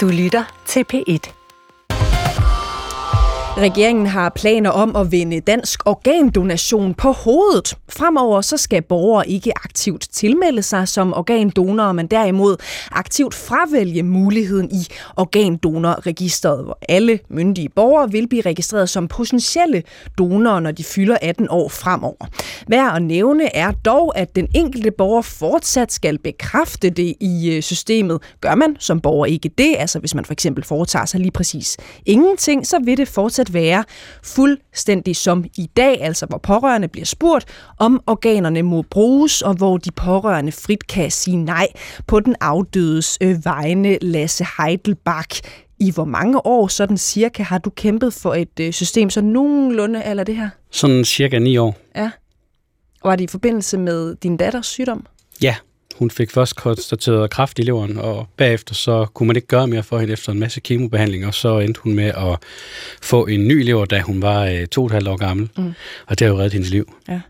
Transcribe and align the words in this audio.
Du 0.00 0.08
lytter 0.08 0.44
til 0.66 0.84
P1. 0.92 1.39
Regeringen 3.56 4.06
har 4.06 4.28
planer 4.28 4.70
om 4.70 4.96
at 4.96 5.12
vende 5.12 5.40
dansk 5.40 5.86
organdonation 5.86 6.94
på 6.94 7.12
hovedet. 7.12 7.74
Fremover 7.88 8.40
så 8.40 8.56
skal 8.56 8.82
borgere 8.82 9.28
ikke 9.28 9.52
aktivt 9.64 10.08
tilmelde 10.12 10.62
sig 10.62 10.88
som 10.88 11.14
organdonorer, 11.14 11.92
men 11.92 12.06
derimod 12.06 12.56
aktivt 12.92 13.34
fravælge 13.34 14.02
muligheden 14.02 14.70
i 14.72 14.86
organdonorregisteret, 15.16 16.64
hvor 16.64 16.78
alle 16.88 17.18
myndige 17.28 17.68
borgere 17.68 18.10
vil 18.10 18.28
blive 18.28 18.42
registreret 18.42 18.88
som 18.88 19.08
potentielle 19.08 19.82
donorer, 20.18 20.60
når 20.60 20.70
de 20.70 20.84
fylder 20.84 21.16
18 21.22 21.46
år 21.50 21.68
fremover. 21.68 22.26
Værd 22.68 22.96
at 22.96 23.02
nævne 23.02 23.56
er 23.56 23.70
dog, 23.70 24.18
at 24.18 24.36
den 24.36 24.48
enkelte 24.54 24.90
borger 24.90 25.22
fortsat 25.22 25.92
skal 25.92 26.18
bekræfte 26.18 26.90
det 26.90 27.14
i 27.20 27.52
øh, 27.56 27.62
systemet. 27.62 28.22
Gør 28.40 28.54
man 28.54 28.76
som 28.78 29.00
borger 29.00 29.26
ikke 29.26 29.50
det, 29.58 29.74
altså 29.78 29.98
hvis 29.98 30.14
man 30.14 30.24
for 30.24 30.32
eksempel 30.32 30.64
foretager 30.64 31.06
sig 31.06 31.20
lige 31.20 31.30
præcis 31.30 31.76
ingenting, 32.06 32.66
så 32.66 32.78
vil 32.84 32.96
det 32.96 33.08
fortsat 33.08 33.39
være 33.48 33.84
fuldstændig 34.22 35.16
som 35.16 35.44
i 35.56 35.70
dag, 35.76 36.02
altså 36.02 36.26
hvor 36.26 36.38
pårørende 36.38 36.88
bliver 36.88 37.04
spurgt, 37.04 37.44
om 37.78 38.02
organerne 38.06 38.62
må 38.62 38.82
bruges, 38.82 39.42
og 39.42 39.54
hvor 39.54 39.76
de 39.76 39.90
pårørende 39.90 40.52
frit 40.52 40.86
kan 40.86 41.10
sige 41.10 41.36
nej 41.36 41.66
på 42.06 42.20
den 42.20 42.36
afdødes 42.40 43.18
øh, 43.20 43.44
vegne, 43.44 43.98
Lasse 44.02 44.46
Heidelbach. 44.58 45.42
I 45.78 45.90
hvor 45.90 46.04
mange 46.04 46.46
år, 46.46 46.68
sådan 46.68 46.96
cirka, 46.98 47.42
har 47.42 47.58
du 47.58 47.70
kæmpet 47.70 48.14
for 48.14 48.34
et 48.34 48.60
øh, 48.60 48.72
system, 48.72 49.10
så 49.10 49.20
nogenlunde 49.20 50.04
eller 50.04 50.24
det 50.24 50.36
her? 50.36 50.48
Sådan 50.70 51.04
cirka 51.04 51.38
ni 51.38 51.56
år. 51.56 51.78
Ja. 51.96 52.10
Var 53.04 53.16
det 53.16 53.24
i 53.24 53.26
forbindelse 53.26 53.78
med 53.78 54.14
din 54.14 54.36
datters 54.36 54.66
sygdom? 54.66 55.06
Ja, 55.42 55.56
hun 56.00 56.10
fik 56.10 56.30
først 56.30 56.56
konstateret 56.56 57.30
kræft 57.30 57.58
i 57.58 57.62
leveren, 57.62 57.98
og 57.98 58.26
bagefter 58.36 58.74
så 58.74 59.06
kunne 59.14 59.26
man 59.26 59.36
ikke 59.36 59.48
gøre 59.48 59.66
mere 59.66 59.82
for 59.82 59.98
hende 59.98 60.12
efter 60.12 60.32
en 60.32 60.38
masse 60.38 60.60
kemobehandling, 60.60 61.26
og 61.26 61.34
så 61.34 61.58
endte 61.58 61.80
hun 61.80 61.94
med 61.94 62.04
at 62.04 62.38
få 63.02 63.26
en 63.26 63.48
ny 63.48 63.64
lever, 63.64 63.84
da 63.84 64.00
hun 64.00 64.22
var 64.22 64.44
øh, 64.44 64.66
to 64.66 64.80
og 64.80 64.86
et 64.86 64.92
halvt 64.92 65.08
år 65.08 65.16
gammel. 65.16 65.50
Mm. 65.56 65.72
Og 66.06 66.18
det 66.18 66.26
har 66.26 66.34
jo 66.34 66.38
reddet 66.38 66.52
hendes 66.52 66.70
liv. 66.70 66.92
Ja. 67.08 67.20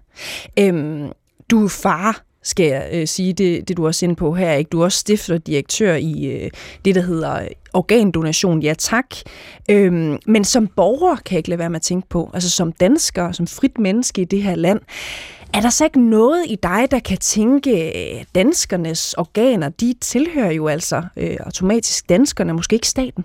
Øhm, 0.59 1.09
du 1.51 1.65
er 1.65 1.69
far, 1.69 2.23
skal 2.43 2.67
jeg 2.67 2.89
øh, 2.93 3.07
sige, 3.07 3.33
det, 3.33 3.69
det 3.69 3.77
du 3.77 3.87
også 3.87 4.07
inde 4.07 4.17
på 4.17 4.35
her. 4.35 4.53
Ikke? 4.53 4.69
Du 4.69 4.81
er 4.81 4.85
også 4.85 4.99
stifter 4.99 5.39
direktør 5.39 5.95
i 5.95 6.25
øh, 6.27 6.51
det, 6.85 6.95
der 6.95 7.01
hedder 7.01 7.49
organdonation, 7.73 8.63
ja 8.63 8.75
tak. 8.79 9.17
Øhm, 9.71 10.19
men 10.27 10.45
som 10.45 10.67
borger 10.67 11.17
kan 11.17 11.35
jeg 11.35 11.39
ikke 11.39 11.49
lade 11.49 11.59
være 11.59 11.71
med 11.71 11.77
at 11.77 11.83
tænke 11.83 12.09
på, 12.09 12.31
altså 12.35 12.51
som 12.51 12.73
dansker, 12.73 13.33
som 13.33 13.47
frit 13.47 13.79
menneske 13.79 14.23
i 14.23 14.25
det 14.25 14.43
her 14.43 14.55
land, 14.55 14.81
er 15.55 15.61
der 15.61 15.71
så 15.71 15.85
ikke 15.85 16.11
noget 16.11 16.45
i 16.49 16.57
dig, 16.63 16.89
der 16.91 16.99
kan 16.99 17.19
tænke, 17.19 18.27
danskernes 18.35 19.15
organer, 19.15 19.69
de 19.69 19.95
tilhører 20.01 20.53
jo 20.53 20.69
altså 20.69 21.03
øh, 21.17 21.37
automatisk 21.41 22.09
danskerne, 22.09 22.53
måske 22.53 22.75
ikke 22.75 22.89
staten? 22.89 23.25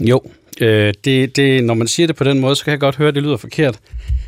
Jo, 0.00 0.20
øh, 0.60 0.94
det, 1.04 1.36
det, 1.36 1.64
når 1.64 1.74
man 1.74 1.88
siger 1.88 2.06
det 2.06 2.16
på 2.16 2.24
den 2.24 2.40
måde, 2.40 2.56
så 2.56 2.64
kan 2.64 2.70
jeg 2.70 2.80
godt 2.80 2.96
høre, 2.96 3.08
at 3.08 3.14
det 3.14 3.22
lyder 3.22 3.36
forkert. 3.36 3.78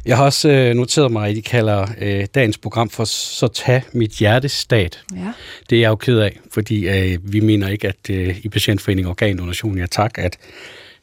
Jeg 0.06 0.16
har 0.16 0.25
også 0.25 0.48
øh, 0.48 0.75
noteret 0.75 1.12
mig, 1.12 1.28
at 1.28 1.36
I 1.36 1.41
kalder 1.41 1.86
øh, 2.00 2.27
dagens 2.34 2.58
program 2.58 2.91
for 2.91 3.05
Så 3.05 3.48
tag 3.48 3.83
mit 3.92 4.10
hjertestat. 4.10 5.03
Ja. 5.16 5.33
Det 5.70 5.77
er 5.77 5.81
jeg 5.81 5.88
jo 5.88 5.97
ked 5.97 6.19
af, 6.19 6.38
fordi 6.53 6.88
øh, 6.88 7.33
vi 7.33 7.41
mener 7.41 7.69
ikke, 7.69 7.88
at 7.88 8.10
øh, 8.10 8.36
i 8.42 8.48
Patientforeningen 8.48 9.10
Organdonation, 9.10 9.78
ja 9.78 9.86
tak, 9.86 10.19
at 10.19 10.38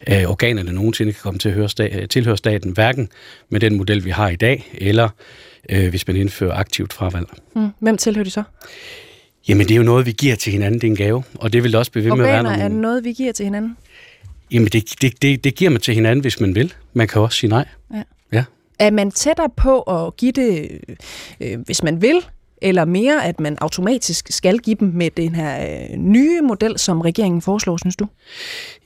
øh, 0.07 0.23
organerne 0.23 0.73
nogensinde 0.73 1.13
kan 1.13 1.21
komme 1.23 1.39
til 1.39 1.49
at 1.49 1.55
høre 1.55 1.69
sta- 1.79 2.05
tilhøre 2.05 2.37
staten, 2.37 2.71
hverken 2.71 3.09
med 3.49 3.59
den 3.59 3.77
model, 3.77 4.05
vi 4.05 4.09
har 4.09 4.29
i 4.29 4.35
dag, 4.35 4.69
eller 4.73 5.09
øh, 5.69 5.89
hvis 5.89 6.07
man 6.07 6.15
indfører 6.15 6.53
aktivt 6.53 6.93
fravalg. 6.93 7.27
Mm. 7.55 7.69
Hvem 7.79 7.97
tilhører 7.97 8.23
de 8.23 8.29
så? 8.29 8.43
Jamen, 9.47 9.67
det 9.67 9.73
er 9.73 9.77
jo 9.77 9.83
noget, 9.83 10.05
vi 10.05 10.11
giver 10.11 10.35
til 10.35 10.51
hinanden, 10.51 10.81
det 10.81 10.87
er 10.87 10.91
en 10.91 10.97
gave, 10.97 11.23
og 11.35 11.53
det 11.53 11.63
vil 11.63 11.75
også 11.75 11.91
blive 11.91 12.05
ved 12.05 12.11
med 12.11 12.25
at 12.25 12.31
være 12.31 12.39
Organer 12.39 12.63
er 12.63 12.67
noget, 12.67 13.03
vi 13.03 13.13
giver 13.13 13.31
til 13.31 13.43
hinanden? 13.43 13.77
Jamen, 14.51 14.67
det, 14.67 15.01
det, 15.01 15.21
det, 15.21 15.43
det 15.43 15.55
giver 15.55 15.71
man 15.71 15.81
til 15.81 15.93
hinanden, 15.93 16.21
hvis 16.21 16.39
man 16.39 16.55
vil. 16.55 16.73
Man 16.93 17.07
kan 17.07 17.21
også 17.21 17.37
sige 17.37 17.49
nej. 17.49 17.67
Ja. 17.93 18.03
Ja. 18.31 18.43
Er 18.79 18.91
man 18.91 19.11
tættere 19.11 19.49
på 19.57 19.81
at 19.81 20.17
give 20.17 20.31
det, 20.31 20.79
øh, 21.41 21.59
hvis 21.65 21.83
man 21.83 22.01
vil, 22.01 22.21
eller 22.63 22.85
mere, 22.85 23.25
at 23.25 23.39
man 23.39 23.57
automatisk 23.61 24.27
skal 24.29 24.57
give 24.59 24.75
dem 24.79 24.87
med 24.87 25.09
den 25.17 25.35
her 25.35 25.65
øh, 25.91 25.97
nye 25.97 26.41
model, 26.41 26.79
som 26.79 27.01
regeringen 27.01 27.41
foreslår, 27.41 27.77
synes 27.77 27.95
du? 27.95 28.07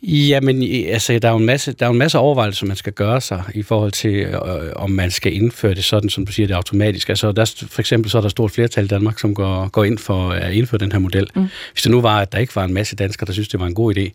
Jamen, 0.04 0.64
altså, 0.90 1.20
der 1.20 1.28
er 1.28 1.32
jo 1.32 1.38
en 1.38 1.46
masse, 1.46 1.72
der 1.74 1.86
er 1.86 1.90
en 1.90 1.98
masse 1.98 2.18
overvejelser, 2.20 2.66
man 2.66 2.76
skal 2.76 2.94
gøre 2.94 3.22
sig 3.22 3.44
i 3.56 3.64
forhold 3.64 3.92
til, 3.92 4.14
øh, 4.16 4.38
om 4.76 4.92
man 4.92 5.12
skal 5.12 5.34
indføre 5.34 5.74
det 5.76 5.84
sådan, 5.84 6.10
som 6.10 6.26
du 6.26 6.32
siger, 6.32 6.48
det 6.48 6.54
er 6.54 6.58
automatisk. 6.58 7.10
Altså, 7.10 7.32
der, 7.32 7.42
er- 7.42 7.66
for 7.70 7.82
eksempel 7.82 8.12
så 8.12 8.18
er 8.18 8.22
der 8.22 8.30
stort 8.30 8.52
flertal 8.52 8.84
i 8.86 8.88
Danmark, 8.88 9.20
som 9.20 9.34
går, 9.36 9.68
går 9.68 9.84
ind 9.84 9.98
for 9.98 10.30
at 10.30 10.54
indføre 10.54 10.80
den 10.80 10.92
her 10.92 11.00
model. 11.00 11.28
Mm. 11.36 11.46
Hvis 11.74 11.82
det 11.84 11.92
nu 11.92 12.02
var, 12.02 12.20
at 12.20 12.32
der 12.32 12.38
ikke 12.38 12.56
var 12.56 12.64
en 12.64 12.74
masse 12.74 12.96
danskere, 12.96 13.26
der 13.28 13.34
synes, 13.34 13.48
det 13.48 13.60
var 13.60 13.66
en 13.66 13.74
god 13.74 13.98
idé, 13.98 14.10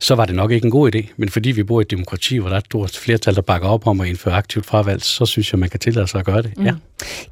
så 0.00 0.14
var 0.14 0.26
det 0.26 0.34
nok 0.34 0.50
ikke 0.52 0.64
en 0.64 0.70
god 0.70 0.94
idé. 0.94 1.06
Men 1.16 1.28
fordi 1.28 1.50
vi 1.50 1.62
bor 1.62 1.80
i 1.80 1.82
et 1.82 1.90
demokrati, 1.90 2.36
hvor 2.36 2.48
der 2.48 2.54
er 2.56 2.58
et 2.60 2.64
stort 2.66 2.96
flertal, 2.96 3.34
der 3.34 3.42
bakker 3.42 3.68
op 3.68 3.86
om 3.86 4.00
at 4.00 4.08
indføre 4.08 4.34
aktivt 4.34 4.66
fravalg, 4.66 5.02
så 5.02 5.26
synes 5.26 5.52
jeg, 5.52 5.58
man 5.58 5.68
kan 5.68 5.80
tillade 5.80 6.06
sig 6.06 6.18
at 6.18 6.26
gøre 6.26 6.42
det. 6.42 6.52
Mm. 6.58 6.64
Ja. 6.64 6.72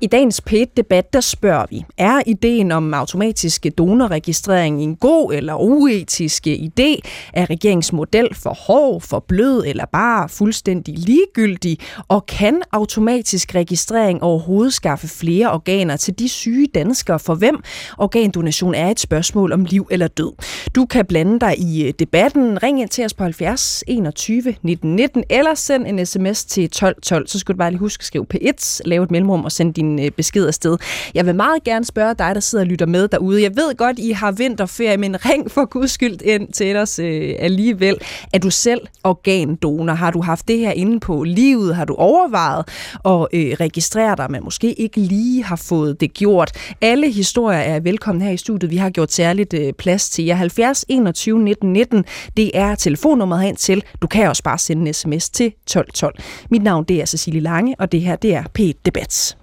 I 0.01 0.07
dagens 0.07 0.43
P1-debat, 0.51 1.13
der 1.13 1.21
spørger 1.21 1.67
vi, 1.71 1.85
er 1.99 2.21
ideen 2.27 2.73
om 2.73 2.95
automatisk 2.95 3.67
donorregistrering 3.79 4.83
en 4.83 4.97
god 4.97 5.35
eller 5.35 5.55
uetisk 5.55 6.47
idé? 6.47 7.01
Er 7.33 7.51
regeringens 7.51 7.93
model 7.93 8.35
for 8.35 8.51
hård, 8.51 9.01
for 9.01 9.25
blød 9.29 9.65
eller 9.67 9.85
bare 9.93 10.29
fuldstændig 10.29 10.99
ligegyldig? 10.99 11.79
Og 12.09 12.27
kan 12.27 12.63
automatisk 12.73 13.55
registrering 13.55 14.23
overhovedet 14.23 14.75
skaffe 14.75 15.09
flere 15.09 15.53
organer 15.53 15.97
til 15.97 16.19
de 16.19 16.29
syge 16.29 16.67
danskere, 16.75 17.19
for 17.19 17.35
hvem 17.35 17.63
organdonation 17.99 18.75
er 18.75 18.91
et 18.91 19.01
spørgsmål 19.01 19.53
om 19.53 19.65
liv 19.65 19.89
eller 19.91 20.09
død? 20.09 20.33
Du 20.75 20.87
kan 20.87 21.07
blande 21.07 21.41
dig 21.41 21.59
i 21.59 21.87
øh, 21.87 21.93
debatten. 21.99 22.63
Ring 22.63 22.81
ind 22.81 22.89
til 22.89 23.05
os 23.05 23.15
på 23.15 23.25
70 23.25 23.85
21 23.87 24.55
19 24.63 24.97
19, 24.97 25.25
eller 25.31 25.55
send 25.55 25.87
en 25.87 26.07
sms 26.07 26.45
til 26.45 26.71
12 26.71 26.95
12. 27.03 27.27
Så 27.27 27.39
skal 27.39 27.55
du 27.55 27.59
bare 27.59 27.71
lige 27.71 27.79
huske 27.79 28.01
at 28.01 28.05
skrive 28.05 28.27
P1, 28.35 28.81
lave 28.85 29.05
et 29.05 29.11
mellemrum 29.11 29.45
og 29.45 29.53
sende 29.53 29.73
din 29.73 29.99
øh, 29.99 30.11
besked 30.11 30.47
afsted. 30.47 30.77
Jeg 31.15 31.27
vil 31.27 31.35
meget 31.35 31.58
gerne 31.65 31.85
spørge 31.85 32.15
dig, 32.15 32.35
der 32.35 32.41
sidder 32.41 32.65
og 32.65 32.69
lytter 32.69 32.87
med 32.87 33.09
derude. 33.09 33.43
Jeg 33.43 33.57
ved 33.57 33.77
godt, 33.77 33.99
I 33.99 34.11
har 34.11 34.33
vinterferie, 34.33 34.97
men 34.97 35.25
ring 35.27 35.51
for 35.51 35.65
guds 35.65 35.91
skyld 35.91 36.23
ind 36.23 36.53
til 36.53 36.77
os 36.77 36.99
øh, 36.99 37.35
alligevel. 37.39 37.97
Er 38.33 38.39
du 38.39 38.51
selv 38.51 38.81
organdonor? 39.05 39.93
Har 39.95 40.11
du 40.11 40.23
haft 40.23 40.49
det 40.49 40.59
her 40.59 40.71
inde 40.71 41.01
på 41.01 41.25
livet? 41.25 41.77
Har 41.77 41.85
du 41.85 41.95
overvejet 41.95 42.65
at 43.05 43.27
øh, 43.33 43.57
registrere 43.61 44.17
dig, 44.17 44.31
men 44.31 44.45
måske 44.45 44.81
ikke 44.81 45.01
lige 45.01 45.45
har 45.45 45.57
fået 45.57 46.01
det 46.01 46.15
gjort? 46.15 46.51
Alle 46.81 47.11
historier 47.11 47.59
er 47.59 47.81
velkommen 47.81 48.23
her 48.23 48.31
i 48.31 48.37
studiet. 48.37 48.71
Vi 48.71 48.77
har 48.77 48.91
gjort 48.91 49.13
særligt 49.13 49.55
øh, 49.55 49.73
plads 49.73 50.11
til 50.11 50.25
jer. 50.25 50.35
70 50.35 50.85
21 50.89 51.39
19 51.39 51.73
19, 51.73 52.05
det 52.37 52.51
er 52.55 52.75
telefonnummeret 52.75 53.43
hen 53.43 53.57
til. 53.57 53.85
Du 54.03 54.07
kan 54.07 54.29
også 54.29 54.43
bare 54.43 54.59
sende 54.59 54.89
en 54.89 54.95
sms 54.95 55.31
til 55.31 55.47
1212. 55.47 55.99
12. 55.99 56.15
Mit 56.51 56.63
navn 56.63 56.85
det 56.85 57.01
er 57.01 57.07
Cecilie 57.07 57.41
Lange, 57.41 57.75
og 57.79 57.93
det 57.93 58.01
her 58.01 58.17
det 58.17 58.35
er 58.35 58.45
P1 58.59 58.81
Debat. 58.85 59.37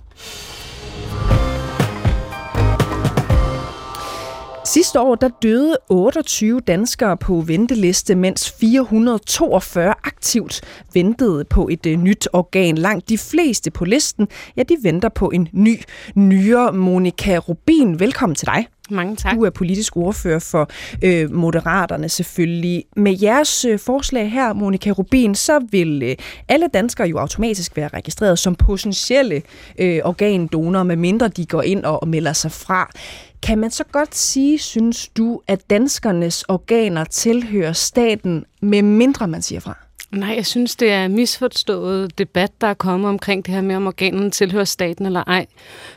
Sidste 4.66 5.00
år 5.00 5.16
der 5.16 5.30
døde 5.42 5.78
28 5.90 6.60
danskere 6.60 7.18
på 7.18 7.44
venteliste, 7.48 8.16
mens 8.16 8.52
442 8.52 9.94
aktivt 10.04 10.62
ventede 10.94 11.46
på 11.46 11.68
et 11.72 11.86
øh, 11.86 11.98
nyt 11.98 12.28
organ. 12.34 12.78
Langt 12.78 13.10
de 13.10 13.18
fleste 13.18 13.72
på 13.72 13.86
listen, 13.86 14.28
ja, 14.58 14.64
de 14.64 14.78
venter 14.84 15.10
på 15.10 15.30
en 15.30 15.48
ny 15.52 15.82
nyere. 16.16 16.74
Monika 16.74 17.38
Rubin, 17.38 18.00
velkommen 18.00 18.36
til 18.36 18.48
dig. 18.48 18.68
Mange 18.92 19.16
tak. 19.16 19.36
Du 19.36 19.44
er 19.44 19.50
politisk 19.50 19.98
ordfører 19.98 20.40
for 20.40 20.70
øh, 21.04 21.32
Moderaterne 21.34 22.10
selvfølgelig. 22.10 22.84
Med 22.96 23.18
jeres 23.22 23.66
øh, 23.66 23.80
forslag 23.80 24.32
her, 24.32 24.54
Monika 24.54 24.92
Rubin, 24.92 25.36
så 25.36 25.60
vil 25.72 26.04
øh, 26.04 26.16
alle 26.48 26.68
danskere 26.74 27.08
jo 27.08 27.18
automatisk 27.18 27.78
være 27.78 27.88
registreret 27.88 28.40
som 28.40 28.56
potentielle 28.56 29.42
øh, 29.80 30.00
organdonorer, 30.04 30.84
medmindre 30.84 31.28
de 31.28 31.46
går 31.46 31.62
ind 31.62 31.86
og, 31.86 32.02
og 32.02 32.08
melder 32.08 32.34
sig 32.34 32.52
fra. 32.52 32.92
Kan 33.44 33.58
man 33.58 33.72
så 33.72 33.84
godt 33.92 34.16
sige, 34.16 34.60
synes 34.60 35.08
du, 35.08 35.42
at 35.48 35.70
danskernes 35.70 36.44
organer 36.44 37.04
tilhører 37.04 37.74
staten, 37.74 38.46
med 38.62 38.82
mindre 38.82 39.28
man 39.28 39.42
siger 39.42 39.60
fra? 39.60 39.85
Nej, 40.16 40.34
jeg 40.36 40.46
synes, 40.46 40.76
det 40.76 40.92
er 40.92 41.06
en 41.06 41.16
misforstået 41.16 42.18
debat, 42.18 42.62
der 42.62 42.68
er 42.68 42.74
kommet 42.74 43.10
omkring 43.10 43.46
det 43.46 43.54
her 43.54 43.62
med, 43.62 43.76
om 43.76 43.88
organerne 43.88 44.32
tilhører 44.32 44.64
staten 44.64 45.06
eller 45.06 45.24
ej. 45.28 45.46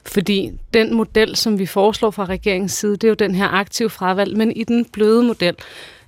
Fordi 0.04 0.50
den 0.74 0.94
model, 0.94 1.36
som 1.36 1.58
vi 1.58 1.66
foreslår 1.66 2.10
fra 2.10 2.24
regeringens 2.24 2.72
side, 2.72 2.92
det 2.92 3.04
er 3.04 3.08
jo 3.08 3.14
den 3.14 3.34
her 3.34 3.48
aktive 3.48 3.90
fravalg, 3.90 4.36
men 4.36 4.52
i 4.52 4.64
den 4.64 4.84
bløde 4.84 5.22
model. 5.22 5.54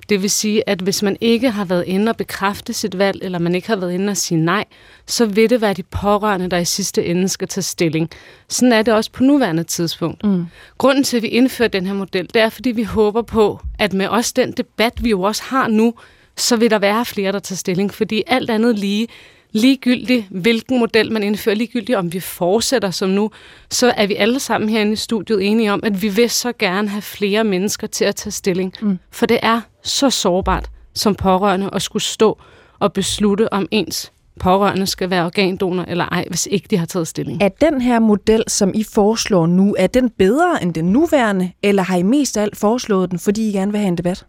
Det 0.09 0.23
vil 0.23 0.31
sige, 0.31 0.69
at 0.69 0.81
hvis 0.81 1.03
man 1.03 1.17
ikke 1.21 1.51
har 1.51 1.65
været 1.65 1.85
inde 1.87 2.11
og 2.11 2.17
bekræfte 2.17 2.73
sit 2.73 2.99
valg, 2.99 3.21
eller 3.23 3.39
man 3.39 3.55
ikke 3.55 3.69
har 3.69 3.77
været 3.77 3.93
inde 3.93 4.11
og 4.11 4.17
sige 4.17 4.41
nej, 4.41 4.65
så 5.07 5.27
vil 5.27 5.51
det 5.51 5.61
være 5.61 5.75
de 5.75 5.83
pårørende, 5.83 6.49
der 6.51 6.59
i 6.59 6.65
sidste 6.65 7.05
ende 7.05 7.29
skal 7.29 7.49
tage 7.49 7.63
stilling. 7.63 8.11
Sådan 8.49 8.73
er 8.73 8.83
det 8.83 8.95
også 8.95 9.13
på 9.13 9.23
nuværende 9.23 9.65
tidspunkt. 9.65 10.25
Mm. 10.25 10.47
Grunden 10.79 11.05
til, 11.05 11.17
at 11.17 11.23
vi 11.23 11.29
indfører 11.29 11.69
den 11.69 11.87
her 11.87 11.95
model, 11.95 12.29
det 12.35 12.43
er, 12.43 12.49
fordi 12.49 12.71
vi 12.71 12.83
håber 12.83 13.23
på, 13.23 13.61
at 13.79 13.93
med 13.93 14.07
også 14.07 14.33
den 14.37 14.53
debat, 14.53 15.05
vi 15.05 15.11
jo 15.11 15.23
også 15.23 15.43
har 15.43 15.69
nu, 15.69 15.95
så 16.37 16.57
vil 16.57 16.71
der 16.71 16.79
være 16.79 17.05
flere, 17.05 17.33
der 17.33 17.39
tager 17.39 17.57
stilling. 17.57 17.95
Fordi 17.95 18.23
alt 18.27 18.51
andet 18.51 18.79
lige, 18.79 19.09
ligegyldigt 19.53 20.27
hvilken 20.31 20.79
model 20.79 21.13
man 21.13 21.23
indfører, 21.23 21.57
ligegyldigt 21.57 21.99
om 21.99 22.13
vi 22.13 22.21
fortsætter 22.21 22.91
som 22.91 23.09
nu, 23.11 23.31
så 23.71 23.93
er 23.97 24.07
vi 24.07 24.15
alle 24.15 24.41
sammen 24.41 24.71
herinde 24.71 24.93
i 24.93 24.97
studiet 24.97 25.47
enige 25.47 25.73
om, 25.73 25.81
at 25.83 26.03
vi 26.03 26.09
vil 26.09 26.31
så 26.31 26.53
gerne 26.59 26.89
have 26.89 27.03
flere 27.03 27.45
mennesker 27.45 27.87
til 27.87 28.05
at 28.05 28.17
tage 28.17 28.31
stilling. 28.31 28.75
Mm. 28.81 28.99
For 29.11 29.27
det 29.27 29.39
er 29.43 29.61
så 29.83 30.11
sårbart, 30.11 30.71
som 30.95 31.15
pårørende 31.15 31.71
at 31.73 31.83
skulle 31.83 32.03
stå 32.03 32.39
og 32.79 32.93
beslutte, 32.93 33.53
om 33.53 33.69
ens 33.71 34.13
pårørende 34.41 34.87
skal 34.87 35.11
være 35.11 35.25
organdonor 35.25 35.85
eller 35.89 36.05
ej, 36.05 36.25
hvis 36.29 36.49
ikke 36.51 36.67
de 36.71 36.77
har 36.77 36.87
taget 36.87 37.09
stilling. 37.09 37.43
Er 37.43 37.49
den 37.49 37.81
her 37.81 37.99
model, 37.99 38.45
som 38.49 38.73
I 38.75 38.85
foreslår 38.85 39.47
nu, 39.47 39.77
er 39.79 39.87
den 39.87 40.11
bedre 40.11 40.63
end 40.63 40.75
den 40.75 40.85
nuværende, 40.85 41.53
eller 41.63 41.83
har 41.83 41.97
I 41.97 42.03
mest 42.03 42.37
af 42.37 42.43
alt 42.43 42.57
foreslået 42.57 43.11
den, 43.11 43.19
fordi 43.19 43.49
I 43.49 43.53
gerne 43.53 43.73
vil 43.73 43.81
have 43.81 43.89
en 43.89 43.99
debat? 43.99 44.27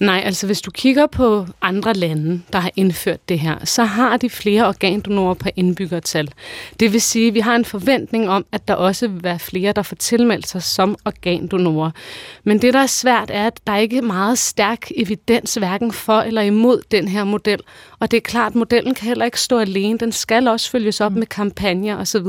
Nej, 0.00 0.22
altså 0.24 0.46
hvis 0.46 0.60
du 0.60 0.70
kigger 0.70 1.06
på 1.06 1.46
andre 1.62 1.92
lande, 1.92 2.42
der 2.52 2.58
har 2.58 2.70
indført 2.76 3.28
det 3.28 3.38
her, 3.38 3.64
så 3.64 3.84
har 3.84 4.16
de 4.16 4.30
flere 4.30 4.68
organdonorer 4.68 5.34
per 5.34 5.50
indbyggertal. 5.56 6.30
Det 6.80 6.92
vil 6.92 7.00
sige, 7.00 7.28
at 7.28 7.34
vi 7.34 7.40
har 7.40 7.56
en 7.56 7.64
forventning 7.64 8.28
om, 8.28 8.46
at 8.52 8.68
der 8.68 8.74
også 8.74 9.08
vil 9.08 9.22
være 9.22 9.38
flere, 9.38 9.72
der 9.72 9.82
får 9.82 9.96
tilmeldt 9.96 10.48
sig 10.48 10.62
som 10.62 10.96
organdonorer. 11.04 11.90
Men 12.44 12.62
det, 12.62 12.74
der 12.74 12.80
er 12.80 12.86
svært, 12.86 13.30
er, 13.30 13.46
at 13.46 13.60
der 13.66 13.76
ikke 13.76 13.96
er 13.96 14.02
meget 14.02 14.38
stærk 14.38 14.90
evidens 14.96 15.54
hverken 15.54 15.92
for 15.92 16.20
eller 16.20 16.42
imod 16.42 16.82
den 16.90 17.08
her 17.08 17.24
model. 17.24 17.60
Og 17.98 18.10
det 18.10 18.16
er 18.16 18.20
klart, 18.20 18.52
at 18.52 18.56
modellen 18.56 18.94
kan 18.94 19.06
heller 19.06 19.24
ikke 19.24 19.40
stå 19.40 19.58
alene. 19.58 19.98
Den 19.98 20.12
skal 20.12 20.48
også 20.48 20.70
følges 20.70 21.00
op 21.00 21.12
med 21.12 21.26
kampagner 21.26 21.96
osv. 21.96 22.26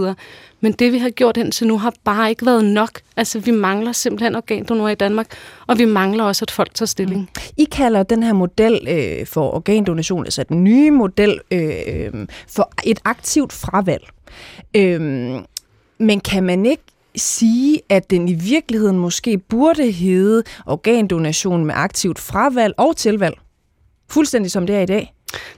Men 0.64 0.72
det, 0.72 0.92
vi 0.92 0.98
har 0.98 1.10
gjort 1.10 1.38
indtil 1.38 1.68
nu, 1.68 1.78
har 1.78 1.94
bare 2.04 2.30
ikke 2.30 2.46
været 2.46 2.66
nok. 2.66 3.02
Altså, 3.18 3.40
vi 3.40 3.52
mangler 3.52 3.92
simpelthen 3.92 4.36
organdonorer 4.36 4.90
i 4.90 4.96
Danmark, 4.96 5.28
og 5.68 5.80
vi 5.80 5.86
mangler 5.86 6.24
også, 6.24 6.46
at 6.46 6.52
folk 6.52 6.74
tager 6.74 6.88
stilling. 6.88 7.22
Mm. 7.22 7.42
I 7.58 7.64
kalder 7.64 8.04
den 8.04 8.24
her 8.24 8.34
model 8.34 8.88
øh, 8.90 9.28
for 9.28 9.56
organdonation, 9.56 10.26
altså 10.26 10.44
den 10.44 10.64
nye 10.64 10.92
model, 10.92 11.40
øh, 11.52 11.72
øh 11.88 12.28
for 12.50 12.72
et 12.84 13.00
aktivt 13.06 13.54
fravalg. 13.54 14.04
Øh, 14.76 15.02
men 15.98 16.20
kan 16.20 16.44
man 16.44 16.66
ikke 16.66 16.84
sige, 17.16 17.82
at 17.90 18.10
den 18.10 18.30
i 18.30 18.34
virkeligheden 18.34 18.98
måske 18.98 19.38
burde 19.38 19.92
hedde 19.92 20.44
organdonation 20.66 21.66
med 21.66 21.76
aktivt 21.78 22.20
fravalg 22.20 22.74
og 22.78 22.98
tilvalg? 22.98 23.36
Fuldstændig 24.10 24.52
som 24.52 24.68
det 24.68 24.76
er 24.76 24.82
i 24.82 24.86
dag. 24.86 25.14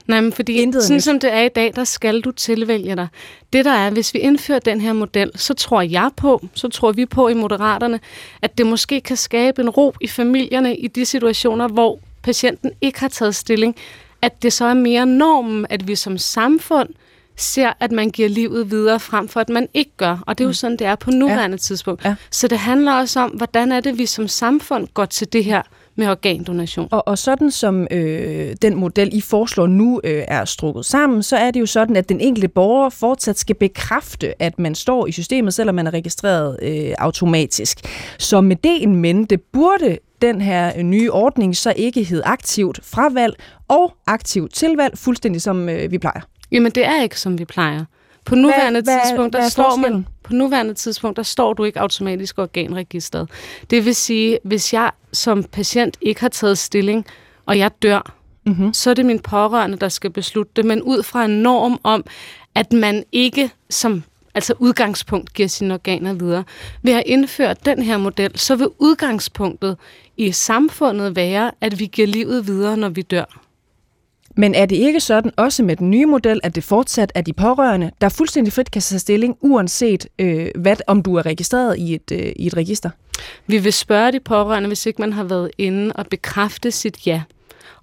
Nej, 0.06 0.20
men 0.20 0.32
fordi 0.32 0.52
Intet 0.52 0.82
sådan 0.82 1.00
som 1.00 1.20
det 1.20 1.32
er 1.32 1.42
i 1.42 1.48
dag, 1.48 1.72
der 1.76 1.84
skal 1.84 2.20
du 2.20 2.30
tilvælge 2.30 2.96
dig. 2.96 3.08
Det 3.52 3.64
der 3.64 3.72
er, 3.72 3.90
hvis 3.90 4.14
vi 4.14 4.18
indfører 4.18 4.58
den 4.58 4.80
her 4.80 4.92
model, 4.92 5.30
så 5.34 5.54
tror 5.54 5.82
jeg 5.82 6.10
på, 6.16 6.46
så 6.54 6.68
tror 6.68 6.92
vi 6.92 7.06
på 7.06 7.28
i 7.28 7.34
Moderaterne, 7.34 8.00
at 8.42 8.58
det 8.58 8.66
måske 8.66 9.00
kan 9.00 9.16
skabe 9.16 9.62
en 9.62 9.70
ro 9.70 9.94
i 10.00 10.06
familierne 10.06 10.76
i 10.76 10.88
de 10.88 11.04
situationer, 11.04 11.68
hvor 11.68 11.98
patienten 12.22 12.70
ikke 12.80 13.00
har 13.00 13.08
taget 13.08 13.34
stilling. 13.34 13.76
At 14.22 14.42
det 14.42 14.52
så 14.52 14.64
er 14.64 14.74
mere 14.74 15.06
normen, 15.06 15.66
at 15.70 15.88
vi 15.88 15.94
som 15.94 16.18
samfund 16.18 16.88
ser, 17.36 17.72
at 17.80 17.92
man 17.92 18.10
giver 18.10 18.28
livet 18.28 18.70
videre 18.70 19.00
frem 19.00 19.28
for, 19.28 19.40
at 19.40 19.48
man 19.48 19.68
ikke 19.74 19.90
gør. 19.96 20.18
Og 20.26 20.38
det 20.38 20.44
er 20.44 20.46
jo 20.46 20.50
mm. 20.50 20.54
sådan, 20.54 20.76
det 20.76 20.86
er 20.86 20.94
på 20.94 21.10
nuværende 21.10 21.54
ja. 21.54 21.56
tidspunkt. 21.56 22.04
Ja. 22.04 22.14
Så 22.30 22.48
det 22.48 22.58
handler 22.58 22.92
også 22.92 23.20
om, 23.20 23.30
hvordan 23.30 23.72
er 23.72 23.80
det, 23.80 23.98
vi 23.98 24.06
som 24.06 24.28
samfund 24.28 24.88
går 24.94 25.04
til 25.04 25.32
det 25.32 25.44
her 25.44 25.62
med 25.96 26.08
organdonation. 26.08 26.88
Og, 26.90 27.08
og 27.08 27.18
sådan 27.18 27.50
som 27.50 27.86
øh, 27.90 28.56
den 28.62 28.74
model, 28.74 29.16
I 29.16 29.20
foreslår 29.20 29.66
nu, 29.66 30.00
øh, 30.04 30.24
er 30.28 30.44
strukket 30.44 30.84
sammen, 30.84 31.22
så 31.22 31.36
er 31.36 31.50
det 31.50 31.60
jo 31.60 31.66
sådan, 31.66 31.96
at 31.96 32.08
den 32.08 32.20
enkelte 32.20 32.48
borger 32.48 32.90
fortsat 32.90 33.38
skal 33.38 33.56
bekræfte, 33.56 34.42
at 34.42 34.58
man 34.58 34.74
står 34.74 35.06
i 35.06 35.12
systemet, 35.12 35.54
selvom 35.54 35.74
man 35.74 35.86
er 35.86 35.94
registreret 35.94 36.58
øh, 36.62 36.94
automatisk. 36.98 37.78
Så 38.18 38.40
med 38.40 38.56
det 38.56 38.82
en 38.82 38.96
mente 38.96 39.36
burde 39.36 39.98
den 40.22 40.40
her 40.40 40.82
nye 40.82 41.12
ordning 41.12 41.56
så 41.56 41.72
ikke 41.76 42.04
hed 42.04 42.22
aktivt 42.24 42.80
fravalg 42.82 43.34
og 43.68 43.92
aktivt 44.06 44.54
tilvalg, 44.54 44.98
fuldstændig 44.98 45.42
som 45.42 45.68
øh, 45.68 45.90
vi 45.90 45.98
plejer. 45.98 46.20
Jamen 46.52 46.72
det 46.72 46.86
er 46.86 47.02
ikke 47.02 47.20
som 47.20 47.38
vi 47.38 47.44
plejer. 47.44 47.84
På 48.26 48.34
nuværende 48.34 48.82
hvad, 48.82 49.00
tidspunkt, 49.04 49.32
der 49.32 49.40
hvad 49.40 49.50
står 49.50 49.76
man, 49.76 50.06
på 50.22 50.32
nuværende 50.32 50.74
tidspunkt, 50.74 51.16
der 51.16 51.22
står 51.22 51.52
du 51.52 51.64
ikke 51.64 51.80
automatisk 51.80 52.38
organregistret. 52.38 53.30
Det 53.70 53.84
vil 53.84 53.94
sige, 53.94 54.38
hvis 54.44 54.72
jeg 54.72 54.90
som 55.12 55.44
patient 55.44 55.96
ikke 56.00 56.20
har 56.20 56.28
taget 56.28 56.58
stilling, 56.58 57.06
og 57.46 57.58
jeg 57.58 57.70
dør, 57.82 58.14
mm-hmm. 58.46 58.74
så 58.74 58.90
er 58.90 58.94
det 58.94 59.06
min 59.06 59.18
pårørende, 59.18 59.76
der 59.76 59.88
skal 59.88 60.10
beslutte 60.10 60.52
det, 60.56 60.64
men 60.64 60.82
ud 60.82 61.02
fra 61.02 61.24
en 61.24 61.42
norm 61.42 61.80
om, 61.82 62.04
at 62.54 62.72
man 62.72 63.04
ikke 63.12 63.50
som 63.70 64.02
altså 64.34 64.54
udgangspunkt 64.58 65.34
giver 65.34 65.48
sine 65.48 65.74
organer 65.74 66.12
videre. 66.12 66.44
Ved 66.82 66.92
at 66.92 67.02
indføre 67.06 67.54
den 67.64 67.82
her 67.82 67.96
model, 67.96 68.38
så 68.38 68.56
vil 68.56 68.68
udgangspunktet 68.78 69.76
i 70.16 70.32
samfundet 70.32 71.16
være, 71.16 71.50
at 71.60 71.78
vi 71.78 71.86
giver 71.86 72.08
livet 72.08 72.46
videre, 72.46 72.76
når 72.76 72.88
vi 72.88 73.02
dør. 73.02 73.40
Men 74.36 74.54
er 74.54 74.66
det 74.66 74.76
ikke 74.76 75.00
sådan, 75.00 75.32
også 75.36 75.62
med 75.62 75.76
den 75.76 75.90
nye 75.90 76.06
model, 76.06 76.40
at 76.42 76.54
det 76.54 76.64
fortsat 76.64 77.12
er 77.14 77.20
de 77.20 77.32
pårørende, 77.32 77.90
der 78.00 78.08
fuldstændig 78.08 78.52
frit 78.52 78.70
kan 78.70 78.82
tage 78.82 78.98
stilling, 78.98 79.36
uanset 79.40 80.06
øh, 80.18 80.48
hvad, 80.54 80.76
om 80.86 81.02
du 81.02 81.14
er 81.14 81.26
registreret 81.26 81.78
i 81.78 81.94
et, 81.94 82.12
øh, 82.12 82.32
i 82.36 82.46
et 82.46 82.56
register? 82.56 82.90
Vi 83.46 83.58
vil 83.58 83.72
spørge 83.72 84.12
de 84.12 84.20
pårørende, 84.20 84.66
hvis 84.66 84.86
ikke 84.86 85.00
man 85.00 85.12
har 85.12 85.24
været 85.24 85.50
inde 85.58 85.92
og 85.92 86.06
bekræfte 86.06 86.70
sit 86.70 87.06
ja. 87.06 87.22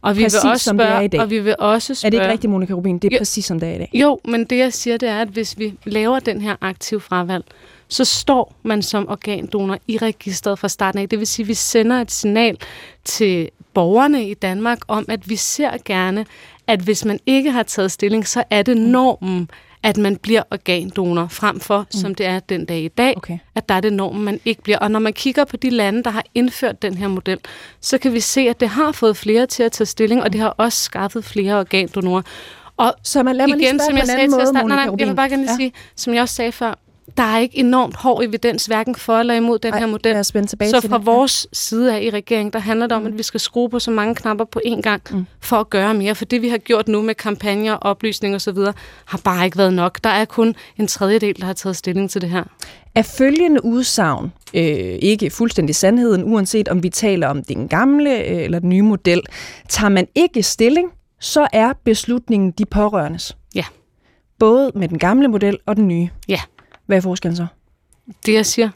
Og 0.01 0.17
vi 0.17 0.23
præcis 0.23 0.43
vil 0.43 0.51
også 0.51 0.63
som 0.63 0.77
spørge, 0.77 0.89
det 0.89 0.97
er 0.97 1.01
i 1.01 1.07
dag. 1.07 1.19
Og 1.19 1.29
vi 1.29 1.39
vil 1.39 1.55
også 1.59 1.95
spørge, 1.95 2.07
er 2.07 2.09
det 2.09 2.17
ikke 2.17 2.31
rigtigt, 2.31 2.51
Monika 2.51 2.73
Rubin? 2.73 2.99
Det 2.99 3.13
er 3.13 3.15
jo, 3.15 3.19
præcis 3.19 3.45
som 3.45 3.59
det 3.59 3.69
er 3.69 3.73
i 3.73 3.77
dag. 3.77 3.89
Jo, 3.93 4.19
men 4.25 4.45
det 4.45 4.57
jeg 4.57 4.73
siger, 4.73 4.97
det 4.97 5.09
er, 5.09 5.21
at 5.21 5.27
hvis 5.27 5.59
vi 5.59 5.73
laver 5.85 6.19
den 6.19 6.41
her 6.41 6.55
aktiv 6.61 6.99
fravalg, 6.99 7.43
så 7.87 8.05
står 8.05 8.55
man 8.63 8.81
som 8.81 9.09
organdonor 9.09 9.77
i 9.87 9.97
registret 9.97 10.59
fra 10.59 10.69
starten 10.69 11.01
af. 11.01 11.09
Det 11.09 11.19
vil 11.19 11.27
sige, 11.27 11.43
at 11.43 11.47
vi 11.47 11.53
sender 11.53 12.01
et 12.01 12.11
signal 12.11 12.57
til 13.03 13.49
borgerne 13.73 14.29
i 14.29 14.33
Danmark 14.33 14.79
om, 14.87 15.05
at 15.09 15.29
vi 15.29 15.35
ser 15.35 15.71
gerne, 15.85 16.25
at 16.67 16.79
hvis 16.79 17.05
man 17.05 17.19
ikke 17.25 17.51
har 17.51 17.63
taget 17.63 17.91
stilling, 17.91 18.27
så 18.27 18.43
er 18.49 18.61
det 18.61 18.77
normen, 18.77 19.49
at 19.83 19.97
man 19.97 20.15
bliver 20.15 20.43
organdonor, 20.51 21.27
frem 21.27 21.59
for, 21.59 21.79
mm. 21.79 21.85
som 21.91 22.15
det 22.15 22.25
er 22.25 22.39
den 22.39 22.65
dag 22.65 22.81
i 22.81 22.87
dag, 22.87 23.17
okay. 23.17 23.37
at 23.55 23.69
der 23.69 23.75
er 23.75 23.81
det 23.81 23.93
normen, 23.93 24.23
man 24.23 24.39
ikke 24.45 24.61
bliver. 24.61 24.77
Og 24.77 24.91
når 24.91 24.99
man 24.99 25.13
kigger 25.13 25.45
på 25.45 25.57
de 25.57 25.69
lande, 25.69 26.03
der 26.03 26.09
har 26.09 26.23
indført 26.35 26.81
den 26.81 26.93
her 26.93 27.07
model, 27.07 27.39
så 27.81 27.97
kan 27.97 28.13
vi 28.13 28.19
se, 28.19 28.41
at 28.41 28.59
det 28.59 28.69
har 28.69 28.91
fået 28.91 29.17
flere 29.17 29.45
til 29.45 29.63
at 29.63 29.71
tage 29.71 29.85
stilling, 29.85 30.23
og 30.23 30.33
det 30.33 30.41
har 30.41 30.49
også 30.49 30.83
skaffet 30.83 31.25
flere 31.25 31.59
organdonorer. 31.59 32.21
Og 32.77 32.93
så 33.03 33.23
man, 33.23 33.35
lad 33.35 33.47
mig 33.47 33.59
igen, 33.59 33.75
lige 33.75 33.85
som 33.85 33.97
jeg 33.97 34.07
sagde 34.07 34.27
måde, 34.27 34.37
til 34.37 34.41
at 34.41 34.47
starte, 34.47 34.67
nej, 34.67 34.85
nej, 34.85 34.95
jeg 34.99 35.07
vil 35.07 35.15
bare 35.15 35.29
gerne 35.29 35.43
ja. 35.49 35.55
sige, 35.55 35.73
som 35.95 36.13
jeg 36.13 36.21
også 36.21 36.35
sagde 36.35 36.51
før, 36.51 36.79
der 37.17 37.23
er 37.23 37.37
ikke 37.37 37.57
enormt 37.57 37.95
hård 37.95 38.23
evidens, 38.23 38.65
hverken 38.65 38.95
for 38.95 39.17
eller 39.17 39.33
imod 39.33 39.59
den 39.59 39.73
Ej, 39.73 39.79
her 39.79 39.85
model. 39.85 40.25
Så 40.25 40.87
fra 40.89 40.97
det. 40.97 41.05
vores 41.05 41.47
side 41.53 41.95
af 41.95 42.01
i 42.01 42.09
regeringen, 42.09 42.53
der 42.53 42.59
handler 42.59 42.87
det 42.87 42.95
om, 42.95 43.01
mm. 43.01 43.07
at 43.07 43.17
vi 43.17 43.23
skal 43.23 43.39
skrue 43.39 43.69
på 43.69 43.79
så 43.79 43.91
mange 43.91 44.15
knapper 44.15 44.45
på 44.45 44.61
én 44.65 44.81
gang, 44.81 45.01
mm. 45.11 45.25
for 45.39 45.57
at 45.57 45.69
gøre 45.69 45.93
mere. 45.93 46.15
For 46.15 46.25
det, 46.25 46.41
vi 46.41 46.49
har 46.49 46.57
gjort 46.57 46.87
nu 46.87 47.01
med 47.01 47.15
kampagner, 47.15 47.73
oplysning 47.73 48.35
osv., 48.35 48.57
har 49.05 49.19
bare 49.23 49.45
ikke 49.45 49.57
været 49.57 49.73
nok. 49.73 50.03
Der 50.03 50.09
er 50.09 50.25
kun 50.25 50.55
en 50.77 50.87
tredjedel, 50.87 51.35
der 51.39 51.45
har 51.45 51.53
taget 51.53 51.75
stilling 51.75 52.09
til 52.09 52.21
det 52.21 52.29
her. 52.29 52.43
Er 52.95 53.01
følgende 53.01 53.65
udsagn 53.65 54.31
øh, 54.53 54.63
ikke 55.01 55.29
fuldstændig 55.29 55.75
sandheden, 55.75 56.23
uanset 56.23 56.69
om 56.69 56.83
vi 56.83 56.89
taler 56.89 57.27
om 57.27 57.43
den 57.43 57.67
gamle 57.67 58.19
øh, 58.19 58.43
eller 58.43 58.59
den 58.59 58.69
nye 58.69 58.81
model, 58.81 59.21
tager 59.69 59.89
man 59.89 60.07
ikke 60.15 60.43
stilling, 60.43 60.91
så 61.19 61.47
er 61.53 61.73
beslutningen 61.83 62.51
de 62.51 62.65
pårørendes. 62.65 63.37
Ja. 63.55 63.65
Både 64.39 64.71
med 64.75 64.87
den 64.87 64.99
gamle 64.99 65.27
model 65.27 65.57
og 65.65 65.75
den 65.75 65.87
nye. 65.87 66.09
Ja. 66.27 66.39
Hvad 66.85 66.97
er 66.97 67.01
forskellen 67.01 67.35
så? 67.35 67.45
Det, 68.25 68.33
jeg 68.33 68.45
siger. 68.45 68.69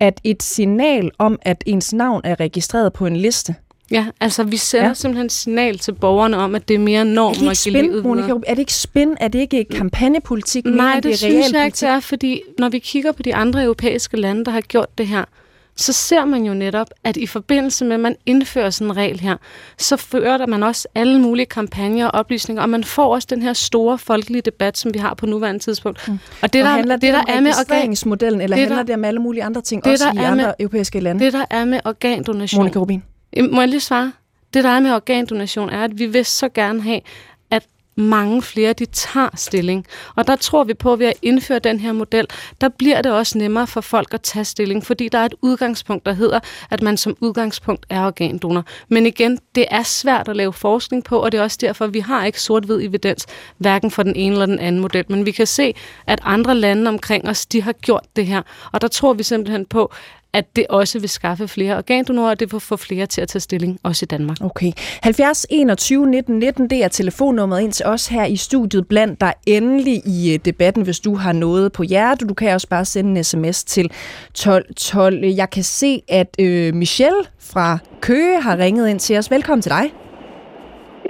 At 0.00 0.20
et 0.24 0.42
signal 0.42 1.10
om, 1.18 1.38
at 1.42 1.62
ens 1.66 1.92
navn 1.92 2.20
er 2.24 2.40
registreret 2.40 2.92
på 2.92 3.06
en 3.06 3.16
liste. 3.16 3.54
Ja, 3.90 4.06
altså 4.20 4.44
vi 4.44 4.56
sender 4.56 4.86
ja. 4.86 4.94
simpelthen 4.94 5.26
et 5.26 5.32
signal 5.32 5.78
til 5.78 5.92
borgerne 5.92 6.36
om, 6.36 6.54
at 6.54 6.68
det 6.68 6.74
er 6.74 6.78
mere 6.78 7.04
norm 7.04 7.48
at 7.48 7.60
give 7.64 7.82
livet 7.82 8.04
Monika, 8.04 8.32
Er 8.46 8.54
det 8.54 8.58
ikke 8.58 8.74
spin? 8.74 9.16
Er 9.20 9.28
det 9.28 9.38
ikke 9.38 9.64
kampagnepolitik? 9.64 10.64
Nej, 10.66 10.94
det, 10.94 11.04
det 11.04 11.18
synes 11.18 11.52
jeg 11.52 11.64
ikke, 11.64 11.76
det 11.76 11.82
er, 11.82 12.00
fordi 12.00 12.42
når 12.58 12.68
vi 12.68 12.78
kigger 12.78 13.12
på 13.12 13.22
de 13.22 13.34
andre 13.34 13.62
europæiske 13.62 14.16
lande, 14.16 14.44
der 14.44 14.50
har 14.50 14.60
gjort 14.60 14.98
det 14.98 15.06
her, 15.06 15.24
så 15.78 15.92
ser 15.92 16.24
man 16.24 16.44
jo 16.44 16.54
netop, 16.54 16.90
at 17.04 17.16
i 17.16 17.26
forbindelse 17.26 17.84
med, 17.84 17.94
at 17.94 18.00
man 18.00 18.16
indfører 18.26 18.70
sådan 18.70 18.90
en 18.90 18.96
regel 18.96 19.20
her, 19.20 19.36
så 19.78 19.96
fører 19.96 20.36
der 20.36 20.46
man 20.46 20.62
også 20.62 20.88
alle 20.94 21.20
mulige 21.20 21.46
kampagner 21.46 22.06
og 22.06 22.20
oplysninger, 22.20 22.62
og 22.62 22.68
man 22.68 22.84
får 22.84 23.14
også 23.14 23.28
den 23.30 23.42
her 23.42 23.52
store 23.52 23.98
folkelige 23.98 24.42
debat, 24.42 24.78
som 24.78 24.94
vi 24.94 24.98
har 24.98 25.14
på 25.14 25.26
nuværende 25.26 25.60
tidspunkt. 25.60 26.08
Mm. 26.08 26.18
Og 26.42 26.52
det, 26.52 26.62
og 26.62 26.66
der, 26.66 26.72
handler 26.72 26.96
det, 26.96 27.14
der 27.14 27.22
er 27.28 27.40
med 27.40 27.50
registreringsmodellen, 27.50 28.40
eller 28.40 28.56
det, 28.56 28.66
handler 28.66 28.82
det 28.82 28.94
om 28.94 29.04
alle 29.04 29.20
mulige 29.20 29.44
andre 29.44 29.60
ting, 29.60 29.84
det, 29.84 29.92
også 29.92 30.04
i 30.14 30.18
andre 30.18 30.36
med, 30.36 30.54
europæiske 30.60 31.00
lande? 31.00 31.24
Det, 31.24 31.32
der 31.32 31.44
er 31.50 31.64
med 31.64 31.80
organdonation... 31.84 32.60
Monika 32.60 32.78
Rubin. 32.78 33.02
Må 33.50 33.60
jeg 33.60 33.68
lige 33.68 33.80
svare? 33.80 34.12
Det, 34.54 34.64
der 34.64 34.70
er 34.70 34.80
med 34.80 34.92
organdonation, 34.92 35.70
er, 35.70 35.84
at 35.84 35.98
vi 35.98 36.06
vil 36.06 36.24
så 36.24 36.48
gerne 36.48 36.82
have, 36.82 37.00
mange 37.98 38.42
flere, 38.42 38.72
de 38.72 38.86
tager 38.86 39.28
stilling. 39.34 39.86
Og 40.16 40.26
der 40.26 40.36
tror 40.36 40.64
vi 40.64 40.74
på, 40.74 40.92
at 40.92 40.98
ved 40.98 41.06
at 41.06 41.16
indføre 41.22 41.58
den 41.58 41.80
her 41.80 41.92
model, 41.92 42.26
der 42.60 42.68
bliver 42.68 43.02
det 43.02 43.12
også 43.12 43.38
nemmere 43.38 43.66
for 43.66 43.80
folk 43.80 44.14
at 44.14 44.22
tage 44.22 44.44
stilling, 44.44 44.86
fordi 44.86 45.08
der 45.08 45.18
er 45.18 45.24
et 45.24 45.34
udgangspunkt, 45.42 46.06
der 46.06 46.12
hedder, 46.12 46.40
at 46.70 46.82
man 46.82 46.96
som 46.96 47.16
udgangspunkt 47.20 47.86
er 47.90 48.06
organdonor. 48.06 48.64
Men 48.88 49.06
igen, 49.06 49.38
det 49.54 49.66
er 49.70 49.82
svært 49.82 50.28
at 50.28 50.36
lave 50.36 50.52
forskning 50.52 51.04
på, 51.04 51.18
og 51.18 51.32
det 51.32 51.38
er 51.38 51.42
også 51.42 51.58
derfor, 51.60 51.84
at 51.84 51.94
vi 51.94 52.00
har 52.00 52.24
ikke 52.24 52.40
sort-hvid 52.40 52.82
evidens, 52.82 53.26
hverken 53.58 53.90
for 53.90 54.02
den 54.02 54.16
ene 54.16 54.32
eller 54.32 54.46
den 54.46 54.58
anden 54.58 54.80
model. 54.80 55.04
Men 55.08 55.26
vi 55.26 55.30
kan 55.30 55.46
se, 55.46 55.74
at 56.06 56.20
andre 56.22 56.54
lande 56.54 56.88
omkring 56.88 57.28
os, 57.28 57.46
de 57.46 57.62
har 57.62 57.72
gjort 57.72 58.04
det 58.16 58.26
her. 58.26 58.42
Og 58.72 58.80
der 58.80 58.88
tror 58.88 59.12
vi 59.12 59.22
simpelthen 59.22 59.66
på, 59.66 59.92
at 60.38 60.56
det 60.56 60.66
også 60.68 60.98
vil 60.98 61.08
skaffe 61.08 61.48
flere 61.48 61.76
organdonorer, 61.76 62.30
og 62.30 62.40
det 62.40 62.52
vil 62.52 62.60
få 62.60 62.76
flere 62.76 63.06
til 63.06 63.20
at 63.20 63.28
tage 63.28 63.40
stilling, 63.40 63.78
også 63.82 64.04
i 64.04 64.06
Danmark. 64.06 64.36
Okay. 64.40 64.72
70 65.02 65.46
21 65.50 66.06
19 66.06 66.38
19, 66.38 66.70
det 66.70 66.84
er 66.84 66.88
telefonnummeret 66.88 67.60
ind 67.62 67.72
til 67.72 67.86
os 67.86 68.06
her 68.06 68.24
i 68.24 68.36
studiet. 68.36 68.88
Blandt 68.88 69.20
dig 69.20 69.34
endelig 69.46 70.02
i 70.06 70.34
øh, 70.34 70.38
debatten, 70.44 70.82
hvis 70.82 71.00
du 71.00 71.14
har 71.14 71.32
noget 71.32 71.72
på 71.72 71.82
hjertet. 71.82 72.28
Du 72.28 72.34
kan 72.34 72.54
også 72.54 72.68
bare 72.68 72.84
sende 72.84 73.18
en 73.18 73.24
sms 73.24 73.64
til 73.64 73.90
12 74.34 74.74
12. 74.74 75.24
Jeg 75.24 75.50
kan 75.50 75.62
se, 75.62 76.02
at 76.08 76.36
øh, 76.38 76.74
Michelle 76.74 77.22
fra 77.40 77.78
Køge 78.00 78.40
har 78.40 78.58
ringet 78.58 78.88
ind 78.88 79.00
til 79.00 79.18
os. 79.18 79.30
Velkommen 79.30 79.62
til 79.62 79.70
dig. 79.70 80.07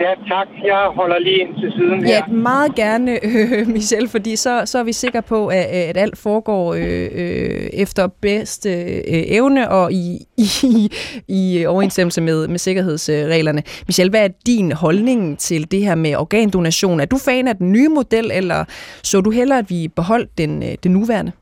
Ja, 0.00 0.14
tak. 0.28 0.48
Jeg 0.64 0.90
holder 0.94 1.18
lige 1.18 1.36
ind 1.36 1.54
til 1.60 1.72
siden 1.72 2.04
her. 2.04 2.14
Ja, 2.14 2.26
meget 2.26 2.74
gerne, 2.74 3.12
øh, 3.28 3.66
Michel, 3.66 4.08
fordi 4.08 4.36
så, 4.36 4.62
så 4.64 4.78
er 4.78 4.82
vi 4.82 4.92
sikre 4.92 5.22
på, 5.22 5.46
at, 5.46 5.64
at 5.64 5.96
alt 5.96 6.18
foregår 6.18 6.74
øh, 6.74 7.08
øh, 7.14 7.70
efter 7.72 8.08
bedste 8.22 8.68
øh, 8.84 9.24
evne 9.38 9.70
og 9.70 9.92
i, 9.92 10.18
i, 10.74 10.90
i 11.28 11.66
overensstemmelse 11.66 12.20
med, 12.20 12.48
med 12.48 12.58
sikkerhedsreglerne. 12.58 13.62
Michel, 13.86 14.10
hvad 14.10 14.24
er 14.24 14.32
din 14.46 14.72
holdning 14.72 15.38
til 15.38 15.70
det 15.70 15.80
her 15.80 15.94
med 15.94 16.16
organdonation? 16.16 17.00
Er 17.00 17.06
du 17.06 17.16
fan 17.24 17.48
af 17.48 17.56
den 17.56 17.72
nye 17.72 17.88
model, 17.88 18.30
eller 18.34 18.64
så 19.02 19.20
du 19.20 19.30
hellere, 19.30 19.58
at 19.58 19.70
vi 19.70 19.88
beholdt 19.96 20.38
den, 20.38 20.62
øh, 20.62 20.74
den 20.82 20.92
nuværende? 20.92 21.32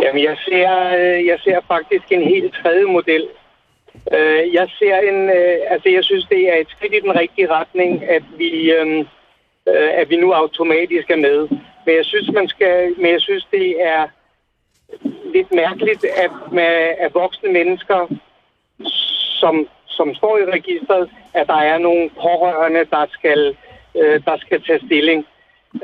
Jamen, 0.00 0.24
jeg 0.24 0.36
ser, 0.36 0.70
øh, 0.98 1.26
jeg 1.26 1.38
ser 1.44 1.58
faktisk 1.68 2.04
en 2.10 2.22
helt 2.22 2.54
tredje 2.62 2.84
model. 2.84 3.24
Øh, 4.12 4.54
jeg 4.54 4.68
ser 4.78 4.96
en, 4.96 5.30
øh, 5.30 5.58
altså 5.70 5.88
jeg 5.88 6.04
synes, 6.04 6.24
det 6.24 6.48
er 6.48 6.56
et 6.60 6.70
skridt 6.70 6.94
i 6.94 7.00
den 7.00 7.18
rigtige 7.18 7.50
retning, 7.50 8.04
at 8.04 8.22
vi, 8.38 8.70
øhm, 8.72 8.98
øh, 9.68 9.90
at 10.00 10.10
vi 10.10 10.16
nu 10.16 10.32
automatisk 10.32 11.10
er 11.10 11.16
med. 11.16 11.48
Men 11.86 11.96
jeg 11.96 12.04
synes, 12.04 12.30
man 12.32 12.48
skal, 12.48 12.94
men 12.96 13.12
jeg 13.12 13.20
synes, 13.20 13.46
det 13.50 13.76
er 13.82 14.08
lidt 15.34 15.54
mærkeligt, 15.54 16.04
at 16.04 16.30
med 16.52 16.94
at 16.98 17.14
voksne 17.14 17.52
mennesker, 17.52 18.06
som, 19.40 19.68
som 19.86 20.14
står 20.14 20.38
i 20.38 20.44
registret, 20.44 21.10
at 21.34 21.46
der 21.46 21.60
er 21.72 21.78
nogle 21.78 22.10
pårørende, 22.10 22.84
der 22.84 23.06
skal, 23.10 23.56
øh, 23.94 24.24
der 24.24 24.36
skal 24.36 24.62
tage 24.62 24.86
stilling. 24.86 25.26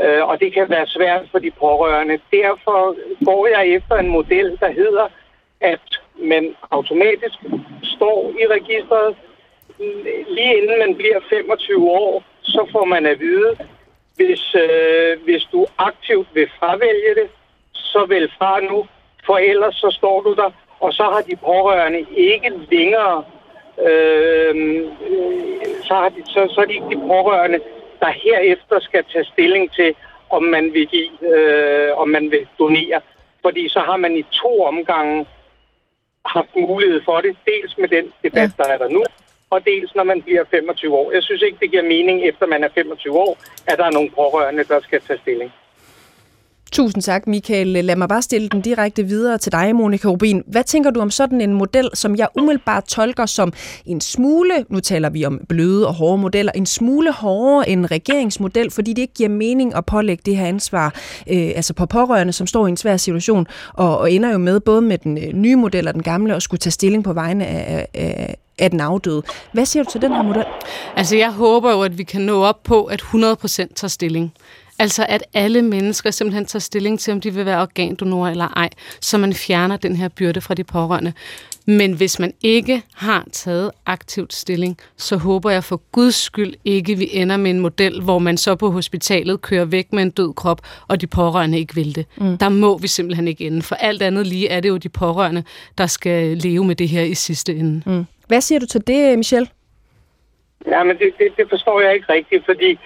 Øh, 0.01 0.29
og 0.29 0.41
det 0.41 0.53
kan 0.55 0.71
være 0.71 0.87
svært 0.87 1.25
for 1.31 1.39
de 1.39 1.51
pårørende. 1.51 2.19
Derfor 2.33 2.97
går 3.25 3.47
jeg 3.47 3.69
efter 3.69 3.97
en 3.97 4.09
model, 4.09 4.59
der 4.61 4.71
hedder, 4.71 5.09
at 5.61 6.02
man 6.17 6.57
automatisk 6.71 7.39
står 7.83 8.33
i 8.41 8.47
registret. 8.47 9.17
Lige 10.29 10.57
inden 10.57 10.79
man 10.79 10.95
bliver 10.97 11.21
25 11.31 11.91
år, 11.91 12.25
så 12.43 12.69
får 12.73 12.85
man 12.85 13.07
at 13.07 13.21
vide, 13.21 13.57
hvis, 14.17 14.55
øh, 14.55 15.25
hvis 15.25 15.45
du 15.53 15.67
aktivt 15.79 16.29
vil 16.35 16.51
fravælge 16.59 17.15
det, 17.15 17.29
så 17.73 18.07
vælg 18.09 18.33
fra 18.39 18.61
nu, 18.61 18.87
for 19.27 19.37
ellers 19.37 19.75
så 19.75 19.91
står 19.91 20.21
du 20.23 20.35
der, 20.35 20.51
og 20.81 20.93
så 20.93 21.03
har 21.03 21.21
de 21.21 21.37
pårørende 21.37 22.07
ikke 22.17 22.53
længere, 22.71 23.25
øh, 23.79 24.57
øh 24.57 25.33
så, 25.85 25.95
har 25.95 26.09
de, 26.09 26.23
så, 26.27 26.49
så 26.55 26.61
er 26.61 26.65
de 26.65 26.75
ikke 26.75 26.91
de 26.91 27.07
pårørende, 27.09 27.61
der 28.01 28.11
herefter 28.11 28.81
skal 28.81 29.05
tage 29.13 29.25
stilling 29.25 29.73
til, 29.73 29.95
om 30.31 30.43
man 30.43 30.73
vil 30.73 30.87
give, 30.87 31.35
øh, 31.35 31.99
om 31.99 32.09
man 32.09 32.31
vil 32.31 32.47
donere. 32.59 33.01
Fordi 33.43 33.69
så 33.69 33.81
har 33.81 33.97
man 33.97 34.17
i 34.17 34.23
to 34.23 34.63
omgange 34.63 35.27
haft 36.27 36.57
mulighed 36.57 37.01
for 37.05 37.21
det. 37.21 37.37
Dels 37.47 37.79
med 37.79 37.89
den 37.89 38.13
debat, 38.23 38.51
ja. 38.59 38.63
der 38.63 38.69
er 38.73 38.79
der 38.79 38.89
nu, 38.89 39.05
og 39.51 39.65
dels 39.65 39.95
når 39.95 40.05
man 40.05 40.23
bliver 40.23 40.45
25 40.51 40.95
år. 40.95 41.13
Jeg 41.13 41.23
synes 41.23 41.43
ikke, 41.43 41.59
det 41.61 41.71
giver 41.71 41.83
mening, 41.83 42.23
efter 42.23 42.47
man 42.47 42.65
er 42.65 42.69
25 42.75 43.19
år, 43.19 43.39
at 43.67 43.79
der 43.79 43.85
er 43.85 43.91
nogle 43.91 44.11
pårørende, 44.11 44.65
der 44.65 44.81
skal 44.81 45.01
tage 45.01 45.19
stilling. 45.19 45.53
Tusind 46.73 47.03
tak, 47.03 47.27
Michael. 47.27 47.67
Lad 47.67 47.97
mig 47.97 48.09
bare 48.09 48.23
stille 48.23 48.49
den 48.49 48.61
direkte 48.61 49.03
videre 49.03 49.39
til 49.39 49.53
dig, 49.53 49.77
Monika 49.77 50.09
Rubin. 50.09 50.43
Hvad 50.47 50.65
tænker 50.65 50.91
du 50.91 51.01
om 51.01 51.11
sådan 51.11 51.41
en 51.41 51.53
model, 51.53 51.91
som 51.95 52.17
jeg 52.17 52.29
umiddelbart 52.39 52.85
tolker 52.85 53.27
som 53.27 53.53
en 53.87 54.01
smule, 54.01 54.65
nu 54.69 54.81
taler 54.81 55.11
vi 55.11 55.25
om 55.25 55.41
bløde 55.49 55.87
og 55.87 55.95
hårde 55.95 56.19
modeller, 56.19 56.53
en 56.53 56.67
smule 56.67 57.13
hårdere 57.13 57.69
end 57.69 57.87
regeringsmodel, 57.87 58.71
fordi 58.71 58.93
det 58.93 59.03
ikke 59.03 59.15
giver 59.15 59.29
mening 59.29 59.75
at 59.75 59.87
pålægge 59.87 60.23
det 60.27 60.37
her 60.37 60.47
ansvar 60.47 60.95
øh, 61.31 61.53
altså 61.57 61.75
på 61.75 61.87
pårørende, 61.87 62.33
som 62.33 62.47
står 62.47 62.67
i 62.67 62.71
en 62.71 62.77
svær 62.77 62.97
situation, 62.97 63.47
og, 63.75 63.99
og 63.99 64.13
ender 64.13 64.33
jo 64.33 64.39
med 64.39 64.61
både 64.61 64.83
med 64.83 64.99
den 64.99 65.19
øh, 65.19 65.33
nye 65.33 65.57
model 65.57 65.89
og 65.89 65.95
den 65.95 66.03
gamle, 66.03 66.35
og 66.35 66.43
skulle 66.43 66.59
tage 66.59 66.73
stilling 66.73 67.05
på 67.05 67.13
vegne 67.13 67.47
af, 67.47 67.87
af, 67.95 68.37
af 68.59 68.71
den 68.71 68.81
afdøde. 68.81 69.23
Hvad 69.53 69.67
siger 69.67 69.83
du 69.83 69.91
til 69.91 70.03
den 70.03 70.13
her 70.13 70.23
model? 70.23 70.45
Altså, 70.97 71.17
jeg 71.17 71.31
håber 71.31 71.73
jo, 71.73 71.83
at 71.83 71.99
vi 71.99 72.03
kan 72.03 72.21
nå 72.21 72.43
op 72.43 72.63
på, 72.65 72.85
at 72.85 73.03
100% 73.03 73.75
tager 73.75 73.89
stilling. 73.89 74.33
Altså 74.79 75.07
at 75.09 75.25
alle 75.35 75.63
mennesker 75.63 76.11
simpelthen 76.11 76.47
tager 76.47 76.61
stilling 76.61 77.01
til, 77.01 77.13
om 77.13 77.21
de 77.21 77.35
vil 77.35 77.47
være 77.47 77.61
organdonorer 77.63 78.31
eller 78.31 78.49
ej, 78.57 78.69
så 79.01 79.19
man 79.19 79.33
fjerner 79.33 79.77
den 79.77 79.97
her 79.97 80.09
byrde 80.09 80.41
fra 80.41 80.55
de 80.55 80.65
pårørende. 80.65 81.13
Men 81.67 81.93
hvis 81.93 82.19
man 82.19 82.33
ikke 82.43 82.83
har 82.95 83.27
taget 83.33 83.71
aktivt 83.87 84.35
stilling, 84.35 84.79
så 84.97 85.17
håber 85.17 85.51
jeg 85.51 85.65
for 85.65 85.83
guds 85.93 86.15
skyld 86.15 86.55
ikke, 86.65 86.99
vi 86.99 87.09
ender 87.13 87.37
med 87.37 87.51
en 87.51 87.61
model, 87.61 88.03
hvor 88.03 88.19
man 88.19 88.37
så 88.37 88.55
på 88.55 88.71
hospitalet 88.71 89.43
kører 89.43 89.65
væk 89.65 89.93
med 89.93 90.03
en 90.03 90.11
død 90.11 90.35
krop, 90.35 90.61
og 90.89 91.01
de 91.01 91.07
pårørende 91.07 91.59
ikke 91.59 91.75
vil 91.75 91.95
det. 91.95 92.07
Mm. 92.17 92.39
Der 92.39 92.49
må 92.49 92.79
vi 92.79 92.89
simpelthen 92.89 93.29
ikke 93.29 93.47
ende. 93.47 93.63
For 93.63 93.75
alt 93.75 94.03
andet 94.03 94.27
lige 94.27 94.49
er 94.49 94.61
det 94.61 94.69
jo 94.69 94.77
de 94.77 94.89
pårørende, 94.89 95.45
der 95.79 95.87
skal 95.87 96.37
leve 96.37 96.65
med 96.65 96.77
det 96.77 96.89
her 96.89 97.03
i 97.03 97.15
sidste 97.15 97.55
ende. 97.55 97.83
Mm. 97.87 98.05
Hvad 98.27 98.41
siger 98.41 98.59
du 98.59 98.67
til 98.67 98.87
det, 98.87 99.19
Michelle? 99.19 99.49
Ja, 100.67 100.85
men 100.85 100.99
det, 100.99 101.13
det, 101.19 101.29
det 101.37 101.47
forstår 101.51 101.81
jeg 101.81 101.95
ikke 101.95 102.13
rigtigt, 102.13 102.45
fordi 102.45 102.79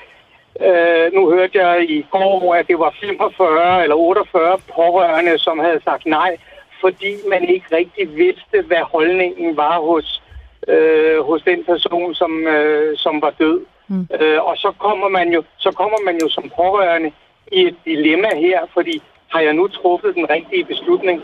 Øh, 0.61 1.13
nu 1.13 1.31
hørte 1.31 1.59
jeg 1.59 1.91
i 1.91 2.07
går, 2.11 2.55
at 2.55 2.69
det 2.69 2.79
var 2.79 2.95
45 3.01 3.83
eller 3.83 3.97
48 3.97 4.59
pårørende, 4.75 5.39
som 5.39 5.59
havde 5.59 5.81
sagt 5.85 6.07
nej, 6.07 6.37
fordi 6.81 7.13
man 7.29 7.49
ikke 7.49 7.77
rigtig 7.77 8.17
vidste, 8.17 8.63
hvad 8.67 8.83
holdningen 8.93 9.57
var 9.57 9.81
hos, 9.81 10.23
øh, 10.69 11.21
hos 11.25 11.43
den 11.43 11.65
person, 11.65 12.15
som, 12.15 12.47
øh, 12.47 12.97
som 12.97 13.23
var 13.23 13.33
død. 13.39 13.61
Mm. 13.89 14.09
Øh, 14.21 14.43
og 14.45 14.57
så 14.57 14.73
kommer, 14.79 15.09
man 15.09 15.33
jo, 15.33 15.43
så 15.57 15.71
kommer 15.73 15.99
man 16.05 16.19
jo 16.23 16.29
som 16.29 16.51
pårørende 16.57 17.13
i 17.53 17.67
et 17.67 17.77
dilemma 17.85 18.29
her, 18.35 18.61
fordi 18.75 19.03
har 19.29 19.41
jeg 19.41 19.53
nu 19.53 19.69
truffet 19.69 20.15
den 20.15 20.31
rigtige 20.31 20.65
beslutning? 20.65 21.23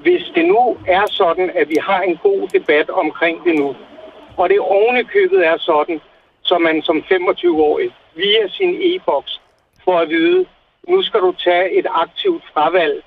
Hvis 0.00 0.22
det 0.34 0.44
nu 0.44 0.76
er 0.86 1.04
sådan, 1.06 1.50
at 1.54 1.68
vi 1.68 1.76
har 1.80 2.00
en 2.00 2.16
god 2.16 2.48
debat 2.48 2.90
omkring 2.90 3.44
det 3.44 3.54
nu, 3.54 3.76
og 4.36 4.48
det 4.48 4.58
ovenikøbet 4.60 5.46
er 5.46 5.56
sådan, 5.58 6.00
så 6.42 6.58
man 6.58 6.82
som 6.82 6.96
25-årig 7.12 7.90
via 8.16 8.48
sin 8.48 8.82
e-boks 8.82 9.40
for 9.84 9.98
at 9.98 10.08
vide, 10.08 10.46
nu 10.88 11.02
skal 11.02 11.20
du 11.20 11.32
tage 11.32 11.78
et 11.78 11.86
aktivt 11.90 12.42
fravalg, 12.52 13.02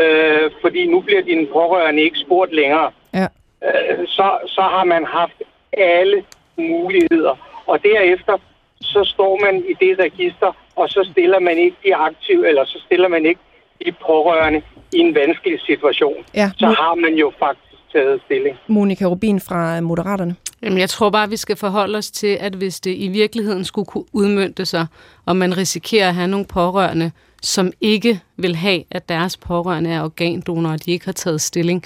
øh, 0.00 0.50
fordi 0.60 0.86
nu 0.86 1.00
bliver 1.00 1.22
dine 1.22 1.46
pårørende 1.46 2.02
ikke 2.02 2.18
spurgt 2.18 2.52
længere. 2.54 2.90
Ja. 3.14 3.26
Øh, 3.64 4.06
så, 4.06 4.38
så 4.46 4.60
har 4.60 4.84
man 4.84 5.04
haft 5.04 5.42
alle 5.72 6.24
muligheder. 6.56 7.62
Og 7.66 7.82
derefter, 7.82 8.38
så 8.80 9.04
står 9.04 9.38
man 9.44 9.64
i 9.68 9.74
det 9.84 9.98
register, 9.98 10.52
og 10.76 10.88
så 10.88 11.08
stiller 11.12 11.38
man 11.38 11.58
ikke 11.58 11.76
de 11.84 11.96
aktive, 11.96 12.48
eller 12.48 12.64
så 12.64 12.82
stiller 12.86 13.08
man 13.08 13.26
ikke 13.26 13.40
de 13.86 13.92
pårørende 13.92 14.62
i 14.92 14.98
en 14.98 15.14
vanskelig 15.14 15.60
situation. 15.60 16.24
Ja. 16.34 16.50
Så 16.58 16.66
har 16.66 16.94
man 16.94 17.14
jo 17.14 17.32
faktisk 17.38 17.69
taget 17.92 18.20
stilling. 18.24 18.56
Monika 18.68 19.04
Rubin 19.04 19.40
fra 19.40 19.80
Moderaterne. 19.80 20.36
Jamen, 20.62 20.78
jeg 20.78 20.90
tror 20.90 21.10
bare, 21.10 21.30
vi 21.30 21.36
skal 21.36 21.56
forholde 21.56 21.98
os 21.98 22.10
til, 22.10 22.36
at 22.40 22.54
hvis 22.54 22.80
det 22.80 22.94
i 22.96 23.08
virkeligheden 23.08 23.64
skulle 23.64 23.86
kunne 23.86 24.04
udmyndte 24.12 24.66
sig, 24.66 24.86
og 25.26 25.36
man 25.36 25.56
risikerer 25.56 26.08
at 26.08 26.14
have 26.14 26.28
nogle 26.28 26.46
pårørende, 26.46 27.10
som 27.42 27.72
ikke 27.80 28.20
vil 28.36 28.56
have, 28.56 28.82
at 28.90 29.08
deres 29.08 29.36
pårørende 29.36 29.90
er 29.90 30.02
organdonorer, 30.02 30.72
og 30.72 30.84
de 30.84 30.90
ikke 30.90 31.04
har 31.04 31.12
taget 31.12 31.40
stilling, 31.40 31.84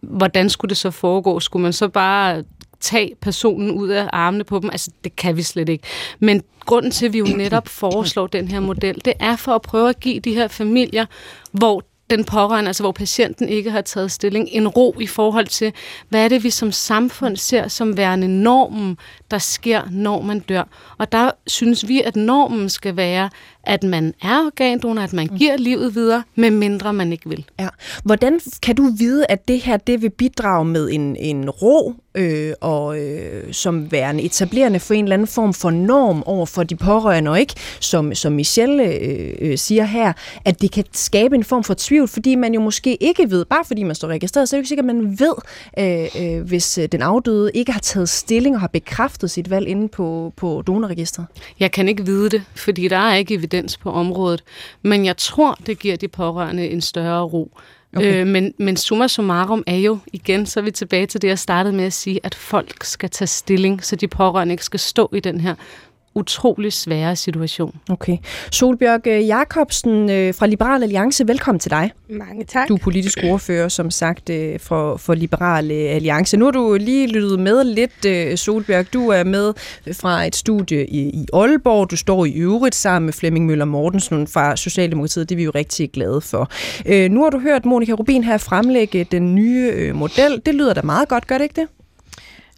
hvordan 0.00 0.50
skulle 0.50 0.68
det 0.68 0.76
så 0.76 0.90
foregå? 0.90 1.40
Skulle 1.40 1.62
man 1.62 1.72
så 1.72 1.88
bare 1.88 2.44
tage 2.80 3.14
personen 3.20 3.70
ud 3.70 3.88
af 3.88 4.08
armene 4.12 4.44
på 4.44 4.58
dem? 4.58 4.70
Altså, 4.70 4.90
det 5.04 5.16
kan 5.16 5.36
vi 5.36 5.42
slet 5.42 5.68
ikke. 5.68 5.84
Men 6.18 6.42
grunden 6.60 6.90
til, 6.90 7.06
at 7.06 7.12
vi 7.12 7.18
jo 7.18 7.26
netop 7.36 7.68
foreslår 7.68 8.26
den 8.26 8.48
her 8.48 8.60
model, 8.60 9.04
det 9.04 9.12
er 9.20 9.36
for 9.36 9.52
at 9.52 9.62
prøve 9.62 9.88
at 9.88 10.00
give 10.00 10.20
de 10.20 10.34
her 10.34 10.48
familier, 10.48 11.06
hvor 11.52 11.82
den 12.10 12.24
pårørende, 12.24 12.68
altså 12.68 12.82
hvor 12.82 12.92
patienten 12.92 13.48
ikke 13.48 13.70
har 13.70 13.80
taget 13.80 14.12
stilling, 14.12 14.48
en 14.52 14.68
ro 14.68 14.94
i 15.00 15.06
forhold 15.06 15.46
til, 15.46 15.72
hvad 16.08 16.24
er 16.24 16.28
det, 16.28 16.44
vi 16.44 16.50
som 16.50 16.72
samfund 16.72 17.36
ser 17.36 17.68
som 17.68 17.96
værende 17.96 18.42
normen, 18.42 18.98
der 19.30 19.38
sker, 19.38 19.82
når 19.90 20.22
man 20.22 20.40
dør. 20.40 20.64
Og 20.98 21.12
der 21.12 21.30
synes 21.46 21.88
vi, 21.88 22.02
at 22.02 22.16
normen 22.16 22.68
skal 22.68 22.96
være, 22.96 23.30
at 23.66 23.82
man 23.82 24.14
er 24.22 24.38
organdonor, 24.46 25.02
at 25.02 25.12
man 25.12 25.26
giver 25.26 25.56
livet 25.56 25.94
videre, 25.94 26.22
med 26.34 26.50
mindre 26.50 26.92
man 26.92 27.12
ikke 27.12 27.28
vil. 27.28 27.44
Ja. 27.60 27.68
Hvordan 28.04 28.40
kan 28.62 28.76
du 28.76 28.90
vide, 28.98 29.26
at 29.28 29.48
det 29.48 29.60
her 29.60 29.76
det 29.76 30.02
vil 30.02 30.10
bidrage 30.10 30.64
med 30.64 30.90
en, 30.90 31.16
en 31.16 31.50
ro 31.50 31.94
øh, 32.14 32.52
og 32.60 32.98
øh, 32.98 33.52
som 33.52 33.92
værende 33.92 34.22
etablerende 34.22 34.80
for 34.80 34.94
en 34.94 35.04
eller 35.04 35.14
anden 35.14 35.28
form 35.28 35.54
for 35.54 35.70
norm 35.70 36.22
over 36.26 36.46
for 36.46 36.62
de 36.62 36.76
pårørende, 36.76 37.30
og 37.30 37.40
ikke, 37.40 37.54
som, 37.80 38.14
som 38.14 38.32
Michelle 38.32 38.84
øh, 38.84 39.34
øh, 39.40 39.58
siger 39.58 39.84
her, 39.84 40.12
at 40.44 40.62
det 40.62 40.72
kan 40.72 40.84
skabe 40.92 41.34
en 41.36 41.44
form 41.44 41.64
for 41.64 41.74
tvivl, 41.78 42.08
fordi 42.08 42.34
man 42.34 42.54
jo 42.54 42.60
måske 42.60 43.02
ikke 43.02 43.30
ved, 43.30 43.44
bare 43.44 43.64
fordi 43.64 43.82
man 43.82 43.94
står 43.94 44.08
registreret, 44.08 44.48
så 44.48 44.56
er 44.56 44.58
det 44.58 44.60
ikke 44.60 44.68
sikkert, 44.68 44.90
at 44.90 44.94
man 44.96 45.18
ved, 45.18 45.34
øh, 45.78 46.36
øh, 46.36 46.42
hvis 46.42 46.78
den 46.92 47.02
afdøde 47.02 47.50
ikke 47.54 47.72
har 47.72 47.80
taget 47.80 48.08
stilling 48.08 48.54
og 48.54 48.60
har 48.60 48.68
bekræftet 48.68 49.30
sit 49.30 49.50
valg 49.50 49.68
inde 49.68 49.88
på, 49.88 50.32
på 50.36 50.62
donorregistret. 50.66 51.26
Jeg 51.60 51.72
kan 51.72 51.88
ikke 51.88 52.06
vide 52.06 52.30
det, 52.30 52.42
fordi 52.54 52.88
der 52.88 52.96
er 52.98 53.14
ikke 53.14 53.34
evidens 53.34 53.53
på 53.80 53.90
området, 53.90 54.44
men 54.82 55.04
jeg 55.04 55.16
tror, 55.16 55.58
det 55.66 55.78
giver 55.78 55.96
de 55.96 56.08
pårørende 56.08 56.68
en 56.68 56.80
større 56.80 57.22
ro. 57.22 57.58
Okay. 57.96 58.20
Øh, 58.20 58.26
men, 58.26 58.54
men 58.58 58.76
summa 58.76 59.08
summarum 59.08 59.64
er 59.66 59.76
jo, 59.76 59.98
igen, 60.12 60.46
så 60.46 60.60
er 60.60 60.64
vi 60.64 60.70
tilbage 60.70 61.06
til 61.06 61.22
det, 61.22 61.28
jeg 61.28 61.38
startede 61.38 61.76
med 61.76 61.84
at 61.84 61.92
sige, 61.92 62.20
at 62.22 62.34
folk 62.34 62.84
skal 62.84 63.10
tage 63.10 63.28
stilling, 63.28 63.84
så 63.84 63.96
de 63.96 64.08
pårørende 64.08 64.52
ikke 64.52 64.64
skal 64.64 64.80
stå 64.80 65.10
i 65.12 65.20
den 65.20 65.40
her 65.40 65.54
utrolig 66.14 66.72
svære 66.72 67.16
situation. 67.16 67.76
Okay. 67.90 68.16
Solbjørg 68.52 69.06
øh, 69.06 69.26
Jacobsen 69.26 70.10
øh, 70.10 70.34
fra 70.34 70.46
Liberal 70.46 70.82
Alliance, 70.82 71.28
velkommen 71.28 71.58
til 71.60 71.70
dig. 71.70 71.92
Mange 72.08 72.44
tak. 72.44 72.68
Du 72.68 72.74
er 72.74 72.78
politisk 72.78 73.18
ordfører, 73.24 73.68
som 73.68 73.90
sagt, 73.90 74.30
øh, 74.30 74.60
for, 74.60 74.96
for 74.96 75.14
Liberal 75.14 75.70
Alliance. 75.72 76.36
Nu 76.36 76.44
har 76.44 76.52
du 76.52 76.76
lige 76.80 77.06
lyttet 77.06 77.40
med 77.40 77.64
lidt, 77.64 78.40
Solbjørg. 78.40 78.92
Du 78.92 79.08
er 79.08 79.24
med 79.24 79.52
fra 79.92 80.24
et 80.26 80.36
studie 80.36 80.86
i, 80.86 80.98
i 81.00 81.26
Aalborg. 81.32 81.90
Du 81.90 81.96
står 81.96 82.24
i 82.24 82.32
øvrigt 82.32 82.74
sammen 82.74 83.06
med 83.06 83.12
Flemming 83.12 83.46
Møller 83.46 83.64
Mortensen 83.64 84.26
fra 84.26 84.56
Socialdemokratiet. 84.56 85.28
Det 85.28 85.34
er 85.34 85.36
vi 85.36 85.44
jo 85.44 85.52
rigtig 85.54 85.90
glade 85.90 86.20
for. 86.20 86.50
Nu 87.08 87.22
har 87.22 87.30
du 87.30 87.38
hørt 87.38 87.64
Monika 87.64 87.92
Rubin 87.92 88.24
her 88.24 88.38
fremlægge 88.38 89.04
den 89.04 89.34
nye 89.34 89.92
model. 89.92 90.42
Det 90.46 90.54
lyder 90.54 90.74
da 90.74 90.82
meget 90.82 91.08
godt, 91.08 91.26
gør 91.26 91.38
det 91.38 91.42
ikke 91.42 91.60
det? 91.60 91.68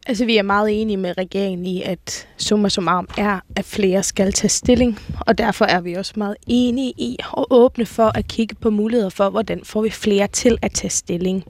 Altså, 0.09 0.25
vi 0.25 0.37
er 0.37 0.43
meget 0.43 0.81
enige 0.81 0.97
med 0.97 1.19
regeringen 1.19 1.67
i, 1.67 1.83
at 1.83 2.29
summa 2.37 2.69
summarum 2.69 3.09
er, 3.19 3.41
at 3.57 3.65
flere 3.65 4.03
skal 4.03 4.33
tage 4.33 4.49
stilling, 4.49 4.99
og 5.21 5.39
derfor 5.39 5.65
er 5.65 5.81
vi 5.81 5.95
også 5.95 6.13
meget 6.17 6.37
enige 6.47 6.93
i 6.97 7.17
at 7.37 7.45
åbne 7.51 7.87
for 7.87 8.19
at 8.19 8.29
kigge 8.29 8.55
på 8.55 8.71
muligheder 8.71 9.11
for, 9.11 9.31
hvordan 9.31 9.61
får 9.65 9.83
vi 9.83 9.91
flere 9.91 10.27
til 10.27 10.59
at 10.63 10.73
tage 10.73 10.91
stilling. 10.91 11.45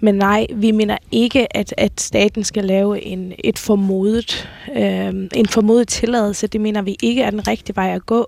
Men 0.00 0.14
nej, 0.14 0.46
vi 0.54 0.70
mener 0.70 0.96
ikke, 1.12 1.56
at, 1.56 1.74
at 1.76 2.00
staten 2.00 2.44
skal 2.44 2.64
lave 2.64 3.02
en, 3.02 3.32
et 3.44 3.58
formodet, 3.58 4.48
øh, 4.76 5.28
en 5.34 5.46
formodet 5.48 5.88
tilladelse. 5.88 6.46
Det 6.46 6.60
mener 6.60 6.82
vi 6.82 6.96
ikke 7.02 7.22
er 7.22 7.30
den 7.30 7.48
rigtige 7.48 7.76
vej 7.76 7.94
at 7.94 8.06
gå. 8.06 8.26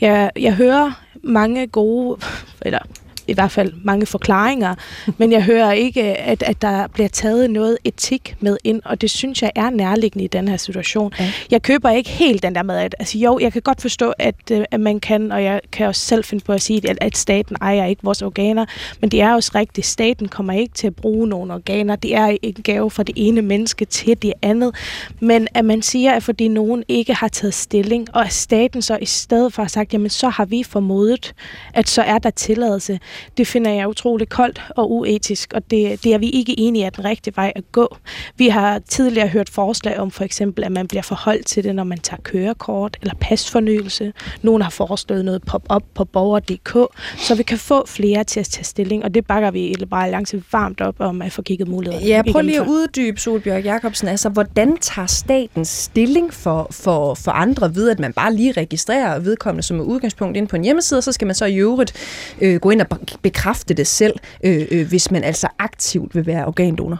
Jeg, 0.00 0.30
jeg 0.36 0.54
hører 0.54 1.04
mange 1.22 1.66
gode, 1.66 2.20
eller 2.62 2.78
i 3.26 3.32
hvert 3.32 3.50
fald 3.50 3.72
mange 3.84 4.06
forklaringer, 4.06 4.74
men 5.18 5.32
jeg 5.32 5.42
hører 5.44 5.72
ikke, 5.72 6.02
at, 6.02 6.42
at 6.42 6.62
der 6.62 6.86
bliver 6.86 7.08
taget 7.08 7.50
noget 7.50 7.78
etik 7.84 8.36
med 8.40 8.56
ind, 8.64 8.82
og 8.84 9.00
det 9.00 9.10
synes 9.10 9.42
jeg 9.42 9.50
er 9.54 9.70
nærliggende 9.70 10.24
i 10.24 10.28
den 10.28 10.48
her 10.48 10.56
situation. 10.56 11.12
Ja. 11.18 11.32
Jeg 11.50 11.62
køber 11.62 11.90
ikke 11.90 12.10
helt 12.10 12.42
den 12.42 12.54
der 12.54 12.62
med, 12.62 12.76
at 12.76 12.94
altså, 12.98 13.18
jo, 13.18 13.38
jeg 13.38 13.52
kan 13.52 13.62
godt 13.62 13.80
forstå, 13.80 14.12
at, 14.18 14.34
øh, 14.52 14.64
at 14.70 14.80
man 14.80 15.00
kan, 15.00 15.32
og 15.32 15.44
jeg 15.44 15.60
kan 15.72 15.86
også 15.86 16.00
selv 16.00 16.24
finde 16.24 16.44
på 16.44 16.52
at 16.52 16.62
sige, 16.62 16.90
at, 16.90 16.98
at 17.00 17.16
staten 17.16 17.56
ejer 17.60 17.86
ikke 17.86 18.02
vores 18.02 18.22
organer, 18.22 18.66
men 19.00 19.10
det 19.10 19.20
er 19.20 19.34
også 19.34 19.52
rigtigt, 19.54 19.86
staten 19.86 20.28
kommer 20.28 20.52
ikke 20.52 20.74
til 20.74 20.86
at 20.86 20.96
bruge 20.96 21.28
nogle 21.28 21.54
organer. 21.54 21.96
Det 21.96 22.14
er 22.14 22.36
en 22.42 22.54
gave 22.64 22.90
fra 22.90 23.02
det 23.02 23.14
ene 23.16 23.42
menneske 23.42 23.84
til 23.84 24.22
det 24.22 24.32
andet, 24.42 24.74
men 25.20 25.48
at 25.54 25.64
man 25.64 25.82
siger, 25.82 26.12
at 26.12 26.22
fordi 26.22 26.48
nogen 26.48 26.84
ikke 26.88 27.14
har 27.14 27.28
taget 27.28 27.54
stilling, 27.54 28.08
og 28.14 28.24
at 28.24 28.32
staten 28.32 28.82
så 28.82 28.98
i 29.00 29.06
stedet 29.06 29.52
for 29.52 29.62
har 29.62 29.68
sagt, 29.68 29.92
jamen 29.92 30.10
så 30.10 30.28
har 30.28 30.44
vi 30.44 30.62
formodet, 30.62 31.34
at 31.74 31.88
så 31.88 32.02
er 32.02 32.18
der 32.18 32.30
tilladelse 32.30 33.00
det 33.36 33.46
finder 33.46 33.70
jeg 33.70 33.88
utrolig 33.88 34.28
koldt 34.28 34.62
og 34.76 34.92
uetisk, 34.92 35.52
og 35.54 35.70
det, 35.70 36.04
det 36.04 36.14
er 36.14 36.18
vi 36.18 36.28
ikke 36.28 36.60
enige 36.60 36.82
i 36.82 36.84
er 36.84 36.90
den 36.90 37.04
rigtige 37.04 37.36
vej 37.36 37.52
at 37.56 37.72
gå. 37.72 37.96
Vi 38.36 38.48
har 38.48 38.78
tidligere 38.78 39.28
hørt 39.28 39.48
forslag 39.48 39.98
om 39.98 40.10
for 40.10 40.24
eksempel, 40.24 40.64
at 40.64 40.72
man 40.72 40.88
bliver 40.88 41.02
forholdt 41.02 41.46
til 41.46 41.64
det, 41.64 41.74
når 41.74 41.84
man 41.84 41.98
tager 41.98 42.20
kørekort 42.22 42.96
eller 43.00 43.14
pasfornyelse. 43.20 44.12
Nogle 44.42 44.64
har 44.64 44.70
foreslået 44.70 45.24
noget 45.24 45.42
pop-up 45.42 45.82
på 45.94 46.04
borger.dk, 46.04 46.76
så 47.18 47.34
vi 47.34 47.42
kan 47.42 47.58
få 47.58 47.86
flere 47.86 48.24
til 48.24 48.40
at 48.40 48.46
tage 48.46 48.64
stilling, 48.64 49.04
og 49.04 49.14
det 49.14 49.26
bakker 49.26 49.50
vi 49.50 49.66
i 49.66 49.74
Liberale 49.74 50.04
Alliance 50.04 50.42
varmt 50.52 50.80
op 50.80 50.94
om 50.98 51.22
at 51.22 51.32
få 51.32 51.42
kigget 51.42 51.68
muligheder. 51.68 52.06
Ja, 52.06 52.22
prøv 52.32 52.42
lige 52.42 52.60
at 52.60 52.66
uddybe, 52.66 53.20
Solbjørg 53.20 53.64
Jacobsen. 53.64 54.08
Altså, 54.08 54.28
hvordan 54.28 54.76
tager 54.76 55.06
staten 55.06 55.64
stilling 55.64 56.34
for, 56.34 56.66
for, 56.70 57.14
for 57.14 57.30
andre 57.30 57.74
ved, 57.74 57.90
at 57.90 57.98
man 57.98 58.12
bare 58.12 58.34
lige 58.34 58.52
registrerer 58.52 59.18
vedkommende 59.18 59.62
som 59.62 59.80
er 59.80 59.84
udgangspunkt 59.84 60.36
ind 60.36 60.48
på 60.48 60.56
en 60.56 60.64
hjemmeside, 60.64 60.98
og 60.98 61.04
så 61.04 61.12
skal 61.12 61.26
man 61.26 61.34
så 61.34 61.44
i 61.44 61.56
øvrigt 61.56 61.92
øh, 62.40 62.60
gå 62.60 62.70
ind 62.70 62.80
og 62.80 62.86
bekræfte 63.22 63.74
det 63.74 63.86
selv, 63.86 64.14
øh, 64.44 64.66
øh, 64.70 64.88
hvis 64.88 65.10
man 65.10 65.24
altså 65.24 65.48
aktivt 65.58 66.14
vil 66.14 66.26
være 66.26 66.46
organdonor? 66.46 66.98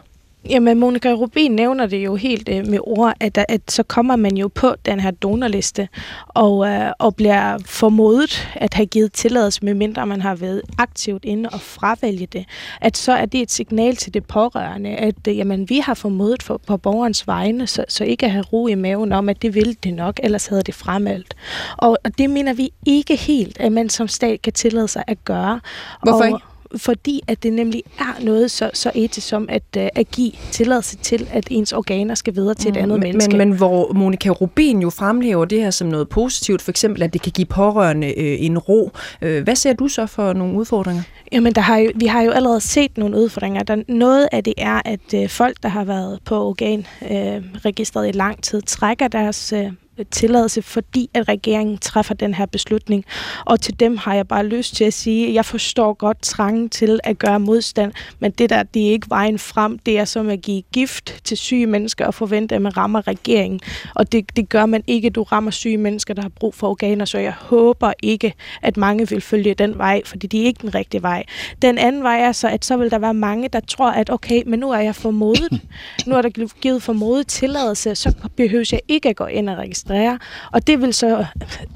Jamen, 0.51 0.79
Monika 0.79 1.13
Rubin 1.13 1.53
nævner 1.53 1.87
det 1.87 2.05
jo 2.05 2.15
helt 2.15 2.49
øh, 2.49 2.67
med 2.67 2.79
ord, 2.83 3.15
at, 3.21 3.39
at 3.49 3.61
så 3.69 3.83
kommer 3.83 4.17
man 4.17 4.37
jo 4.37 4.49
på 4.49 4.75
den 4.87 5.01
her 5.01 5.11
donorliste 5.11 5.89
og, 6.29 6.69
øh, 6.69 6.93
og 6.99 7.17
bliver 7.17 7.59
formodet 7.67 8.49
at 8.55 8.75
have 8.75 8.87
givet 8.87 9.13
tilladelse, 9.13 9.65
medmindre 9.65 10.07
man 10.07 10.21
har 10.21 10.35
været 10.35 10.63
aktivt 10.79 11.25
inde 11.25 11.49
og 11.53 11.61
fravælge 11.61 12.27
det. 12.27 12.45
At 12.81 12.97
så 12.97 13.13
er 13.13 13.27
det 13.27 13.41
et 13.41 13.51
signal 13.51 13.97
til 13.97 14.15
det 14.15 14.25
pårørende, 14.25 14.91
at 14.91 15.29
øh, 15.29 15.37
jamen, 15.37 15.69
vi 15.69 15.79
har 15.79 15.95
formodet 15.95 16.43
for, 16.43 16.61
på 16.67 16.77
borgerens 16.77 17.27
vegne, 17.27 17.67
så, 17.67 17.85
så 17.89 18.05
ikke 18.05 18.27
at 18.27 18.33
have 18.33 18.45
ro 18.53 18.67
i 18.67 18.75
maven 18.75 19.13
om, 19.13 19.29
at 19.29 19.43
det 19.43 19.55
vil 19.55 19.77
det 19.85 19.95
nok, 19.95 20.21
ellers 20.23 20.47
havde 20.47 20.63
det 20.63 20.75
fremeldt. 20.75 21.35
Og, 21.77 21.99
og 22.05 22.19
det 22.19 22.31
mener 22.31 22.53
vi 22.53 22.71
ikke 22.87 23.17
helt, 23.17 23.61
at 23.61 23.73
man 23.73 23.89
som 23.89 24.09
stat 24.09 24.43
kan 24.43 24.53
tillade 24.53 24.89
sig 24.89 25.05
at 25.07 25.25
gøre. 25.25 25.61
Hvorfor 26.03 26.19
og, 26.19 26.27
ikke? 26.27 26.52
Fordi 26.77 27.21
at 27.27 27.43
det 27.43 27.53
nemlig 27.53 27.83
er 27.99 28.25
noget 28.25 28.51
så, 28.51 28.71
så 28.75 28.91
etisk 28.95 29.29
som 29.29 29.47
at, 29.49 29.63
uh, 29.77 29.83
at 29.95 30.11
give 30.11 30.33
tilladelse 30.51 30.97
til, 30.97 31.29
at 31.33 31.47
ens 31.51 31.73
organer 31.73 32.15
skal 32.15 32.35
videre 32.35 32.55
til 32.55 32.69
et 32.69 32.75
mm, 32.75 32.83
andet 32.83 33.01
men, 33.01 33.09
menneske. 33.09 33.37
Men, 33.37 33.49
men 33.49 33.57
hvor 33.57 33.93
Monika 33.93 34.29
Rubin 34.29 34.83
jo 34.83 34.91
fremhæver 34.91 35.45
det 35.45 35.61
her 35.61 35.71
som 35.71 35.89
noget 35.89 36.09
positivt, 36.09 36.63
for 36.63 36.71
eksempel 36.71 37.03
at 37.03 37.13
det 37.13 37.23
kan 37.23 37.33
give 37.33 37.47
pårørende 37.47 38.07
øh, 38.07 38.45
en 38.45 38.59
ro. 38.59 38.91
Øh, 39.23 39.43
hvad 39.43 39.57
ser 39.57 39.73
du 39.73 39.89
så 39.89 40.07
for 40.07 40.33
nogle 40.33 40.55
udfordringer? 40.55 41.03
Jamen, 41.33 41.53
der 41.53 41.61
har 41.61 41.77
jo, 41.77 41.91
vi 41.95 42.07
har 42.07 42.23
jo 42.23 42.31
allerede 42.31 42.61
set 42.61 42.99
nogle 42.99 43.17
udfordringer. 43.17 43.63
Der, 43.63 43.83
noget 43.89 44.29
af 44.33 44.45
det 44.45 44.55
er, 44.57 44.81
at 44.85 45.15
øh, 45.15 45.29
folk, 45.29 45.57
der 45.63 45.69
har 45.69 45.85
været 45.85 46.19
på 46.25 46.49
organregistret 46.49 48.05
øh, 48.05 48.09
i 48.09 48.13
lang 48.13 48.43
tid, 48.43 48.63
trækker 48.63 49.09
deres 49.09 49.53
øh, 49.53 49.73
tilladelse, 50.11 50.63
fordi 50.63 51.11
at 51.15 51.29
regeringen 51.29 51.79
træffer 51.79 52.15
den 52.15 52.35
her 52.35 52.47
beslutning. 52.47 53.05
Og 53.45 53.61
til 53.61 53.81
dem 53.81 53.97
har 53.97 54.15
jeg 54.15 54.29
bare 54.29 54.47
lyst 54.47 54.75
til 54.77 54.85
at 54.85 54.95
sige, 54.95 55.29
at 55.29 55.35
jeg 55.35 55.45
forstår 55.45 55.93
godt 55.93 56.23
trangen 56.23 56.69
til 56.69 57.01
at 57.05 57.19
gøre 57.19 57.41
modstand, 57.41 57.93
men 58.19 58.31
det 58.31 58.51
der, 58.51 58.63
det 58.63 58.87
er 58.87 58.91
ikke 58.91 59.11
vejen 59.11 59.39
frem. 59.39 59.79
Det 59.79 59.99
er 59.99 60.05
som 60.05 60.29
at 60.29 60.43
give 60.43 60.63
gift 60.73 61.21
til 61.25 61.37
syge 61.37 61.67
mennesker 61.67 62.07
og 62.07 62.15
forvente, 62.15 62.55
at 62.55 62.63
man 62.63 62.77
rammer 62.77 63.09
regeringen. 63.09 63.61
Og 63.95 64.13
det, 64.13 64.37
det 64.37 64.49
gør 64.49 64.67
man 64.67 64.85
ikke. 64.87 65.11
Du 65.11 65.23
rammer 65.23 65.51
syge 65.51 65.77
mennesker, 65.77 66.15
der 66.15 66.23
har 66.23 66.29
brug 66.29 66.55
for 66.55 66.69
organer, 66.69 67.05
så 67.05 67.19
jeg 67.19 67.33
håber 67.33 67.93
ikke, 68.03 68.35
at 68.63 68.77
mange 68.77 69.09
vil 69.09 69.21
følge 69.21 69.55
den 69.55 69.79
vej, 69.79 70.03
fordi 70.05 70.27
det 70.27 70.41
er 70.41 70.45
ikke 70.45 70.63
den 70.63 70.75
rigtige 70.75 71.03
vej. 71.03 71.25
Den 71.63 71.79
anden 71.79 72.03
vej 72.03 72.21
er 72.21 72.33
så, 72.33 72.49
at 72.49 72.65
så 72.65 72.77
vil 72.77 72.91
der 72.91 72.99
være 72.99 73.15
mange, 73.15 73.49
der 73.49 73.61
tror, 73.61 73.91
at 73.91 74.11
okay, 74.11 74.43
men 74.47 74.59
nu 74.59 74.71
er 74.71 74.81
jeg 74.81 74.95
formodet. 74.95 75.61
Nu 76.07 76.15
er 76.15 76.23
der 76.23 76.61
givet 76.61 76.83
formodet 76.83 77.27
tilladelse, 77.27 77.95
så 77.95 78.15
behøver 78.37 78.69
jeg 78.73 78.81
ikke 78.89 79.09
at 79.09 79.17
gå 79.17 79.27
ind 79.27 79.49
og 79.49 79.57
registrere 79.57 79.82
registrere. 79.91 80.19
Og 80.53 80.67
det 80.67 80.81
vil 80.81 80.95
så 80.95 81.25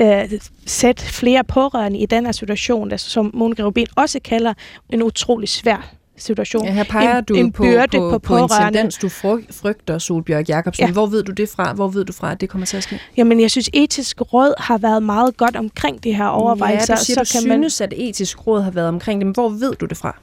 øh, 0.01 0.41
sætte 0.67 1.03
flere 1.03 1.45
pårørende 1.45 1.99
i 1.99 2.07
den 2.07 2.25
her 2.25 2.33
situation, 2.33 2.93
altså, 2.93 3.11
som 3.11 3.31
Monika 3.35 3.63
Rubin 3.63 3.87
også 3.97 4.21
kalder 4.25 4.55
en 4.91 5.03
utrolig 5.03 5.49
svær 5.49 5.93
situation. 6.19 6.65
Ja, 6.65 6.73
her 6.73 6.85
peger 6.85 7.19
en, 7.19 7.25
du 7.25 7.35
en 7.35 7.53
på, 7.53 7.63
byrde 7.63 7.99
på, 7.99 8.11
på, 8.11 8.19
på 8.19 8.37
en 8.37 8.49
tendens, 8.49 8.99
du 8.99 9.09
frygter, 9.09 9.99
Solbjørg 9.99 10.49
Jacobsen. 10.49 10.87
Ja. 10.87 10.93
Hvor 10.93 11.07
ved 11.07 11.23
du 11.23 11.33
det 11.33 11.49
fra? 11.49 11.73
Hvor 11.73 11.89
ved 11.89 12.05
du 12.05 12.13
fra, 12.13 12.33
at 12.33 12.41
det 12.41 12.49
kommer 12.49 12.67
til 12.67 12.77
at 12.77 12.83
ske? 12.83 13.01
Jamen, 13.17 13.41
jeg 13.41 13.51
synes, 13.51 13.71
etisk 13.73 14.21
råd 14.21 14.55
har 14.59 14.79
været 14.79 15.03
meget 15.03 15.37
godt 15.37 15.57
omkring 15.57 16.05
det 16.05 16.17
her 16.17 16.27
overvejelser. 16.27 16.95
Ja, 16.95 16.99
du 16.99 17.05
siger, 17.05 17.25
så 17.25 17.39
du 17.39 17.47
kan 17.47 17.61
synes, 17.61 17.81
man... 17.81 17.89
at 17.93 17.95
etisk 17.97 18.47
råd 18.47 18.63
har 18.63 18.71
været 18.71 18.89
omkring 18.89 19.21
det, 19.21 19.27
men 19.27 19.35
hvor 19.35 19.49
ved 19.49 19.75
du 19.75 19.87
det 19.87 19.97
fra? 19.97 20.17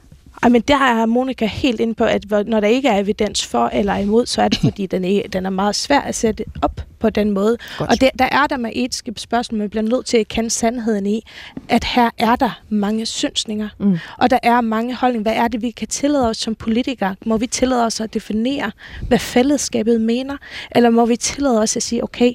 Ej, 0.44 0.50
men 0.50 0.62
der 0.62 0.76
er 0.76 1.06
Monika 1.06 1.46
helt 1.46 1.80
ind 1.80 1.94
på, 1.94 2.04
at 2.04 2.24
når 2.46 2.60
der 2.60 2.68
ikke 2.68 2.88
er 2.88 2.98
evidens 2.98 3.46
for 3.46 3.70
eller 3.72 3.96
imod, 3.96 4.26
så 4.26 4.42
er 4.42 4.48
det 4.48 4.58
fordi, 4.60 4.86
den 4.86 5.04
er, 5.04 5.22
den 5.32 5.46
er 5.46 5.50
meget 5.50 5.76
svær 5.76 6.00
at 6.00 6.14
sætte 6.14 6.44
op 6.62 6.80
på 6.98 7.10
den 7.10 7.30
måde. 7.30 7.56
Godt. 7.78 7.90
Og 7.90 8.00
det, 8.00 8.10
der 8.18 8.28
er 8.32 8.46
der 8.46 8.56
med 8.56 8.70
etiske 8.74 9.12
spørgsmål, 9.16 9.58
man 9.58 9.70
bliver 9.70 9.82
nødt 9.82 10.06
til 10.06 10.16
at 10.16 10.28
kende 10.28 10.50
sandheden 10.50 11.06
i, 11.06 11.22
at 11.68 11.84
her 11.84 12.10
er 12.18 12.36
der 12.36 12.60
mange 12.68 13.06
synsninger, 13.06 13.68
mm. 13.78 13.98
og 14.18 14.30
der 14.30 14.38
er 14.42 14.60
mange 14.60 14.94
holdninger. 14.94 15.22
Hvad 15.22 15.42
er 15.42 15.48
det, 15.48 15.62
vi 15.62 15.70
kan 15.70 15.88
tillade 15.88 16.28
os 16.28 16.36
som 16.36 16.54
politikere? 16.54 17.16
Må 17.26 17.36
vi 17.36 17.46
tillade 17.46 17.86
os 17.86 18.00
at 18.00 18.14
definere, 18.14 18.70
hvad 19.08 19.18
fællesskabet 19.18 20.00
mener? 20.00 20.36
Eller 20.70 20.90
må 20.90 21.06
vi 21.06 21.16
tillade 21.16 21.60
os 21.60 21.76
at 21.76 21.82
sige, 21.82 22.04
okay, 22.04 22.32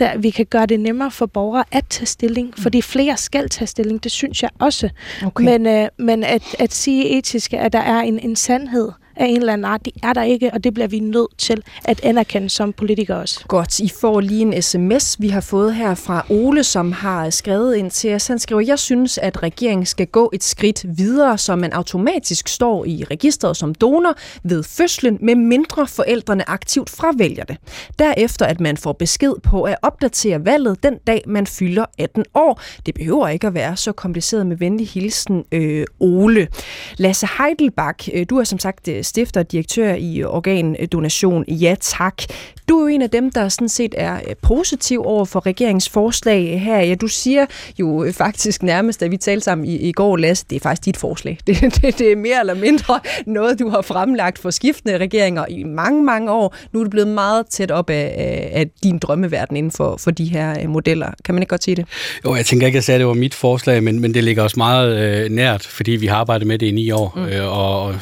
der 0.00 0.18
vi 0.18 0.30
kan 0.30 0.46
gøre 0.46 0.66
det 0.66 0.80
nemmere 0.80 1.10
for 1.10 1.26
borgere 1.26 1.64
at 1.72 1.84
tage 1.90 2.06
stilling, 2.06 2.46
mm. 2.46 2.62
fordi 2.62 2.82
flere 2.82 3.16
skal 3.16 3.48
tage 3.48 3.66
stilling, 3.66 4.04
det 4.04 4.12
synes 4.12 4.42
jeg 4.42 4.50
også. 4.58 4.88
Okay. 5.24 5.44
Men, 5.44 5.66
øh, 5.66 5.88
men 5.98 6.24
at, 6.24 6.42
at 6.58 6.72
sige 6.72 7.18
etisk, 7.18 7.52
at 7.52 7.72
der 7.72 7.78
er 7.78 8.00
en, 8.00 8.18
en 8.18 8.36
sandhed, 8.36 8.88
af 9.20 9.26
en 9.26 9.36
eller 9.36 9.52
anden 9.52 9.64
art. 9.64 9.84
Det 9.84 9.92
er 10.02 10.12
der 10.12 10.22
ikke, 10.22 10.50
og 10.52 10.64
det 10.64 10.74
bliver 10.74 10.86
vi 10.88 10.98
nødt 10.98 11.38
til 11.38 11.62
at 11.84 12.00
anerkende 12.04 12.50
som 12.50 12.72
politikere 12.72 13.18
også. 13.18 13.44
Godt, 13.48 13.80
I 13.80 13.88
får 14.00 14.20
lige 14.20 14.42
en 14.42 14.62
sms, 14.62 15.16
vi 15.20 15.28
har 15.28 15.40
fået 15.40 15.74
her 15.74 15.94
fra 15.94 16.26
Ole, 16.28 16.64
som 16.64 16.92
har 16.92 17.30
skrevet 17.30 17.76
ind 17.76 17.90
til 17.90 18.14
os. 18.14 18.26
Han 18.26 18.38
skriver, 18.38 18.60
jeg 18.60 18.78
synes, 18.78 19.18
at 19.18 19.42
regeringen 19.42 19.86
skal 19.86 20.06
gå 20.06 20.30
et 20.32 20.44
skridt 20.44 20.98
videre, 20.98 21.38
så 21.38 21.56
man 21.56 21.72
automatisk 21.72 22.48
står 22.48 22.84
i 22.84 23.04
registret 23.10 23.56
som 23.56 23.74
donor 23.74 24.14
ved 24.42 24.62
fødslen, 24.62 25.18
med 25.20 25.34
mindre 25.34 25.86
forældrene 25.86 26.50
aktivt 26.50 26.90
fravælger 26.90 27.44
det. 27.44 27.56
Derefter, 27.98 28.46
at 28.46 28.60
man 28.60 28.76
får 28.76 28.92
besked 28.92 29.32
på 29.42 29.62
at 29.62 29.76
opdatere 29.82 30.44
valget 30.44 30.82
den 30.82 30.94
dag, 31.06 31.22
man 31.26 31.46
fylder 31.46 31.84
18 31.98 32.24
år. 32.34 32.60
Det 32.86 32.94
behøver 32.94 33.28
ikke 33.28 33.46
at 33.46 33.54
være 33.54 33.76
så 33.76 33.92
kompliceret 33.92 34.46
med 34.46 34.56
venlig 34.56 34.88
hilsen, 34.88 35.44
øh, 35.52 35.86
Ole. 36.00 36.48
Lasse 36.96 37.28
Heidelbach, 37.38 38.08
øh, 38.14 38.26
du 38.30 38.38
er 38.38 38.44
som 38.44 38.58
sagt 38.58 38.88
øh, 38.88 39.04
stifter 39.10 39.40
og 39.40 39.52
direktør 39.52 39.94
i 39.94 40.24
Organdonation. 40.24 41.44
Ja 41.48 41.74
tak. 41.80 42.22
Du 42.68 42.78
er 42.78 42.80
jo 42.80 42.86
en 42.86 43.02
af 43.02 43.10
dem, 43.10 43.30
der 43.30 43.48
sådan 43.48 43.68
set 43.68 43.94
er 43.98 44.14
øh, 44.14 44.34
positiv 44.42 45.02
over 45.04 45.24
for 45.24 45.46
regeringens 45.46 45.88
forslag 45.88 46.60
her. 46.60 46.80
Ja, 46.80 46.94
du 46.94 47.06
siger 47.06 47.46
jo 47.78 48.04
øh, 48.04 48.12
faktisk 48.12 48.62
nærmest, 48.62 49.00
da 49.00 49.06
vi 49.06 49.16
talte 49.16 49.44
sammen 49.44 49.66
i, 49.66 49.76
i 49.76 49.92
går, 49.92 50.16
Lasse, 50.16 50.44
det 50.50 50.56
er 50.56 50.60
faktisk 50.60 50.84
dit 50.84 50.96
forslag. 50.96 51.38
Det, 51.46 51.60
det, 51.60 51.98
det 51.98 52.12
er 52.12 52.16
mere 52.16 52.40
eller 52.40 52.54
mindre 52.54 53.00
noget, 53.26 53.58
du 53.58 53.68
har 53.68 53.82
fremlagt 53.82 54.38
for 54.38 54.50
skiftende 54.50 54.98
regeringer 54.98 55.44
i 55.48 55.62
mange, 55.64 56.04
mange 56.04 56.32
år. 56.32 56.56
Nu 56.72 56.78
er 56.80 56.84
det 56.84 56.90
blevet 56.90 57.08
meget 57.08 57.46
tæt 57.46 57.70
op 57.70 57.90
af, 57.90 58.50
af 58.52 58.66
din 58.82 58.98
drømmeverden 58.98 59.56
inden 59.56 59.72
for, 59.72 59.96
for 59.96 60.10
de 60.10 60.24
her 60.24 60.62
øh, 60.62 60.68
modeller. 60.68 61.10
Kan 61.24 61.34
man 61.34 61.42
ikke 61.42 61.50
godt 61.50 61.64
sige 61.64 61.74
det? 61.74 61.84
Jo, 62.24 62.34
jeg 62.34 62.46
tænker 62.46 62.66
ikke, 62.66 62.76
at 62.76 62.78
jeg 62.78 62.84
sagde, 62.84 62.96
at 62.96 63.00
det 63.00 63.06
var 63.06 63.14
mit 63.14 63.34
forslag, 63.34 63.82
men, 63.82 64.00
men 64.00 64.14
det 64.14 64.24
ligger 64.24 64.42
også 64.42 64.56
meget 64.56 64.98
øh, 64.98 65.30
nært, 65.30 65.66
fordi 65.66 65.90
vi 65.90 66.06
har 66.06 66.16
arbejdet 66.16 66.46
med 66.46 66.58
det 66.58 66.66
i 66.66 66.70
ni 66.70 66.90
år, 66.90 67.12
mm. 67.16 67.24
øh, 67.24 67.58
og, 67.58 67.82
og 67.82 67.94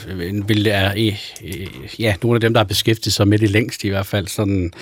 vil 0.48 0.66
er 0.66 0.92
øh, 0.98 2.00
ja, 2.00 2.14
nogle 2.22 2.36
af 2.36 2.40
dem, 2.40 2.52
der 2.52 2.60
har 2.60 2.64
beskæftiget 2.64 3.12
sig 3.12 3.28
med 3.28 3.38
det 3.38 3.50
længst 3.50 3.84
i 3.84 3.88
hvert 3.88 4.06
fald, 4.06 4.26
sådan 4.26 4.72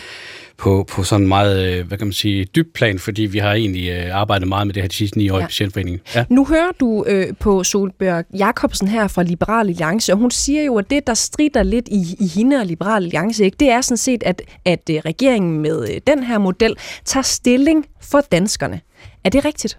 på, 0.56 0.84
på 0.88 1.02
sådan 1.02 1.26
meget, 1.26 1.66
øh, 1.66 1.86
hvad 1.86 1.98
kan 1.98 2.06
man 2.06 2.12
sige, 2.12 2.44
dybt 2.44 2.72
plan, 2.72 2.98
fordi 2.98 3.22
vi 3.22 3.38
har 3.38 3.52
egentlig 3.52 3.88
øh, 3.88 4.16
arbejdet 4.16 4.48
meget 4.48 4.66
med 4.66 4.74
det 4.74 4.82
her 4.82 4.88
de 4.88 4.94
sidste 4.94 5.18
ni 5.18 5.30
år 5.30 5.38
ja. 5.38 5.44
i 5.44 5.46
Patientforeningen. 5.46 6.00
Ja. 6.14 6.24
Nu 6.28 6.44
hører 6.44 6.72
du 6.80 7.04
øh, 7.08 7.26
på 7.40 7.64
Solberg 7.64 8.24
Jakobsen 8.34 8.88
her 8.88 9.08
fra 9.08 9.22
Liberal 9.22 9.68
Alliance, 9.68 10.12
og 10.12 10.18
hun 10.18 10.30
siger 10.30 10.62
jo, 10.62 10.76
at 10.76 10.90
det, 10.90 11.06
der 11.06 11.14
strider 11.14 11.62
lidt 11.62 11.88
i, 11.88 12.16
i 12.20 12.26
hende 12.26 12.56
og 12.56 12.66
Liberal 12.66 13.02
Alliance, 13.04 13.44
ikke, 13.44 13.56
det 13.60 13.70
er 13.70 13.80
sådan 13.80 13.96
set, 13.96 14.22
at, 14.22 14.42
at 14.64 14.90
øh, 14.90 14.96
regeringen 14.96 15.60
med 15.60 15.88
øh, 15.90 16.00
den 16.06 16.22
her 16.22 16.38
model 16.38 16.74
tager 17.04 17.22
stilling 17.24 17.86
for 18.00 18.20
danskerne. 18.20 18.80
Er 19.24 19.30
det 19.30 19.44
rigtigt? 19.44 19.78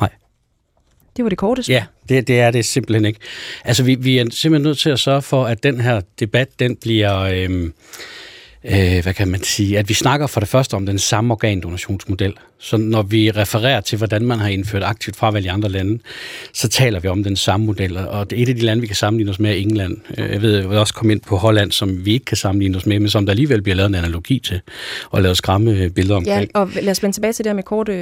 Nej. 0.00 0.10
Det 1.16 1.22
var 1.24 1.28
det 1.28 1.38
korte 1.38 1.62
svar. 1.62 1.74
Ja, 1.74 1.84
det, 2.08 2.28
det 2.28 2.40
er 2.40 2.50
det 2.50 2.64
simpelthen 2.64 3.04
ikke. 3.04 3.20
Altså, 3.64 3.82
vi, 3.82 3.94
vi 3.94 4.18
er 4.18 4.24
simpelthen 4.30 4.62
nødt 4.62 4.78
til 4.78 4.90
at 4.90 4.98
sørge 4.98 5.22
for, 5.22 5.44
at 5.44 5.62
den 5.62 5.80
her 5.80 6.00
debat, 6.20 6.48
den 6.58 6.76
bliver... 6.76 7.18
Øh, 7.18 7.70
øh, 8.64 9.02
hvad 9.02 9.14
kan 9.14 9.28
man 9.28 9.42
sige, 9.42 9.78
at 9.78 9.88
vi 9.88 9.94
snakker 9.94 10.26
for 10.26 10.40
det 10.40 10.48
første 10.48 10.74
om 10.74 10.86
den 10.86 10.98
samme 10.98 11.34
organdonationsmodel. 11.34 12.34
Så 12.58 12.76
når 12.76 13.02
vi 13.02 13.30
refererer 13.30 13.80
til, 13.80 13.98
hvordan 13.98 14.22
man 14.22 14.38
har 14.38 14.48
indført 14.48 14.82
aktivt 14.82 15.16
fravalg 15.16 15.44
i 15.44 15.48
andre 15.48 15.68
lande, 15.68 15.98
så 16.52 16.68
taler 16.68 17.00
vi 17.00 17.08
om 17.08 17.24
den 17.24 17.36
samme 17.36 17.66
model. 17.66 17.96
Og 17.96 18.30
det 18.30 18.38
er 18.38 18.42
et 18.42 18.48
af 18.48 18.54
de 18.54 18.60
lande, 18.60 18.80
vi 18.80 18.86
kan 18.86 18.96
sammenligne 18.96 19.30
os 19.30 19.38
med, 19.38 19.50
er 19.50 19.54
England. 19.54 19.96
Øh, 20.18 20.30
jeg 20.30 20.42
ved, 20.42 20.58
jeg 20.58 20.70
vil 20.70 20.78
også 20.78 20.94
komme 20.94 21.12
ind 21.12 21.20
på 21.20 21.36
Holland, 21.36 21.72
som 21.72 22.04
vi 22.04 22.12
ikke 22.12 22.24
kan 22.24 22.36
sammenligne 22.36 22.76
os 22.76 22.86
med, 22.86 23.00
men 23.00 23.08
som 23.08 23.26
der 23.26 23.30
alligevel 23.30 23.62
bliver 23.62 23.76
lavet 23.76 23.88
en 23.88 23.94
analogi 23.94 24.38
til, 24.38 24.60
og 25.10 25.22
lavet 25.22 25.36
skræmme 25.36 25.90
billeder 25.90 26.16
omkring. 26.16 26.50
Ja, 26.54 26.60
og 26.60 26.70
lad 26.82 26.90
os 26.90 27.02
vende 27.02 27.16
tilbage 27.16 27.32
til 27.32 27.44
det 27.44 27.50
her 27.50 27.54
med 27.54 27.62
korte 27.62 27.92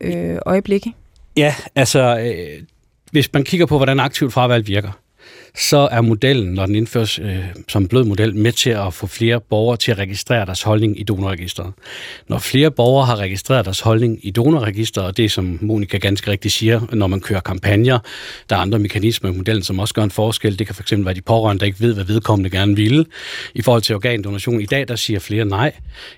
øh, 0.00 0.38
øjeblikke. 0.46 0.92
Ja, 1.36 1.54
altså, 1.74 2.18
øh, 2.18 2.62
hvis 3.16 3.32
man 3.32 3.44
kigger 3.44 3.66
på, 3.66 3.76
hvordan 3.76 4.00
aktivt 4.00 4.32
fravalg 4.32 4.66
virker, 4.66 4.92
så 5.58 5.88
er 5.90 6.00
modellen, 6.00 6.54
når 6.54 6.66
den 6.66 6.74
indføres 6.74 7.18
øh, 7.18 7.38
som 7.68 7.88
blød 7.88 8.04
model, 8.04 8.36
med 8.36 8.52
til 8.52 8.70
at 8.70 8.94
få 8.94 9.06
flere 9.06 9.40
borgere 9.40 9.76
til 9.76 9.90
at 9.90 9.98
registrere 9.98 10.46
deres 10.46 10.62
holdning 10.62 11.00
i 11.00 11.02
donorregisteret. 11.02 11.72
Når 12.28 12.38
flere 12.38 12.70
borgere 12.70 13.06
har 13.06 13.16
registreret 13.16 13.64
deres 13.64 13.80
holdning 13.80 14.18
i 14.22 14.30
donorregisteret, 14.30 15.06
og 15.06 15.16
det 15.16 15.30
som 15.30 15.58
Monika 15.60 15.96
ganske 15.96 16.30
rigtigt 16.30 16.54
siger, 16.54 16.80
når 16.92 17.06
man 17.06 17.20
kører 17.20 17.40
kampagner, 17.40 17.98
der 18.50 18.56
er 18.56 18.60
andre 18.60 18.78
mekanismer 18.78 19.30
i 19.30 19.36
modellen, 19.36 19.62
som 19.62 19.78
også 19.78 19.94
gør 19.94 20.02
en 20.02 20.10
forskel. 20.10 20.58
Det 20.58 20.66
kan 20.66 20.74
fx 20.74 20.92
være 20.96 21.14
de 21.14 21.22
pårørende, 21.22 21.60
der 21.60 21.66
ikke 21.66 21.80
ved, 21.80 21.94
hvad 21.94 22.04
vedkommende 22.04 22.50
gerne 22.50 22.76
ville. 22.76 23.04
I 23.54 23.62
forhold 23.62 23.82
til 23.82 23.94
organdonation 23.94 24.60
i 24.60 24.66
dag, 24.66 24.88
der 24.88 24.96
siger 24.96 25.20
flere 25.20 25.44
nej, 25.44 25.72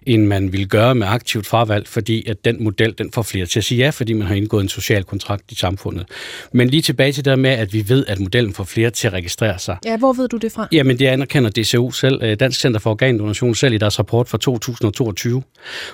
end 0.06 0.26
man 0.26 0.52
vil 0.52 0.68
gøre 0.68 0.94
med 0.94 1.06
aktivt 1.06 1.46
fravalg, 1.46 1.88
fordi 1.88 2.28
at 2.28 2.44
den 2.44 2.64
model, 2.64 2.94
den 2.98 3.12
får 3.12 3.22
flere 3.22 3.46
til 3.46 3.60
at 3.60 3.64
sige 3.64 3.78
ja, 3.78 3.90
fordi 3.90 4.12
man 4.12 4.26
har 4.26 4.34
indgået 4.34 4.62
en 4.62 4.68
social 4.68 5.04
kontrakt 5.04 5.52
i 5.52 5.54
samfundet. 5.54 6.06
Men 6.52 6.68
lige 6.68 6.82
tilbage 6.82 7.12
til 7.12 7.24
det 7.24 7.38
med, 7.38 7.50
at 7.50 7.72
vi 7.72 7.88
ved, 7.88 8.04
at 8.06 8.20
modellen 8.20 8.54
får 8.54 8.64
flere 8.64 8.90
til 8.90 9.06
at 9.06 9.14
registrere 9.28 9.58
sig. 9.58 9.76
Ja, 9.84 9.96
hvor 9.96 10.12
ved 10.12 10.28
du 10.28 10.36
det 10.36 10.52
fra? 10.52 10.68
Jamen, 10.72 10.98
det 10.98 11.06
anerkender 11.06 11.50
DCU 11.50 11.90
selv, 11.90 12.22
øh, 12.22 12.36
Dansk 12.40 12.60
Center 12.60 12.80
for 12.80 12.90
Organdonation 12.90 13.54
selv 13.54 13.74
i 13.74 13.78
deres 13.78 13.98
rapport 13.98 14.28
fra 14.28 14.38
2022. 14.38 15.42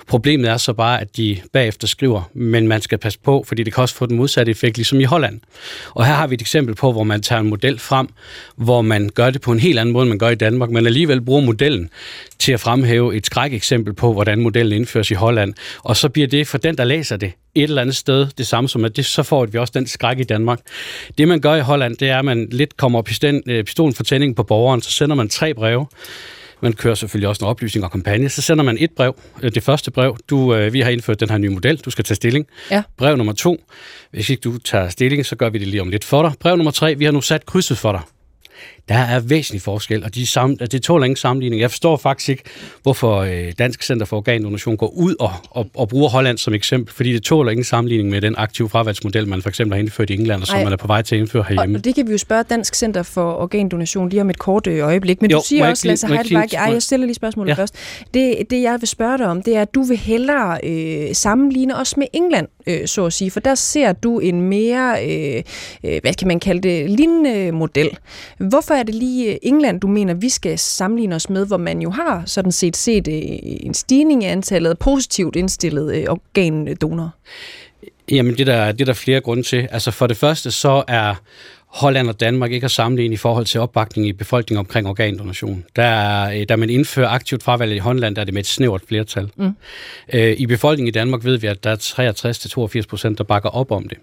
Problemet 0.07 0.49
er 0.49 0.57
så 0.57 0.73
bare, 0.73 1.01
at 1.01 1.17
de 1.17 1.37
bagefter 1.53 1.87
skriver, 1.87 2.29
men 2.33 2.67
man 2.67 2.81
skal 2.81 2.97
passe 2.97 3.19
på, 3.19 3.43
fordi 3.47 3.63
det 3.63 3.73
kan 3.73 3.81
også 3.81 3.95
få 3.95 4.05
den 4.05 4.17
modsatte 4.17 4.49
effekt, 4.49 4.77
ligesom 4.77 4.99
i 4.99 5.03
Holland. 5.03 5.39
Og 5.93 6.05
her 6.05 6.13
har 6.13 6.27
vi 6.27 6.35
et 6.35 6.41
eksempel 6.41 6.75
på, 6.75 6.91
hvor 6.91 7.03
man 7.03 7.21
tager 7.21 7.41
en 7.41 7.49
model 7.49 7.79
frem, 7.79 8.07
hvor 8.55 8.81
man 8.81 9.09
gør 9.09 9.29
det 9.29 9.41
på 9.41 9.51
en 9.51 9.59
helt 9.59 9.79
anden 9.79 9.93
måde, 9.93 10.03
end 10.03 10.09
man 10.09 10.17
gør 10.17 10.29
i 10.29 10.35
Danmark, 10.35 10.69
men 10.69 10.85
alligevel 10.85 11.21
bruger 11.21 11.41
modellen 11.41 11.89
til 12.39 12.51
at 12.51 12.59
fremhæve 12.59 13.15
et 13.15 13.25
skrækeksempel 13.25 13.93
på, 13.93 14.13
hvordan 14.13 14.41
modellen 14.41 14.73
indføres 14.73 15.11
i 15.11 15.13
Holland. 15.13 15.53
Og 15.83 15.97
så 15.97 16.09
bliver 16.09 16.27
det 16.27 16.47
for 16.47 16.57
den, 16.57 16.77
der 16.77 16.83
læser 16.83 17.17
det, 17.17 17.31
et 17.55 17.63
eller 17.63 17.81
andet 17.81 17.95
sted 17.95 18.27
det 18.37 18.47
samme 18.47 18.69
som, 18.69 18.85
at 18.85 18.95
det, 18.95 19.05
så 19.05 19.23
får 19.23 19.45
vi 19.45 19.57
også 19.57 19.71
den 19.75 19.87
skræk 19.87 20.19
i 20.19 20.23
Danmark. 20.23 20.59
Det, 21.17 21.27
man 21.27 21.41
gør 21.41 21.55
i 21.55 21.61
Holland, 21.61 21.97
det 21.97 22.09
er, 22.09 22.19
at 22.19 22.25
man 22.25 22.47
lidt 22.51 22.77
kommer 22.77 23.01
pisten, 23.01 23.43
øh, 23.47 23.63
pistolen 23.63 23.93
for 23.93 24.03
tændingen 24.03 24.35
på 24.35 24.43
borgeren, 24.43 24.81
så 24.81 24.91
sender 24.91 25.15
man 25.15 25.29
tre 25.29 25.53
breve. 25.53 25.87
Man 26.61 26.73
kører 26.73 26.95
selvfølgelig 26.95 27.29
også 27.29 27.45
en 27.45 27.49
oplysning 27.49 27.85
og 27.85 27.91
kampagne. 27.91 28.29
Så 28.29 28.41
sender 28.41 28.63
man 28.63 28.77
et 28.79 28.91
brev. 28.91 29.15
Øh, 29.43 29.51
det 29.55 29.63
første 29.63 29.91
brev, 29.91 30.17
du, 30.29 30.55
øh, 30.55 30.73
vi 30.73 30.81
har 30.81 30.89
indført 30.89 31.19
den 31.19 31.29
her 31.29 31.37
nye 31.37 31.49
model, 31.49 31.77
du 31.77 31.89
skal 31.89 32.05
tage 32.05 32.15
stilling. 32.15 32.47
Ja. 32.71 32.83
Brev 32.97 33.17
nummer 33.17 33.33
to, 33.33 33.63
hvis 34.11 34.29
ikke 34.29 34.41
du 34.41 34.57
tager 34.57 34.89
stilling, 34.89 35.25
så 35.25 35.35
gør 35.35 35.49
vi 35.49 35.57
det 35.57 35.67
lige 35.67 35.81
om 35.81 35.89
lidt 35.89 36.03
for 36.03 36.21
dig. 36.21 36.31
Brev 36.39 36.57
nummer 36.57 36.71
tre, 36.71 36.95
vi 36.95 37.05
har 37.05 37.11
nu 37.11 37.21
sat 37.21 37.45
krydset 37.45 37.77
for 37.77 37.91
dig. 37.91 38.01
Der 38.89 38.95
er 38.95 39.19
væsentlig 39.19 39.61
forskel, 39.61 40.03
og 40.03 40.15
de 40.15 40.25
sam, 40.25 40.57
det 40.57 40.83
tåler 40.83 41.05
ingen 41.05 41.15
sammenligning. 41.17 41.61
Jeg 41.61 41.71
forstår 41.71 41.97
faktisk 41.97 42.29
ikke, 42.29 42.43
hvorfor 42.83 43.17
øh, 43.17 43.53
Dansk 43.59 43.83
Center 43.83 44.05
for 44.05 44.17
Organdonation 44.17 44.77
går 44.77 44.87
ud 44.87 45.15
og, 45.19 45.31
og, 45.49 45.67
og 45.75 45.89
bruger 45.89 46.09
Holland 46.09 46.37
som 46.37 46.53
eksempel, 46.53 46.93
fordi 46.93 47.13
det 47.13 47.23
tåler 47.23 47.51
ingen 47.51 47.63
sammenligning 47.63 48.09
med 48.09 48.21
den 48.21 48.35
aktive 48.37 48.69
fravalgsmodel, 48.69 49.27
man 49.27 49.41
for 49.41 49.49
eksempel 49.49 49.73
har 49.73 49.79
indført 49.79 50.09
i 50.09 50.13
England, 50.13 50.41
og 50.41 50.47
som 50.47 50.57
Ej, 50.57 50.63
man 50.63 50.73
er 50.73 50.77
på 50.77 50.87
vej 50.87 51.01
til 51.01 51.15
at 51.15 51.19
indføre 51.21 51.45
herhjemme. 51.47 51.77
Og 51.77 51.85
det 51.85 51.95
kan 51.95 52.07
vi 52.07 52.11
jo 52.11 52.17
spørge 52.17 52.43
Dansk 52.43 52.75
Center 52.75 53.03
for 53.03 53.33
Organdonation 53.33 54.09
lige 54.09 54.21
om 54.21 54.29
et 54.29 54.39
kort 54.39 54.67
øh, 54.67 54.85
øjeblik. 54.85 55.21
Men 55.21 55.31
jo, 55.31 55.37
du 55.37 55.43
siger 55.47 55.69
også, 55.69 55.87
Lasse 55.87 56.07
Heidelberg, 56.07 56.53
ej, 56.53 56.73
jeg 56.73 56.83
stiller 56.83 57.05
lige 57.05 57.15
spørgsmålet 57.15 57.49
ja. 57.49 57.55
først. 57.55 57.75
Det, 58.13 58.35
det, 58.49 58.61
jeg 58.61 58.77
vil 58.79 58.87
spørge 58.87 59.17
dig 59.17 59.27
om, 59.27 59.41
det 59.41 59.55
er, 59.55 59.61
at 59.61 59.75
du 59.75 59.83
vil 59.83 59.97
hellere 59.97 60.59
øh, 60.63 61.15
sammenligne 61.15 61.77
os 61.77 61.97
med 61.97 62.07
England, 62.13 62.47
øh, 62.67 62.87
så 62.87 63.05
at 63.05 63.13
sige, 63.13 63.31
for 63.31 63.39
der 63.39 63.55
ser 63.55 63.93
du 63.93 64.19
en 64.19 64.41
mere, 64.41 65.05
øh, 65.05 65.43
øh, 65.83 65.99
hvad 66.01 66.13
kan 66.13 66.27
man 66.27 66.39
kalde 66.39 66.61
det, 66.61 66.89
lignende 66.89 67.51
model. 67.51 67.97
Hvorfor 68.37 68.74
er 68.75 68.83
det 68.83 68.95
lige 68.95 69.31
øh, 69.31 69.37
England, 69.41 69.81
du 69.81 69.87
mener, 69.87 70.13
vi 70.13 70.29
skal 70.29 70.59
sammenligne 70.59 71.15
os 71.15 71.29
med, 71.29 71.47
hvor 71.47 71.57
man 71.57 71.81
jo 71.81 71.89
har 71.89 72.23
sådan 72.25 72.51
set 72.51 72.77
set 72.77 73.07
øh, 73.07 73.21
en 73.41 73.73
stigning 73.73 74.23
i 74.23 74.25
antallet 74.25 74.69
af 74.69 74.77
positivt 74.77 75.35
indstillede 75.35 76.01
øh, 76.01 76.05
organdonorer? 76.09 77.09
Jamen, 78.11 78.37
det 78.37 78.47
der, 78.47 78.71
det 78.71 78.81
er 78.81 78.85
der 78.85 78.93
flere 78.93 79.21
grunde 79.21 79.43
til. 79.43 79.67
Altså 79.71 79.91
for 79.91 80.07
det 80.07 80.17
første, 80.17 80.51
så 80.51 80.83
er 80.87 81.15
Holland 81.75 82.09
og 82.09 82.19
Danmark 82.19 82.51
ikke 82.51 82.65
at 82.65 82.71
sammenligne 82.71 83.13
i 83.13 83.17
forhold 83.17 83.45
til 83.45 83.59
opbakning 83.59 84.07
i 84.07 84.13
befolkningen 84.13 84.59
omkring 84.59 84.87
organdonation. 84.87 85.65
Der, 85.75 86.29
øh, 86.29 86.45
da 86.49 86.55
man 86.55 86.69
indfører 86.69 87.07
aktivt 87.07 87.43
fravalg 87.43 87.75
i 87.75 87.77
Holland, 87.77 88.15
der 88.15 88.21
er 88.21 88.25
det 88.25 88.33
med 88.33 88.41
et 88.41 88.47
snævert 88.47 88.81
flertal. 88.87 89.31
Mm. 89.35 89.51
Øh, 90.13 90.35
I 90.37 90.45
befolkningen 90.45 90.87
i 90.87 90.91
Danmark 90.91 91.25
ved 91.25 91.37
vi, 91.37 91.47
at 91.47 91.63
der 91.63 91.69
er 91.69 92.81
63-82 92.81 92.87
procent, 92.89 93.17
der 93.17 93.23
bakker 93.23 93.49
op 93.49 93.71
om 93.71 93.87
det. 93.87 93.97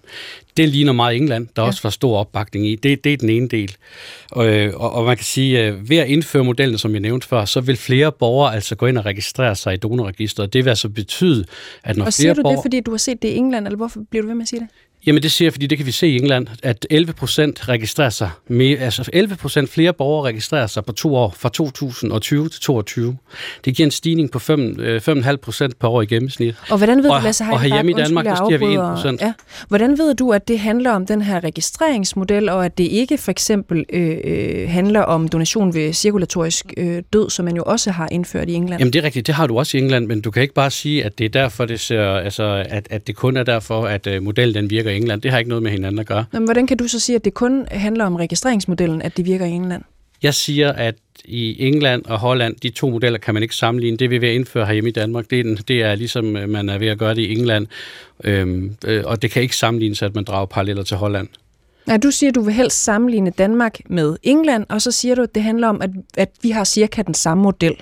Det 0.57 0.69
ligner 0.69 0.93
meget 0.93 1.17
England, 1.17 1.49
der 1.57 1.63
ja. 1.63 1.69
også 1.69 1.81
var 1.83 1.91
stor 1.91 2.19
opbakning 2.19 2.67
i. 2.67 2.77
Det, 2.77 3.05
det 3.05 3.13
er 3.13 3.17
den 3.17 3.29
ene 3.29 3.49
del. 3.49 3.77
Og, 4.31 4.49
øh, 4.49 4.73
og, 4.77 4.93
og 4.93 5.05
man 5.05 5.17
kan 5.17 5.25
sige, 5.25 5.61
at 5.61 5.91
ved 5.91 5.97
at 5.97 6.09
indføre 6.09 6.45
modellen, 6.45 6.79
som 6.79 6.93
jeg 6.93 7.01
nævnte 7.01 7.29
før, 7.29 7.45
så 7.45 7.61
vil 7.61 7.77
flere 7.77 8.13
borgere 8.13 8.55
altså 8.55 8.75
gå 8.75 8.87
ind 8.87 8.99
og 8.99 9.07
registrere 9.07 9.57
sig 9.57 9.75
i 9.75 9.77
donorregistret. 9.77 10.53
Det 10.53 10.65
vil 10.65 10.69
altså 10.69 10.89
betyde, 10.89 11.45
at 11.85 11.97
når 11.97 12.05
og 12.05 12.13
flere 12.13 12.13
siger 12.13 12.35
du 12.35 12.51
det, 12.51 12.59
fordi 12.63 12.81
du 12.81 12.91
har 12.91 12.99
set 12.99 13.23
det 13.23 13.29
i 13.29 13.37
England, 13.37 13.67
eller 13.67 13.77
hvorfor 13.77 14.01
bliver 14.11 14.23
du 14.23 14.29
ved 14.29 14.35
med 14.35 14.43
at 14.43 14.49
sige 14.49 14.61
det? 14.61 14.69
Jamen 15.07 15.23
det 15.23 15.33
siger 15.33 15.47
jeg, 15.47 15.53
fordi 15.53 15.67
det 15.67 15.79
kan 15.79 15.87
vi 15.87 15.93
se 15.93 16.09
i 16.09 16.17
England, 16.17 16.47
at 16.63 16.87
11 16.91 17.13
procent 17.13 17.69
registrerer 17.69 18.11
sig, 18.11 18.31
med, 18.49 18.79
altså 18.79 19.11
11 19.13 19.37
procent 19.37 19.71
flere 19.71 19.93
borgere 19.93 20.29
registrerer 20.29 20.67
sig 20.67 20.85
på 20.85 20.93
to 20.93 21.17
år, 21.17 21.35
fra 21.39 21.49
2020 21.49 22.49
til 22.49 22.61
2022. 22.61 23.17
Det 23.65 23.77
giver 23.77 23.87
en 23.87 23.91
stigning 23.91 24.31
på 24.31 24.39
5,5 24.39 25.31
øh, 25.31 25.39
procent 25.39 25.79
per 25.79 25.89
år 25.89 26.03
i 26.03 26.07
gennemsnit. 26.07 26.55
Og 26.71 26.77
hvordan 26.79 26.97
ved 26.97 27.11
du, 27.11 27.21
Lasse 27.25 27.45
Og 27.53 27.61
herhjemme 27.61 27.91
i 27.91 27.95
Danmark, 27.95 28.25
der 28.25 28.35
stiger 28.35 28.59
vi 28.59 28.75
1 28.75 28.81
procent. 28.81 29.21
Ja. 29.21 29.33
Hvordan 29.69 29.99
ved 29.99 30.15
du, 30.15 30.31
at 30.31 30.49
det 30.49 30.59
handler 30.59 30.91
om 30.91 31.07
den 31.07 31.23
her 31.23 31.45
registreringsmodel, 31.45 32.49
og 32.49 32.65
at 32.65 32.79
det 32.79 32.85
ikke 32.85 33.19
for 33.19 33.31
eksempel 33.31 33.85
øh, 33.93 34.17
øh, 34.25 34.71
handler 34.71 35.01
om 35.01 35.29
donation 35.29 35.75
ved 35.75 35.93
cirkulatorisk 35.93 36.73
øh, 36.77 37.03
død, 37.13 37.31
som 37.31 37.45
man 37.45 37.57
jo 37.57 37.63
også 37.67 37.91
har 37.91 38.09
indført 38.13 38.49
i 38.49 38.53
England? 38.53 38.81
Jamen 38.81 38.93
det 38.93 38.99
er 38.99 39.05
rigtigt, 39.05 39.27
det 39.27 39.35
har 39.35 39.47
du 39.47 39.59
også 39.59 39.77
i 39.77 39.81
England, 39.81 40.07
men 40.07 40.21
du 40.21 40.31
kan 40.31 40.43
ikke 40.43 40.55
bare 40.55 40.71
sige, 40.71 41.05
at 41.05 41.19
det 41.19 41.25
er 41.25 41.29
derfor, 41.29 41.65
det 41.65 41.81
ser, 41.81 42.03
altså, 42.03 42.65
at, 42.69 42.87
at 42.91 43.07
det 43.07 43.17
kun 43.17 43.37
er 43.37 43.43
derfor, 43.43 43.87
at 43.87 44.07
øh, 44.07 44.23
modellen 44.23 44.55
den 44.55 44.71
virker 44.71 44.92
i 44.93 44.97
England. 44.97 45.23
Det 45.23 45.31
har 45.31 45.39
ikke 45.39 45.49
noget 45.49 45.63
med 45.63 45.71
hinanden 45.71 45.99
at 45.99 46.07
gøre. 46.07 46.25
Men 46.33 46.45
hvordan 46.45 46.67
kan 46.67 46.77
du 46.77 46.89
så 46.89 47.01
sige, 47.01 47.17
at 47.17 47.25
det 47.25 47.35
kun 47.35 47.67
handler 47.71 48.05
om 48.05 48.17
registreringsmodellen, 48.17 49.03
at 49.03 49.17
det 49.17 49.27
virker 49.27 49.47
i 49.47 49.51
England? 49.51 49.83
Jeg 50.23 50.35
siger, 50.35 50.73
at 50.73 50.95
i 51.25 51.67
England 51.67 52.05
og 52.05 52.19
Holland, 52.19 52.57
de 52.57 52.71
to 52.71 52.91
modeller 52.91 53.19
kan 53.19 53.35
man 53.35 53.43
ikke 53.43 53.55
sammenligne. 53.55 53.97
Det 53.97 54.11
vi 54.11 54.17
er 54.17 54.21
ved 54.21 54.29
at 54.29 54.35
indføre 54.35 54.67
herhjemme 54.67 54.91
i 54.91 54.93
Danmark, 54.93 55.31
det 55.31 55.41
er, 55.41 55.63
det 55.69 55.83
er 55.83 55.95
ligesom 55.95 56.37
øh, 56.37 56.49
man 56.49 56.69
er 56.69 56.79
ved 56.79 56.89
at 56.89 56.99
gøre 56.99 57.15
det 57.15 57.23
i 57.23 57.33
England. 57.33 57.67
Øhm, 58.25 58.77
øh, 58.87 59.03
og 59.07 59.23
det 59.23 59.31
kan 59.31 59.43
ikke 59.43 59.57
sammenlignes, 59.57 60.03
at 60.03 60.15
man 60.15 60.25
drager 60.25 60.47
paralleller 60.47 60.83
til 60.83 60.97
Holland. 60.97 61.29
Ja, 61.89 61.97
du 61.97 62.11
siger, 62.11 62.31
at 62.31 62.35
du 62.35 62.41
vil 62.41 62.55
helst 62.55 62.85
sammenligne 62.85 63.31
Danmark 63.31 63.79
med 63.87 64.17
England, 64.23 64.67
og 64.69 64.83
så 64.83 64.91
siger 64.91 65.15
du, 65.15 65.23
at 65.23 65.35
det 65.35 65.43
handler 65.43 65.69
om, 65.69 65.83
at, 65.83 65.91
at 66.17 66.31
vi 66.43 66.51
har 66.51 66.65
cirka 66.65 67.03
den 67.03 67.15
samme 67.15 67.43
model. 67.43 67.75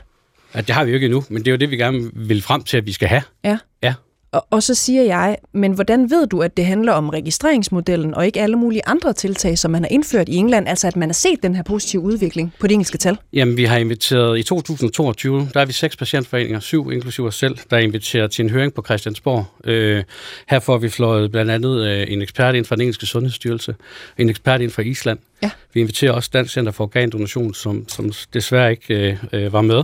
Ja, 0.54 0.60
det 0.60 0.70
har 0.70 0.84
vi 0.84 0.90
jo 0.90 0.94
ikke 0.94 1.04
endnu, 1.04 1.24
men 1.28 1.38
det 1.38 1.48
er 1.48 1.52
jo 1.52 1.56
det, 1.58 1.70
vi 1.70 1.76
gerne 1.76 2.10
vil 2.14 2.42
frem 2.42 2.62
til, 2.62 2.76
at 2.76 2.86
vi 2.86 2.92
skal 2.92 3.08
have. 3.08 3.22
Ja. 3.44 3.58
Ja. 3.82 3.94
Og, 4.32 4.46
og 4.50 4.62
så 4.62 4.74
siger 4.74 5.02
jeg, 5.02 5.36
men 5.52 5.72
hvordan 5.72 6.10
ved 6.10 6.26
du, 6.26 6.42
at 6.42 6.56
det 6.56 6.66
handler 6.66 6.92
om 6.92 7.08
registreringsmodellen, 7.08 8.14
og 8.14 8.26
ikke 8.26 8.40
alle 8.40 8.56
mulige 8.56 8.82
andre 8.86 9.12
tiltag, 9.12 9.58
som 9.58 9.70
man 9.70 9.82
har 9.82 9.88
indført 9.88 10.28
i 10.28 10.36
England, 10.36 10.68
altså 10.68 10.86
at 10.86 10.96
man 10.96 11.08
har 11.08 11.14
set 11.14 11.42
den 11.42 11.54
her 11.54 11.62
positive 11.62 12.02
udvikling 12.02 12.54
på 12.60 12.66
de 12.66 12.74
engelske 12.74 12.98
tal? 12.98 13.16
Jamen, 13.32 13.56
vi 13.56 13.64
har 13.64 13.78
inviteret 13.78 14.38
i 14.38 14.42
2022, 14.42 15.48
der 15.54 15.60
er 15.60 15.64
vi 15.64 15.72
seks 15.72 15.96
patientforeninger, 15.96 16.60
syv 16.60 16.90
inklusive 16.92 17.26
os 17.26 17.34
selv, 17.34 17.58
der 17.70 17.76
er 17.76 17.80
inviteret 17.80 18.30
til 18.30 18.42
en 18.42 18.50
høring 18.50 18.74
på 18.74 18.82
Christiansborg. 18.82 19.46
Øh, 19.64 20.04
her 20.48 20.58
får 20.58 20.78
vi 20.78 20.88
flået 20.88 21.32
blandt 21.32 21.50
andet 21.50 21.86
øh, 21.86 22.12
en 22.12 22.22
ekspert 22.22 22.54
ind 22.54 22.64
fra 22.64 22.76
den 22.76 22.82
engelske 22.82 23.06
sundhedsstyrelse, 23.06 23.74
en 24.18 24.30
ekspert 24.30 24.60
ind 24.60 24.70
fra 24.70 24.82
Island. 24.82 25.18
Ja. 25.42 25.50
Vi 25.74 25.80
inviterer 25.80 26.12
også 26.12 26.30
Dansk 26.32 26.52
Center 26.52 26.72
for 26.72 26.84
Organdonation, 26.84 27.54
som, 27.54 27.88
som 27.88 28.12
desværre 28.34 28.70
ikke 28.70 28.94
øh, 28.94 29.16
øh 29.32 29.52
var 29.52 29.62
med. 29.62 29.82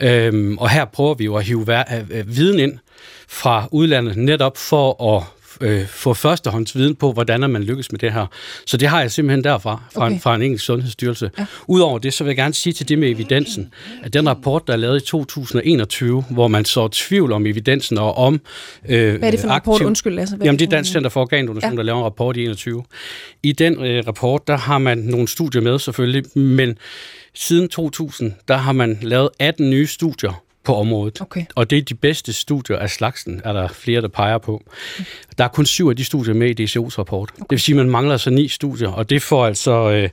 Øh, 0.00 0.56
og 0.58 0.70
her 0.70 0.84
prøver 0.84 1.14
vi 1.14 1.24
jo 1.24 1.34
at 1.34 1.44
hive 1.44 1.66
øh, 2.10 2.36
viden 2.36 2.58
ind 2.58 2.78
fra 3.28 3.68
udlandet, 3.72 4.16
netop 4.16 4.56
for 4.56 5.16
at 5.16 5.24
øh, 5.60 5.86
få 5.86 6.14
førstehåndsviden 6.14 6.94
på, 6.94 7.12
hvordan 7.12 7.50
man 7.50 7.62
lykkes 7.62 7.92
med 7.92 7.98
det 7.98 8.12
her. 8.12 8.26
Så 8.66 8.76
det 8.76 8.88
har 8.88 9.00
jeg 9.00 9.10
simpelthen 9.10 9.44
derfra, 9.44 9.82
fra, 9.94 10.04
okay. 10.04 10.14
en, 10.14 10.20
fra 10.20 10.34
en 10.34 10.42
engelsk 10.42 10.64
sundhedsstyrelse. 10.64 11.30
Ja. 11.38 11.46
Udover 11.66 11.98
det, 11.98 12.14
så 12.14 12.24
vil 12.24 12.30
jeg 12.30 12.36
gerne 12.36 12.54
sige 12.54 12.72
til 12.72 12.88
det 12.88 12.98
med 12.98 13.10
evidensen, 13.10 13.74
at 14.02 14.12
den 14.12 14.28
rapport, 14.28 14.66
der 14.66 14.72
er 14.72 14.76
lavet 14.76 15.02
i 15.02 15.06
2021, 15.06 16.24
hvor 16.30 16.48
man 16.48 16.64
så 16.64 16.88
tvivl 16.88 17.32
om 17.32 17.46
evidensen 17.46 17.98
og 17.98 18.18
om... 18.18 18.40
Øh, 18.88 19.18
Hvad 19.18 19.28
er 19.28 19.30
det 19.30 19.40
for 19.40 19.46
en 19.46 19.52
rapport? 19.54 19.82
Undskyld, 19.82 20.14
Lasse. 20.14 20.38
Jamen, 20.44 20.58
det 20.58 20.66
er 20.66 20.70
Dansk 20.70 20.92
Center 20.92 21.10
for 21.10 21.20
Organdonation, 21.20 21.72
ja. 21.72 21.76
der 21.76 21.82
laver 21.82 21.98
en 21.98 22.04
rapport 22.04 22.36
i 22.36 22.44
21. 22.44 22.84
I 23.42 23.52
den 23.52 23.84
øh, 23.84 24.06
rapport, 24.06 24.46
der 24.46 24.56
har 24.56 24.78
man 24.78 24.98
nogle 24.98 25.28
studier 25.28 25.62
med 25.62 25.78
selvfølgelig, 25.78 26.38
men 26.38 26.78
siden 27.34 27.68
2000, 27.68 28.32
der 28.48 28.56
har 28.56 28.72
man 28.72 28.98
lavet 29.02 29.28
18 29.38 29.70
nye 29.70 29.86
studier 29.86 30.42
på 30.66 30.74
området. 30.74 31.20
Okay. 31.20 31.44
Og 31.54 31.70
det 31.70 31.78
er 31.78 31.82
de 31.82 31.94
bedste 31.94 32.32
studier 32.32 32.78
af 32.78 32.90
slagsen, 32.90 33.40
er 33.44 33.52
der 33.52 33.68
flere, 33.68 34.00
der 34.00 34.08
peger 34.08 34.38
på. 34.38 34.62
Der 35.38 35.44
er 35.44 35.48
kun 35.48 35.66
syv 35.66 35.88
af 35.88 35.96
de 35.96 36.04
studier 36.04 36.34
med 36.34 36.60
i 36.60 36.64
DCO's 36.64 36.98
rapport. 36.98 37.30
Okay. 37.30 37.40
Det 37.40 37.50
vil 37.50 37.60
sige, 37.60 37.74
at 37.74 37.76
man 37.76 37.90
mangler 37.90 38.12
altså 38.12 38.30
ni 38.30 38.48
studier, 38.48 38.88
og 38.88 39.10
det 39.10 39.22
får 39.22 39.46
altså 39.46 39.90
øh, 39.90 40.08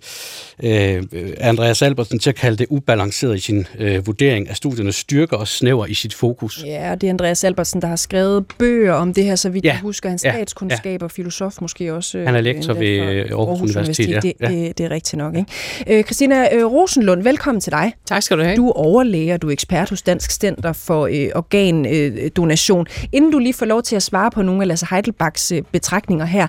øh, 0.64 1.34
Andreas 1.38 1.82
Albertsen 1.82 2.20
til 2.20 2.30
at 2.30 2.36
kalde 2.36 2.58
det 2.58 2.68
ubalanceret 2.70 3.36
i 3.36 3.40
sin 3.40 3.68
øh, 3.80 4.08
vurdering 4.08 4.50
af 4.50 4.56
studiernes 4.56 4.96
styrker 4.96 5.38
og 5.38 5.48
snæver 5.48 5.86
i 5.86 5.94
sit 5.94 6.14
fokus. 6.14 6.64
Ja, 6.66 6.96
det 6.96 7.08
er 7.08 7.12
Andreas 7.12 7.44
Albertsen, 7.44 7.82
der 7.82 7.88
har 7.88 7.96
skrevet 7.96 8.46
bøger 8.60 8.94
om 8.94 9.14
det 9.14 9.24
her, 9.24 9.36
så 9.36 9.50
vidt 9.50 9.66
ja. 9.66 9.72
jeg 9.72 9.80
husker. 9.80 10.10
Han 10.10 10.18
statskundskab 10.18 11.02
ja. 11.02 11.06
og 11.06 11.12
filosof 11.12 11.62
måske 11.62 11.94
også. 11.94 12.18
Han 12.18 12.36
er 12.36 12.42
lektor 12.42 12.74
ved 12.74 13.00
Aarhus, 13.00 13.32
Aarhus 13.32 13.62
Universitet. 13.62 14.08
Universitet. 14.08 14.34
Ja. 14.42 14.48
Det, 14.48 14.68
det, 14.68 14.78
det 14.78 14.84
er 14.86 14.92
rigtigt 14.92 15.18
nok. 15.18 15.36
Ikke? 15.36 16.00
Øh, 16.00 16.04
Christina 16.04 16.56
øh, 16.56 16.66
Rosenlund, 16.66 17.24
velkommen 17.24 17.62
til 17.62 17.72
dig. 17.72 17.94
Tak 18.06 18.24
skal 18.24 18.38
du 18.38 18.44
have. 18.44 18.56
Du 18.56 18.68
er 18.68 18.74
overlæger, 18.74 19.38
du 19.38 19.48
er 19.48 19.52
ekspert 19.52 19.90
hos 19.90 20.02
Dansk 20.02 20.32
Center 20.44 20.74
for 20.74 21.06
øh, 21.06 21.30
organdonation. 21.36 22.88
Øh, 22.90 23.06
Inden 23.12 23.32
du 23.32 23.40
lige 23.40 23.54
får 23.54 23.66
lov 23.66 23.84
til 23.84 23.96
at 23.96 24.04
svare 24.04 24.32
på 24.32 24.42
nogle 24.42 24.62
af 24.62 24.68
Lasse 24.68 24.88
Heidelbachs 24.90 25.52
øh, 25.52 25.62
betragtninger 25.72 26.26
her, 26.26 26.48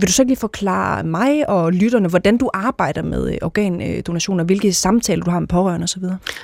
vil 0.00 0.08
du 0.08 0.12
så 0.12 0.22
ikke 0.22 0.30
lige 0.30 0.38
forklare 0.38 1.04
mig 1.04 1.48
og 1.48 1.72
lytterne, 1.72 2.08
hvordan 2.08 2.36
du 2.38 2.50
arbejder 2.54 3.02
med 3.02 3.32
øh, 3.32 3.38
organdonationer, 3.42 4.44
øh, 4.44 4.46
hvilke 4.46 4.72
samtaler 4.72 5.24
du 5.24 5.30
har 5.30 5.40
med 5.40 5.48
pårørende 5.48 5.84
osv.? 5.84 6.02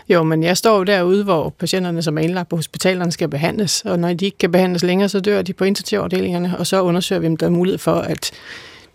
Jo, 0.09 0.23
men 0.23 0.43
jeg 0.43 0.57
står 0.57 0.79
jo 0.79 0.85
derude, 0.85 1.25
hvor 1.25 1.55
patienterne, 1.59 2.03
som 2.03 2.19
er 2.19 2.23
indlagt 2.23 2.49
på 2.49 2.57
hospitalerne, 2.57 3.13
skal 3.13 3.29
behandles, 3.29 3.83
og 3.85 3.99
når 3.99 4.15
de 4.15 4.25
ikke 4.25 4.39
kan 4.39 4.53
behandles 4.53 4.83
længere, 4.83 5.09
så 5.09 5.21
dør 5.21 5.43
de 5.43 5.53
på 5.53 5.65
intensivafdelingerne, 5.65 6.55
og 6.59 6.67
så 6.67 6.83
undersøger 6.83 7.21
vi, 7.21 7.27
om 7.27 7.37
der 7.37 7.47
er 7.47 7.51
mulighed 7.51 7.79
for, 7.79 7.95
at 7.95 8.31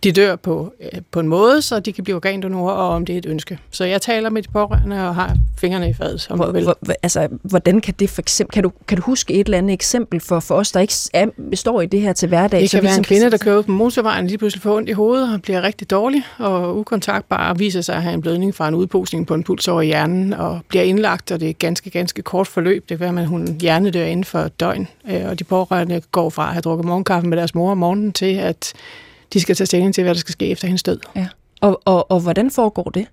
de 0.03 0.12
dør 0.12 0.35
på, 0.35 0.73
øh, 0.81 1.01
på 1.12 1.19
en 1.19 1.27
måde, 1.27 1.62
så 1.62 1.79
de 1.79 1.93
kan 1.93 2.03
blive 2.03 2.15
organdonorer, 2.15 2.73
og 2.73 2.89
om 2.89 3.05
det 3.05 3.13
er 3.13 3.17
et 3.17 3.25
ønske. 3.25 3.59
Så 3.71 3.85
jeg 3.85 4.01
taler 4.01 4.29
med 4.29 4.41
de 4.41 4.47
pårørende 4.51 5.07
og 5.07 5.15
har 5.15 5.38
fingrene 5.57 5.89
i 5.89 5.93
fadet. 5.93 6.21
Som 6.21 6.38
hvor, 6.38 6.51
hvor, 6.51 6.77
altså, 7.03 7.27
hvordan 7.41 7.81
kan 7.81 7.93
det 7.99 8.09
for 8.09 8.21
eksempel, 8.21 8.53
kan 8.53 8.63
du, 8.63 8.71
kan 8.88 8.97
du 8.97 9.03
huske 9.03 9.33
et 9.33 9.45
eller 9.45 9.57
andet 9.57 9.73
eksempel 9.73 10.19
for, 10.19 10.39
for 10.39 10.55
os, 10.55 10.71
der 10.71 10.79
ikke 10.79 10.93
er, 11.13 11.25
består 11.49 11.81
i 11.81 11.85
det 11.85 12.01
her 12.01 12.13
til 12.13 12.27
hverdag? 12.27 12.62
Det 12.62 12.71
kan 12.71 12.83
være 12.83 12.97
en 12.97 13.03
kvinde, 13.03 13.31
der 13.31 13.38
kører 13.38 13.62
på 13.62 13.71
motorvejen, 13.71 14.27
lige 14.27 14.38
pludselig 14.38 14.62
får 14.62 14.75
ondt 14.75 14.89
i 14.89 14.91
hovedet 14.91 15.33
og 15.33 15.41
bliver 15.41 15.62
rigtig 15.62 15.89
dårlig 15.89 16.23
og 16.38 16.77
ukontaktbar 16.77 17.49
og 17.49 17.59
viser 17.59 17.81
sig 17.81 17.95
at 17.95 18.03
have 18.03 18.13
en 18.13 18.21
blødning 18.21 18.55
fra 18.55 18.67
en 18.67 18.75
udposning 18.75 19.27
på 19.27 19.33
en 19.33 19.43
puls 19.43 19.67
over 19.67 19.81
hjernen 19.81 20.33
og 20.33 20.59
bliver 20.67 20.83
indlagt, 20.83 21.31
og 21.31 21.39
det 21.39 21.45
er 21.45 21.49
et 21.49 21.59
ganske, 21.59 21.89
ganske 21.89 22.21
kort 22.21 22.47
forløb. 22.47 22.89
Det 22.89 22.99
kan 22.99 23.15
være, 23.15 23.21
at 23.21 23.27
hun 23.27 23.57
hjernedør 23.62 24.05
inden 24.05 24.23
for 24.23 24.39
et 24.39 24.59
døgn, 24.59 24.88
øh, 25.12 25.21
og 25.29 25.39
de 25.39 25.43
pårørende 25.43 26.01
går 26.12 26.29
fra 26.29 26.47
at 26.47 26.53
have 26.53 26.62
drukket 26.62 26.85
morgenkaffe 26.85 27.27
med 27.27 27.38
deres 27.38 27.55
mor 27.55 27.71
om 27.71 27.77
morgenen 27.77 28.13
til, 28.13 28.35
at 28.35 28.73
de 29.33 29.39
skal 29.39 29.55
tage 29.55 29.67
stilling 29.67 29.95
til, 29.95 30.03
hvad 30.03 30.13
der 30.13 30.19
skal 30.19 30.31
ske 30.33 30.47
efter 30.47 30.67
hendes 30.67 30.83
død. 30.83 30.99
Ja. 31.15 31.27
Og, 31.61 31.81
og, 31.85 32.11
og 32.11 32.19
hvordan 32.19 32.51
foregår 32.51 32.83
det? 32.83 33.07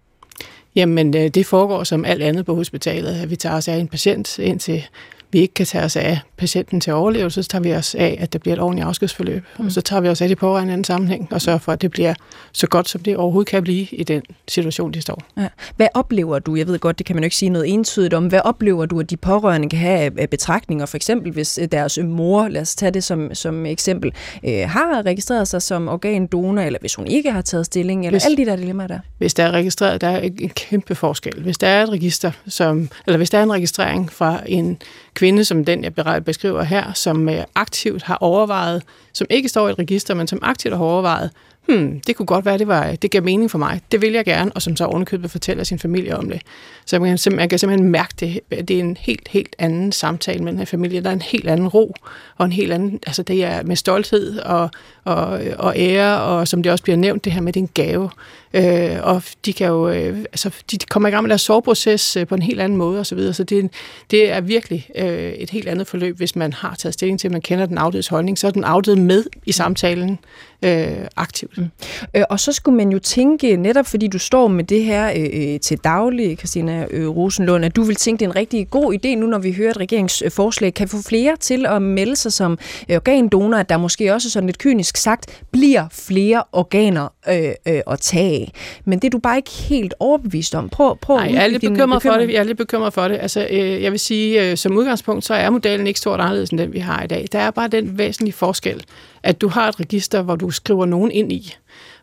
Jamen, 0.74 1.16
øh, 1.16 1.28
det 1.28 1.46
foregår 1.46 1.84
som 1.84 2.04
alt 2.04 2.22
andet 2.22 2.46
på 2.46 2.54
hospitalet, 2.54 3.30
vi 3.30 3.36
tager 3.36 3.56
os 3.56 3.68
af 3.68 3.76
en 3.76 3.88
patient, 3.88 4.38
indtil 4.38 4.86
vi 5.32 5.38
ikke 5.38 5.54
kan 5.54 5.66
tage 5.66 5.84
os 5.84 5.96
af 5.96 6.18
patienten 6.36 6.80
til 6.80 6.92
overlevelse, 6.92 7.42
så 7.42 7.48
tager 7.48 7.62
vi 7.62 7.74
os 7.74 7.94
af, 7.94 8.16
at 8.20 8.32
det 8.32 8.40
bliver 8.40 8.54
et 8.54 8.60
ordentligt 8.62 8.86
afskedsforløb. 8.86 9.44
Mm. 9.58 9.66
Og 9.66 9.72
så 9.72 9.80
tager 9.80 10.00
vi 10.00 10.08
os 10.08 10.20
af 10.20 10.28
de 10.28 10.36
pårørende 10.36 10.72
i 10.72 10.76
en 10.76 10.84
sammenhæng, 10.84 11.28
og 11.30 11.42
sørger 11.42 11.58
for, 11.58 11.72
at 11.72 11.82
det 11.82 11.90
bliver 11.90 12.14
så 12.52 12.66
godt, 12.66 12.88
som 12.88 13.00
det 13.00 13.16
overhovedet 13.16 13.50
kan 13.50 13.62
blive 13.62 13.86
i 13.92 14.04
den 14.04 14.22
situation, 14.48 14.92
de 14.92 15.00
står. 15.00 15.22
Ja. 15.36 15.48
Hvad 15.76 15.88
oplever 15.94 16.38
du? 16.38 16.56
Jeg 16.56 16.66
ved 16.66 16.78
godt, 16.78 16.98
det 16.98 17.06
kan 17.06 17.16
man 17.16 17.22
jo 17.22 17.26
ikke 17.26 17.36
sige 17.36 17.48
noget 17.48 17.72
entydigt 17.72 18.14
om. 18.14 18.26
Hvad 18.26 18.40
oplever 18.44 18.86
du, 18.86 19.00
at 19.00 19.10
de 19.10 19.16
pårørende 19.16 19.68
kan 19.68 19.78
have 19.78 20.20
af 20.20 20.30
betragtninger? 20.30 20.86
For 20.86 20.96
eksempel, 20.96 21.32
hvis 21.32 21.58
øh, 21.58 21.68
deres 21.72 21.98
mor, 22.04 22.48
lad 22.48 22.60
os 22.60 22.74
tage 22.74 22.90
det 22.90 23.04
som, 23.04 23.34
som 23.34 23.66
eksempel, 23.66 24.12
øh, 24.44 24.68
har 24.68 25.06
registreret 25.06 25.48
sig 25.48 25.62
som 25.62 25.88
organdonor, 25.88 26.62
eller 26.62 26.78
hvis 26.80 26.94
hun 26.94 27.06
ikke 27.06 27.30
har 27.30 27.42
taget 27.42 27.66
stilling, 27.66 28.06
eller 28.06 28.10
hvis, 28.10 28.24
alle 28.24 28.36
de 28.36 28.46
der 28.46 28.56
dilemmaer 28.56 28.86
der? 28.86 28.98
Hvis 29.18 29.34
der 29.34 29.44
er 29.44 29.50
registreret, 29.50 30.00
der 30.00 30.08
er 30.08 30.20
en 30.20 30.48
kæmpe 30.48 30.94
forskel. 30.94 31.42
Hvis 31.42 31.58
der 31.58 31.66
er 31.66 31.82
et 31.82 31.88
register, 31.90 32.30
som, 32.48 32.88
eller 33.06 33.16
hvis 33.16 33.30
der 33.30 33.38
er 33.38 33.42
en 33.42 33.52
registrering 33.52 34.12
fra 34.12 34.40
en 34.46 34.78
kvinde, 35.16 35.44
som 35.44 35.64
den 35.64 35.84
jeg 35.84 36.24
beskriver 36.24 36.62
her, 36.62 36.92
som 36.92 37.28
øh, 37.28 37.44
aktivt 37.54 38.02
har 38.02 38.18
overvejet, 38.20 38.82
som 39.12 39.26
ikke 39.30 39.48
står 39.48 39.68
i 39.68 39.70
et 39.70 39.78
register, 39.78 40.14
men 40.14 40.26
som 40.26 40.38
aktivt 40.42 40.74
har 40.74 40.84
overvejet, 40.84 41.30
hmm, 41.68 42.00
det 42.00 42.16
kunne 42.16 42.26
godt 42.26 42.44
være, 42.44 42.58
det, 42.58 42.68
var, 42.68 42.94
det 42.94 43.10
gav 43.10 43.22
mening 43.22 43.50
for 43.50 43.58
mig, 43.58 43.80
det 43.92 44.02
vil 44.02 44.12
jeg 44.12 44.24
gerne, 44.24 44.52
og 44.52 44.62
som 44.62 44.76
så 44.76 44.84
ovenikøbet 44.84 45.30
fortæller 45.30 45.64
sin 45.64 45.78
familie 45.78 46.16
om 46.16 46.30
det. 46.30 46.42
Så 46.86 46.98
man 46.98 47.18
kan, 47.18 47.36
man 47.36 47.48
kan 47.48 47.58
simpelthen 47.58 47.90
mærke 47.90 48.14
det, 48.20 48.40
det 48.68 48.70
er 48.70 48.80
en 48.80 48.96
helt, 49.00 49.28
helt 49.28 49.56
anden 49.58 49.92
samtale 49.92 50.44
med 50.44 50.52
den 50.52 50.58
her 50.58 50.66
familie. 50.66 51.00
Der 51.00 51.08
er 51.08 51.14
en 51.14 51.22
helt 51.22 51.48
anden 51.48 51.68
ro, 51.68 51.94
og 52.36 52.46
en 52.46 52.52
helt 52.52 52.72
anden, 52.72 53.00
altså 53.06 53.22
det 53.22 53.44
er 53.44 53.62
med 53.62 53.76
stolthed 53.76 54.38
og, 54.38 54.70
og, 55.04 55.40
og 55.58 55.74
ære, 55.76 56.22
og 56.22 56.48
som 56.48 56.62
det 56.62 56.72
også 56.72 56.84
bliver 56.84 56.96
nævnt, 56.96 57.24
det 57.24 57.32
her 57.32 57.40
med, 57.40 57.52
det 57.52 57.60
er 57.60 57.64
en 57.64 57.70
gave. 57.74 58.10
Øh, 58.56 58.98
og 59.02 59.22
de 59.44 59.52
kan 59.52 59.66
jo, 59.66 59.88
øh, 59.88 60.18
altså, 60.18 60.50
de 60.70 60.78
kommer 60.78 61.08
i 61.08 61.12
gang 61.12 61.22
med 61.22 61.28
deres 61.28 61.40
soveproces 61.40 62.16
øh, 62.16 62.26
på 62.26 62.34
en 62.34 62.42
helt 62.42 62.60
anden 62.60 62.78
måde 62.78 63.00
osv., 63.00 63.04
så, 63.04 63.14
videre. 63.14 63.34
så 63.34 63.44
det, 63.44 63.70
det 64.10 64.32
er 64.32 64.40
virkelig 64.40 64.88
øh, 64.94 65.32
et 65.32 65.50
helt 65.50 65.68
andet 65.68 65.86
forløb, 65.86 66.16
hvis 66.16 66.36
man 66.36 66.52
har 66.52 66.74
taget 66.74 66.94
stilling 66.94 67.20
til, 67.20 67.28
at 67.28 67.32
man 67.32 67.40
kender 67.40 67.66
den 67.66 67.78
afdødes 67.78 68.08
holdning, 68.08 68.38
så 68.38 68.46
er 68.46 68.50
den 68.50 68.64
afdøde 68.64 69.00
med 69.00 69.24
i 69.46 69.52
samtalen 69.52 70.18
øh, 70.62 71.06
aktivt. 71.16 71.58
Mm. 71.58 71.68
Øh, 72.16 72.22
og 72.30 72.40
så 72.40 72.52
skulle 72.52 72.76
man 72.76 72.92
jo 72.92 72.98
tænke, 72.98 73.56
netop 73.56 73.86
fordi 73.86 74.06
du 74.06 74.18
står 74.18 74.48
med 74.48 74.64
det 74.64 74.84
her 74.84 75.12
øh, 75.16 75.52
øh 75.54 75.60
til 75.60 75.78
daglig, 75.78 76.38
Christina 76.38 76.86
øh, 76.90 77.08
Rosenlund, 77.08 77.64
at 77.64 77.76
du 77.76 77.82
vil 77.82 77.96
tænke, 77.96 78.20
det 78.20 78.26
er 78.26 78.30
en 78.30 78.36
rigtig 78.36 78.70
god 78.70 78.94
idé 78.94 79.08
nu, 79.08 79.26
når 79.26 79.38
vi 79.38 79.52
hører, 79.52 79.70
et 79.70 79.80
regeringsforslag 79.80 80.74
kan 80.74 80.88
få 80.88 80.96
flere 81.08 81.36
til 81.36 81.66
at 81.66 81.82
melde 81.82 82.16
sig 82.16 82.32
som 82.32 82.58
øh, 82.88 82.96
organdonor, 82.96 83.56
at 83.56 83.68
der 83.68 83.76
måske 83.76 84.14
også 84.14 84.30
sådan 84.30 84.46
lidt 84.46 84.58
kynisk 84.58 84.96
sagt, 84.96 85.42
bliver 85.50 85.86
flere 85.92 86.42
organer 86.52 87.08
øh, 87.28 87.74
øh, 87.74 87.80
at 87.86 88.00
tage. 88.00 88.45
Men 88.84 88.98
det 88.98 89.08
er 89.08 89.10
du 89.10 89.18
bare 89.18 89.36
ikke 89.36 89.50
helt 89.50 89.94
overbevist 90.00 90.54
om. 90.54 90.68
Prøv, 90.68 90.98
prøv 90.98 91.16
Nej, 91.16 91.30
jeg 91.34 91.42
er 91.42 91.46
lidt 91.46 91.62
bekymret 91.62 92.02
for 92.02 92.12
det. 92.12 92.32
Jeg 92.32 92.38
er 92.38 92.42
lidt 92.42 92.58
bekymret 92.58 92.92
for 92.92 93.08
det. 93.08 93.18
Altså, 93.20 93.46
øh, 93.50 93.82
jeg 93.82 93.92
vil 93.92 94.00
sige, 94.00 94.50
øh, 94.50 94.56
som 94.56 94.76
udgangspunkt, 94.76 95.24
så 95.24 95.34
er 95.34 95.50
modellen 95.50 95.86
ikke 95.86 96.00
stort 96.00 96.20
anderledes 96.20 96.50
end 96.50 96.58
den, 96.58 96.72
vi 96.72 96.78
har 96.78 97.02
i 97.02 97.06
dag. 97.06 97.26
Der 97.32 97.38
er 97.38 97.50
bare 97.50 97.68
den 97.68 97.98
væsentlige 97.98 98.32
forskel, 98.32 98.84
at 99.22 99.40
du 99.40 99.48
har 99.48 99.68
et 99.68 99.80
register, 99.80 100.22
hvor 100.22 100.36
du 100.36 100.50
skriver 100.50 100.86
nogen 100.86 101.10
ind 101.10 101.32
i. 101.32 101.54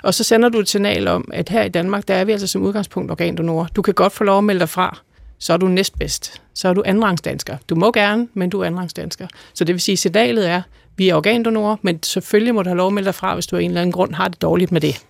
Og 0.03 0.13
så 0.13 0.23
sender 0.23 0.49
du 0.49 0.59
et 0.59 0.69
signal 0.69 1.07
om, 1.07 1.29
at 1.33 1.49
her 1.49 1.63
i 1.63 1.69
Danmark, 1.69 2.07
der 2.07 2.13
er 2.13 2.25
vi 2.25 2.31
altså 2.31 2.47
som 2.47 2.61
udgangspunkt 2.61 3.11
organdonor. 3.11 3.67
Du 3.75 3.81
kan 3.81 3.93
godt 3.93 4.13
få 4.13 4.23
lov 4.23 4.37
at 4.37 4.43
melde 4.43 4.59
dig 4.59 4.69
fra, 4.69 4.99
så 5.39 5.53
er 5.53 5.57
du 5.57 5.67
næstbedst. 5.67 6.41
Så 6.53 6.67
er 6.67 6.73
du 6.73 6.83
andenrangsdansker. 6.85 7.57
Du 7.69 7.75
må 7.75 7.91
gerne, 7.91 8.27
men 8.33 8.49
du 8.49 8.59
er 8.59 8.65
andenrangsdansker. 8.65 9.27
Så 9.53 9.63
det 9.63 9.73
vil 9.73 9.81
sige, 9.81 9.93
at 9.93 9.99
signalet 9.99 10.49
er, 10.49 10.61
vi 10.97 11.09
er 11.09 11.15
organdonorer, 11.15 11.75
men 11.81 12.03
selvfølgelig 12.03 12.55
må 12.55 12.63
du 12.63 12.69
have 12.69 12.77
lov 12.77 12.87
at 12.87 12.93
melde 12.93 13.05
dig 13.05 13.15
fra, 13.15 13.33
hvis 13.33 13.47
du 13.47 13.55
af 13.55 13.61
en 13.61 13.69
eller 13.69 13.81
anden 13.81 13.91
grund 13.91 14.13
har 14.13 14.27
det 14.27 14.41
dårligt 14.41 14.71
med 14.71 14.81
det. 14.81 15.05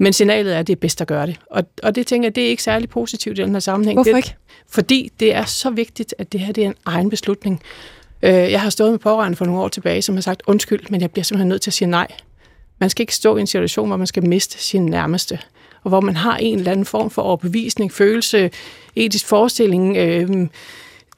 Men 0.00 0.12
signalet 0.12 0.54
er, 0.54 0.58
at 0.58 0.66
det 0.66 0.72
er 0.72 0.80
bedst 0.80 1.00
at 1.00 1.06
gøre 1.06 1.26
det. 1.26 1.36
Og, 1.50 1.64
og 1.82 1.94
det 1.94 2.06
tænker 2.06 2.26
jeg, 2.26 2.34
det 2.34 2.44
er 2.44 2.48
ikke 2.48 2.62
særlig 2.62 2.88
positivt 2.88 3.38
i 3.38 3.42
den 3.42 3.52
her 3.52 3.60
sammenhæng. 3.60 3.96
Hvorfor 3.96 4.16
ikke? 4.16 4.36
fordi 4.68 5.12
det 5.20 5.34
er 5.34 5.44
så 5.44 5.70
vigtigt, 5.70 6.14
at 6.18 6.32
det 6.32 6.40
her 6.40 6.52
det 6.52 6.64
er 6.64 6.68
en 6.68 6.74
egen 6.84 7.10
beslutning. 7.10 7.62
Øh, 8.22 8.32
jeg 8.32 8.60
har 8.60 8.70
stået 8.70 8.90
med 8.90 8.98
pårørende 8.98 9.36
for 9.36 9.44
nogle 9.44 9.60
år 9.60 9.68
tilbage, 9.68 10.02
som 10.02 10.14
har 10.14 10.22
sagt, 10.22 10.42
undskyld, 10.46 10.80
men 10.90 11.00
jeg 11.00 11.10
bliver 11.10 11.24
simpelthen 11.24 11.48
nødt 11.48 11.62
til 11.62 11.70
at 11.70 11.74
sige 11.74 11.88
nej. 11.88 12.06
Man 12.78 12.90
skal 12.90 13.02
ikke 13.02 13.14
stå 13.14 13.36
i 13.36 13.40
en 13.40 13.46
situation, 13.46 13.88
hvor 13.88 13.96
man 13.96 14.06
skal 14.06 14.28
miste 14.28 14.58
sin 14.58 14.86
nærmeste, 14.86 15.38
og 15.82 15.88
hvor 15.88 16.00
man 16.00 16.16
har 16.16 16.36
en 16.36 16.58
eller 16.58 16.72
anden 16.72 16.86
form 16.86 17.10
for 17.10 17.22
overbevisning, 17.22 17.92
følelse, 17.92 18.50
etisk 18.96 19.26
forestilling. 19.26 19.96
Øh, 19.96 20.48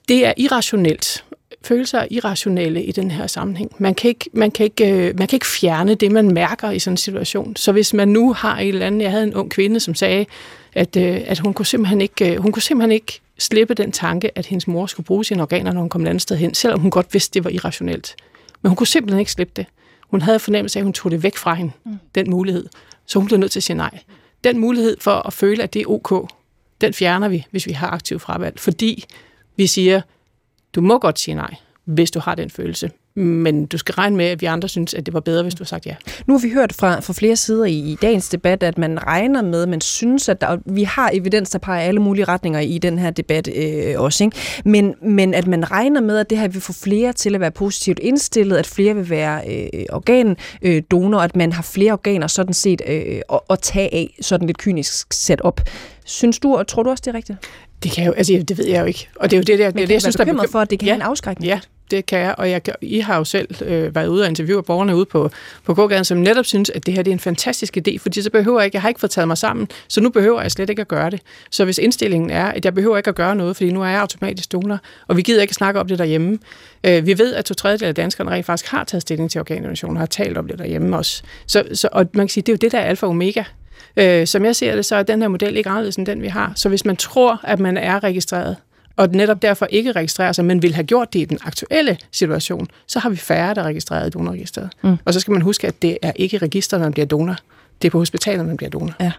det 0.08 0.26
er 0.26 0.32
irrationelt. 0.36 1.24
Følelser 1.64 1.98
er 1.98 2.06
irrationelle 2.10 2.84
i 2.84 2.92
den 2.92 3.10
her 3.10 3.26
sammenhæng. 3.26 3.72
Man 3.78 3.94
kan, 3.94 4.08
ikke, 4.08 4.30
man, 4.32 4.50
kan 4.50 4.64
ikke, 4.64 4.92
øh, 4.92 5.18
man 5.18 5.28
kan 5.28 5.36
ikke 5.36 5.46
fjerne 5.46 5.94
det, 5.94 6.12
man 6.12 6.34
mærker 6.34 6.70
i 6.70 6.78
sådan 6.78 6.92
en 6.92 6.96
situation. 6.96 7.56
Så 7.56 7.72
hvis 7.72 7.94
man 7.94 8.08
nu 8.08 8.32
har 8.32 8.58
en 8.58 8.68
eller 8.68 8.86
anden... 8.86 9.00
Jeg 9.00 9.10
havde 9.10 9.24
en 9.24 9.34
ung 9.34 9.50
kvinde, 9.50 9.80
som 9.80 9.94
sagde, 9.94 10.26
at, 10.72 10.96
øh, 10.96 11.20
at 11.26 11.38
hun, 11.38 11.54
kunne 11.54 11.66
simpelthen 11.66 12.00
ikke, 12.00 12.38
hun 12.38 12.52
kunne 12.52 12.62
simpelthen 12.62 12.92
ikke 12.92 13.20
slippe 13.38 13.74
den 13.74 13.92
tanke, 13.92 14.38
at 14.38 14.46
hendes 14.46 14.68
mor 14.68 14.86
skulle 14.86 15.04
bruge 15.04 15.24
sine 15.24 15.42
organer, 15.42 15.72
når 15.72 15.80
hun 15.80 15.88
kom 15.88 16.02
et 16.02 16.08
andet 16.08 16.22
sted 16.22 16.36
hen, 16.36 16.54
selvom 16.54 16.80
hun 16.80 16.90
godt 16.90 17.06
vidste, 17.12 17.34
det 17.34 17.44
var 17.44 17.50
irrationelt. 17.50 18.16
Men 18.62 18.68
hun 18.68 18.76
kunne 18.76 18.86
simpelthen 18.86 19.18
ikke 19.20 19.32
slippe 19.32 19.52
det. 19.56 19.66
Hun 20.10 20.20
havde 20.20 20.38
fornemmelse 20.38 20.78
af, 20.78 20.80
at 20.80 20.84
hun 20.84 20.92
tog 20.92 21.10
det 21.10 21.22
væk 21.22 21.36
fra 21.36 21.54
hende, 21.54 21.72
mm. 21.84 21.98
den 22.14 22.30
mulighed. 22.30 22.66
Så 23.06 23.18
hun 23.18 23.26
blev 23.26 23.38
nødt 23.38 23.52
til 23.52 23.58
at 23.58 23.62
sige 23.62 23.76
nej. 23.76 23.98
Den 24.44 24.58
mulighed 24.58 24.96
for 25.00 25.26
at 25.26 25.32
føle, 25.32 25.62
at 25.62 25.74
det 25.74 25.82
er 25.82 25.86
ok, 25.86 26.28
den 26.80 26.94
fjerner 26.94 27.28
vi, 27.28 27.46
hvis 27.50 27.66
vi 27.66 27.72
har 27.72 27.90
aktiv 27.90 28.18
fravalg. 28.18 28.60
Fordi 28.60 29.04
vi 29.56 29.66
siger, 29.66 30.00
du 30.74 30.80
må 30.80 30.98
godt 30.98 31.18
sige 31.18 31.34
nej, 31.34 31.54
hvis 31.84 32.10
du 32.10 32.20
har 32.20 32.34
den 32.34 32.50
følelse 32.50 32.90
men 33.14 33.66
du 33.66 33.78
skal 33.78 33.94
regne 33.94 34.16
med, 34.16 34.24
at 34.24 34.40
vi 34.40 34.46
andre 34.46 34.68
synes, 34.68 34.94
at 34.94 35.06
det 35.06 35.14
var 35.14 35.20
bedre, 35.20 35.42
hvis 35.42 35.54
du 35.54 35.62
har 35.62 35.66
sagt 35.66 35.86
ja. 35.86 35.94
Nu 36.26 36.34
har 36.34 36.42
vi 36.42 36.50
hørt 36.50 36.72
fra, 36.72 37.00
fra 37.00 37.12
flere 37.12 37.36
sider 37.36 37.64
i, 37.64 37.72
i 37.72 37.98
dagens 38.02 38.28
debat, 38.28 38.62
at 38.62 38.78
man 38.78 39.06
regner 39.06 39.42
med, 39.42 39.66
man 39.66 39.80
synes, 39.80 40.28
at 40.28 40.40
der, 40.40 40.58
vi 40.66 40.82
har 40.82 41.10
evidens, 41.14 41.50
der 41.50 41.58
peger 41.58 41.80
alle 41.80 42.00
mulige 42.00 42.24
retninger 42.24 42.60
i 42.60 42.78
den 42.78 42.98
her 42.98 43.10
debat 43.10 43.48
øh, 43.56 44.00
også. 44.00 44.24
Ikke? 44.24 44.36
Men, 44.64 44.94
men 45.02 45.34
at 45.34 45.46
man 45.46 45.70
regner 45.70 46.00
med, 46.00 46.18
at 46.18 46.30
det 46.30 46.38
her 46.38 46.48
vil 46.48 46.60
få 46.60 46.72
flere 46.72 47.12
til 47.12 47.34
at 47.34 47.40
være 47.40 47.50
positivt 47.50 47.98
indstillet, 47.98 48.56
at 48.56 48.66
flere 48.66 48.94
vil 48.94 49.10
være 49.10 49.40
øh, 49.48 49.84
organdonor, 49.90 51.18
øh, 51.18 51.24
at 51.24 51.36
man 51.36 51.52
har 51.52 51.62
flere 51.62 51.92
organer 51.92 52.26
sådan 52.26 52.54
set 52.54 52.82
øh, 52.88 53.20
at, 53.32 53.40
at 53.50 53.58
tage 53.60 53.94
af, 53.94 54.16
sådan 54.20 54.46
lidt 54.46 54.58
kynisk 54.58 55.12
sat 55.12 55.40
op. 55.40 55.60
Synes 56.04 56.38
du, 56.38 56.56
og 56.56 56.66
tror 56.66 56.82
du 56.82 56.90
også, 56.90 57.02
det 57.06 57.10
er 57.10 57.16
rigtigt? 57.16 57.38
Det 57.82 57.92
kan 57.92 58.06
jo, 58.06 58.12
altså 58.12 58.44
det 58.48 58.58
ved 58.58 58.66
jeg 58.66 58.80
jo 58.80 58.86
ikke. 58.86 59.08
Og 59.16 59.30
det 59.30 59.36
er 59.36 59.40
jo 59.40 59.42
det 59.42 59.58
der, 59.58 59.66
Men 59.66 59.78
det, 59.78 59.88
det, 59.88 59.94
jeg 59.94 60.00
synes, 60.00 60.16
der 60.16 60.24
er 60.24 60.46
for, 60.50 60.60
at 60.60 60.70
det 60.70 60.78
kan 60.78 60.86
ja, 60.86 60.92
have 60.92 60.96
en 60.96 61.02
afskrækning? 61.02 61.48
Ja, 61.48 61.60
det 61.92 62.06
kan 62.06 62.18
jeg, 62.18 62.34
og 62.38 62.50
jeg, 62.50 62.60
I 62.80 62.98
har 62.98 63.16
jo 63.16 63.24
selv 63.24 63.62
øh, 63.64 63.94
været 63.94 64.06
ude 64.06 64.22
og 64.22 64.28
interviewe 64.28 64.62
borgerne 64.62 64.96
ude 64.96 65.04
på, 65.04 65.30
på 65.64 65.74
gågaden, 65.74 66.04
som 66.04 66.18
netop 66.18 66.44
synes, 66.44 66.70
at 66.70 66.86
det 66.86 66.94
her 66.94 67.02
det 67.02 67.10
er 67.10 67.12
en 67.12 67.20
fantastisk 67.20 67.76
idé, 67.76 67.98
fordi 67.98 68.22
så 68.22 68.30
behøver 68.30 68.60
jeg 68.60 68.64
ikke, 68.64 68.76
jeg 68.76 68.82
har 68.82 68.88
ikke 68.88 69.00
fået 69.00 69.10
taget 69.10 69.28
mig 69.28 69.38
sammen, 69.38 69.68
så 69.88 70.00
nu 70.00 70.10
behøver 70.10 70.42
jeg 70.42 70.50
slet 70.50 70.70
ikke 70.70 70.80
at 70.80 70.88
gøre 70.88 71.10
det. 71.10 71.20
Så 71.50 71.64
hvis 71.64 71.78
indstillingen 71.78 72.30
er, 72.30 72.44
at 72.44 72.64
jeg 72.64 72.74
behøver 72.74 72.96
ikke 72.96 73.08
at 73.08 73.14
gøre 73.14 73.36
noget, 73.36 73.56
fordi 73.56 73.72
nu 73.72 73.82
er 73.82 73.88
jeg 73.88 74.00
automatisk 74.00 74.52
donor, 74.52 74.78
og 75.08 75.16
vi 75.16 75.22
gider 75.22 75.42
ikke 75.42 75.54
snakke 75.54 75.80
om 75.80 75.88
det 75.88 75.98
derhjemme. 75.98 76.38
Øh, 76.84 77.06
vi 77.06 77.18
ved, 77.18 77.34
at 77.34 77.44
to 77.44 77.54
tredjedel 77.54 77.88
af 77.88 77.94
danskerne 77.94 78.30
rent 78.30 78.46
faktisk 78.46 78.70
har 78.70 78.84
taget 78.84 79.02
stilling 79.02 79.30
til 79.30 79.38
organdonation, 79.40 79.96
og 79.96 79.98
har 79.98 80.06
talt 80.06 80.38
om 80.38 80.48
det 80.48 80.58
derhjemme 80.58 80.96
også. 80.96 81.22
Så, 81.46 81.64
så, 81.74 81.88
og 81.92 82.06
man 82.14 82.26
kan 82.26 82.32
sige, 82.32 82.42
det 82.42 82.48
er 82.48 82.52
jo 82.52 82.58
det, 82.60 82.72
der 82.72 82.78
er 82.78 82.84
alfa 82.84 83.06
og 83.06 83.10
omega. 83.10 83.42
Øh, 83.96 84.26
som 84.26 84.44
jeg 84.44 84.56
ser 84.56 84.74
det, 84.74 84.84
så 84.84 84.96
er 84.96 85.02
den 85.02 85.20
her 85.20 85.28
model 85.28 85.56
ikke 85.56 85.70
anderledes 85.70 85.96
end 85.96 86.06
den, 86.06 86.22
vi 86.22 86.28
har. 86.28 86.52
Så 86.56 86.68
hvis 86.68 86.84
man 86.84 86.96
tror, 86.96 87.40
at 87.44 87.60
man 87.60 87.76
er 87.76 88.04
registreret, 88.04 88.56
og 88.96 89.08
netop 89.08 89.42
derfor 89.42 89.66
ikke 89.66 89.92
registrerer 89.92 90.32
sig, 90.32 90.44
men 90.44 90.62
vil 90.62 90.74
have 90.74 90.84
gjort 90.84 91.12
det 91.12 91.18
i 91.18 91.24
den 91.24 91.38
aktuelle 91.44 91.98
situation, 92.12 92.68
så 92.86 92.98
har 92.98 93.10
vi 93.10 93.16
færre, 93.16 93.54
der 93.54 93.60
er 93.60 93.66
registreret 93.66 94.06
i 94.06 94.10
donorregisteret. 94.10 94.70
Mm. 94.82 94.96
Og 95.04 95.14
så 95.14 95.20
skal 95.20 95.32
man 95.32 95.42
huske, 95.42 95.66
at 95.66 95.82
det 95.82 95.98
er 96.02 96.12
ikke 96.16 96.38
registret, 96.38 96.80
man 96.80 96.92
bliver 96.92 97.06
donor 97.06 97.36
det 97.82 97.88
er 97.88 97.90
på 97.90 97.98
hospitalet, 97.98 98.46
man 98.46 98.56
bliver 98.56 98.70
donor. 98.70 98.94
Ja. 99.00 99.12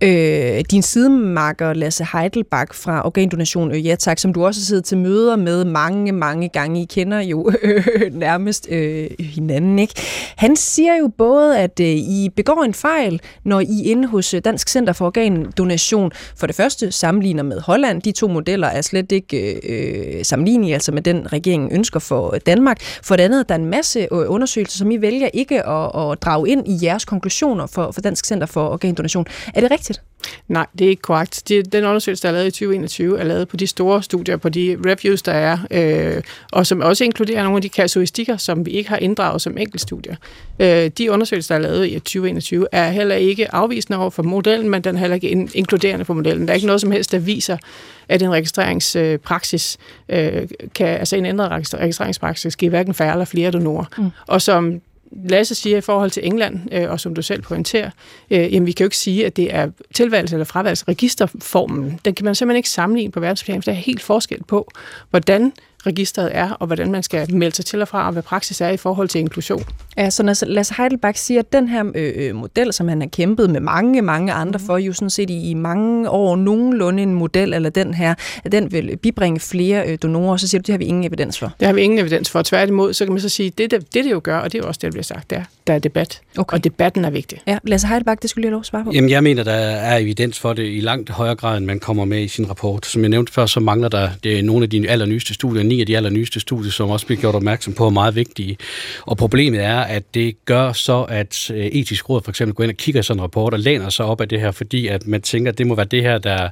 Øh, 0.00 0.64
din 0.70 0.82
sidemarker 0.82 1.72
Lasse 1.72 2.06
Heidelbach 2.12 2.74
fra 2.74 3.06
Organdonation 3.06 3.72
øh, 3.72 3.86
Ja 3.86 3.94
Tak, 3.94 4.18
som 4.18 4.32
du 4.32 4.46
også 4.46 4.60
har 4.60 4.64
siddet 4.64 4.84
til 4.84 4.98
møder 4.98 5.36
med 5.36 5.64
mange, 5.64 6.12
mange 6.12 6.48
gange. 6.48 6.82
I 6.82 6.84
kender 6.84 7.20
jo 7.20 7.50
øh, 7.62 7.84
nærmest 8.12 8.68
øh, 8.70 9.06
hinanden, 9.20 9.78
ikke? 9.78 9.94
Han 10.36 10.56
siger 10.56 10.94
jo 10.94 11.10
både, 11.18 11.58
at 11.58 11.80
øh, 11.80 11.86
I 11.86 12.28
begår 12.36 12.64
en 12.64 12.74
fejl, 12.74 13.20
når 13.44 13.60
I 13.60 13.82
inde 13.84 14.08
hos 14.08 14.34
øh, 14.34 14.40
Dansk 14.44 14.68
Center 14.68 14.92
for 14.92 15.06
Organdonation. 15.06 16.12
For 16.36 16.46
det 16.46 16.56
første 16.56 16.92
sammenligner 16.92 17.42
med 17.42 17.60
Holland. 17.60 18.02
De 18.02 18.12
to 18.12 18.28
modeller 18.28 18.68
er 18.68 18.82
slet 18.82 19.12
ikke 19.12 19.60
øh, 19.68 20.24
sammenlignelige, 20.24 20.74
altså 20.74 20.92
med 20.92 21.02
den 21.02 21.32
regeringen 21.32 21.72
ønsker 21.72 22.00
for 22.00 22.36
Danmark. 22.46 22.80
For 23.02 23.16
det 23.16 23.22
andet, 23.22 23.48
der 23.48 23.54
er 23.54 23.58
en 23.58 23.66
masse 23.66 24.00
øh, 24.00 24.08
undersøgelser, 24.10 24.78
som 24.78 24.90
I 24.90 24.96
vælger 24.96 25.28
ikke 25.32 25.66
at, 25.66 25.84
at 25.84 26.22
drage 26.22 26.48
ind 26.48 26.68
i 26.68 26.78
jeres 26.82 27.04
konklusioner 27.04 27.66
for, 27.66 27.90
for 27.90 28.00
Dansk 28.08 28.26
Center 28.26 28.46
for 28.46 28.68
Organdonation. 28.68 29.26
Er 29.54 29.60
det 29.60 29.70
rigtigt? 29.70 30.00
Nej, 30.48 30.66
det 30.78 30.84
er 30.84 30.88
ikke 30.88 31.02
korrekt. 31.02 31.52
Den 31.72 31.84
undersøgelse, 31.84 32.22
der 32.22 32.28
er 32.28 32.32
lavet 32.32 32.46
i 32.46 32.50
2021, 32.50 33.20
er 33.20 33.24
lavet 33.24 33.48
på 33.48 33.56
de 33.56 33.66
store 33.66 34.02
studier, 34.02 34.36
på 34.36 34.48
de 34.48 34.78
reviews, 34.86 35.22
der 35.22 35.32
er, 35.32 35.58
øh, 35.70 36.22
og 36.52 36.66
som 36.66 36.80
også 36.80 37.04
inkluderer 37.04 37.42
nogle 37.42 37.56
af 37.56 37.62
de 37.62 37.68
kasuistikker, 37.68 38.36
som 38.36 38.66
vi 38.66 38.70
ikke 38.70 38.90
har 38.90 38.96
inddraget 38.96 39.42
som 39.42 39.58
enkeltstudier. 39.58 40.16
Øh, 40.58 40.90
de 40.98 41.12
undersøgelser, 41.12 41.58
der 41.58 41.68
er 41.68 41.72
lavet 41.72 41.86
i 41.86 41.94
2021, 41.98 42.66
er 42.72 42.90
heller 42.90 43.14
ikke 43.14 43.54
afvisende 43.54 43.98
over 43.98 44.10
for 44.10 44.22
modellen, 44.22 44.70
men 44.70 44.84
den 44.84 44.94
er 44.94 44.98
heller 44.98 45.14
ikke 45.14 45.48
inkluderende 45.54 46.04
for 46.04 46.14
modellen. 46.14 46.46
Der 46.46 46.52
er 46.52 46.54
ikke 46.54 46.66
noget 46.66 46.80
som 46.80 46.90
helst, 46.90 47.12
der 47.12 47.18
viser, 47.18 47.56
at 48.08 48.22
en 48.22 48.32
registreringspraksis 48.32 49.78
øh, 50.08 50.48
kan, 50.74 50.86
altså 50.86 51.16
en 51.16 51.26
ændret 51.26 51.50
registreringspraksis, 51.50 52.56
give 52.56 52.68
hverken 52.68 52.94
færre 52.94 53.12
eller 53.12 53.24
flere 53.24 53.50
donorer. 53.50 53.84
Mm. 53.98 54.10
Og 54.26 54.42
som 54.42 54.80
Lasse 55.12 55.54
siger 55.54 55.78
i 55.78 55.80
forhold 55.80 56.10
til 56.10 56.26
England, 56.26 56.60
øh, 56.72 56.90
og 56.90 57.00
som 57.00 57.14
du 57.14 57.22
selv 57.22 57.42
pointerer, 57.42 57.90
øh, 58.30 58.54
jamen 58.54 58.66
vi 58.66 58.72
kan 58.72 58.84
jo 58.84 58.86
ikke 58.86 58.96
sige, 58.96 59.26
at 59.26 59.36
det 59.36 59.54
er 59.54 59.70
tilvalgs- 59.94 60.32
eller 60.32 60.44
fravalgsregisterformen. 60.44 62.00
Den 62.04 62.14
kan 62.14 62.24
man 62.24 62.34
simpelthen 62.34 62.56
ikke 62.56 62.70
sammenligne 62.70 63.12
på 63.12 63.20
verdensplan, 63.20 63.62
for 63.62 63.70
der 63.70 63.76
er 63.76 63.82
helt 63.82 64.02
forskel 64.02 64.44
på, 64.44 64.70
hvordan 65.10 65.52
registret 65.86 66.30
er, 66.36 66.50
og 66.50 66.66
hvordan 66.66 66.92
man 66.92 67.02
skal 67.02 67.34
melde 67.34 67.56
sig 67.56 67.64
til 67.64 67.82
og 67.82 67.88
fra, 67.88 68.06
og 68.06 68.12
hvad 68.12 68.22
praksis 68.22 68.60
er 68.60 68.68
i 68.68 68.76
forhold 68.76 69.08
til 69.08 69.18
inklusion. 69.18 69.64
Ja, 69.96 70.10
så 70.10 70.22
når 70.22 70.44
Lasse 70.46 70.74
Heidelbach 70.76 71.20
siger, 71.20 71.40
at 71.40 71.52
den 71.52 71.68
her 71.68 71.84
øh, 71.94 72.12
øh, 72.16 72.34
model, 72.34 72.72
som 72.72 72.88
han 72.88 73.00
har 73.00 73.08
kæmpet 73.08 73.50
med 73.50 73.60
mange, 73.60 74.02
mange 74.02 74.32
andre 74.32 74.58
mm. 74.58 74.66
for, 74.66 74.78
jo 74.78 74.92
sådan 74.92 75.10
set 75.10 75.30
i, 75.30 75.50
i 75.50 75.54
mange 75.54 76.10
år 76.10 76.36
nogenlunde 76.36 77.02
en 77.02 77.14
model, 77.14 77.54
eller 77.54 77.70
den 77.70 77.94
her, 77.94 78.14
at 78.44 78.52
den 78.52 78.72
vil 78.72 78.96
bibringe 78.96 79.40
flere 79.40 79.88
øh, 79.88 79.98
donorer, 80.02 80.36
så 80.36 80.48
siger 80.48 80.62
du, 80.62 80.66
det 80.66 80.72
har 80.72 80.78
vi 80.78 80.84
ingen 80.84 81.04
evidens 81.04 81.38
for. 81.38 81.52
Det 81.60 81.66
har 81.66 81.74
vi 81.74 81.80
ingen 81.80 81.98
evidens 81.98 82.30
for. 82.30 82.42
Tværtimod, 82.42 82.92
så 82.94 83.04
kan 83.04 83.12
man 83.12 83.20
så 83.20 83.28
sige, 83.28 83.50
det 83.50 83.70
det, 83.70 83.94
det, 83.94 84.04
det 84.04 84.10
jo 84.10 84.20
gør, 84.24 84.38
og 84.38 84.52
det 84.52 84.58
er 84.58 84.62
jo 84.62 84.68
også 84.68 84.78
det, 84.78 84.86
der 84.86 84.90
bliver 84.90 85.02
sagt, 85.02 85.30
der, 85.30 85.42
der 85.66 85.74
er 85.74 85.78
debat, 85.78 86.20
okay. 86.38 86.56
og 86.56 86.64
debatten 86.64 87.04
er 87.04 87.10
vigtig. 87.10 87.38
Ja, 87.46 87.58
Lasse 87.64 87.86
Heidelbach, 87.86 88.18
det 88.22 88.30
skulle 88.30 88.44
jeg 88.44 88.50
lov 88.50 88.60
at 88.60 88.66
svare 88.66 88.84
på. 88.84 88.90
Jamen, 88.94 89.10
jeg 89.10 89.22
mener, 89.22 89.42
der 89.42 89.52
er 89.52 89.98
evidens 89.98 90.38
for 90.38 90.52
det 90.52 90.76
i 90.76 90.80
langt 90.80 91.10
højere 91.10 91.34
grad, 91.34 91.58
end 91.58 91.66
man 91.66 91.80
kommer 91.80 92.04
med 92.04 92.22
i 92.22 92.28
sin 92.28 92.48
rapport. 92.48 92.86
Som 92.86 93.02
jeg 93.02 93.08
nævnte 93.08 93.32
før, 93.32 93.46
så 93.46 93.60
mangler 93.60 93.88
der 93.88 94.08
det 94.22 94.38
er 94.38 94.42
nogle 94.42 94.62
af 94.62 94.70
de 94.70 94.90
allernyeste 94.90 95.34
studier, 95.34 95.62
ni 95.68 95.80
af 95.80 95.86
de 95.86 95.96
allernyeste 95.96 96.40
studier, 96.40 96.70
som 96.70 96.90
også 96.90 97.06
bliver 97.06 97.20
gjort 97.20 97.34
opmærksom 97.34 97.72
på, 97.72 97.86
er 97.86 97.90
meget 97.90 98.14
vigtige. 98.14 98.56
Og 99.06 99.16
problemet 99.16 99.60
er, 99.60 99.78
at 99.80 100.14
det 100.14 100.44
gør 100.44 100.72
så, 100.72 101.02
at 101.02 101.50
øh, 101.50 101.66
etisk 101.66 102.10
råd 102.10 102.20
for 102.24 102.30
eksempel 102.30 102.54
går 102.54 102.64
ind 102.64 102.70
og 102.70 102.76
kigger 102.76 103.02
sådan 103.02 103.18
en 103.18 103.22
rapport 103.22 103.52
og 103.52 103.60
læner 103.60 103.88
sig 103.88 104.06
op 104.06 104.20
af 104.20 104.28
det 104.28 104.40
her, 104.40 104.50
fordi 104.50 104.86
at 104.86 105.06
man 105.06 105.22
tænker, 105.22 105.52
at 105.52 105.58
det 105.58 105.66
må 105.66 105.74
være 105.74 105.86
det 105.86 106.02
her, 106.02 106.18
der, 106.18 106.48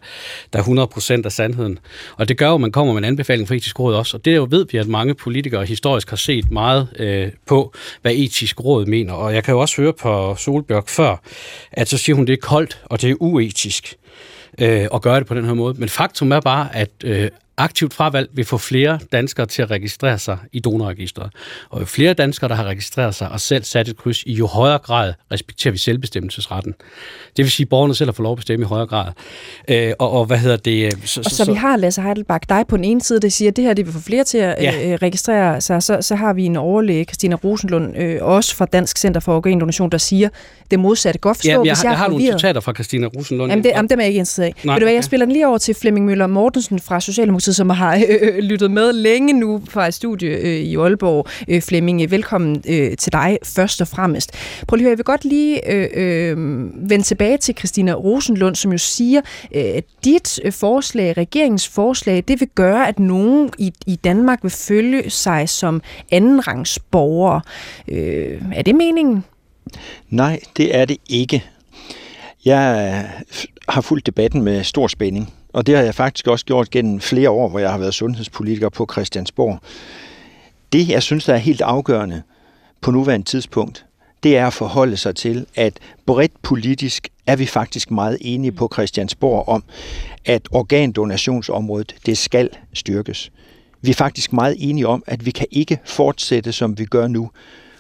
der 0.52 0.59
er 0.59 1.18
100% 1.20 1.24
af 1.24 1.33
sandheden. 1.33 1.79
Og 2.16 2.29
det 2.29 2.38
gør 2.38 2.48
jo, 2.48 2.55
at 2.55 2.61
man 2.61 2.72
kommer 2.72 2.92
med 2.92 3.00
en 3.00 3.05
anbefaling 3.05 3.48
fra 3.48 3.55
etisk 3.55 3.81
råd 3.81 3.94
også. 3.94 4.16
Og 4.16 4.24
det 4.24 4.37
jo 4.37 4.46
ved 4.50 4.66
vi, 4.72 4.79
at 4.79 4.88
mange 4.88 5.14
politikere 5.14 5.64
historisk 5.64 6.11
har 6.11 6.16
set 6.16 6.50
meget 6.50 6.88
øh, 6.98 7.29
på, 7.46 7.74
hvad 8.02 8.12
etisk 8.14 8.64
råd 8.64 8.87
mener. 8.87 9.12
Og 9.12 9.35
jeg 9.35 9.44
kan 9.44 9.55
jo 9.55 9.61
også 9.61 9.83
høre 9.83 9.92
på 9.92 10.35
Solbjørg 10.38 10.85
før, 10.88 11.16
at 11.72 11.88
så 11.88 11.98
siger 11.98 12.16
hun, 12.16 12.26
det 12.26 12.33
er 12.33 12.37
koldt, 12.42 12.81
og 12.85 13.02
det 13.02 13.11
er 13.11 13.14
uetisk 13.20 13.94
øh, 14.61 14.87
at 14.94 15.02
gøre 15.02 15.18
det 15.18 15.26
på 15.26 15.35
den 15.35 15.44
her 15.44 15.55
måde. 15.55 15.74
Men 15.79 15.88
faktum 15.88 16.33
er 16.33 16.40
bare, 16.40 16.76
at 16.76 16.90
øh, 17.05 17.31
aktivt 17.58 17.94
fravalg 17.94 18.28
vil 18.32 18.44
få 18.44 18.58
flere 18.58 18.98
danskere 19.12 19.46
til 19.46 19.62
at 19.62 19.70
registrere 19.70 20.18
sig 20.18 20.38
i 20.52 20.60
donorregistret. 20.60 21.30
Og 21.70 21.80
jo 21.80 21.86
flere 21.86 22.14
danskere, 22.14 22.48
der 22.48 22.54
har 22.54 22.64
registreret 22.64 23.14
sig 23.14 23.28
og 23.28 23.40
selv 23.40 23.64
sat 23.64 23.88
et 23.88 23.96
kryds, 23.96 24.22
i 24.22 24.32
jo 24.32 24.46
højere 24.46 24.78
grad 24.78 25.12
respekterer 25.32 25.72
vi 25.72 25.78
selvbestemmelsesretten. 25.78 26.74
Det 27.36 27.42
vil 27.42 27.50
sige, 27.50 27.64
at 27.64 27.68
borgerne 27.68 27.94
selv 27.94 28.08
har 28.08 28.12
fået 28.12 28.24
lov 28.24 28.32
at 28.32 28.38
bestemme 28.38 28.64
i 28.64 28.66
højere 28.66 28.86
grad. 28.86 29.12
Øh, 29.68 29.92
og, 29.98 30.10
og 30.10 30.24
hvad 30.24 30.38
hedder 30.38 30.56
det? 30.56 30.98
Så, 31.04 31.20
og 31.20 31.30
så, 31.30 31.36
så 31.36 31.52
vi 31.52 31.56
har 31.56 31.76
Lasse 31.76 32.02
Heidelbach, 32.02 32.48
dig 32.48 32.64
på 32.68 32.76
den 32.76 32.84
ene 32.84 33.00
side, 33.00 33.20
der 33.20 33.28
siger, 33.28 33.50
at 33.50 33.56
det 33.56 33.64
her 33.64 33.74
det 33.74 33.86
vil 33.86 33.94
få 33.94 34.00
flere 34.00 34.24
til 34.24 34.38
at 34.38 34.62
ja. 34.62 34.92
øh, 34.92 34.98
registrere 35.02 35.60
sig. 35.60 35.82
Så, 35.82 35.98
så 36.00 36.14
har 36.14 36.32
vi 36.32 36.44
en 36.44 36.56
overlæge, 36.56 37.04
Christina 37.04 37.36
Rosenlund, 37.44 37.96
øh, 37.96 38.18
også 38.20 38.56
fra 38.56 38.66
Dansk 38.66 38.98
Center 38.98 39.20
for 39.20 39.36
Organdonation, 39.36 39.90
der 39.90 39.98
siger, 39.98 40.28
det 40.70 40.80
modsatte. 40.80 41.18
Godt 41.18 41.36
forstå, 41.36 41.48
ja, 41.48 41.52
jeg, 41.52 41.60
hvis 41.60 41.84
jeg, 41.84 41.90
jeg 41.90 41.98
har 41.98 42.08
nogle 42.08 42.24
citater 42.24 42.60
fra 42.60 42.72
Christina 42.72 43.06
Rosenlund. 43.06 43.52
Jamen, 43.52 43.64
det, 43.64 43.70
jamen, 43.70 43.90
dem 43.90 43.98
er 43.98 44.02
jeg 44.02 44.08
ikke 44.08 44.18
interesseret 44.18 44.48
i. 44.48 44.68
Ved 44.68 44.74
du 44.74 44.84
hvad, 44.84 44.92
jeg 44.92 45.04
spiller 45.04 45.26
den 45.26 45.32
lige 45.32 45.46
over 45.46 45.58
til 45.58 45.74
Flemming 45.74 46.06
Møller 46.06 46.26
Mortensen 46.26 46.80
fra 46.80 47.00
Socialdemokratiet 47.00 47.45
Socialdemokratiet, 47.46 47.56
som 47.56 47.70
har 47.70 47.94
øh, 47.96 48.37
øh, 48.37 48.38
lyttet 48.38 48.70
med 48.70 48.92
længe 48.92 49.32
nu 49.32 49.62
fra 49.68 49.87
et 49.87 49.94
studie 49.94 50.28
øh, 50.28 50.56
i 50.56 50.76
Aalborg. 50.76 51.26
Øh, 51.48 51.62
Flemming, 51.62 52.11
velkommen 52.11 52.62
øh, 52.68 52.96
til 52.96 53.12
dig 53.12 53.38
først 53.44 53.80
og 53.80 53.88
fremmest. 53.88 54.32
Prøv 54.68 54.76
lige 54.76 54.85
at 54.85 54.87
høre, 54.87 54.90
jeg 54.90 54.98
vil 54.98 55.04
godt 55.04 55.24
lige 55.24 55.72
øh, 55.72 55.88
øh, 55.94 56.37
vende 56.90 57.04
tilbage 57.04 57.38
til 57.38 57.54
Christina 57.59 57.92
Rosenlund, 57.92 58.56
som 58.56 58.72
jo 58.72 58.78
siger, 58.78 59.20
øh, 59.54 59.64
at 59.64 59.85
dit 60.04 60.40
øh, 60.44 60.52
forslag, 60.52 61.16
regeringens 61.16 61.68
forslag, 61.68 62.24
det 62.28 62.40
vil 62.40 62.48
gøre, 62.54 62.88
at 62.88 62.98
nogen 62.98 63.50
i, 63.59 63.72
i 63.87 63.96
Danmark 63.96 64.38
vil 64.42 64.50
følge 64.50 65.11
sig 65.11 65.48
som 65.48 65.82
andenrangsborgere. 66.12 67.40
Øh, 67.88 68.42
er 68.54 68.62
det 68.62 68.74
meningen? 68.74 69.24
Nej, 70.11 70.40
det 70.56 70.76
er 70.76 70.85
det 70.85 70.96
ikke. 71.09 71.44
Jeg 72.44 73.04
har 73.68 73.80
fulgt 73.80 74.06
debatten 74.06 74.42
med 74.42 74.64
stor 74.64 74.87
spænding. 74.87 75.32
Og 75.56 75.66
det 75.66 75.76
har 75.76 75.82
jeg 75.82 75.94
faktisk 75.94 76.26
også 76.26 76.44
gjort 76.44 76.70
gennem 76.70 77.00
flere 77.00 77.30
år, 77.30 77.48
hvor 77.48 77.58
jeg 77.58 77.70
har 77.70 77.78
været 77.78 77.94
sundhedspolitiker 77.94 78.68
på 78.68 78.88
Christiansborg. 78.92 79.58
Det, 80.72 80.88
jeg 80.88 81.02
synes, 81.02 81.24
der 81.24 81.34
er 81.34 81.38
helt 81.38 81.60
afgørende 81.60 82.22
på 82.80 82.90
nuværende 82.90 83.26
tidspunkt, 83.26 83.86
det 84.22 84.36
er 84.36 84.46
at 84.46 84.52
forholde 84.52 84.96
sig 84.96 85.16
til, 85.16 85.46
at 85.54 85.78
bredt 86.06 86.42
politisk 86.42 87.08
er 87.26 87.36
vi 87.36 87.46
faktisk 87.46 87.90
meget 87.90 88.18
enige 88.20 88.52
på 88.52 88.70
Christiansborg 88.72 89.48
om, 89.48 89.64
at 90.24 90.48
organdonationsområdet, 90.50 91.94
det 92.06 92.18
skal 92.18 92.50
styrkes. 92.72 93.32
Vi 93.82 93.90
er 93.90 93.94
faktisk 93.94 94.32
meget 94.32 94.56
enige 94.58 94.86
om, 94.86 95.02
at 95.06 95.26
vi 95.26 95.30
kan 95.30 95.46
ikke 95.50 95.78
fortsætte, 95.84 96.52
som 96.52 96.78
vi 96.78 96.84
gør 96.84 97.06
nu. 97.08 97.30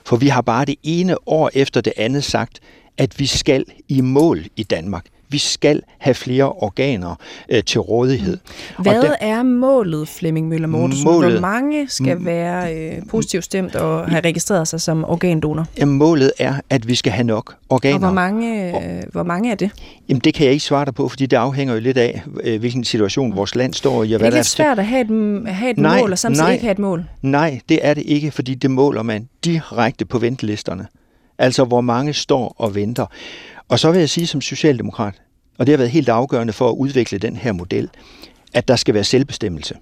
For 0.04 0.16
vi 0.16 0.28
har 0.28 0.42
bare 0.42 0.64
det 0.64 0.76
ene 0.82 1.28
år 1.28 1.50
efter 1.54 1.80
det 1.80 1.92
andet 1.96 2.24
sagt, 2.24 2.60
at 2.98 3.18
vi 3.18 3.26
skal 3.26 3.64
i 3.88 4.00
mål 4.00 4.44
i 4.56 4.62
Danmark. 4.62 5.06
Vi 5.28 5.38
skal 5.38 5.82
have 5.98 6.14
flere 6.14 6.52
organer 6.52 7.14
øh, 7.48 7.64
til 7.64 7.80
rådighed. 7.80 8.38
Hvad 8.78 9.02
der, 9.02 9.14
er 9.20 9.42
målet, 9.42 10.08
Flemming 10.08 10.48
Møller 10.48 10.68
Mortensen? 10.68 11.04
Målet, 11.04 11.30
Hvor 11.32 11.40
mange 11.40 11.88
skal 11.88 12.24
være 12.24 12.74
øh, 12.74 13.02
positivt 13.10 13.44
stemt 13.44 13.76
og 13.76 14.10
have 14.10 14.20
registreret 14.20 14.68
sig 14.68 14.80
som 14.80 15.04
organdonor? 15.04 15.66
Jamen, 15.78 15.98
målet 15.98 16.32
er, 16.38 16.54
at 16.70 16.88
vi 16.88 16.94
skal 16.94 17.12
have 17.12 17.24
nok 17.24 17.54
organer. 17.68 17.94
Og 17.94 18.00
hvor 18.00 18.12
mange, 18.12 18.66
øh, 18.68 19.02
hvor 19.12 19.22
mange 19.22 19.50
er 19.50 19.54
det? 19.54 19.70
Jamen, 20.08 20.20
det 20.20 20.34
kan 20.34 20.44
jeg 20.44 20.52
ikke 20.52 20.64
svare 20.64 20.84
dig 20.84 20.94
på, 20.94 21.08
fordi 21.08 21.26
det 21.26 21.36
afhænger 21.36 21.74
jo 21.74 21.80
lidt 21.80 21.98
af, 21.98 22.22
øh, 22.42 22.60
hvilken 22.60 22.84
situation 22.84 23.36
vores 23.36 23.54
land 23.54 23.74
står 23.74 24.04
i. 24.04 24.12
Og 24.12 24.18
hvad 24.18 24.30
det 24.30 24.36
er 24.36 24.40
ikke 24.40 24.48
svært 24.48 24.78
at 24.78 24.86
have 24.86 25.00
et, 25.00 25.48
have 25.48 25.70
et 25.70 25.78
nej, 25.78 26.00
mål, 26.00 26.12
og 26.12 26.18
samtidig 26.18 26.44
nej, 26.44 26.52
ikke 26.52 26.64
have 26.64 26.72
et 26.72 26.78
mål? 26.78 27.04
Nej, 27.22 27.60
det 27.68 27.78
er 27.82 27.94
det 27.94 28.02
ikke, 28.06 28.30
fordi 28.30 28.54
det 28.54 28.70
måler 28.70 29.02
man 29.02 29.28
direkte 29.44 30.04
på 30.04 30.18
ventelisterne. 30.18 30.86
Altså, 31.38 31.64
hvor 31.64 31.80
mange 31.80 32.12
står 32.12 32.54
og 32.58 32.74
venter. 32.74 33.06
Og 33.68 33.78
så 33.78 33.92
vil 33.92 33.98
jeg 33.98 34.10
sige 34.10 34.26
som 34.26 34.40
socialdemokrat, 34.40 35.14
og 35.58 35.66
det 35.66 35.72
har 35.72 35.76
været 35.76 35.90
helt 35.90 36.08
afgørende 36.08 36.52
for 36.52 36.68
at 36.68 36.74
udvikle 36.74 37.18
den 37.18 37.36
her 37.36 37.52
model, 37.52 37.90
at 38.54 38.68
der 38.68 38.76
skal 38.76 38.94
være 38.94 39.04
selvbestemmelse. 39.04 39.74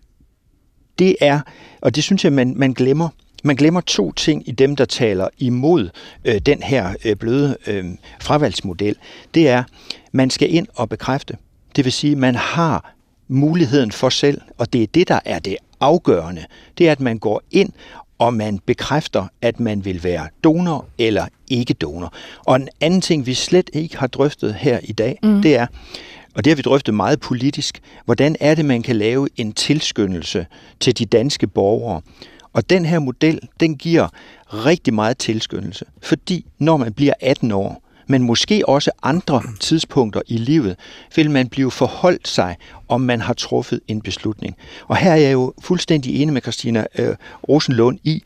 Det 0.99 1.17
er, 1.21 1.41
og 1.81 1.95
det 1.95 2.05
synes 2.05 2.25
jeg, 2.25 2.33
man, 2.33 2.55
man 2.57 2.73
glemmer. 2.73 3.09
Man 3.45 3.57
glemmer 3.57 3.81
to 3.81 4.13
ting 4.13 4.49
i 4.49 4.53
dem, 4.53 4.77
der 4.77 4.85
taler 4.85 5.29
imod 5.39 5.91
øh, 6.25 6.39
den 6.39 6.63
her 6.63 6.95
øh, 7.05 7.17
bløde 7.17 7.57
øh, 7.67 7.85
fravalgsmodel. 8.21 8.97
Det 9.35 9.49
er, 9.49 9.65
man 10.13 10.31
skal 10.31 10.55
ind 10.55 10.67
og 10.75 10.89
bekræfte. 10.89 11.37
Det 11.77 11.85
vil 11.85 11.93
sige, 11.93 12.17
man 12.17 12.35
har 12.35 12.95
muligheden 13.29 13.93
for 13.93 14.09
selv, 14.09 14.41
og 14.59 14.73
det 14.73 14.83
er 14.83 14.87
det, 14.87 15.09
der 15.09 15.21
er 15.25 15.39
det 15.39 15.57
afgørende. 15.81 16.45
Det 16.79 16.89
er, 16.89 16.93
at 16.93 17.01
man 17.01 17.19
går 17.19 17.43
ind 17.51 17.73
og 18.19 18.35
man 18.35 18.59
bekræfter, 18.59 19.27
at 19.43 19.61
man 19.61 19.85
vil 19.85 20.05
være 20.05 20.29
donor 20.45 20.87
eller 20.99 21.27
ikke 21.49 21.75
donor. 21.75 22.13
Og 22.47 22.57
en 22.57 22.69
anden 22.81 23.01
ting, 23.01 23.27
vi 23.27 23.35
slet 23.35 23.71
ikke 23.73 23.99
har 23.99 24.07
drøftet 24.07 24.55
her 24.55 24.79
i 24.83 24.93
dag, 24.93 25.19
mm. 25.23 25.43
det 25.43 25.57
er, 25.57 25.67
og 26.35 26.45
det 26.45 26.51
har 26.51 26.57
vi 26.57 26.63
drøftet 26.63 26.95
meget 26.95 27.21
politisk, 27.21 27.81
hvordan 28.05 28.37
er 28.41 28.55
det, 28.55 28.65
man 28.65 28.83
kan 28.83 28.97
lave 28.97 29.29
en 29.37 29.53
tilskyndelse 29.53 30.47
til 30.81 30.99
de 30.99 31.07
danske 31.07 31.47
borgere. 31.47 32.01
Og 32.53 32.71
den 32.71 32.85
her 32.85 32.99
model, 32.99 33.41
den 33.61 33.77
giver 33.77 34.09
rigtig 34.53 34.95
meget 34.95 35.19
tilskyndelse, 35.19 35.85
fordi 36.03 36.47
når 36.59 36.77
man 36.77 36.93
bliver 36.93 37.15
18 37.21 37.53
år, 37.53 37.84
men 38.07 38.23
måske 38.23 38.69
også 38.69 38.91
andre 39.03 39.43
tidspunkter 39.61 40.21
i 40.27 40.37
livet, 40.37 40.77
vil 41.17 41.31
man 41.31 41.49
blive 41.49 41.71
forholdt 41.71 42.29
sig, 42.29 42.57
om 42.89 43.01
man 43.01 43.21
har 43.21 43.35
truffet 43.35 43.81
en 43.89 44.01
beslutning. 44.01 44.57
Og 44.89 44.97
her 44.97 45.11
er 45.11 45.17
jeg 45.17 45.33
jo 45.33 45.53
fuldstændig 45.63 46.23
enig 46.23 46.33
med 46.33 46.43
Christina 46.43 46.87
øh, 46.99 47.17
Rosenlund 47.49 47.99
i, 48.05 48.23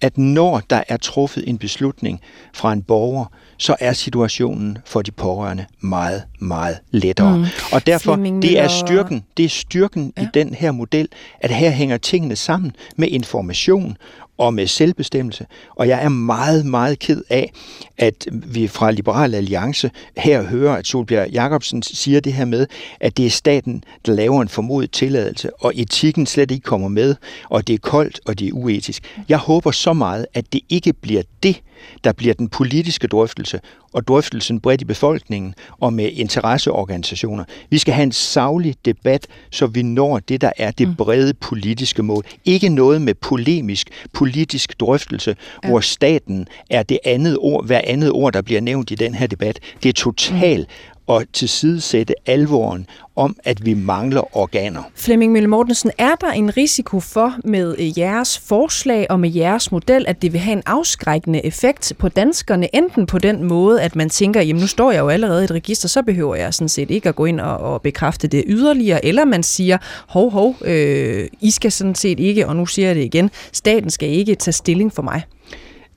at 0.00 0.18
når 0.18 0.62
der 0.70 0.82
er 0.88 0.96
truffet 0.96 1.48
en 1.48 1.58
beslutning 1.58 2.20
fra 2.52 2.72
en 2.72 2.82
borger, 2.82 3.24
så 3.56 3.76
er 3.80 3.92
situationen 3.92 4.78
for 4.86 5.02
de 5.02 5.10
pårørende 5.10 5.66
meget, 5.80 6.22
meget 6.38 6.78
lettere. 6.90 7.36
Mm. 7.36 7.44
Og 7.72 7.86
derfor, 7.86 8.16
det 8.16 8.58
er 8.58 8.68
styrken, 8.68 9.24
det 9.36 9.44
er 9.44 9.48
styrken 9.48 10.12
ja. 10.16 10.22
i 10.22 10.26
den 10.34 10.54
her 10.54 10.72
model, 10.72 11.08
at 11.40 11.50
her 11.50 11.70
hænger 11.70 11.96
tingene 11.96 12.36
sammen 12.36 12.72
med 12.96 13.08
information 13.08 13.96
og 14.40 14.54
med 14.54 14.66
selvbestemmelse. 14.66 15.46
Og 15.76 15.88
jeg 15.88 16.04
er 16.04 16.08
meget, 16.08 16.66
meget 16.66 16.98
ked 16.98 17.22
af, 17.30 17.52
at 17.98 18.26
vi 18.32 18.68
fra 18.68 18.90
Liberal 18.90 19.34
Alliance 19.34 19.90
her 20.16 20.42
hører, 20.42 20.76
at 20.76 20.86
Solbjerg 20.86 21.30
Jacobsen 21.30 21.82
siger 21.82 22.20
det 22.20 22.32
her 22.32 22.44
med, 22.44 22.66
at 23.00 23.16
det 23.16 23.26
er 23.26 23.30
staten, 23.30 23.84
der 24.06 24.12
laver 24.12 24.42
en 24.42 24.48
formodet 24.48 24.90
tilladelse, 24.90 25.50
og 25.60 25.72
etikken 25.74 26.26
slet 26.26 26.50
ikke 26.50 26.64
kommer 26.64 26.88
med, 26.88 27.14
og 27.50 27.66
det 27.66 27.74
er 27.74 27.78
koldt, 27.78 28.20
og 28.26 28.38
det 28.38 28.48
er 28.48 28.52
uetisk. 28.52 29.16
Jeg 29.28 29.38
håber 29.38 29.70
så 29.70 29.92
meget, 29.92 30.26
at 30.34 30.52
det 30.52 30.60
ikke 30.68 30.92
bliver 30.92 31.22
det, 31.42 31.62
der 32.04 32.12
bliver 32.12 32.34
den 32.34 32.48
politiske 32.48 33.06
drøftelse, 33.06 33.60
og 33.92 34.08
drøftelsen 34.08 34.60
bredt 34.60 34.80
i 34.80 34.84
befolkningen 34.84 35.54
og 35.80 35.92
med 35.92 36.10
interesseorganisationer. 36.12 37.44
Vi 37.70 37.78
skal 37.78 37.94
have 37.94 38.02
en 38.02 38.12
savlig 38.12 38.74
debat, 38.84 39.26
så 39.50 39.66
vi 39.66 39.82
når 39.82 40.18
det, 40.18 40.40
der 40.40 40.52
er 40.56 40.70
det 40.70 40.88
mm. 40.88 40.94
brede 40.94 41.34
politiske 41.34 42.02
mål. 42.02 42.24
Ikke 42.44 42.68
noget 42.68 43.02
med 43.02 43.14
polemisk 43.14 43.90
politisk 44.12 44.80
drøftelse, 44.80 45.36
ja. 45.64 45.68
hvor 45.68 45.80
staten 45.80 46.48
er 46.70 46.82
det 46.82 46.98
andet 47.04 47.36
ord, 47.40 47.66
hver 47.66 47.80
andet 47.84 48.10
ord, 48.10 48.32
der 48.32 48.42
bliver 48.42 48.60
nævnt 48.60 48.90
i 48.90 48.94
den 48.94 49.14
her 49.14 49.26
debat. 49.26 49.58
Det 49.82 49.88
er 49.88 49.92
totalt 49.92 50.68
at 51.16 51.26
tilsidesætte 51.32 52.14
alvoren 52.26 52.86
om, 53.16 53.36
at 53.44 53.64
vi 53.64 53.74
mangler 53.74 54.36
organer. 54.36 54.82
Flemming 54.94 55.32
Mølle 55.32 55.48
Mortensen, 55.48 55.90
er 55.98 56.14
der 56.14 56.30
en 56.30 56.56
risiko 56.56 57.00
for 57.00 57.34
med 57.44 57.74
øh, 57.78 57.98
jeres 57.98 58.38
forslag 58.38 59.06
og 59.10 59.20
med 59.20 59.30
jeres 59.30 59.72
model, 59.72 60.04
at 60.08 60.22
det 60.22 60.32
vil 60.32 60.40
have 60.40 60.52
en 60.52 60.62
afskrækkende 60.66 61.46
effekt 61.46 61.92
på 61.98 62.08
danskerne, 62.08 62.74
enten 62.76 63.06
på 63.06 63.18
den 63.18 63.44
måde, 63.44 63.82
at 63.82 63.96
man 63.96 64.10
tænker, 64.10 64.40
jamen 64.42 64.60
nu 64.60 64.66
står 64.66 64.92
jeg 64.92 65.00
jo 65.00 65.08
allerede 65.08 65.42
i 65.42 65.44
et 65.44 65.50
register, 65.50 65.88
så 65.88 66.02
behøver 66.02 66.34
jeg 66.34 66.54
sådan 66.54 66.68
set 66.68 66.90
ikke 66.90 67.08
at 67.08 67.16
gå 67.16 67.24
ind 67.24 67.40
og, 67.40 67.56
og 67.58 67.82
bekræfte 67.82 68.28
det 68.28 68.44
yderligere, 68.46 69.04
eller 69.04 69.24
man 69.24 69.42
siger, 69.42 69.78
hov, 70.08 70.30
hov, 70.30 70.56
øh, 70.64 71.28
I 71.40 71.50
skal 71.50 71.72
sådan 71.72 71.94
set 71.94 72.20
ikke, 72.20 72.46
og 72.46 72.56
nu 72.56 72.66
siger 72.66 72.86
jeg 72.86 72.96
det 72.96 73.04
igen, 73.04 73.30
staten 73.52 73.90
skal 73.90 74.08
ikke 74.08 74.34
tage 74.34 74.52
stilling 74.52 74.92
for 74.92 75.02
mig. 75.02 75.22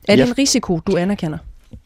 Er 0.07 0.15
det 0.15 0.23
ja. 0.23 0.27
en 0.27 0.37
risiko, 0.37 0.79
du 0.79 0.97
anerkender? 0.97 1.37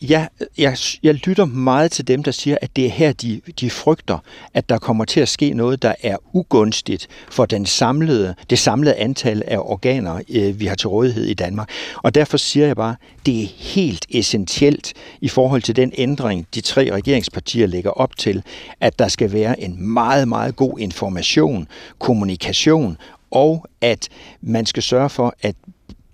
Ja, 0.01 0.27
jeg, 0.57 0.77
jeg 1.03 1.13
lytter 1.13 1.45
meget 1.45 1.91
til 1.91 2.07
dem, 2.07 2.23
der 2.23 2.31
siger, 2.31 2.57
at 2.61 2.75
det 2.75 2.85
er 2.85 2.89
her, 2.89 3.11
de, 3.13 3.41
de 3.59 3.69
frygter, 3.69 4.17
at 4.53 4.69
der 4.69 4.77
kommer 4.77 5.05
til 5.05 5.19
at 5.19 5.29
ske 5.29 5.53
noget, 5.53 5.81
der 5.81 5.93
er 6.03 6.17
ugunstigt 6.33 7.07
for 7.31 7.45
den 7.45 7.65
samlede, 7.65 8.35
det 8.49 8.59
samlede 8.59 8.95
antal 8.95 9.43
af 9.47 9.57
organer, 9.57 10.21
øh, 10.29 10.59
vi 10.59 10.65
har 10.65 10.75
til 10.75 10.89
rådighed 10.89 11.25
i 11.25 11.33
Danmark. 11.33 11.69
Og 12.03 12.15
derfor 12.15 12.37
siger 12.37 12.65
jeg 12.65 12.75
bare, 12.75 12.95
det 13.25 13.43
er 13.43 13.47
helt 13.57 14.05
essentielt 14.09 14.93
i 15.21 15.27
forhold 15.27 15.61
til 15.61 15.75
den 15.75 15.91
ændring, 15.97 16.47
de 16.55 16.61
tre 16.61 16.91
regeringspartier 16.93 17.67
lægger 17.67 17.91
op 17.91 18.17
til, 18.17 18.43
at 18.81 18.99
der 18.99 19.07
skal 19.07 19.33
være 19.33 19.61
en 19.61 19.87
meget, 19.87 20.27
meget 20.27 20.55
god 20.55 20.79
information, 20.79 21.67
kommunikation 21.99 22.97
og 23.31 23.65
at 23.81 24.09
man 24.41 24.65
skal 24.65 24.83
sørge 24.83 25.09
for, 25.09 25.35
at 25.41 25.55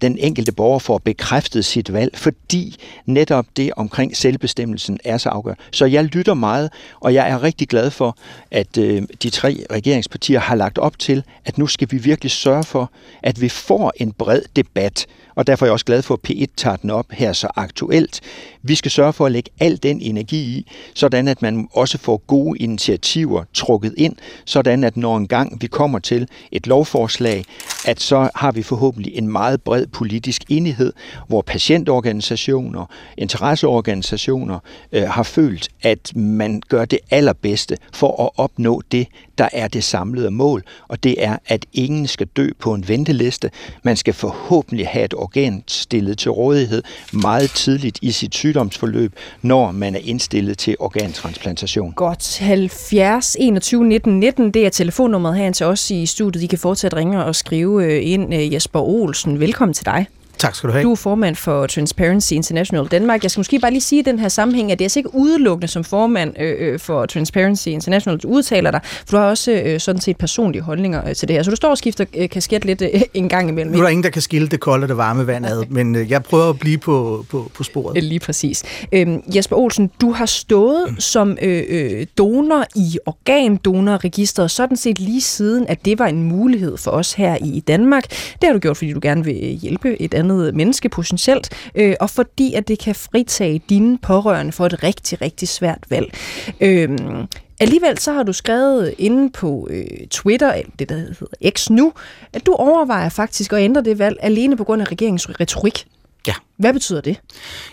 den 0.04 0.18
enkelte 0.18 0.52
borger 0.52 0.80
får 0.80 0.98
bekræftet 0.98 1.66
sit 1.66 1.94
valg, 1.94 2.18
fordi 2.18 2.76
netop 3.06 3.46
det 3.58 3.72
omkring 3.78 4.18
selvbestemmelsen 4.18 5.00
er 5.04 5.18
så 5.18 5.30
afgørende. 5.30 5.64
Så 5.72 5.86
jeg 5.86 6.04
lytter 6.04 6.34
meget, 6.34 6.70
og 7.00 7.14
jeg 7.14 7.30
er 7.30 7.44
rigtig 7.44 7.68
glad 7.68 7.92
for, 7.92 8.18
at 8.52 8.78
øh, 8.78 9.02
de 9.24 9.30
tre 9.30 9.66
regeringspartier 9.72 10.40
har 10.40 10.56
lagt 10.56 10.78
op 10.78 11.00
til, 11.00 11.24
at 11.46 11.58
nu 11.58 11.68
skal 11.68 11.88
vi 11.92 11.98
virkelig 11.98 12.32
sørge 12.32 12.64
for, 12.64 12.92
at 13.24 13.42
vi 13.42 13.50
får 13.50 13.94
en 13.98 14.12
bred 14.12 14.42
debat 14.56 15.06
og 15.36 15.48
derfor 15.48 15.66
er 15.66 15.68
jeg 15.68 15.74
også 15.74 15.86
glad 15.86 16.02
for, 16.02 16.14
at 16.14 16.30
P1 16.32 16.46
tager 16.58 16.76
den 16.76 16.90
op 16.90 17.12
her 17.12 17.34
så 17.34 17.48
aktuelt. 17.56 18.22
Vi 18.62 18.76
skal 18.76 18.92
sørge 18.92 19.14
for 19.14 19.26
at 19.26 19.32
lægge 19.32 19.50
al 19.60 19.80
den 19.84 20.02
energi 20.02 20.38
i, 20.38 20.72
sådan 20.94 21.28
at 21.28 21.42
man 21.42 21.68
også 21.74 21.98
får 21.98 22.18
gode 22.18 22.60
initiativer 22.60 23.44
trukket 23.54 23.94
ind, 23.98 24.16
sådan 24.46 24.84
at 24.84 24.98
når 24.98 25.18
en 25.18 25.28
gang 25.28 25.62
vi 25.62 25.68
kommer 25.68 26.00
til 26.00 26.28
et 26.52 26.68
lovforslag, 26.68 27.46
at 27.86 28.02
så 28.02 28.30
har 28.36 28.52
vi 28.52 28.64
forhåbentlig 28.64 29.16
en 29.16 29.28
meget 29.28 29.62
bred 29.62 29.88
politisk 29.88 30.44
enighed, 30.50 30.94
hvor 31.28 31.42
patientorganisationer, 31.42 32.86
interesseorganisationer 33.18 34.60
øh, 34.92 35.04
har 35.04 35.24
følt, 35.24 35.70
at 35.82 36.16
man 36.16 36.62
gør 36.70 36.86
det 36.86 37.00
allerbedste 37.12 37.78
for 37.94 38.24
at 38.24 38.30
opnå 38.38 38.82
det, 38.92 39.08
der 39.38 39.50
er 39.54 39.68
det 39.68 39.84
samlede 39.84 40.32
mål, 40.32 40.64
og 40.88 41.04
det 41.04 41.24
er, 41.24 41.38
at 41.48 41.66
ingen 41.74 42.08
skal 42.08 42.28
dø 42.28 42.50
på 42.60 42.74
en 42.74 42.88
venteliste. 42.88 43.52
Man 43.84 43.98
skal 43.98 44.14
forhåbentlig 44.14 44.88
have 44.88 45.06
et 45.06 45.14
organ 45.14 45.64
stillet 45.68 46.18
til 46.18 46.32
rådighed 46.32 46.84
meget 47.14 47.50
tidligt 47.50 48.00
i 48.02 48.12
sit 48.12 48.36
sygdomsforløb, 48.36 49.14
når 49.42 49.72
man 49.72 49.96
er 49.96 50.00
indstillet 50.04 50.58
til 50.58 50.76
organtransplantation. 50.80 51.92
Godt. 51.92 52.40
70 52.40 53.36
21 53.40 53.84
19 53.84 54.20
19, 54.20 54.52
det 54.52 54.66
er 54.66 54.70
telefonnummeret 54.70 55.38
her 55.38 55.52
til 55.52 55.66
os 55.66 55.92
i 55.92 56.06
studiet. 56.06 56.44
I 56.44 56.48
kan 56.48 56.60
fortsat 56.60 56.94
ringe 56.94 57.26
og 57.26 57.36
skrive 57.36 57.86
øh, 57.86 58.12
ind. 58.12 58.34
Øh, 58.34 58.54
Jesper 58.54 58.80
Olsen, 58.80 59.40
velkommen 59.40 59.74
til 59.74 59.86
dig. 59.86 60.08
Tak 60.44 60.56
skal 60.56 60.68
du 60.68 60.74
have. 60.74 60.84
Du 60.84 60.92
er 60.92 60.96
formand 60.96 61.36
for 61.36 61.68
Transparency 61.68 62.34
International 62.34 62.88
Danmark. 62.88 63.24
Jeg 63.24 63.32
skal 63.32 63.40
måske 63.40 63.60
bare 63.60 63.72
lige 63.72 63.82
sige 63.82 64.00
i 64.00 64.04
den 64.04 64.20
her 64.20 64.30
sammenhæng, 64.30 64.72
at 64.72 64.80
det 64.80 64.84
er 64.84 64.86
altså 64.86 65.00
ikke 65.00 65.16
udelukkende 65.16 65.68
som 65.68 65.84
formand 65.84 66.34
øh, 66.40 66.56
øh, 66.60 66.80
for 66.80 67.06
Transparency 67.06 67.68
International, 67.68 68.20
du 68.20 68.28
udtaler 68.28 68.72
dig, 68.72 68.80
for 68.84 69.18
du 69.18 69.18
har 69.18 69.30
også 69.30 69.52
øh, 69.52 69.80
sådan 69.80 70.02
set 70.02 70.18
personlige 70.18 70.62
holdninger 70.62 71.10
øh, 71.10 71.16
til 71.16 71.28
det 71.28 71.36
her. 71.36 71.44
Så 71.44 71.50
du 71.50 71.56
står 71.56 71.70
og 71.70 71.78
skifter 71.78 72.06
øh, 72.18 72.30
kasket 72.30 72.66
lidt 72.66 72.82
øh, 72.82 73.02
en 73.14 73.30
gang 73.30 73.50
imellem. 73.50 73.74
Nu 73.74 73.78
er 73.78 73.82
der 73.82 73.90
ingen, 73.90 74.04
der 74.04 74.10
kan 74.10 74.22
skille 74.22 74.48
det 74.48 74.60
kolde 74.60 74.84
og 74.86 74.90
det 74.90 74.98
varme 74.98 75.28
vand 75.28 75.46
ad, 75.46 75.64
men 75.70 75.96
øh, 75.96 76.12
jeg 76.12 76.24
prøver 76.24 76.50
at 76.50 76.60
blive 76.60 76.78
på, 76.78 77.26
på, 77.30 77.52
på 77.54 77.64
sporet. 77.64 78.04
Lige 78.04 78.20
præcis. 78.20 78.64
Øhm, 78.92 79.22
Jesper 79.36 79.56
Olsen, 79.56 79.92
du 80.02 80.12
har 80.12 80.26
stået 80.26 80.86
mm. 80.90 81.00
som 81.00 81.38
øh, 81.42 81.64
øh, 81.70 82.06
donor 82.18 82.66
i 82.76 82.98
organdonorregisteret, 83.06 84.52
sådan 84.52 84.78
set 84.78 85.00
lige 85.00 85.22
siden, 85.22 85.66
at 85.68 85.86
det 85.86 86.00
var 86.00 86.08
en 86.08 86.24
mulighed 86.24 86.78
for 86.78 86.92
os 86.92 87.14
her 87.14 87.38
i 87.42 87.60
Danmark. 87.60 88.10
Det 88.10 88.44
har 88.44 88.54
du 88.54 88.60
gjort, 88.60 88.78
fordi 88.78 88.94
du 88.94 89.00
gerne 89.02 89.26
vil 89.26 89.36
hjælpe 89.36 90.02
et 90.02 90.14
andet 90.14 90.33
andet 90.34 90.56
menneske 90.56 90.90
potentielt, 90.90 91.50
øh, 91.76 91.96
og 92.00 92.10
fordi 92.10 92.54
at 92.54 92.68
det 92.68 92.80
kan 92.80 92.96
fritage 92.96 93.62
dine 93.70 93.98
pårørende 93.98 94.52
for 94.52 94.66
et 94.66 94.84
rigtig, 94.84 95.22
rigtig 95.22 95.48
svært 95.48 95.84
valg. 95.90 96.14
Øh, 96.62 97.00
Alligevel 97.60 97.98
så 97.98 98.14
har 98.14 98.24
du 98.24 98.34
skrevet 98.34 98.94
inde 98.98 99.32
på 99.32 99.68
øh, 99.72 100.08
Twitter, 100.12 100.62
det 100.80 100.90
der 100.90 100.96
hedder 100.96 101.52
X 101.52 101.70
nu, 101.70 101.94
at 102.34 102.46
du 102.46 102.54
overvejer 102.54 103.10
faktisk 103.10 103.54
at 103.54 103.60
ændre 103.60 103.84
det 103.84 104.00
valg 104.00 104.18
alene 104.22 104.58
på 104.58 104.64
grund 104.64 104.82
af 104.82 104.92
regeringens 104.92 105.30
retorik. 105.30 105.88
Ja. 106.28 106.34
Hvad 106.58 106.74
betyder 106.74 107.02
det? 107.02 107.22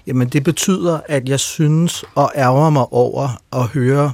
Jamen 0.07 0.29
det 0.29 0.45
betyder, 0.45 1.01
at 1.07 1.29
jeg 1.29 1.41
synes 1.41 2.05
og 2.15 2.33
ærger 2.37 2.71
mig 2.71 2.93
over 2.93 3.43
at 3.53 3.67
høre 3.67 4.13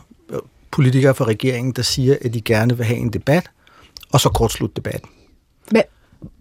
politikere 0.71 1.15
fra 1.15 1.25
regeringen, 1.25 1.73
der 1.73 1.83
siger, 1.83 2.17
at 2.21 2.35
de 2.35 2.41
gerne 2.41 2.77
vil 2.77 2.87
have 2.87 2.99
en 2.99 3.13
debat, 3.13 3.51
og 4.13 4.21
så 4.21 4.29
kortslut 4.29 4.77
debatten. 4.77 5.09
Hvad, 5.71 5.83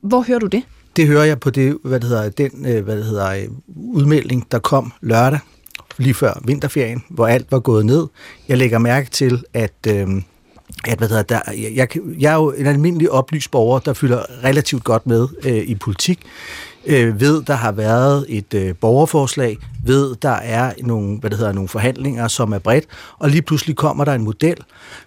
hvor 0.02 0.22
hører 0.22 0.40
du 0.40 0.48
det? 0.48 0.64
Det 0.96 1.08
hører 1.08 1.24
jeg 1.24 1.40
på 1.40 1.50
det, 1.50 1.78
hvad 1.84 2.00
det 2.00 2.10
hedder, 2.10 2.30
den 2.30 2.66
øh, 2.66 2.84
hvad 2.84 2.98
det 2.98 3.06
hedder, 3.06 3.30
øh, 3.30 3.48
udmelding, 3.76 4.52
der 4.52 4.60
kom 4.60 4.94
lørdag, 5.02 5.40
lige 5.98 6.14
før 6.14 6.42
vinterferien, 6.46 7.04
hvor 7.10 7.28
alt 7.28 7.52
var 7.52 7.60
gået 7.60 7.86
ned. 7.86 8.08
Jeg 8.48 8.58
lægger 8.58 8.78
mærke 8.78 9.10
til, 9.10 9.44
at, 9.54 9.74
øh, 9.88 10.08
at 10.88 10.98
hvad 10.98 11.08
hedder, 11.08 11.24
der, 11.24 11.40
jeg, 11.76 11.88
jeg 12.20 12.32
er 12.32 12.36
jo 12.36 12.52
en 12.52 12.66
almindelig 12.66 13.12
oplyst 13.12 13.52
borger, 13.52 13.80
der 13.80 13.94
fylder 13.94 14.44
relativt 14.44 14.84
godt 14.84 15.08
med 15.08 15.28
øh, 15.46 15.58
i 15.58 15.76
politik. 15.76 16.20
Øh, 16.86 17.22
ved, 17.22 17.44
der 17.44 17.54
har 17.54 17.72
været 17.72 18.26
et 18.30 18.54
øh, 18.54 18.76
borgerforslag, 18.76 19.58
ved, 19.86 20.16
der 20.16 20.30
er 20.30 20.74
nogle, 20.84 21.20
hvad 21.20 21.30
det 21.30 21.40
hedder, 21.40 21.54
nogle 21.54 21.70
forhandlinger, 21.70 22.28
som 22.28 22.54
er 22.54 22.60
bredt, 22.60 22.86
og 23.20 23.30
lige 23.30 23.42
pludselig 23.42 23.76
kommer 23.76 24.06
der 24.06 24.14
en 24.14 24.24
model, 24.24 24.58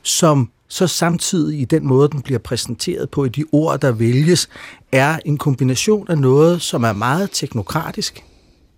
som 0.03 0.51
så 0.69 0.87
samtidig 0.87 1.61
i 1.61 1.65
den 1.65 1.87
måde, 1.87 2.09
den 2.09 2.23
bliver 2.23 2.39
præsenteret 2.39 3.11
på, 3.11 3.25
i 3.25 3.29
de 3.29 3.45
ord, 3.53 3.81
der 3.81 3.93
vælges, 3.93 4.49
er 4.93 5.19
en 5.25 5.39
kombination 5.39 6.11
af 6.11 6.19
noget, 6.19 6.63
som 6.63 6.85
er 6.85 6.93
meget 6.93 7.31
teknokratisk, 7.33 8.25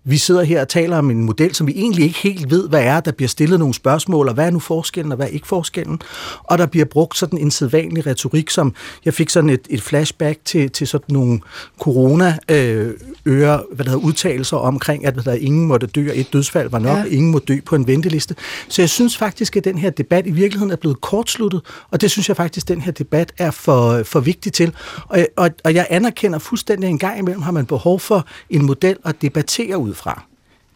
vi 0.03 0.17
sidder 0.17 0.43
her 0.43 0.61
og 0.61 0.67
taler 0.67 0.97
om 0.97 1.11
en 1.11 1.23
model, 1.23 1.55
som 1.55 1.67
vi 1.67 1.73
egentlig 1.75 2.05
ikke 2.05 2.19
helt 2.19 2.51
ved, 2.51 2.69
hvad 2.69 2.83
er. 2.83 2.99
Der 2.99 3.11
bliver 3.11 3.29
stillet 3.29 3.59
nogle 3.59 3.73
spørgsmål, 3.73 4.27
og 4.27 4.33
hvad 4.33 4.45
er 4.45 4.51
nu 4.51 4.59
forskellen, 4.59 5.11
og 5.11 5.15
hvad 5.15 5.25
er 5.25 5.31
ikke 5.31 5.47
forskellen? 5.47 6.01
Og 6.43 6.57
der 6.57 6.65
bliver 6.65 6.85
brugt 6.85 7.17
sådan 7.17 7.39
en 7.39 7.51
sædvanlig 7.51 8.07
retorik, 8.07 8.49
som 8.49 8.73
jeg 9.05 9.13
fik 9.13 9.29
sådan 9.29 9.49
et, 9.49 9.67
et 9.69 9.81
flashback 9.81 10.39
til, 10.45 10.69
til 10.71 10.87
sådan 10.87 11.13
nogle 11.13 11.39
corona 11.79 12.37
øh, 12.49 12.93
øre, 13.27 13.63
hvad 13.71 13.85
der 13.85 13.91
hedder, 13.91 14.05
udtalelser 14.05 14.57
omkring, 14.57 15.05
at 15.05 15.13
hvad 15.13 15.23
der, 15.23 15.33
ingen 15.33 15.67
måtte 15.67 15.87
dø, 15.87 16.09
og 16.09 16.19
et 16.19 16.33
dødsfald 16.33 16.69
var 16.69 16.79
nok, 16.79 16.97
ja. 16.97 17.03
ingen 17.03 17.31
må 17.31 17.39
dø 17.39 17.57
på 17.65 17.75
en 17.75 17.87
venteliste. 17.87 18.35
Så 18.67 18.81
jeg 18.81 18.89
synes 18.89 19.17
faktisk, 19.17 19.57
at 19.57 19.63
den 19.63 19.77
her 19.77 19.89
debat 19.89 20.27
i 20.27 20.31
virkeligheden 20.31 20.71
er 20.71 20.75
blevet 20.75 21.01
kortsluttet, 21.01 21.61
og 21.91 22.01
det 22.01 22.11
synes 22.11 22.29
jeg 22.29 22.37
faktisk, 22.37 22.63
at 22.63 22.67
den 22.67 22.81
her 22.81 22.91
debat 22.91 23.33
er 23.37 23.51
for, 23.51 24.03
for 24.03 24.19
vigtig 24.19 24.53
til. 24.53 24.73
Og, 25.07 25.27
og, 25.37 25.49
og 25.63 25.73
jeg 25.73 25.87
anerkender 25.89 26.39
fuldstændig, 26.39 26.87
at 26.87 26.91
en 26.91 26.99
gang 26.99 27.19
imellem 27.19 27.41
har 27.41 27.51
man 27.51 27.65
behov 27.65 27.99
for 27.99 28.25
en 28.49 28.65
model 28.65 28.97
at 29.05 29.21
debattere 29.21 29.77
ud 29.77 29.90
fra. 29.95 30.23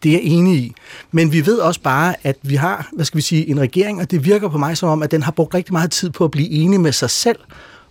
Det 0.03 0.09
er 0.09 0.13
jeg 0.13 0.23
enig 0.23 0.57
i. 0.57 0.73
Men 1.11 1.31
vi 1.31 1.45
ved 1.45 1.57
også 1.57 1.81
bare, 1.81 2.15
at 2.23 2.35
vi 2.41 2.55
har, 2.55 2.89
hvad 2.93 3.05
skal 3.05 3.17
vi 3.17 3.21
sige, 3.21 3.49
en 3.49 3.59
regering, 3.59 4.01
og 4.01 4.11
det 4.11 4.25
virker 4.25 4.49
på 4.49 4.57
mig 4.57 4.77
som 4.77 4.89
om, 4.89 5.03
at 5.03 5.11
den 5.11 5.23
har 5.23 5.31
brugt 5.31 5.53
rigtig 5.53 5.73
meget 5.73 5.91
tid 5.91 6.09
på 6.09 6.23
at 6.23 6.31
blive 6.31 6.49
enig 6.49 6.79
med 6.79 6.91
sig 6.91 7.09
selv 7.09 7.39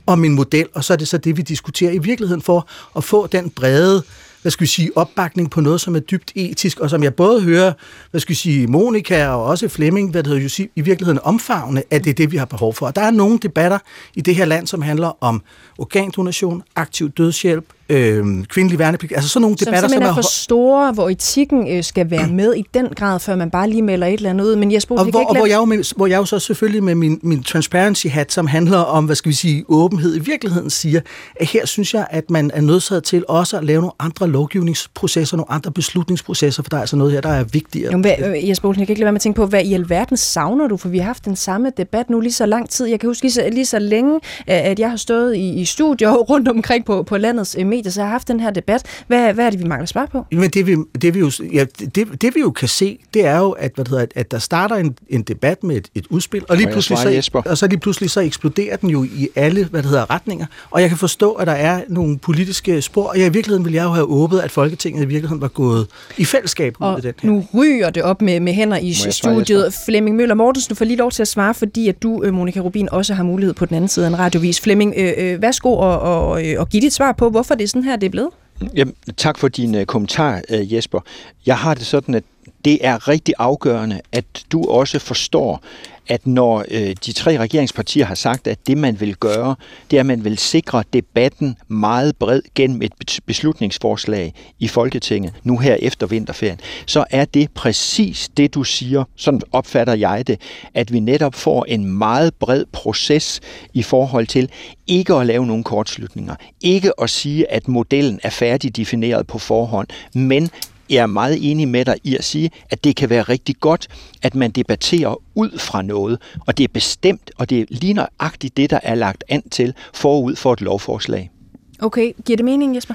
om 0.07 0.25
en 0.25 0.35
model, 0.35 0.67
og 0.75 0.85
så 0.85 0.93
er 0.93 0.97
det 0.97 1.09
så 1.09 1.19
det, 1.19 1.37
vi 1.37 1.43
diskuterer 1.43 1.93
i 1.93 1.99
virkeligheden 1.99 2.43
for 2.43 2.69
at 2.97 3.05
få 3.05 3.27
den 3.27 3.51
brede 3.51 4.03
hvad 4.45 4.51
skal 4.51 4.65
vi 4.65 4.69
sige, 4.69 4.91
opbakning 4.97 5.51
på 5.51 5.61
noget, 5.61 5.81
som 5.81 5.97
er 5.97 6.01
dybt 6.01 6.33
etisk, 6.35 6.81
og 6.81 6.91
som 6.91 7.03
jeg 7.03 7.15
både 7.15 7.43
hører, 7.43 7.73
hvad 8.11 8.21
skal 8.21 8.31
vi 8.31 8.35
sige, 8.35 8.67
Monika 8.67 9.27
og 9.27 9.45
også 9.45 9.69
Flemming, 9.69 10.11
hvad 10.11 10.23
det 10.23 10.33
hedder, 10.33 10.65
jo, 10.65 10.69
i 10.77 10.81
virkeligheden 10.81 11.21
omfavne, 11.23 11.83
at 11.91 12.05
det 12.05 12.11
er 12.11 12.15
det, 12.15 12.33
vi 12.33 12.37
har 12.37 12.45
behov 12.45 12.75
for. 12.75 12.87
Og 12.87 12.97
der 12.97 13.03
er 13.03 13.11
nogle 13.11 13.39
debatter 13.39 13.79
i 14.15 14.21
det 14.21 14.35
her 14.35 14.45
land, 14.45 14.67
som 14.67 14.83
handler 14.83 15.25
om 15.25 15.43
organdonation, 15.79 16.63
aktiv 16.77 17.11
dødshjælp, 17.11 17.65
øh, 17.89 18.45
kvindelig 18.45 18.79
værnepligt, 18.79 19.13
altså 19.13 19.29
sådan 19.29 19.43
nogle 19.43 19.57
debatter, 19.57 19.89
som, 19.89 19.91
som 19.91 20.03
er 20.03 20.15
for 20.15 20.23
store, 20.23 20.93
hvor 20.93 21.09
etikken 21.09 21.69
øh, 21.69 21.85
skal 21.85 22.11
være 22.11 22.29
med 22.29 22.55
i 22.55 22.65
den 22.75 22.89
grad, 22.97 23.21
før 23.21 23.37
man 23.37 23.51
bare 23.51 23.71
lige 23.71 23.83
melder 23.83 24.07
et 24.07 24.15
eller 24.15 24.31
andet 24.31 24.45
ud. 24.45 24.57
Men 24.57 24.73
Jesper, 24.73 24.99
og, 24.99 25.11
hvor, 25.11 25.21
ikke 25.21 25.31
og 25.31 25.37
hvor, 25.37 25.47
jeg 25.47 25.57
jo 25.57 25.65
med, 25.65 25.97
hvor 25.97 26.07
jeg 26.07 26.17
jo 26.17 26.25
så 26.25 26.39
selvfølgelig 26.39 26.83
med 26.83 26.95
min, 26.95 27.21
min 27.23 27.43
transparency 27.43 28.07
hat, 28.07 28.33
som 28.33 28.47
handler 28.47 28.79
om, 28.79 29.05
hvad 29.05 29.17
skal 29.17 29.29
vi 29.29 29.35
sige, 29.35 29.65
åbenhed 29.69 30.17
i 30.17 30.19
virkeligheden, 30.19 30.71
siger, 30.71 31.01
at 31.37 31.47
her 31.47 31.67
synes 31.67 31.95
jeg, 31.95 32.07
at 32.11 32.31
man 32.31 32.51
er 32.55 32.61
nødsaget 32.61 33.05
til 33.05 33.25
også 33.29 33.57
at 33.57 33.65
lave 33.65 33.81
nogle 33.81 33.93
andre 33.99 34.29
lovgivningsprocesser, 34.29 35.37
nogle 35.37 35.53
andre 35.53 35.71
beslutningsprocesser, 35.71 36.63
for 36.63 36.71
der 36.71 36.77
er 36.77 36.81
altså 36.81 36.97
noget 36.97 37.13
her, 37.13 37.21
der 37.21 37.29
er 37.29 37.45
vigtigere. 37.45 37.93
Jo, 37.93 37.99
hvad, 37.99 38.15
øh, 38.19 38.49
Jesper 38.49 38.69
Olsen, 38.69 38.81
jeg 38.81 38.87
kan 38.87 38.93
ikke 38.93 39.01
lade 39.01 39.07
være 39.07 39.13
med 39.13 39.19
at 39.19 39.23
tænke 39.23 39.37
på, 39.37 39.47
hvad 39.47 39.65
i 39.65 39.75
alverden 39.75 40.17
savner 40.17 40.69
du? 40.69 40.77
For 40.77 40.89
vi 40.89 40.99
har 40.99 41.07
haft 41.07 41.25
den 41.25 41.37
samme 41.37 41.73
debat 41.77 42.11
nu 42.11 42.21
lige 42.21 42.33
så 42.33 42.47
lang 42.47 42.71
tid. 42.71 42.87
Jeg 42.87 43.01
kan 43.01 43.09
huske 43.09 43.25
lige 43.25 43.33
så, 43.33 43.49
lige 43.53 43.67
så 43.67 43.79
længe, 43.79 44.21
at 44.47 44.79
jeg 44.79 44.91
har 44.91 44.97
stået 44.97 45.37
i, 45.37 45.61
i 45.61 45.65
studier 45.65 46.11
rundt 46.31 46.49
omkring 46.49 46.85
på, 46.85 47.03
på 47.03 47.17
landets 47.17 47.57
øh, 47.59 47.67
medier, 47.77 47.91
så 47.91 48.01
jeg 48.01 48.07
har 48.07 48.13
haft 48.13 48.29
den 48.29 48.41
her 48.41 48.51
debat. 48.51 48.83
Hvad, 49.07 49.33
hvad 49.33 49.47
er 49.47 49.51
det, 49.51 49.59
vi 49.59 49.65
mangler 49.65 49.87
svar 49.87 50.07
på? 50.13 50.25
Men 50.33 50.51
det 50.51 50.67
vi, 50.67 50.77
det, 51.03 51.15
vi 51.15 51.19
jo, 51.19 51.31
ja, 51.53 51.65
det, 51.95 52.23
det, 52.23 52.35
vi 52.35 52.41
jo 52.41 52.51
kan 52.51 52.69
se, 52.69 52.99
det 53.15 53.27
er 53.27 53.39
jo, 53.39 53.51
at, 53.51 53.73
hvad 53.75 53.85
det 53.85 53.91
hedder, 53.91 54.07
at 54.15 54.31
der 54.31 54.39
starter 54.39 54.77
en, 54.77 54.97
en 55.09 55.23
debat 55.23 55.65
med 55.65 55.77
et, 55.77 55.89
et 55.95 56.07
udspil, 56.11 56.45
og 56.49 56.57
lige, 56.57 56.71
pludselig 56.71 56.99
så, 57.25 57.43
og 57.47 57.59
så 57.59 57.67
lige 57.67 57.81
pludselig 57.81 58.11
så 58.11 58.21
eksploderer 58.21 58.77
den 58.77 58.91
jo 58.91 59.05
i 59.05 59.29
alle 59.37 59.65
hvad 59.65 59.83
det 59.83 59.91
hedder, 59.91 60.11
retninger. 60.11 60.47
Og 60.71 60.81
jeg 60.81 60.89
kan 60.89 60.99
forstå, 60.99 61.33
at 61.33 61.47
der 61.47 61.53
er 61.53 61.81
nogle 61.89 62.19
politiske 62.19 62.83
spor, 62.83 63.09
og 63.09 63.19
jeg, 63.19 63.27
i 63.27 63.33
virkeligheden 63.33 63.65
ville 63.65 63.77
jeg 63.77 63.85
jo 63.85 63.91
have 63.91 64.07
åbet, 64.07 64.41
at 64.41 64.51
Folketinget 64.51 65.03
i 65.03 65.07
virkeligheden 65.07 65.41
var 65.41 65.49
gået 65.49 65.87
i 66.17 66.25
fællesskab 66.25 66.77
og 66.81 66.91
ud 66.91 66.97
af 66.97 67.03
den 67.03 67.13
her. 67.23 67.29
nu 67.29 67.47
ryger 67.55 67.91
det 67.91 68.03
op 68.03 68.23
med, 68.23 68.41
med 68.41 68.53
hænder 68.53 68.79
i 68.79 68.93
studiet. 68.93 69.75
Flemming 69.87 70.17
Møller 70.17 70.35
Mortensen, 70.35 70.69
du 70.69 70.75
får 70.75 70.85
lige 70.85 70.97
lov 70.97 71.11
til 71.11 71.23
at 71.23 71.29
svare, 71.29 71.55
fordi 71.55 71.89
at 71.89 72.03
du, 72.03 72.23
øh, 72.25 72.35
Monika 72.35 72.61
Rubin, 72.61 72.89
også 72.93 73.15
har 73.15 73.23
mulighed 73.23 73.55
på 73.55 73.67
den 73.67 73.77
anden 73.77 73.89
side 73.89 74.07
af 74.07 74.11
en 74.11 74.19
radiovis. 74.19 74.61
Flemming, 74.61 74.95
øh, 74.97 75.13
øh, 75.17 75.43
værsgo 75.43 75.73
og, 75.73 76.01
og, 76.01 76.43
og 76.59 76.69
give 76.69 76.81
dit 76.81 76.93
svar 76.93 77.13
på, 77.13 77.31
hvorfor 77.31 77.55
det 77.55 77.64
er 77.65 77.69
sådan 77.69 77.85
her, 77.85 77.97
det 77.97 78.07
er 78.07 78.11
blevet. 78.11 78.31
Jamen, 78.75 78.95
tak 79.17 79.39
for 79.39 79.49
din 79.49 79.75
uh, 79.75 79.85
kommentar, 79.85 80.43
uh, 80.53 80.73
Jesper. 80.75 81.01
Jeg 81.47 81.59
har 81.59 81.75
det 81.75 81.87
sådan, 81.87 82.15
at 82.15 82.25
det 82.65 82.79
er 82.87 83.09
rigtig 83.09 83.35
afgørende, 83.39 84.01
at 84.13 84.25
du 84.53 84.65
også 84.65 84.99
forstår, 84.99 85.63
at 86.09 86.27
når 86.27 86.65
øh, 86.71 86.97
de 87.07 87.13
tre 87.13 87.39
regeringspartier 87.39 88.05
har 88.05 88.15
sagt, 88.15 88.47
at 88.47 88.59
det 88.67 88.79
man 88.79 89.01
vil 89.01 89.17
gøre, 89.17 89.55
det 89.91 89.97
er, 89.97 90.01
at 90.01 90.07
man 90.07 90.25
vil 90.25 90.39
sikre 90.39 90.85
debatten 90.93 91.57
meget 91.69 92.17
bred 92.17 92.43
gennem 92.55 92.83
et 92.83 92.93
beslutningsforslag 93.27 94.35
i 94.59 94.69
Folketinget, 94.69 95.33
nu 95.43 95.59
her 95.59 95.75
efter 95.75 96.07
vinterferien, 96.07 96.61
så 96.87 97.05
er 97.11 97.25
det 97.25 97.51
præcis 97.51 98.31
det, 98.37 98.55
du 98.55 98.65
siger, 98.65 99.05
sådan 99.17 99.41
opfatter 99.53 99.95
jeg 99.95 100.27
det, 100.27 100.41
at 100.75 100.93
vi 100.93 101.01
netop 101.01 101.35
får 101.35 101.65
en 101.69 101.85
meget 101.85 102.35
bred 102.35 102.65
proces 102.73 103.41
i 103.75 103.83
forhold 103.83 104.27
til 104.27 104.51
ikke 104.87 105.15
at 105.15 105.27
lave 105.27 105.47
nogle 105.47 105.65
kortslutninger, 105.65 106.35
ikke 106.61 107.01
at 107.03 107.11
sige, 107.11 107.53
at 107.53 107.69
modellen 107.69 108.21
er 108.23 108.31
færdigdefineret 108.31 109.27
på 109.27 109.39
forhånd, 109.39 109.89
men 110.15 110.51
jeg 110.91 111.03
er 111.03 111.07
meget 111.07 111.51
enig 111.51 111.69
med 111.69 111.85
dig 111.85 111.97
i 112.05 112.17
at 112.17 112.25
sige, 112.25 112.51
at 112.71 112.85
det 112.85 112.97
kan 112.97 113.11
være 113.11 113.23
rigtig 113.23 113.57
godt, 113.61 113.89
at 114.23 114.35
man 114.35 114.51
debatterer 114.51 115.21
ud 115.35 115.59
fra 115.59 115.83
noget, 115.83 116.19
og 116.47 116.59
det 116.59 116.65
er 116.65 116.69
bestemt, 116.73 117.31
og 117.39 117.51
det 117.51 117.61
er 117.61 117.65
lige 117.69 117.95
nøjagtigt 117.95 118.57
det, 118.57 118.71
der 118.71 118.81
er 118.83 118.95
lagt 118.95 119.25
an 119.29 119.43
til 119.51 119.75
forud 119.95 120.37
for 120.37 120.53
et 120.53 120.61
lovforslag. 120.61 121.31
Okay, 121.79 122.13
giver 122.25 122.37
det 122.37 122.45
mening, 122.45 122.77
Jesper? 122.77 122.95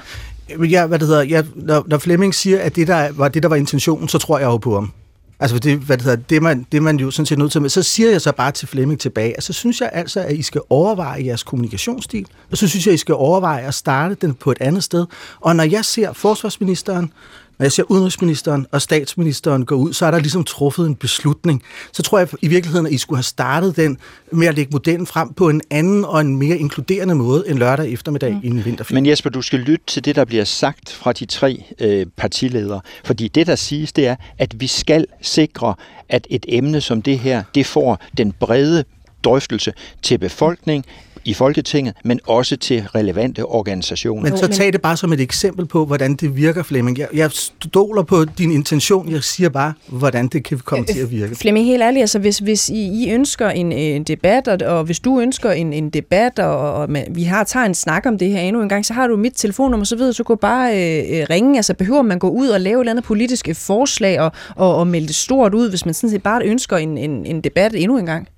Ja, 0.70 0.86
hvad 0.86 0.98
det 0.98 1.08
hedder, 1.08 1.22
ja, 1.22 1.42
når, 1.54 1.84
når 1.86 1.98
Flemming 1.98 2.34
siger, 2.34 2.60
at 2.60 2.76
det 2.76 2.88
der 2.88 3.12
var 3.12 3.28
det, 3.28 3.42
der 3.42 3.48
var 3.48 3.56
intentionen, 3.56 4.08
så 4.08 4.18
tror 4.18 4.38
jeg 4.38 4.46
jo 4.46 4.56
på 4.56 4.74
ham. 4.74 4.92
Altså 5.40 5.58
det, 5.58 5.78
hvad 5.78 5.96
det, 5.96 6.04
hedder, 6.04 6.22
det, 6.30 6.42
man, 6.42 6.66
det 6.72 6.82
man 6.82 6.96
jo 6.96 7.10
sådan 7.10 7.26
set 7.26 7.38
nødt 7.38 7.52
til 7.52 7.62
med. 7.62 7.70
Så 7.70 7.82
siger 7.82 8.10
jeg 8.10 8.20
så 8.20 8.32
bare 8.32 8.52
til 8.52 8.68
Flemming 8.68 9.00
tilbage, 9.00 9.30
altså 9.30 9.52
synes 9.52 9.80
jeg 9.80 9.90
altså, 9.92 10.20
at 10.20 10.36
I 10.36 10.42
skal 10.42 10.60
overveje 10.70 11.24
jeres 11.24 11.42
kommunikationsstil, 11.42 12.26
og 12.50 12.56
så 12.56 12.68
synes 12.68 12.86
jeg, 12.86 12.92
at 12.92 12.94
I 12.94 12.98
skal 12.98 13.14
overveje 13.14 13.62
at 13.66 13.74
starte 13.74 14.14
den 14.14 14.34
på 14.34 14.50
et 14.50 14.58
andet 14.60 14.84
sted. 14.84 15.06
Og 15.40 15.56
når 15.56 15.64
jeg 15.64 15.84
ser 15.84 16.12
forsvarsministeren, 16.12 17.12
når 17.60 17.64
jeg 17.64 17.72
ser 17.72 17.82
udenrigsministeren 17.90 18.66
og 18.72 18.82
statsministeren 18.82 19.64
gå 19.64 19.74
ud, 19.74 19.92
så 19.92 20.06
er 20.06 20.10
der 20.10 20.18
ligesom 20.18 20.44
truffet 20.44 20.86
en 20.86 20.94
beslutning. 20.94 21.62
Så 21.92 22.02
tror 22.02 22.18
jeg 22.18 22.28
i 22.42 22.48
virkeligheden, 22.48 22.86
at 22.86 22.92
I 22.92 22.98
skulle 22.98 23.18
have 23.18 23.22
startet 23.22 23.76
den 23.76 23.98
med 24.32 24.46
at 24.46 24.54
lægge 24.54 24.70
modellen 24.72 25.06
frem 25.06 25.32
på 25.32 25.48
en 25.48 25.60
anden 25.70 26.04
og 26.04 26.20
en 26.20 26.36
mere 26.36 26.58
inkluderende 26.58 27.14
måde 27.14 27.44
end 27.46 27.58
lørdag 27.58 27.92
eftermiddag 27.92 28.32
mm. 28.32 28.40
i 28.42 28.46
en 28.46 28.64
vinterferie. 28.64 28.94
Men 28.94 29.06
Jesper, 29.06 29.30
du 29.30 29.42
skal 29.42 29.58
lytte 29.58 29.84
til 29.86 30.04
det, 30.04 30.16
der 30.16 30.24
bliver 30.24 30.44
sagt 30.44 30.92
fra 30.92 31.12
de 31.12 31.26
tre 31.26 31.64
øh, 31.80 32.06
partiledere. 32.16 32.80
Fordi 33.04 33.28
det, 33.28 33.46
der 33.46 33.54
siges, 33.54 33.92
det 33.92 34.06
er, 34.06 34.16
at 34.38 34.60
vi 34.60 34.66
skal 34.66 35.06
sikre, 35.22 35.74
at 36.08 36.26
et 36.30 36.46
emne 36.48 36.80
som 36.80 37.02
det 37.02 37.18
her, 37.18 37.42
det 37.54 37.66
får 37.66 37.98
den 38.16 38.32
brede 38.32 38.84
drøftelse 39.24 39.72
til 40.02 40.18
befolkning, 40.18 40.84
i 41.24 41.34
Folketinget, 41.34 41.94
men 42.04 42.20
også 42.26 42.56
til 42.56 42.82
relevante 42.94 43.44
organisationer. 43.44 44.30
Men 44.30 44.38
så 44.38 44.46
tag 44.46 44.72
det 44.72 44.82
bare 44.82 44.96
som 44.96 45.12
et 45.12 45.20
eksempel 45.20 45.66
på, 45.66 45.84
hvordan 45.84 46.14
det 46.14 46.36
virker, 46.36 46.62
Flemming. 46.62 46.98
Jeg, 46.98 47.08
jeg 47.14 47.30
stoler 47.30 48.02
på 48.02 48.24
din 48.24 48.52
intention, 48.52 49.12
jeg 49.12 49.24
siger 49.24 49.48
bare, 49.48 49.72
hvordan 49.86 50.28
det 50.28 50.44
kan 50.44 50.58
komme 50.64 50.86
til 50.86 51.00
at 51.00 51.10
virke. 51.10 51.36
Flemming, 51.36 51.66
helt 51.66 51.82
ærligt, 51.82 52.00
altså 52.00 52.18
hvis, 52.18 52.38
hvis 52.38 52.68
I, 52.68 53.04
I 53.04 53.10
ønsker 53.10 53.48
en, 53.48 53.72
en 53.72 54.04
debat, 54.04 54.48
og, 54.48 54.76
og 54.76 54.84
hvis 54.84 55.00
du 55.00 55.20
ønsker 55.20 55.50
en, 55.50 55.72
en 55.72 55.90
debat, 55.90 56.38
og, 56.38 56.74
og 56.74 56.90
man, 56.90 57.06
vi 57.10 57.22
har 57.22 57.44
tager 57.44 57.66
en 57.66 57.74
snak 57.74 58.06
om 58.06 58.18
det 58.18 58.30
her 58.30 58.40
endnu 58.40 58.62
en 58.62 58.68
gang, 58.68 58.86
så 58.86 58.92
har 58.92 59.06
du 59.06 59.16
mit 59.16 59.32
telefonnummer, 59.36 59.84
så 59.84 59.96
ved 59.96 60.12
så 60.12 60.22
gå 60.22 60.34
bare 60.34 60.70
øh, 60.72 61.26
ringe. 61.30 61.56
Altså 61.56 61.74
behøver 61.74 62.02
man 62.02 62.18
gå 62.18 62.28
ud 62.28 62.48
og 62.48 62.60
lave 62.60 62.76
et 62.76 62.80
eller 62.80 62.90
andet 62.90 63.04
politisk 63.04 63.48
forslag 63.54 64.20
og, 64.20 64.32
og, 64.56 64.76
og 64.76 64.86
melde 64.86 65.06
det 65.06 65.16
stort 65.16 65.54
ud, 65.54 65.70
hvis 65.70 65.84
man 65.84 65.94
sådan 65.94 66.10
set 66.10 66.22
bare 66.22 66.44
ønsker 66.44 66.76
en, 66.76 66.98
en, 66.98 67.26
en 67.26 67.40
debat 67.40 67.74
endnu 67.74 67.98
en 67.98 68.06
gang? 68.06 68.28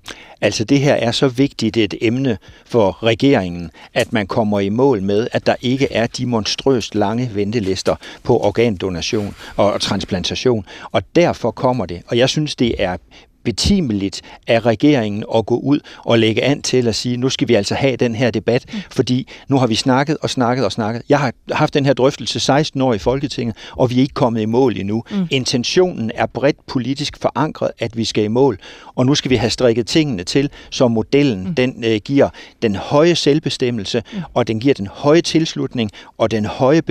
Altså 0.43 0.63
det 0.63 0.79
her 0.79 0.93
er 0.93 1.11
så 1.11 1.27
vigtigt 1.27 1.77
et 1.77 1.93
emne 2.01 2.37
for 2.65 3.03
regeringen, 3.03 3.71
at 3.93 4.13
man 4.13 4.27
kommer 4.27 4.59
i 4.59 4.69
mål 4.69 5.01
med, 5.01 5.27
at 5.31 5.45
der 5.45 5.55
ikke 5.61 5.91
er 5.91 6.07
de 6.07 6.25
monstrøst 6.25 6.95
lange 6.95 7.31
ventelister 7.33 7.95
på 8.23 8.39
organdonation 8.39 9.35
og 9.55 9.81
transplantation. 9.81 10.65
Og 10.91 11.01
derfor 11.15 11.51
kommer 11.51 11.85
det. 11.85 12.01
Og 12.07 12.17
jeg 12.17 12.29
synes, 12.29 12.55
det 12.55 12.75
er 12.83 12.97
betimeligt 13.43 14.21
af 14.47 14.65
regeringen 14.65 15.23
at 15.35 15.45
gå 15.45 15.57
ud 15.57 15.79
og 15.97 16.19
lægge 16.19 16.43
an 16.43 16.61
til 16.61 16.87
at 16.87 16.95
sige, 16.95 17.17
nu 17.17 17.29
skal 17.29 17.47
vi 17.47 17.53
altså 17.53 17.75
have 17.75 17.95
den 17.95 18.15
her 18.15 18.31
debat, 18.31 18.65
mm. 18.73 18.79
fordi 18.91 19.27
nu 19.47 19.57
har 19.57 19.67
vi 19.67 19.75
snakket 19.75 20.17
og 20.21 20.29
snakket 20.29 20.65
og 20.65 20.71
snakket. 20.71 21.01
Jeg 21.09 21.19
har 21.19 21.33
haft 21.51 21.73
den 21.73 21.85
her 21.85 21.93
drøftelse 21.93 22.39
16 22.39 22.81
år 22.81 22.93
i 22.93 22.97
Folketinget, 22.97 23.55
og 23.71 23.89
vi 23.89 23.95
er 23.95 23.99
ikke 23.99 24.13
kommet 24.13 24.41
i 24.41 24.45
mål 24.45 24.77
endnu. 24.77 25.03
Mm. 25.11 25.27
Intentionen 25.29 26.11
er 26.15 26.25
bredt 26.25 26.65
politisk 26.67 27.17
forankret, 27.21 27.71
at 27.79 27.97
vi 27.97 28.05
skal 28.05 28.23
i 28.23 28.27
mål, 28.27 28.59
og 28.95 29.05
nu 29.05 29.15
skal 29.15 29.31
vi 29.31 29.35
have 29.35 29.49
strikket 29.49 29.87
tingene 29.87 30.23
til, 30.23 30.49
så 30.69 30.87
modellen 30.87 31.47
mm. 31.47 31.55
den 31.55 31.83
øh, 31.83 31.99
giver 32.05 32.29
den 32.61 32.75
høje 32.75 33.15
selvbestemmelse, 33.15 34.03
mm. 34.13 34.19
og 34.33 34.47
den 34.47 34.59
giver 34.59 34.73
den 34.73 34.87
høje 34.87 35.21
tilslutning 35.21 35.91
og 36.17 36.31
den 36.31 36.45
høje 36.45 36.81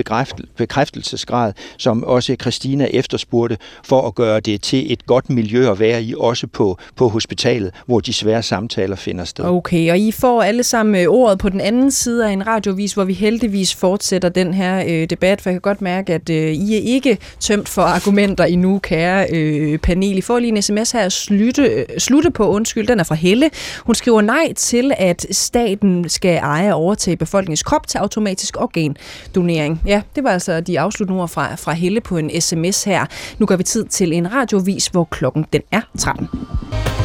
bekræftelsesgrad, 0.57 1.53
som 1.77 2.03
også 2.03 2.35
Christina 2.41 2.85
efterspurgte, 2.85 3.57
for 3.83 4.07
at 4.07 4.15
gøre 4.15 4.39
det 4.39 4.61
til 4.61 4.93
et 4.93 5.05
godt 5.05 5.29
miljø 5.29 5.71
at 5.71 5.79
være 5.79 6.03
i, 6.03 6.13
også 6.17 6.42
på, 6.47 6.77
på 6.95 7.07
hospitalet, 7.07 7.71
hvor 7.85 7.99
de 7.99 8.13
svære 8.13 8.43
samtaler 8.43 8.95
finder 8.95 9.25
sted. 9.25 9.45
Okay, 9.45 9.91
og 9.91 9.97
I 9.99 10.11
får 10.11 10.43
alle 10.43 10.63
sammen 10.63 11.01
øh, 11.01 11.07
ordet 11.07 11.39
på 11.39 11.49
den 11.49 11.61
anden 11.61 11.91
side 11.91 12.27
af 12.27 12.31
en 12.31 12.47
radiovis, 12.47 12.93
hvor 12.93 13.03
vi 13.03 13.13
heldigvis 13.13 13.75
fortsætter 13.75 14.29
den 14.29 14.53
her 14.53 14.83
øh, 14.87 15.09
debat, 15.09 15.41
for 15.41 15.49
jeg 15.49 15.53
kan 15.53 15.61
godt 15.61 15.81
mærke, 15.81 16.13
at 16.13 16.29
øh, 16.29 16.53
I 16.53 16.75
er 16.75 16.81
ikke 16.81 17.17
tømt 17.39 17.69
for 17.69 17.81
argumenter 17.81 18.43
endnu, 18.43 18.79
kære 18.79 19.27
øh, 19.33 19.77
panel. 19.77 20.17
I 20.17 20.21
får 20.21 20.39
lige 20.39 20.55
en 20.55 20.61
sms 20.61 20.91
her 20.91 20.99
at 20.99 21.11
slutte, 21.11 21.63
øh, 21.63 21.85
slutte 21.97 22.31
på, 22.31 22.47
undskyld, 22.47 22.87
den 22.87 22.99
er 22.99 23.03
fra 23.03 23.15
Helle. 23.15 23.49
Hun 23.85 23.95
skriver 23.95 24.21
nej 24.21 24.53
til, 24.53 24.91
at 24.97 25.25
staten 25.31 26.09
skal 26.09 26.37
eje 26.37 26.73
og 26.73 26.79
overtage 26.79 27.17
befolkningens 27.17 27.63
krop 27.63 27.87
til 27.87 27.97
automatisk 27.97 28.57
organdonering. 28.59 29.81
Ja, 29.85 30.01
det 30.15 30.23
var 30.23 30.29
altså 30.29 30.61
de 30.61 30.79
afsluttende 30.79 31.21
ord 31.21 31.29
fra, 31.29 31.55
fra 31.55 31.73
Helle 31.73 32.01
på 32.01 32.17
en 32.17 32.41
sms 32.41 32.83
her. 32.83 33.05
Nu 33.39 33.45
går 33.45 33.55
vi 33.55 33.63
tid 33.63 33.85
til 33.85 34.13
en 34.13 34.33
radiovis, 34.33 34.87
hvor 34.87 35.03
klokken 35.03 35.45
den 35.53 35.61
er 35.71 35.81
13. 35.97 36.29
Thank 36.33 36.97
you. 36.97 37.02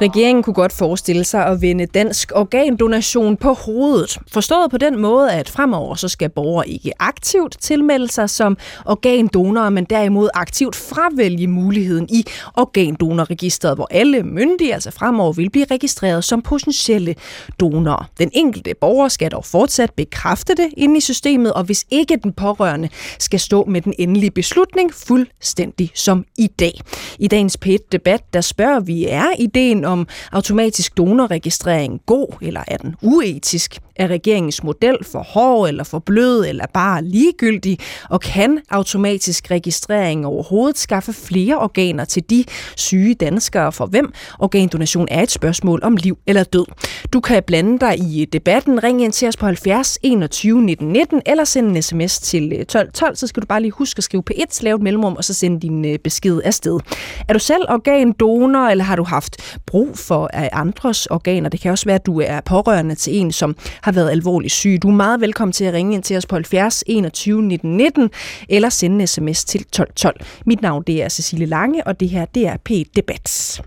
Regeringen 0.00 0.42
kunne 0.42 0.54
godt 0.54 0.72
forestille 0.72 1.24
sig 1.24 1.46
at 1.46 1.62
vende 1.62 1.86
dansk 1.86 2.32
organdonation 2.34 3.36
på 3.36 3.52
hovedet. 3.52 4.18
Forstået 4.32 4.70
på 4.70 4.78
den 4.78 4.98
måde, 4.98 5.32
at 5.32 5.48
fremover 5.48 5.94
så 5.94 6.08
skal 6.08 6.28
borgere 6.28 6.68
ikke 6.68 6.92
aktivt 6.98 7.56
tilmelde 7.60 8.08
sig 8.08 8.30
som 8.30 8.56
organdonorer, 8.84 9.70
men 9.70 9.84
derimod 9.84 10.28
aktivt 10.34 10.76
fravælge 10.76 11.46
muligheden 11.46 12.08
i 12.10 12.24
organdonorregisteret, 12.56 13.76
hvor 13.76 13.88
alle 13.90 14.22
myndige 14.22 14.74
altså 14.74 14.90
fremover 14.90 15.32
vil 15.32 15.50
blive 15.50 15.66
registreret 15.70 16.24
som 16.24 16.42
potentielle 16.42 17.14
donorer. 17.60 18.10
Den 18.18 18.30
enkelte 18.32 18.74
borger 18.80 19.08
skal 19.08 19.30
dog 19.30 19.44
fortsat 19.44 19.92
bekræfte 19.92 20.54
det 20.54 20.68
inde 20.76 20.96
i 20.96 21.00
systemet, 21.00 21.52
og 21.52 21.64
hvis 21.64 21.84
ikke 21.90 22.18
den 22.24 22.32
pårørende 22.32 22.88
skal 23.18 23.40
stå 23.40 23.64
med 23.64 23.80
den 23.80 23.94
endelige 23.98 24.30
beslutning 24.30 24.94
fuldstændig 24.94 25.90
som 25.94 26.24
i 26.38 26.46
dag. 26.46 26.80
I 27.18 27.28
dagens 27.28 27.56
pæt 27.56 27.92
debat 27.92 28.20
der 28.32 28.40
spørger 28.40 28.80
vi, 28.80 29.06
er 29.06 29.26
ideen 29.38 29.85
om 29.86 30.08
automatisk 30.32 30.96
donorregistrering 30.96 32.00
god, 32.06 32.28
eller 32.42 32.62
er 32.68 32.76
den 32.76 32.94
uetisk? 33.02 33.80
Er 33.96 34.08
regeringens 34.08 34.62
model 34.62 34.98
for 35.04 35.22
hård 35.22 35.68
eller 35.68 35.84
for 35.84 35.98
blød 35.98 36.46
eller 36.48 36.66
bare 36.74 37.04
ligegyldig? 37.04 37.78
Og 38.10 38.20
kan 38.20 38.60
automatisk 38.70 39.50
registrering 39.50 40.26
overhovedet 40.26 40.78
skaffe 40.78 41.12
flere 41.12 41.58
organer 41.58 42.04
til 42.04 42.22
de 42.30 42.44
syge 42.76 43.14
danskere, 43.14 43.72
for 43.72 43.86
hvem 43.86 44.12
organdonation 44.38 45.08
er 45.10 45.22
et 45.22 45.30
spørgsmål 45.30 45.80
om 45.82 45.96
liv 45.96 46.18
eller 46.26 46.44
død? 46.44 46.66
Du 47.12 47.20
kan 47.20 47.42
blande 47.46 47.78
dig 47.78 47.98
i 47.98 48.24
debatten. 48.24 48.84
Ring 48.84 49.02
ind 49.02 49.12
til 49.12 49.28
os 49.28 49.36
på 49.36 49.46
70 49.46 49.98
21 50.02 50.62
19 50.62 50.88
19 50.88 51.22
eller 51.26 51.44
sende 51.44 51.76
en 51.76 51.82
sms 51.82 52.18
til 52.18 52.52
øh, 52.58 52.64
12 52.64 52.92
12, 52.92 53.16
så 53.16 53.26
skal 53.26 53.40
du 53.42 53.46
bare 53.46 53.60
lige 53.60 53.70
huske 53.70 53.98
at 53.98 54.04
skrive 54.04 54.22
på 54.22 54.32
et 54.36 54.80
mellemrum, 54.80 55.16
og 55.16 55.24
så 55.24 55.34
sende 55.34 55.60
din 55.60 55.84
øh, 55.84 55.98
besked 55.98 56.40
afsted. 56.44 56.80
Er 57.28 57.32
du 57.32 57.38
selv 57.38 57.62
organdonor, 57.68 58.68
eller 58.68 58.84
har 58.84 58.96
du 58.96 59.04
haft 59.04 59.58
brug 59.66 59.98
for 59.98 60.30
andres 60.32 61.06
organer? 61.06 61.48
Det 61.48 61.60
kan 61.60 61.70
også 61.70 61.84
være, 61.84 61.94
at 61.94 62.06
du 62.06 62.20
er 62.20 62.40
pårørende 62.40 62.94
til 62.94 63.16
en, 63.16 63.32
som 63.32 63.56
har 63.86 63.92
været 63.92 64.10
alvorligt 64.10 64.52
syg. 64.52 64.78
Du 64.82 64.88
er 64.88 64.92
meget 64.92 65.20
velkommen 65.20 65.52
til 65.52 65.64
at 65.64 65.74
ringe 65.74 65.94
ind 65.94 66.02
til 66.02 66.16
os 66.16 66.26
på 66.26 66.34
70 66.36 66.84
21 66.86 67.42
19 67.42 67.76
19 67.76 68.10
eller 68.48 68.68
sende 68.68 69.00
en 69.00 69.06
sms 69.06 69.44
til 69.44 69.64
12 69.64 69.92
12. 69.96 70.20
Mit 70.46 70.62
navn 70.62 70.82
det 70.86 71.02
er 71.02 71.08
Cecilie 71.08 71.46
Lange, 71.46 71.86
og 71.86 72.00
det 72.00 72.08
her 72.08 72.24
det 72.24 72.46
er 72.46 72.56
P 72.56 72.70
Debat. 72.96 73.60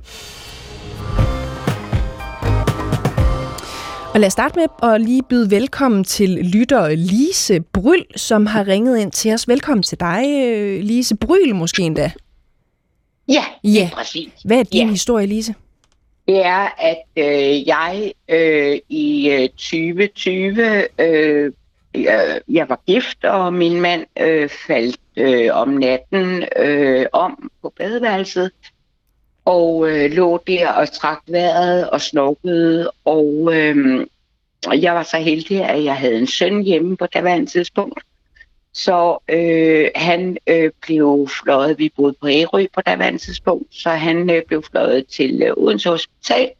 Og 4.14 4.20
lad 4.20 4.28
os 4.28 4.34
starte 4.34 4.56
med 4.56 4.92
at 4.92 5.02
lige 5.02 5.24
byde 5.30 5.52
velkommen 5.52 6.04
til 6.04 6.30
lytter 6.30 6.90
Lise 6.90 7.60
Bryl, 7.62 8.06
som 8.16 8.46
har 8.46 8.68
ringet 8.68 8.98
ind 9.00 9.12
til 9.12 9.34
os. 9.34 9.48
Velkommen 9.48 9.84
til 9.84 10.00
dig, 10.00 10.24
øh, 10.46 10.84
Lise 10.84 11.16
Bryl 11.16 11.56
måske 11.56 11.82
endda. 11.82 12.12
Ja, 13.28 13.44
ja. 13.64 13.90
præcis. 13.94 14.30
Hvad 14.46 14.60
er 14.60 14.64
din 14.64 14.86
ja. 14.86 14.92
historie, 14.92 15.26
Lise? 15.26 15.54
Det 16.30 16.46
er, 16.46 16.68
at 16.78 17.04
øh, 17.18 17.68
jeg 17.68 18.14
øh, 18.30 18.80
i 18.90 19.48
2020, 19.58 20.64
øh, 20.64 20.84
øh 21.00 21.52
jeg, 21.94 22.42
jeg 22.50 22.70
var 22.70 22.80
gift, 22.88 23.26
og 23.26 23.54
min 23.54 23.82
mand 23.82 24.06
øh, 24.20 24.50
faldt 24.68 25.00
øh, 25.18 25.50
om 25.54 25.70
natten 25.70 26.44
øh, 26.58 27.06
om 27.14 27.52
på 27.62 27.74
badeværelset, 27.78 28.52
og 29.46 29.90
øh, 29.90 30.12
lå 30.12 30.44
der 30.48 30.72
og 30.72 30.92
trak 30.92 31.20
vejret 31.28 31.90
og 31.90 32.02
snorkede, 32.02 32.92
og 33.06 33.50
øh, 33.54 34.06
jeg 34.82 34.96
var 34.96 35.04
så 35.04 35.18
heldig, 35.18 35.66
at 35.66 35.84
jeg 35.84 35.96
havde 35.96 36.18
en 36.18 36.28
søn 36.28 36.62
hjemme 36.62 36.98
på 36.98 37.06
det 37.06 37.50
tidspunkt, 37.50 38.04
så 38.74 39.18
øh, 39.30 39.90
han 39.96 40.38
øh, 40.48 40.72
blev 40.82 41.28
fløjet, 41.42 41.80
vi 41.80 41.92
boede 41.96 42.16
på 42.22 42.28
Ærø 42.28 42.66
på 42.74 42.82
daværende 42.82 43.20
tidspunkt, 43.20 43.76
så 43.76 43.90
han 43.90 44.30
øh, 44.30 44.42
blev 44.48 44.64
fløjet 44.64 45.08
til 45.08 45.42
øh, 45.44 45.54
Odense 45.58 45.90
Hospital. 45.90 46.52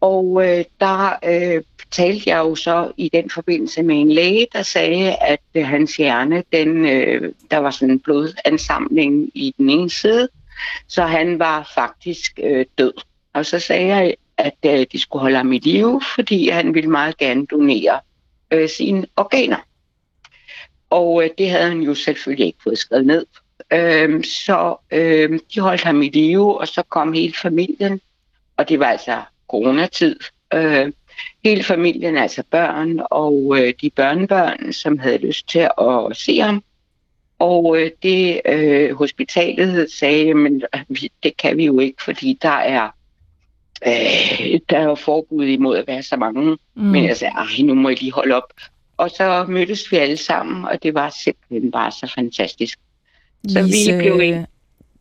Og 0.00 0.48
øh, 0.48 0.64
der 0.80 1.18
øh, 1.24 1.62
talte 1.90 2.30
jeg 2.30 2.38
jo 2.38 2.54
så 2.54 2.92
i 2.96 3.10
den 3.12 3.30
forbindelse 3.30 3.82
med 3.82 4.00
en 4.00 4.12
læge, 4.12 4.46
der 4.52 4.62
sagde, 4.62 5.16
at 5.16 5.40
øh, 5.54 5.66
hans 5.66 5.96
hjerne, 5.96 6.44
den, 6.52 6.86
øh, 6.86 7.32
der 7.50 7.58
var 7.58 7.70
sådan 7.70 7.90
en 7.90 8.00
blodansamling 8.00 9.30
i 9.34 9.54
den 9.58 9.70
ene 9.70 9.90
side, 9.90 10.28
så 10.88 11.02
han 11.02 11.38
var 11.38 11.72
faktisk 11.74 12.40
øh, 12.42 12.66
død. 12.78 12.92
Og 13.34 13.46
så 13.46 13.58
sagde 13.58 13.86
jeg, 13.86 14.14
at 14.38 14.56
øh, 14.66 14.86
de 14.92 15.00
skulle 15.00 15.20
holde 15.20 15.36
ham 15.36 15.52
i 15.52 15.58
live, 15.58 16.00
fordi 16.14 16.48
han 16.48 16.74
ville 16.74 16.90
meget 16.90 17.16
gerne 17.16 17.46
donere 17.46 18.00
øh, 18.50 18.68
sine 18.68 19.06
organer. 19.16 19.56
Og 20.92 21.24
øh, 21.24 21.30
det 21.38 21.50
havde 21.50 21.68
han 21.68 21.80
jo 21.80 21.94
selvfølgelig 21.94 22.46
ikke 22.46 22.58
fået 22.62 22.78
skrevet 22.78 23.06
ned. 23.06 23.26
Øhm, 23.72 24.22
så 24.22 24.76
øh, 24.92 25.38
de 25.54 25.60
holdt 25.60 25.82
ham 25.82 26.02
i 26.02 26.08
live, 26.08 26.60
og 26.60 26.68
så 26.68 26.82
kom 26.82 27.12
hele 27.12 27.34
familien, 27.34 28.00
og 28.56 28.68
det 28.68 28.78
var 28.78 28.86
altså 28.86 29.20
coronatid. 29.48 30.16
Øh, 30.54 30.92
hele 31.44 31.62
familien, 31.62 32.16
altså 32.16 32.42
børn 32.50 33.00
og 33.10 33.58
øh, 33.58 33.74
de 33.82 33.90
børnebørn, 33.90 34.72
som 34.72 34.98
havde 34.98 35.18
lyst 35.18 35.48
til 35.48 35.68
at 35.80 36.16
se 36.16 36.38
ham. 36.38 36.64
Og 37.38 37.80
øh, 37.80 37.90
det 38.02 38.40
øh, 38.44 38.94
hospitalet 38.94 39.92
sagde, 39.92 40.34
men 40.34 40.62
det 41.22 41.36
kan 41.36 41.56
vi 41.56 41.64
jo 41.64 41.78
ikke, 41.78 42.02
fordi 42.02 42.38
der 42.42 42.48
er 42.48 42.88
øh, 43.86 44.60
der 44.70 44.78
er 44.78 44.84
jo 44.84 44.94
forbud 44.94 45.44
imod 45.44 45.76
at 45.76 45.86
være 45.86 46.02
så 46.02 46.16
mange. 46.16 46.50
Mm. 46.74 46.82
Men 46.82 47.04
jeg 47.04 47.16
sagde, 47.16 47.62
nu 47.62 47.74
må 47.74 47.88
I 47.88 47.94
lige 47.94 48.12
holde 48.12 48.34
op. 48.34 48.52
Og 48.96 49.10
så 49.10 49.44
mødtes 49.48 49.92
vi 49.92 49.96
alle 49.96 50.16
sammen, 50.16 50.64
og 50.64 50.82
det 50.82 50.94
var 50.94 51.14
simpelthen 51.24 51.70
bare 51.70 51.92
så 51.92 52.12
fantastisk. 52.14 52.78
Så 53.48 53.62
Lise, 53.62 53.92
vi 53.92 53.98
blev 53.98 54.20
en. 54.20 54.46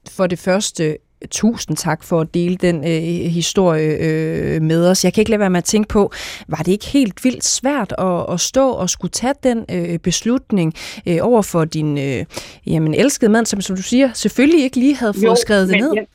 For 0.09 0.27
det 0.27 0.39
første, 0.39 0.97
tusind 1.31 1.77
tak 1.77 2.03
for 2.03 2.21
at 2.21 2.33
dele 2.33 2.55
den 2.55 2.83
øh, 2.83 3.31
historie 3.31 3.97
øh, 3.99 4.61
med 4.61 4.87
os. 4.87 5.03
Jeg 5.03 5.13
kan 5.13 5.21
ikke 5.21 5.31
lade 5.31 5.39
være 5.39 5.49
med 5.49 5.57
at 5.57 5.63
tænke 5.63 5.87
på, 5.87 6.11
var 6.47 6.57
det 6.57 6.71
ikke 6.71 6.85
helt 6.85 7.23
vildt 7.23 7.43
svært 7.43 7.93
at, 7.97 8.33
at 8.33 8.39
stå 8.39 8.69
og 8.69 8.89
skulle 8.89 9.11
tage 9.11 9.33
den 9.43 9.65
øh, 9.71 9.99
beslutning 9.99 10.73
øh, 11.07 11.17
over 11.21 11.41
for 11.41 11.65
din 11.65 11.97
øh, 11.97 12.25
jamen, 12.67 12.93
elskede 12.93 13.31
mand, 13.31 13.45
som, 13.45 13.61
som 13.61 13.75
du 13.75 13.81
siger, 13.81 14.13
selvfølgelig 14.13 14.63
ikke 14.63 14.77
lige 14.77 14.95
havde 14.95 15.13
fået 15.13 15.23
jo, 15.23 15.35
skrevet 15.35 15.69
det 15.69 15.77
ned? 15.77 15.93
Jeg, 15.95 16.05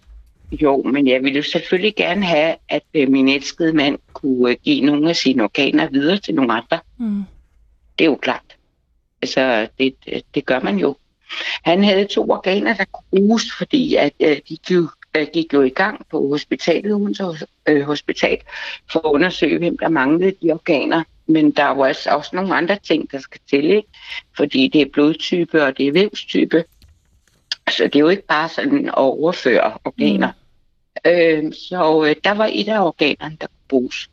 jo, 0.63 0.83
men 0.83 1.09
jeg 1.09 1.23
ville 1.23 1.37
jo 1.37 1.43
selvfølgelig 1.43 1.95
gerne 1.97 2.25
have, 2.25 2.55
at 2.69 2.83
øh, 2.95 3.09
min 3.09 3.29
elskede 3.29 3.73
mand 3.73 3.99
kunne 4.13 4.51
øh, 4.51 4.57
give 4.65 4.87
nogle 4.87 5.09
af 5.09 5.17
sine 5.17 5.43
organer 5.43 5.89
videre 5.91 6.19
til 6.19 6.35
nogle 6.35 6.53
andre. 6.53 6.79
Mm. 6.99 7.23
Det 7.99 8.05
er 8.05 8.09
jo 8.09 8.17
klart. 8.17 8.57
Altså, 9.23 9.69
det, 9.79 9.95
det 10.35 10.47
gør 10.47 10.61
man 10.61 10.79
jo. 10.79 10.97
Han 11.63 11.85
havde 11.85 12.05
to 12.05 12.31
organer, 12.31 12.75
der 12.75 12.85
kunne 12.85 13.05
bruges, 13.11 13.53
fordi 13.59 13.95
at, 13.95 14.13
øh, 14.21 14.37
de 14.49 14.57
gik, 14.57 14.71
øh, 15.17 15.27
gik 15.33 15.53
jo 15.53 15.63
i 15.63 15.69
gang 15.69 16.07
på 16.11 16.29
hospitalet, 16.29 16.93
Odense 16.93 17.25
øh, 17.69 17.83
Hospital, 17.83 18.39
for 18.93 18.99
at 18.99 19.13
undersøge, 19.13 19.59
hvem 19.59 19.79
der 19.79 19.89
manglede 19.89 20.37
de 20.43 20.53
organer. 20.53 21.03
Men 21.27 21.51
der 21.51 21.63
er 21.63 21.77
jo 21.77 21.83
altså 21.83 22.11
også 22.11 22.37
nogle 22.37 22.55
andre 22.55 22.79
ting, 22.83 23.13
der 23.13 23.19
skal 23.19 23.41
til, 23.51 23.65
ikke? 23.65 23.89
fordi 24.37 24.69
det 24.69 24.81
er 24.81 24.87
blodtype 24.93 25.65
og 25.65 25.79
det 25.79 25.87
er 25.87 25.93
vævstype. 25.93 26.65
Så 27.71 27.85
det 27.85 27.97
er 27.97 28.01
jo 28.01 28.09
ikke 28.09 28.27
bare 28.27 28.49
sådan 28.49 28.89
at 28.89 28.95
overføre 28.95 29.79
organer. 29.85 30.33
Mm. 31.05 31.11
Øh, 31.11 31.53
så 31.53 32.05
øh, 32.09 32.17
der 32.25 32.31
var 32.31 32.51
et 32.53 32.69
af 32.69 32.87
organerne, 32.87 33.37
der 33.41 33.47
kunne 33.47 33.69
bruges. 33.69 34.11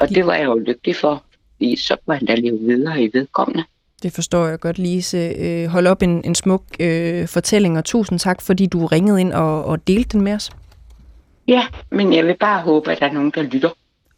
Og 0.00 0.08
det 0.08 0.26
var 0.26 0.34
jeg 0.34 0.44
jo 0.44 0.54
lykkelig 0.58 0.96
for 0.96 1.24
fordi 1.56 1.76
så 1.76 1.96
kunne 2.04 2.16
han 2.16 2.26
da 2.26 2.34
leve 2.34 2.58
videre 2.58 3.02
i 3.02 3.10
vedkommende. 3.12 3.64
Det 4.02 4.12
forstår 4.12 4.46
jeg 4.46 4.60
godt, 4.60 4.78
Lise. 4.78 5.32
Øh, 5.38 5.66
hold 5.66 5.86
op 5.86 6.02
en, 6.02 6.24
en 6.24 6.34
smuk 6.34 6.62
øh, 6.80 7.28
fortælling, 7.28 7.78
og 7.78 7.84
tusind 7.84 8.18
tak, 8.18 8.42
fordi 8.42 8.66
du 8.66 8.86
ringede 8.86 9.20
ind 9.20 9.32
og, 9.32 9.64
og 9.64 9.86
delte 9.88 10.08
den 10.08 10.20
med 10.20 10.32
os. 10.32 10.50
Ja, 11.48 11.66
men 11.90 12.12
jeg 12.12 12.26
vil 12.26 12.36
bare 12.40 12.62
håbe, 12.62 12.92
at 12.92 13.00
der 13.00 13.06
er 13.06 13.12
nogen, 13.12 13.32
der 13.34 13.42
lytter. 13.42 13.70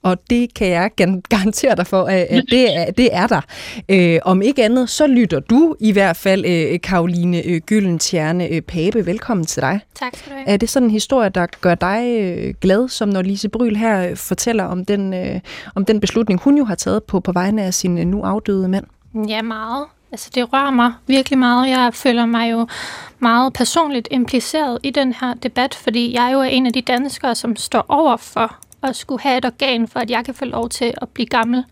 Og 0.02 0.30
det 0.30 0.54
kan 0.54 0.68
jeg 0.68 0.90
garantere 1.34 1.76
dig 1.76 1.86
for, 1.86 2.02
at 2.04 2.42
det 2.50 2.76
er, 2.76 2.90
det 2.90 3.08
er 3.12 3.26
der. 3.26 3.40
Øh, 3.88 4.18
om 4.24 4.42
ikke 4.42 4.64
andet, 4.64 4.90
så 4.90 5.06
lytter 5.06 5.40
du 5.40 5.76
i 5.80 5.92
hvert 5.92 6.16
fald, 6.16 6.44
øh, 6.46 6.80
Karoline 6.80 7.46
øh, 7.46 7.60
Gyllentjerne 7.60 8.48
øh, 8.48 8.60
Pape. 8.60 9.06
Velkommen 9.06 9.46
til 9.46 9.62
dig. 9.62 9.80
Tak 9.94 10.16
skal 10.16 10.32
du 10.32 10.36
have. 10.36 10.48
Er 10.48 10.56
det 10.56 10.68
sådan 10.68 10.86
en 10.86 10.90
historie, 10.90 11.28
der 11.28 11.46
gør 11.60 11.74
dig 11.74 12.18
øh, 12.20 12.54
glad, 12.60 12.88
som 12.88 13.08
når 13.08 13.22
Lise 13.22 13.48
Bryl 13.48 13.76
her 13.76 14.10
øh, 14.10 14.16
fortæller 14.16 14.64
om 14.64 14.84
den, 14.84 15.14
øh, 15.14 15.40
om 15.74 15.84
den 15.84 16.00
beslutning, 16.00 16.40
hun 16.40 16.58
jo 16.58 16.64
har 16.64 16.74
taget 16.74 17.04
på, 17.04 17.20
på 17.20 17.32
vegne 17.32 17.62
af 17.62 17.74
sin 17.74 17.98
øh, 17.98 18.04
nu 18.04 18.22
afdøde 18.22 18.68
mand? 18.68 18.86
Ja, 19.28 19.42
meget. 19.42 19.86
Altså, 20.12 20.30
det 20.34 20.52
rører 20.52 20.70
mig 20.70 20.92
virkelig 21.06 21.38
meget. 21.38 21.68
Jeg 21.68 21.90
føler 21.94 22.26
mig 22.26 22.50
jo 22.50 22.66
meget 23.18 23.52
personligt 23.52 24.08
impliceret 24.10 24.78
i 24.82 24.90
den 24.90 25.14
her 25.20 25.34
debat, 25.34 25.74
fordi 25.74 26.14
jeg 26.14 26.30
jo 26.32 26.40
er 26.40 26.44
en 26.44 26.66
af 26.66 26.72
de 26.72 26.80
danskere, 26.82 27.34
som 27.34 27.56
står 27.56 27.86
over 27.88 28.16
for 28.16 28.56
at 28.82 28.96
skulle 28.96 29.22
have 29.22 29.38
et 29.38 29.44
organ, 29.44 29.88
for 29.88 30.00
at 30.00 30.10
jeg 30.10 30.24
kan 30.24 30.34
få 30.34 30.44
lov 30.44 30.68
til 30.68 30.94
at 31.02 31.08
blive 31.08 31.26
gammel. 31.26 31.64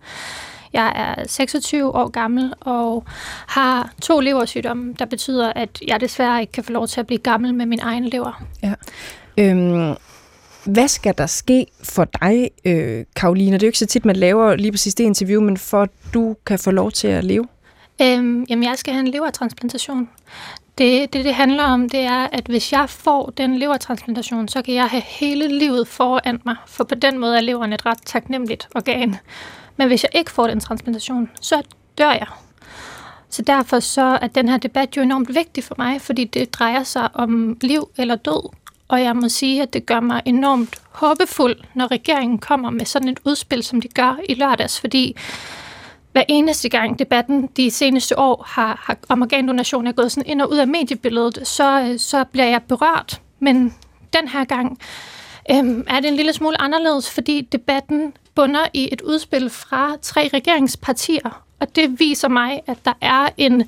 Jeg 0.73 0.93
er 1.19 1.27
26 1.27 1.95
år 1.95 2.09
gammel 2.09 2.53
og 2.61 3.05
har 3.47 3.93
to 4.03 4.21
leversygdomme, 4.21 4.95
der 4.99 5.05
betyder, 5.05 5.53
at 5.53 5.79
jeg 5.87 6.01
desværre 6.01 6.41
ikke 6.41 6.53
kan 6.53 6.65
få 6.65 6.73
lov 6.73 6.87
til 6.87 7.01
at 7.01 7.07
blive 7.07 7.19
gammel 7.19 7.55
med 7.55 7.67
min 7.67 7.81
egen 7.83 8.05
lever. 8.05 8.43
Ja. 8.63 8.75
Øhm, 9.39 9.97
hvad 10.65 10.89
skal 10.89 11.15
der 11.19 11.27
ske 11.27 11.67
for 11.83 12.05
dig, 12.05 12.51
øh, 12.65 13.05
Karoline? 13.17 13.53
Det 13.53 13.63
er 13.63 13.67
jo 13.67 13.69
ikke 13.69 13.79
så 13.79 13.87
tit, 13.87 14.05
man 14.05 14.17
laver 14.17 14.57
lige 14.57 14.73
præcis 14.73 14.95
det 14.95 15.05
interview, 15.05 15.41
men 15.41 15.57
for 15.57 15.83
at 15.83 15.91
du 16.15 16.37
kan 16.47 16.59
få 16.59 16.71
lov 16.71 16.91
til 16.93 17.09
at 17.09 17.25
leve? 17.25 17.47
Øhm, 18.03 18.45
jamen, 18.49 18.65
jeg 18.65 18.75
skal 18.77 18.95
have 18.95 19.07
en 19.07 19.13
levertransplantation. 19.13 20.09
Det, 20.79 21.13
det, 21.13 21.25
det 21.25 21.35
handler 21.35 21.65
om, 21.65 21.89
det 21.89 22.01
er, 22.01 22.29
at 22.33 22.47
hvis 22.47 22.73
jeg 22.73 22.91
får 22.91 23.31
den 23.31 23.59
levertransplantation, 23.59 24.49
så 24.49 24.63
kan 24.63 24.75
jeg 24.75 24.87
have 24.87 25.03
hele 25.03 25.59
livet 25.59 25.89
foran 25.89 26.41
mig, 26.45 26.57
for 26.67 26.85
på 26.85 26.95
den 26.95 27.19
måde 27.19 27.37
er 27.37 27.41
leveren 27.41 27.73
et 27.73 27.87
ret 27.87 28.03
taknemmeligt 28.05 28.69
organ. 28.75 29.17
Men 29.77 29.89
hvis 29.89 30.03
jeg 30.03 30.11
ikke 30.15 30.31
får 30.31 30.47
den 30.47 30.61
transplantation, 30.61 31.31
så 31.41 31.63
dør 31.99 32.11
jeg. 32.11 32.27
Så 33.31 33.43
derfor 33.43 33.81
så 33.81 34.19
er 34.23 34.27
den 34.27 34.49
her 34.49 34.57
debat 34.57 34.97
jo 34.97 35.03
enormt 35.03 35.35
vigtig 35.35 35.65
for 35.65 35.75
mig, 35.79 36.01
fordi 36.01 36.25
det 36.25 36.55
drejer 36.55 36.83
sig 36.83 37.09
om 37.15 37.57
liv 37.61 37.89
eller 37.97 38.17
død. 38.17 38.51
Og 38.89 39.03
jeg 39.03 39.17
må 39.17 39.29
sige, 39.29 39.63
at 39.63 39.73
det 39.73 39.87
gør 39.87 40.01
mig 40.01 40.23
enormt 40.25 40.77
håbefuld, 40.91 41.57
når 41.75 41.91
regeringen 41.91 42.39
kommer 42.39 42.71
med 42.71 42.85
sådan 42.85 43.09
et 43.09 43.21
udspil, 43.25 43.63
som 43.63 43.81
de 43.81 43.89
gør 43.89 44.17
i 44.29 44.35
lørdags, 44.35 44.81
fordi 44.81 45.17
hver 46.17 46.25
eneste 46.29 46.69
gang 46.69 46.99
debatten 46.99 47.49
de 47.57 47.71
seneste 47.71 48.19
år 48.19 48.45
har, 48.49 48.83
har 48.85 48.97
om 49.09 49.23
organdonation 49.23 49.87
er 49.87 49.93
gået 49.93 50.13
sådan 50.13 50.31
ind 50.31 50.43
og 50.43 50.51
ud 50.51 50.57
af 50.57 50.69
mediebilledet, 50.69 51.49
så, 51.49 51.95
så 51.99 52.25
bliver 52.25 52.47
jeg 52.47 52.63
berørt. 52.63 53.21
Men 53.41 53.75
den 54.13 54.29
her 54.29 54.45
gang 54.45 54.79
øhm, 55.51 55.85
er 55.89 56.01
det 56.01 56.09
en 56.09 56.17
lille 56.17 56.33
smule 56.33 56.61
anderledes, 56.61 57.11
fordi 57.11 57.41
debatten 57.41 58.13
bunder 58.35 58.67
i 58.75 58.89
et 58.93 59.01
udspil 59.01 59.51
fra 59.51 59.97
tre 60.03 60.31
regeringspartier, 60.35 61.43
og 61.61 61.77
det 61.77 62.01
viser 62.01 62.29
mig, 62.29 62.61
at 62.67 62.79
der 62.85 62.93
er 63.01 63.29
en 63.37 63.65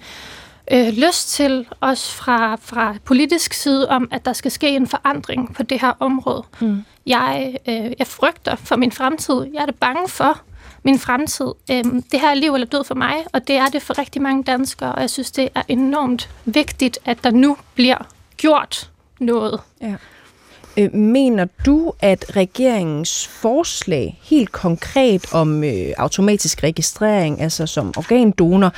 øh, 0.72 0.88
lyst 0.88 1.28
til, 1.28 1.66
også 1.80 2.12
fra, 2.12 2.56
fra 2.56 2.94
politisk 3.04 3.52
side, 3.52 3.88
om, 3.88 4.08
at 4.10 4.24
der 4.24 4.32
skal 4.32 4.50
ske 4.50 4.68
en 4.68 4.86
forandring 4.86 5.54
på 5.54 5.62
det 5.62 5.80
her 5.80 5.92
område. 6.00 6.44
Mm. 6.60 6.84
Jeg, 7.06 7.56
øh, 7.68 7.92
jeg 7.98 8.06
frygter 8.06 8.56
for 8.56 8.76
min 8.76 8.92
fremtid. 8.92 9.46
Jeg 9.54 9.62
er 9.62 9.66
det 9.66 9.74
bange 9.74 10.08
for, 10.08 10.42
min 10.88 10.98
fremtid. 10.98 11.46
Øhm, 11.70 12.02
det 12.02 12.20
her 12.20 12.30
er 12.30 12.34
liv 12.34 12.54
eller 12.54 12.66
død 12.66 12.84
for 12.84 12.94
mig, 12.94 13.14
og 13.32 13.48
det 13.48 13.56
er 13.56 13.66
det 13.66 13.82
for 13.82 13.98
rigtig 13.98 14.22
mange 14.22 14.44
danskere, 14.44 14.94
og 14.94 15.00
jeg 15.00 15.10
synes, 15.10 15.30
det 15.30 15.48
er 15.54 15.62
enormt 15.68 16.30
vigtigt, 16.44 16.98
at 17.04 17.24
der 17.24 17.30
nu 17.30 17.56
bliver 17.74 17.98
gjort 18.36 18.90
noget. 19.20 19.60
Ja. 19.80 19.94
Øh, 20.78 20.94
mener 20.94 21.46
du, 21.66 21.92
at 22.00 22.24
regeringens 22.36 23.26
forslag 23.26 24.18
helt 24.22 24.52
konkret 24.52 25.34
om 25.34 25.64
øh, 25.64 25.92
automatisk 25.96 26.62
registrering, 26.62 27.40
altså 27.40 27.66
som 27.66 27.92
organdonor, 27.96 28.72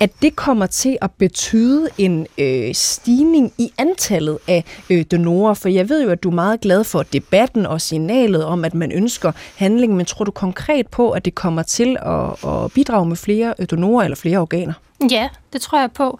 at 0.00 0.10
det 0.22 0.36
kommer 0.36 0.66
til 0.66 0.98
at 1.00 1.10
betyde 1.10 1.88
en 1.98 2.26
øh, 2.38 2.74
stigning 2.74 3.52
i 3.58 3.72
antallet 3.78 4.38
af 4.48 4.64
øh, 4.90 5.04
donorer? 5.10 5.54
For 5.54 5.68
jeg 5.68 5.88
ved 5.88 6.04
jo, 6.04 6.10
at 6.10 6.22
du 6.22 6.30
er 6.30 6.34
meget 6.34 6.60
glad 6.60 6.84
for 6.84 7.02
debatten 7.02 7.66
og 7.66 7.80
signalet 7.80 8.44
om, 8.44 8.64
at 8.64 8.74
man 8.74 8.92
ønsker 8.92 9.32
handling, 9.56 9.96
men 9.96 10.06
tror 10.06 10.24
du 10.24 10.30
konkret 10.30 10.86
på, 10.88 11.10
at 11.10 11.24
det 11.24 11.34
kommer 11.34 11.62
til 11.62 11.96
at, 12.06 12.50
at 12.50 12.72
bidrage 12.72 13.06
med 13.06 13.16
flere 13.16 13.54
øh, 13.58 13.66
donorer 13.70 14.04
eller 14.04 14.16
flere 14.16 14.38
organer? 14.38 14.72
Ja, 15.10 15.28
det 15.52 15.60
tror 15.60 15.80
jeg 15.80 15.92
på. 15.92 16.18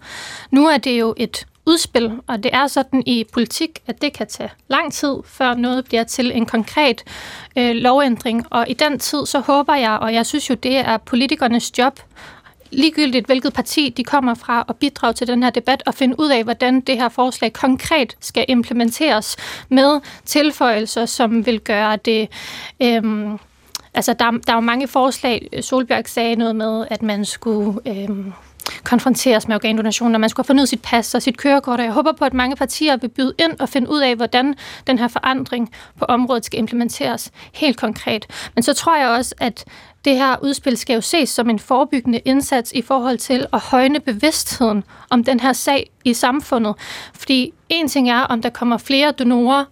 Nu 0.51 0.67
er 0.67 0.77
det 0.77 0.99
jo 0.99 1.13
et 1.17 1.45
udspil, 1.65 2.11
og 2.27 2.43
det 2.43 2.53
er 2.53 2.67
sådan 2.67 3.03
i 3.05 3.25
politik, 3.33 3.79
at 3.87 4.01
det 4.01 4.13
kan 4.13 4.27
tage 4.27 4.49
lang 4.67 4.93
tid, 4.93 5.15
før 5.25 5.53
noget 5.53 5.85
bliver 5.85 6.03
til 6.03 6.31
en 6.31 6.45
konkret 6.45 7.03
øh, 7.55 7.75
lovændring. 7.75 8.45
Og 8.49 8.65
i 8.69 8.73
den 8.73 8.99
tid, 8.99 9.25
så 9.25 9.39
håber 9.39 9.75
jeg, 9.75 9.91
og 9.91 10.13
jeg 10.13 10.25
synes 10.25 10.49
jo, 10.49 10.55
det 10.55 10.77
er 10.77 10.97
politikernes 10.97 11.77
job, 11.77 11.99
ligegyldigt 12.71 13.25
hvilket 13.25 13.53
parti 13.53 13.89
de 13.89 14.03
kommer 14.03 14.33
fra, 14.33 14.65
og 14.67 14.75
bidrage 14.75 15.13
til 15.13 15.27
den 15.27 15.43
her 15.43 15.49
debat 15.49 15.83
og 15.85 15.93
finde 15.93 16.19
ud 16.19 16.29
af, 16.29 16.43
hvordan 16.43 16.81
det 16.81 16.97
her 16.97 17.09
forslag 17.09 17.53
konkret 17.53 18.17
skal 18.19 18.45
implementeres 18.47 19.37
med 19.69 20.01
tilføjelser, 20.25 21.05
som 21.05 21.45
vil 21.45 21.59
gøre 21.59 21.95
det... 21.95 22.27
Øh, 22.81 23.03
Altså, 23.93 24.13
der, 24.13 24.31
der 24.31 24.51
er 24.51 24.55
jo 24.55 24.59
mange 24.59 24.87
forslag. 24.87 25.49
Solbjerg 25.61 26.07
sagde 26.07 26.35
noget 26.35 26.55
med, 26.55 26.85
at 26.89 27.01
man 27.01 27.25
skulle 27.25 27.79
Øh, 27.85 28.09
konfronteres 28.83 29.47
med 29.47 29.55
organdonation, 29.55 30.11
når 30.11 30.19
man 30.19 30.29
skulle 30.29 30.43
have 30.43 30.47
fornyet 30.47 30.69
sit 30.69 30.81
pas 30.81 31.15
og 31.15 31.21
sit 31.21 31.37
kørekort. 31.37 31.79
Og 31.79 31.85
jeg 31.85 31.93
håber 31.93 32.11
på, 32.11 32.25
at 32.25 32.33
mange 32.33 32.55
partier 32.55 32.97
vil 32.97 33.09
byde 33.09 33.33
ind 33.39 33.59
og 33.59 33.69
finde 33.69 33.89
ud 33.89 33.99
af, 33.99 34.15
hvordan 34.15 34.55
den 34.87 34.99
her 34.99 35.07
forandring 35.07 35.71
på 35.99 36.05
området 36.05 36.45
skal 36.45 36.59
implementeres 36.59 37.31
helt 37.53 37.77
konkret. 37.77 38.25
Men 38.55 38.63
så 38.63 38.73
tror 38.73 38.97
jeg 38.97 39.09
også, 39.09 39.35
at 39.39 39.65
det 40.05 40.17
her 40.17 40.35
udspil 40.43 40.77
skal 40.77 40.93
jo 40.93 41.01
ses 41.01 41.29
som 41.29 41.49
en 41.49 41.59
forebyggende 41.59 42.19
indsats 42.19 42.71
i 42.71 42.81
forhold 42.81 43.17
til 43.17 43.45
at 43.53 43.59
højne 43.59 43.99
bevidstheden 43.99 44.83
om 45.09 45.23
den 45.23 45.39
her 45.39 45.53
sag 45.53 45.91
i 46.05 46.13
samfundet. 46.13 46.75
Fordi 47.13 47.53
en 47.69 47.87
ting 47.87 48.09
er, 48.09 48.19
om 48.19 48.41
der 48.41 48.49
kommer 48.49 48.77
flere 48.77 49.11
donorer 49.11 49.65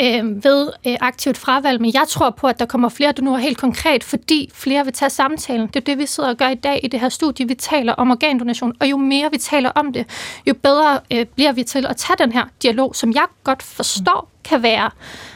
øh, 0.00 0.44
ved 0.44 0.70
øh, 0.86 0.96
aktivt 1.00 1.38
fravalg, 1.38 1.80
men 1.80 1.90
jeg 1.94 2.04
tror 2.08 2.30
på, 2.30 2.46
at 2.46 2.58
der 2.58 2.66
kommer 2.66 2.88
flere 2.88 3.12
donorer 3.12 3.38
helt 3.38 3.58
konkret, 3.58 4.04
fordi 4.04 4.50
flere 4.54 4.84
vil 4.84 4.92
tage 4.92 5.10
samtalen. 5.10 5.66
Det 5.66 5.76
er 5.76 5.80
det, 5.80 5.98
vi 5.98 6.06
sidder 6.06 6.28
og 6.28 6.36
gør 6.36 6.48
i 6.48 6.54
dag 6.54 6.80
i 6.82 6.88
det 6.88 7.00
her 7.00 7.08
studie. 7.08 7.48
Vi 7.48 7.54
taler 7.54 7.92
om 7.92 8.10
organdonation, 8.10 8.72
og 8.80 8.90
jo 8.90 8.96
mere 8.96 9.30
vi 9.30 9.38
taler 9.38 9.70
om 9.70 9.92
det, 9.92 10.06
jo 10.46 10.54
bedre 10.54 11.00
øh, 11.10 11.26
bliver 11.26 11.52
vi 11.52 11.62
til 11.62 11.86
at 11.86 11.96
tage 11.96 12.16
den 12.18 12.32
her 12.32 12.44
dialog, 12.62 12.96
som 12.96 13.12
jeg 13.12 13.24
godt 13.44 13.62
forstår 13.62 14.30
kan 14.44 14.62
være 14.62 14.90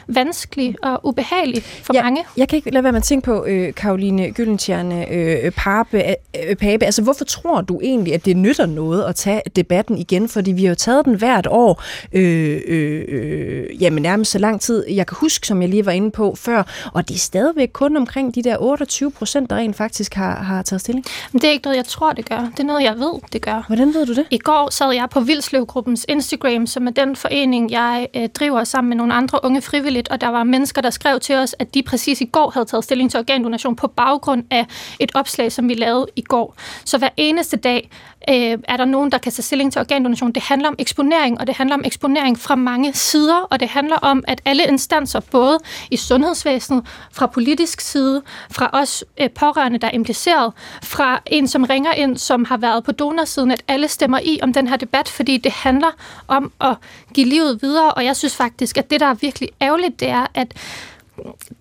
vanskelig 0.09 0.75
og 0.83 0.99
ubehagelig 1.03 1.63
for 1.63 1.93
ja, 1.93 2.03
mange. 2.03 2.23
Jeg 2.37 2.47
kan 2.47 2.55
ikke 2.55 2.71
lade 2.71 2.83
være 2.83 2.91
med 2.91 2.99
at 2.99 3.03
tænke 3.03 3.25
på, 3.25 3.45
øh, 3.45 3.73
Karoline 3.73 4.31
Gyllentjerne 4.31 5.11
øh, 5.11 5.51
Pape, 5.51 6.03
øh, 6.49 6.55
Pape, 6.55 6.85
altså 6.85 7.01
hvorfor 7.01 7.25
tror 7.25 7.61
du 7.61 7.79
egentlig, 7.83 8.13
at 8.13 8.25
det 8.25 8.37
nytter 8.37 8.65
noget 8.65 9.03
at 9.03 9.15
tage 9.15 9.41
debatten 9.55 9.97
igen? 9.97 10.29
Fordi 10.29 10.51
vi 10.51 10.63
har 10.63 10.69
jo 10.69 10.75
taget 10.75 11.05
den 11.05 11.15
hvert 11.15 11.47
år, 11.49 11.83
øh, 12.13 12.61
øh, 12.67 13.05
øh, 13.07 13.83
jamen 13.83 14.03
nærmest 14.03 14.31
så 14.31 14.39
lang 14.39 14.61
tid. 14.61 14.85
Jeg 14.89 15.07
kan 15.07 15.17
huske, 15.19 15.47
som 15.47 15.61
jeg 15.61 15.69
lige 15.69 15.85
var 15.85 15.91
inde 15.91 16.11
på 16.11 16.35
før, 16.35 16.89
og 16.93 17.07
det 17.07 17.15
er 17.15 17.19
stadigvæk 17.19 17.69
kun 17.73 17.97
omkring 17.97 18.35
de 18.35 18.43
der 18.43 18.57
28 18.59 19.11
procent, 19.11 19.49
der 19.49 19.55
rent 19.55 19.75
faktisk 19.75 20.13
har, 20.13 20.35
har 20.35 20.61
taget 20.61 20.81
stilling. 20.81 21.05
Men 21.31 21.41
det 21.41 21.47
er 21.47 21.51
ikke 21.51 21.65
noget, 21.65 21.77
jeg 21.77 21.85
tror, 21.85 22.11
det 22.11 22.29
gør. 22.29 22.39
Det 22.51 22.59
er 22.59 22.63
noget, 22.63 22.83
jeg 22.83 22.95
ved, 22.95 23.13
det 23.33 23.41
gør. 23.41 23.63
Hvordan 23.67 23.93
ved 23.93 24.05
du 24.05 24.13
det? 24.13 24.25
I 24.31 24.37
går 24.37 24.69
sad 24.71 24.91
jeg 24.91 25.07
på 25.11 25.19
Vildsløvgruppens 25.19 26.05
Instagram, 26.09 26.67
som 26.67 26.87
er 26.87 26.91
den 26.91 27.15
forening, 27.15 27.71
jeg 27.71 28.07
øh, 28.15 28.29
driver 28.29 28.63
sammen 28.63 28.89
med 28.89 28.97
nogle 28.97 29.13
andre 29.13 29.39
unge 29.43 29.61
frivilligt, 29.99 30.09
og 30.09 30.21
der 30.21 30.27
var 30.27 30.43
mennesker, 30.43 30.81
der 30.81 30.89
skrev 30.89 31.19
til 31.19 31.35
os, 31.35 31.55
at 31.59 31.73
de 31.73 31.83
præcis 31.83 32.21
i 32.21 32.25
går 32.25 32.49
havde 32.49 32.65
taget 32.65 32.83
stilling 32.83 33.11
til 33.11 33.19
organdonation 33.19 33.75
på 33.75 33.87
baggrund 33.87 34.43
af 34.51 34.65
et 34.99 35.11
opslag, 35.15 35.51
som 35.51 35.69
vi 35.69 35.73
lavede 35.73 36.07
i 36.15 36.21
går. 36.21 36.55
Så 36.85 36.97
hver 36.97 37.09
eneste 37.17 37.57
dag 37.57 37.89
øh, 38.29 38.57
er 38.63 38.77
der 38.77 38.85
nogen, 38.85 39.11
der 39.11 39.17
kan 39.17 39.31
tage 39.31 39.43
stilling 39.43 39.73
til 39.73 39.79
organdonation. 39.79 40.31
Det 40.31 40.43
handler 40.43 40.67
om 40.67 40.75
eksponering, 40.79 41.39
og 41.39 41.47
det 41.47 41.55
handler 41.55 41.75
om 41.75 41.81
eksponering 41.85 42.39
fra 42.39 42.55
mange 42.55 42.93
sider, 42.93 43.37
og 43.37 43.59
det 43.59 43.67
handler 43.69 43.95
om, 43.95 44.23
at 44.27 44.41
alle 44.45 44.63
instanser, 44.63 45.19
både 45.19 45.59
i 45.91 45.97
sundhedsvæsenet, 45.97 46.85
fra 47.11 47.27
politisk 47.27 47.81
side, 47.81 48.21
fra 48.51 48.69
os 48.73 49.03
øh, 49.21 49.29
pårørende, 49.29 49.77
der 49.77 49.87
er 49.87 49.91
impliceret, 49.91 50.53
fra 50.83 51.21
en, 51.25 51.47
som 51.47 51.63
ringer 51.63 51.93
ind, 51.93 52.17
som 52.17 52.45
har 52.45 52.57
været 52.57 52.83
på 52.83 52.91
donorsiden, 52.91 53.51
at 53.51 53.63
alle 53.67 53.87
stemmer 53.87 54.19
i 54.23 54.39
om 54.41 54.53
den 54.53 54.67
her 54.67 54.77
debat, 54.77 55.07
fordi 55.07 55.37
det 55.37 55.51
handler 55.51 55.91
om 56.27 56.51
at 56.61 56.75
give 57.13 57.27
livet 57.27 57.61
videre, 57.61 57.93
og 57.93 58.05
jeg 58.05 58.15
synes 58.15 58.35
faktisk, 58.35 58.77
at 58.77 58.89
det, 58.89 58.99
der 58.99 59.05
er 59.05 59.13
virkelig 59.13 59.49
ærgerligt, 59.61 59.99
det 59.99 60.09
er, 60.09 60.25
at 60.33 60.53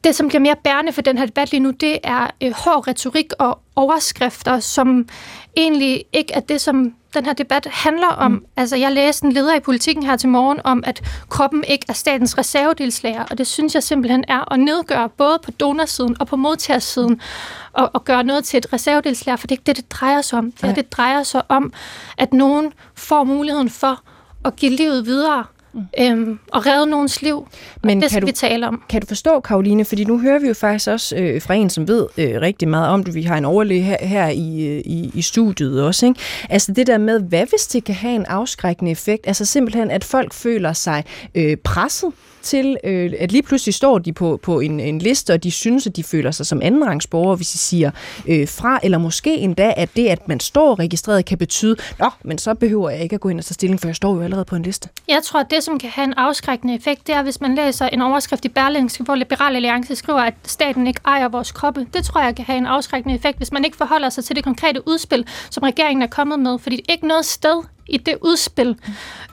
det, 0.04 0.14
som 0.14 0.28
bliver 0.28 0.40
mere 0.40 0.56
bærende 0.64 0.92
for 0.92 1.02
den 1.02 1.18
her 1.18 1.26
debat 1.26 1.50
lige 1.50 1.60
nu, 1.60 1.70
det 1.70 1.98
er 2.04 2.30
øh, 2.42 2.52
hård 2.52 2.88
retorik 2.88 3.32
og 3.38 3.60
overskrifter, 3.76 4.60
som 4.60 5.08
egentlig 5.56 6.04
ikke 6.12 6.32
er 6.32 6.40
det, 6.40 6.60
som 6.60 6.94
den 7.14 7.26
her 7.26 7.32
debat 7.32 7.66
handler 7.70 8.08
om. 8.08 8.30
Mm. 8.30 8.44
Altså, 8.56 8.76
jeg 8.76 8.92
læste 8.92 9.26
en 9.26 9.32
leder 9.32 9.54
i 9.54 9.60
politikken 9.60 10.04
her 10.04 10.16
til 10.16 10.28
morgen 10.28 10.60
om, 10.64 10.82
at 10.86 11.02
kroppen 11.28 11.64
ikke 11.68 11.86
er 11.88 11.92
statens 11.92 12.38
reservedelslager, 12.38 13.24
og 13.30 13.38
det 13.38 13.46
synes 13.46 13.74
jeg 13.74 13.82
simpelthen 13.82 14.24
er 14.28 14.52
at 14.52 14.60
nedgøre 14.60 15.08
både 15.08 15.38
på 15.44 15.50
donorsiden 15.50 16.16
og 16.20 16.26
på 16.26 16.36
modtagersiden, 16.36 17.20
og, 17.72 17.90
og 17.94 18.04
gøre 18.04 18.24
noget 18.24 18.44
til 18.44 18.58
et 18.58 18.72
reservedelslager, 18.72 19.36
for 19.36 19.46
det 19.46 19.54
er 19.54 19.58
ikke 19.60 19.66
det, 19.66 19.76
det 19.76 19.90
drejer 19.90 20.22
sig 20.22 20.38
om. 20.38 20.52
Det, 20.52 20.76
det 20.76 20.92
drejer 20.92 21.22
sig 21.22 21.42
om, 21.48 21.72
at 22.18 22.32
nogen 22.32 22.72
får 22.94 23.24
muligheden 23.24 23.70
for 23.70 24.00
at 24.44 24.56
give 24.56 24.72
livet 24.72 25.06
videre. 25.06 25.44
Øhm, 26.00 26.38
og 26.52 26.66
redde 26.66 26.86
nogens 26.86 27.22
liv. 27.22 27.48
Men 27.84 28.02
det 28.02 28.10
skal 28.10 28.22
du, 28.22 28.26
vi 28.26 28.32
tale 28.32 28.68
om. 28.68 28.82
Kan 28.88 29.00
du 29.00 29.06
forstå, 29.06 29.40
Karoline? 29.40 29.84
Fordi 29.84 30.04
nu 30.04 30.18
hører 30.18 30.38
vi 30.38 30.48
jo 30.48 30.54
faktisk 30.54 30.88
også 30.88 31.16
øh, 31.16 31.42
fra 31.42 31.54
en, 31.54 31.70
som 31.70 31.88
ved 31.88 32.06
øh, 32.18 32.40
rigtig 32.40 32.68
meget 32.68 32.88
om 32.88 33.04
det. 33.04 33.14
Vi 33.14 33.22
har 33.22 33.38
en 33.38 33.44
overlæge 33.44 33.82
her, 33.82 34.06
her 34.06 34.28
i, 34.28 34.66
øh, 34.66 34.82
i, 34.84 35.10
i 35.14 35.22
studiet 35.22 35.82
også. 35.82 36.06
Ikke? 36.06 36.20
Altså 36.50 36.72
det 36.72 36.86
der 36.86 36.98
med, 36.98 37.20
hvad 37.20 37.46
hvis 37.50 37.66
det 37.66 37.84
kan 37.84 37.94
have 37.94 38.14
en 38.14 38.26
afskrækkende 38.26 38.90
effekt? 38.90 39.26
Altså 39.26 39.44
simpelthen, 39.44 39.90
at 39.90 40.04
folk 40.04 40.34
føler 40.34 40.72
sig 40.72 41.04
øh, 41.34 41.56
presset 41.56 42.12
til, 42.42 42.76
øh, 42.84 43.12
at 43.18 43.32
lige 43.32 43.42
pludselig 43.42 43.74
står 43.74 43.98
de 43.98 44.12
på, 44.12 44.40
på 44.42 44.60
en, 44.60 44.80
en 44.80 44.98
liste, 44.98 45.32
og 45.32 45.42
de 45.42 45.50
synes, 45.50 45.86
at 45.86 45.96
de 45.96 46.04
føler 46.04 46.30
sig 46.30 46.46
som 46.46 46.62
andenrangsborgere, 46.62 47.36
hvis 47.36 47.50
de 47.50 47.58
siger 47.58 47.90
øh, 48.28 48.48
fra, 48.48 48.80
eller 48.82 48.98
måske 48.98 49.36
endda, 49.36 49.74
at 49.76 49.88
det, 49.96 50.06
at 50.06 50.28
man 50.28 50.40
står 50.40 50.78
registreret, 50.78 51.24
kan 51.24 51.38
betyde, 51.38 51.76
nå, 51.98 52.10
men 52.24 52.38
så 52.38 52.54
behøver 52.54 52.90
jeg 52.90 53.00
ikke 53.00 53.14
at 53.14 53.20
gå 53.20 53.28
ind 53.28 53.38
og 53.38 53.44
tage 53.44 53.54
stilling, 53.54 53.80
for 53.80 53.88
jeg 53.88 53.96
står 53.96 54.14
jo 54.14 54.22
allerede 54.22 54.44
på 54.44 54.56
en 54.56 54.62
liste. 54.62 54.88
Jeg 55.08 55.20
tror, 55.24 55.40
at 55.40 55.50
det, 55.50 55.62
som 55.62 55.78
kan 55.78 55.90
have 55.90 56.04
en 56.04 56.14
afskrækkende 56.14 56.74
effekt, 56.74 57.06
det 57.06 57.14
er, 57.14 57.22
hvis 57.22 57.40
man 57.40 57.54
læser 57.54 57.86
en 57.88 58.02
overskrift 58.02 58.44
i 58.44 58.48
Berlingske, 58.48 59.04
hvor 59.04 59.14
Liberal 59.14 59.56
Alliance 59.56 59.96
skriver, 59.96 60.20
at 60.20 60.34
staten 60.46 60.86
ikke 60.86 61.00
ejer 61.04 61.28
vores 61.28 61.52
kroppe. 61.52 61.86
Det 61.94 62.04
tror 62.04 62.22
jeg 62.22 62.36
kan 62.36 62.44
have 62.44 62.58
en 62.58 62.66
afskrækkende 62.66 63.16
effekt, 63.16 63.36
hvis 63.38 63.52
man 63.52 63.64
ikke 63.64 63.76
forholder 63.76 64.08
sig 64.08 64.24
til 64.24 64.36
det 64.36 64.44
konkrete 64.44 64.88
udspil, 64.88 65.26
som 65.50 65.62
regeringen 65.62 66.02
er 66.02 66.06
kommet 66.06 66.38
med, 66.38 66.58
fordi 66.58 66.84
ikke 66.88 67.06
noget 67.06 67.24
sted 67.24 67.62
i 67.88 67.96
det 67.96 68.16
udspil 68.22 68.76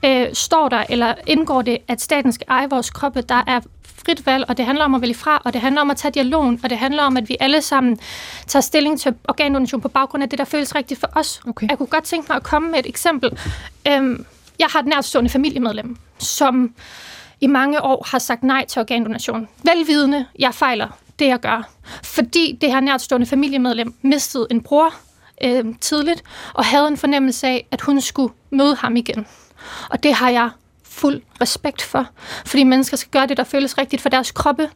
øh, 0.06 0.28
står 0.34 0.70
der, 0.70 0.84
eller 0.90 1.14
indgår 1.28 1.62
det, 1.62 1.78
at 1.88 2.02
staten 2.02 2.32
skal 2.34 2.46
eje 2.50 2.70
vores 2.70 2.90
kroppe. 2.96 3.22
Der 3.22 3.44
er 3.48 3.60
frit 4.06 4.26
valg, 4.26 4.46
og 4.48 4.58
det 4.58 4.66
handler 4.66 4.86
om 4.86 4.96
at 4.96 5.02
vælge 5.02 5.16
fra, 5.16 5.42
og 5.46 5.54
det 5.54 5.62
handler 5.62 5.82
om 5.82 5.92
at 5.92 5.98
tage 5.98 6.12
dialogen, 6.12 6.60
og 6.64 6.70
det 6.70 6.78
handler 6.78 7.04
om, 7.04 7.18
at 7.18 7.30
vi 7.30 7.38
alle 7.40 7.62
sammen 7.62 8.00
tager 8.48 8.62
stilling 8.62 9.00
til 9.00 9.14
organdonation 9.28 9.82
på 9.82 9.88
baggrund 9.88 10.24
af 10.24 10.30
det, 10.30 10.40
der 10.40 10.46
føles 10.46 10.76
rigtigt 10.76 11.00
for 11.00 11.08
os. 11.16 11.42
Okay. 11.48 11.68
Jeg 11.70 11.78
kunne 11.78 11.88
godt 11.88 12.04
tænke 12.04 12.26
mig 12.30 12.36
at 12.36 12.44
komme 12.44 12.72
med 12.72 12.80
et 12.80 12.86
eksempel. 12.86 13.38
Øhm, 13.88 14.26
jeg 14.60 14.68
har 14.70 14.80
et 14.80 14.86
nærstående 14.86 15.30
familiemedlem, 15.30 15.98
som 16.20 16.74
i 17.42 17.48
mange 17.48 17.84
år 17.84 18.08
har 18.12 18.20
sagt 18.20 18.44
nej 18.44 18.66
til 18.66 18.80
organdonation. 18.80 19.48
Velvidende, 19.64 20.26
jeg 20.40 20.54
fejler 20.54 20.88
det, 21.20 21.28
jeg 21.28 21.40
gør. 21.40 21.70
Fordi 22.04 22.58
det 22.62 22.72
her 22.72 22.80
nærstående 22.80 23.28
familiemedlem 23.28 23.94
mistede 24.02 24.48
en 24.52 24.62
bror, 24.62 24.94
øh, 25.44 25.66
tidligt, 25.82 26.24
og 26.54 26.66
havde 26.66 26.88
en 26.88 26.98
fornemmelse 26.98 27.48
af, 27.48 27.68
at 27.72 27.82
hun 27.82 28.02
skulle 28.02 28.34
møde 28.50 28.76
ham 28.76 28.96
igen. 28.96 29.28
Og 29.90 30.04
det 30.04 30.14
har 30.14 30.30
jeg 30.30 30.50
fuld 30.96 31.22
respekt 31.42 31.82
for, 31.82 32.08
fordi 32.46 32.64
mennesker 32.64 32.98
skal 32.98 33.12
gøre 33.12 33.28
det, 33.28 33.38
der 33.38 33.44
føles 33.44 33.78
rigtigt 33.78 34.02
for 34.02 34.10
deres 34.10 34.32
kroppe. 34.32 34.70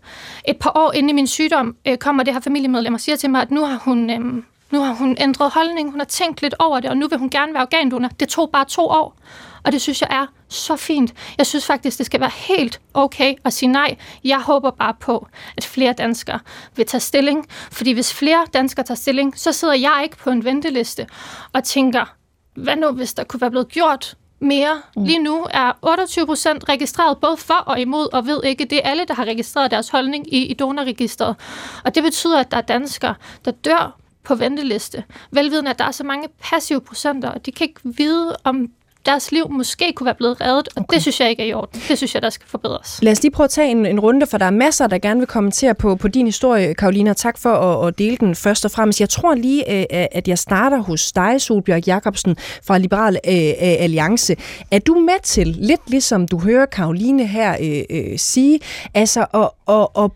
Et 0.48 0.58
par 0.58 0.72
år 0.76 0.92
inde 0.92 1.10
i 1.10 1.14
min 1.14 1.28
sygdom 1.28 1.76
øh, 1.88 1.98
kommer 1.98 2.24
det 2.24 2.34
her 2.34 2.42
familiemedlem 2.42 2.94
og 2.94 3.00
siger 3.00 3.16
til 3.16 3.30
mig, 3.30 3.42
at 3.42 3.52
nu 3.52 3.66
har 3.66 3.78
hun... 3.78 4.10
Øh, 4.10 4.44
nu 4.72 4.80
har 4.80 4.94
hun 4.94 5.18
ændret 5.20 5.52
holdning, 5.52 5.92
hun 5.92 6.00
har 6.00 6.06
tænkt 6.06 6.42
lidt 6.42 6.56
over 6.60 6.80
det, 6.80 6.90
og 6.90 6.98
nu 6.98 7.08
vil 7.08 7.18
hun 7.18 7.30
gerne 7.30 7.54
være 7.54 7.62
organdonor. 7.62 8.08
Det 8.20 8.30
tog 8.30 8.50
bare 8.52 8.66
to 8.66 8.86
år, 8.86 9.18
og 9.64 9.72
det 9.72 9.82
synes 9.82 10.02
jeg 10.02 10.10
er 10.12 10.26
så 10.50 10.76
fint. 10.76 11.14
Jeg 11.38 11.46
synes 11.46 11.66
faktisk, 11.66 11.98
det 11.98 12.06
skal 12.06 12.20
være 12.20 12.32
helt 12.36 12.82
okay 12.94 13.36
at 13.46 13.54
sige 13.54 13.70
nej. 13.72 13.96
Jeg 14.24 14.42
håber 14.42 14.72
bare 14.72 14.94
på, 15.00 15.28
at 15.58 15.66
flere 15.66 15.94
danskere 15.94 16.40
vil 16.76 16.86
tage 16.86 17.02
stilling. 17.02 17.46
Fordi 17.72 17.92
hvis 17.92 18.14
flere 18.14 18.46
danskere 18.54 18.86
tager 18.86 18.96
stilling, 18.96 19.40
så 19.40 19.52
sidder 19.52 19.74
jeg 19.74 20.00
ikke 20.04 20.18
på 20.18 20.30
en 20.30 20.44
venteliste 20.44 21.08
og 21.54 21.64
tænker, 21.64 22.16
hvad 22.56 22.76
nu 22.76 22.92
hvis 22.92 23.14
der 23.14 23.24
kunne 23.24 23.42
være 23.42 23.52
blevet 23.52 23.68
gjort 23.68 24.16
mere. 24.40 24.82
Mm. 24.96 25.04
Lige 25.04 25.20
nu 25.20 25.48
er 25.52 25.72
28 25.82 26.26
procent 26.26 26.70
registreret 26.70 27.18
både 27.18 27.38
for 27.38 27.54
og 27.54 27.80
imod, 27.80 28.14
og 28.14 28.26
ved 28.26 28.44
ikke, 28.44 28.66
det 28.66 28.78
er 28.78 28.90
alle, 28.90 29.06
der 29.06 29.14
har 29.14 29.26
registreret 29.26 29.72
deres 29.72 29.90
holdning 29.90 30.34
i, 30.34 30.46
i 30.46 30.54
donorregisteret. 30.54 31.36
Og 31.84 31.96
det 31.96 32.04
betyder, 32.04 32.40
at 32.40 32.52
der 32.52 32.58
er 32.58 32.62
danskere, 32.62 33.16
der 33.46 33.52
dør 33.52 34.00
på 34.24 34.36
venteliste. 34.36 35.04
Velvidende, 35.32 35.70
at 35.70 35.80
der 35.80 35.86
er 35.86 35.92
så 35.92 36.04
mange 36.04 36.28
passive 36.42 36.82
procenter, 36.82 37.30
og 37.30 37.46
de 37.46 37.52
kan 37.52 37.68
ikke 37.68 37.82
vide, 37.84 38.36
om 38.44 38.68
deres 39.06 39.32
liv 39.32 39.50
måske 39.52 39.94
kunne 39.96 40.06
være 40.06 40.16
blevet 40.16 40.42
reddet, 40.42 40.68
og 40.76 40.82
okay. 40.82 40.96
det 40.96 41.02
synes 41.02 41.20
jeg 41.20 41.30
ikke 41.30 41.44
er 41.44 41.48
i 41.48 41.54
orden. 41.54 41.82
Det 41.88 41.98
synes 41.98 42.14
jeg, 42.14 42.22
der 42.22 42.30
skal 42.30 42.48
forbedres. 42.48 43.00
Lad 43.02 43.12
os 43.12 43.22
lige 43.22 43.32
prøve 43.32 43.46
at 43.46 43.50
tage 43.50 43.72
en, 43.72 43.86
en 43.86 44.00
runde, 44.00 44.26
for 44.26 44.38
der 44.38 44.46
er 44.46 44.52
masser, 44.52 44.88
der 44.88 44.98
gerne 44.98 45.20
vil 45.20 45.28
kommentere 45.28 45.76
på, 45.76 45.96
på 45.96 46.08
din 46.08 46.26
historie, 46.26 46.74
Karolina. 46.74 47.14
Tak 47.14 47.38
for 47.38 47.50
at, 47.50 47.88
at 47.88 48.00
dele 48.00 48.18
den 48.18 48.36
først 48.36 48.66
og 48.66 48.72
fremmest. 48.72 49.00
Jeg 49.00 49.10
tror 49.10 49.36
lige, 49.36 49.80
øh, 49.80 50.08
at 50.12 50.28
jeg 50.28 50.40
starter 50.40 50.78
hos 50.78 51.12
dig, 51.12 51.42
Solbjørg 51.42 51.88
Jacobsen 51.88 52.36
fra 52.64 52.78
Liberal 52.78 53.20
øh, 53.28 53.34
øh, 53.34 53.54
Alliance. 53.60 54.36
Er 54.72 54.80
du 54.80 54.94
med 54.94 55.24
til, 55.24 55.48
lidt 55.48 55.90
ligesom 55.90 56.28
du 56.28 56.40
hører 56.40 56.66
Karoline 56.66 57.28
her 57.28 57.56
øh, 57.62 57.82
øh, 57.90 58.20
sige, 58.20 58.60
altså 58.94 59.26
at, 59.34 59.50
at, 59.68 59.88
at 60.04 60.12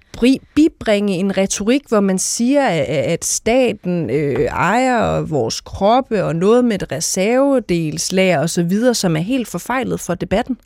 bibringe 0.55 1.13
en 1.13 1.37
retorik, 1.37 1.81
hvor 1.89 1.99
man 1.99 2.19
siger, 2.19 2.67
at 2.87 3.25
staten 3.25 4.09
øh, 4.09 4.45
ejer 4.45 5.21
vores 5.21 5.61
kroppe 5.61 6.23
og 6.23 6.35
noget 6.35 6.65
med 6.65 6.81
et 6.81 6.91
reservedelslager 6.91 8.39
osv., 8.39 8.73
videre, 8.83 8.95
som 8.95 9.15
er 9.15 9.21
helt 9.21 9.47
forfejlet 9.47 9.99
for 9.99 10.15
debatten? 10.15 10.57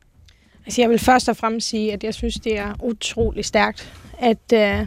Altså, 0.66 0.82
jeg 0.82 0.90
vil 0.90 1.00
først 1.00 1.30
og 1.30 1.38
fremmest 1.38 1.68
sige, 1.68 1.94
at 1.94 2.04
jeg 2.04 2.14
synes, 2.14 2.36
det 2.36 2.58
er 2.58 2.74
utrolig 2.84 3.46
stærkt, 3.46 3.94
at, 4.20 4.54
øh, 4.54 4.86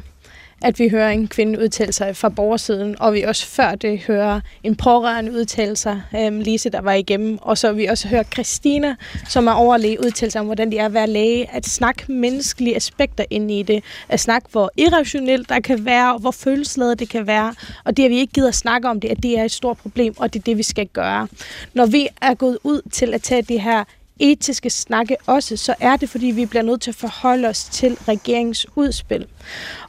at 0.63 0.79
vi 0.79 0.89
hører 0.89 1.11
en 1.11 1.29
kvinde 1.29 1.59
udtale 1.59 1.93
sig 1.93 2.17
fra 2.17 2.29
borgersiden, 2.29 2.97
og 3.01 3.15
vi 3.15 3.23
også 3.23 3.47
før 3.47 3.75
det 3.75 3.99
hører 3.99 4.41
en 4.63 4.77
pårørende 4.77 5.33
udtale 5.33 5.77
sig, 5.77 6.03
øhm, 6.17 6.41
Lise, 6.41 6.71
der 6.71 6.81
var 6.81 6.93
igennem, 6.93 7.39
og 7.43 7.59
så 7.59 7.73
vi 7.73 7.87
også 7.87 8.09
hører 8.09 8.23
Christina, 8.23 8.97
som 9.29 9.47
er 9.47 9.53
overlæge, 9.53 10.05
udtale 10.05 10.31
sig 10.31 10.41
om, 10.41 10.47
hvordan 10.47 10.71
det 10.71 10.81
er 10.81 10.87
at 10.87 10.95
være 10.95 11.07
læge, 11.07 11.51
at 11.51 11.67
snakke 11.67 12.13
menneskelige 12.13 12.77
aspekter 12.77 13.25
ind 13.31 13.51
i 13.51 13.63
det, 13.63 13.85
at 14.09 14.21
snakke, 14.21 14.49
hvor 14.53 14.71
irrationelt 14.77 15.49
der 15.49 15.61
kan 15.61 15.85
være, 15.85 16.15
og 16.15 16.21
hvor 16.21 16.31
følelsesladet 16.31 16.99
det 16.99 17.09
kan 17.09 17.27
være, 17.27 17.55
og 17.85 17.97
det, 17.97 18.05
at 18.05 18.11
vi 18.11 18.19
ikke 18.19 18.33
gider 18.33 18.51
snakke 18.51 18.89
om 18.89 19.01
det, 19.01 19.09
at 19.09 19.23
det 19.23 19.39
er 19.39 19.45
et 19.45 19.53
stort 19.53 19.79
problem, 19.79 20.15
og 20.17 20.33
det 20.33 20.41
er 20.41 20.45
det, 20.45 20.59
vi 20.59 20.63
skal 20.63 20.87
gøre. 20.87 21.29
Når 21.75 21.87
vi 21.87 22.09
er 22.23 22.35
gået 22.35 22.59
ud 22.65 22.81
til 22.93 23.15
at 23.15 23.23
tage 23.23 23.43
det 23.43 23.61
her 23.61 23.85
etiske 24.21 24.71
snakke 24.71 25.17
også, 25.27 25.57
så 25.57 25.75
er 25.81 25.97
det, 25.97 26.09
fordi 26.09 26.27
vi 26.27 26.47
bliver 26.47 26.63
nødt 26.63 26.83
til 26.83 26.91
at 26.91 26.95
forholde 26.95 27.49
os 27.49 27.65
til 27.65 27.95
regeringens 28.09 28.67
udspil. 28.77 29.27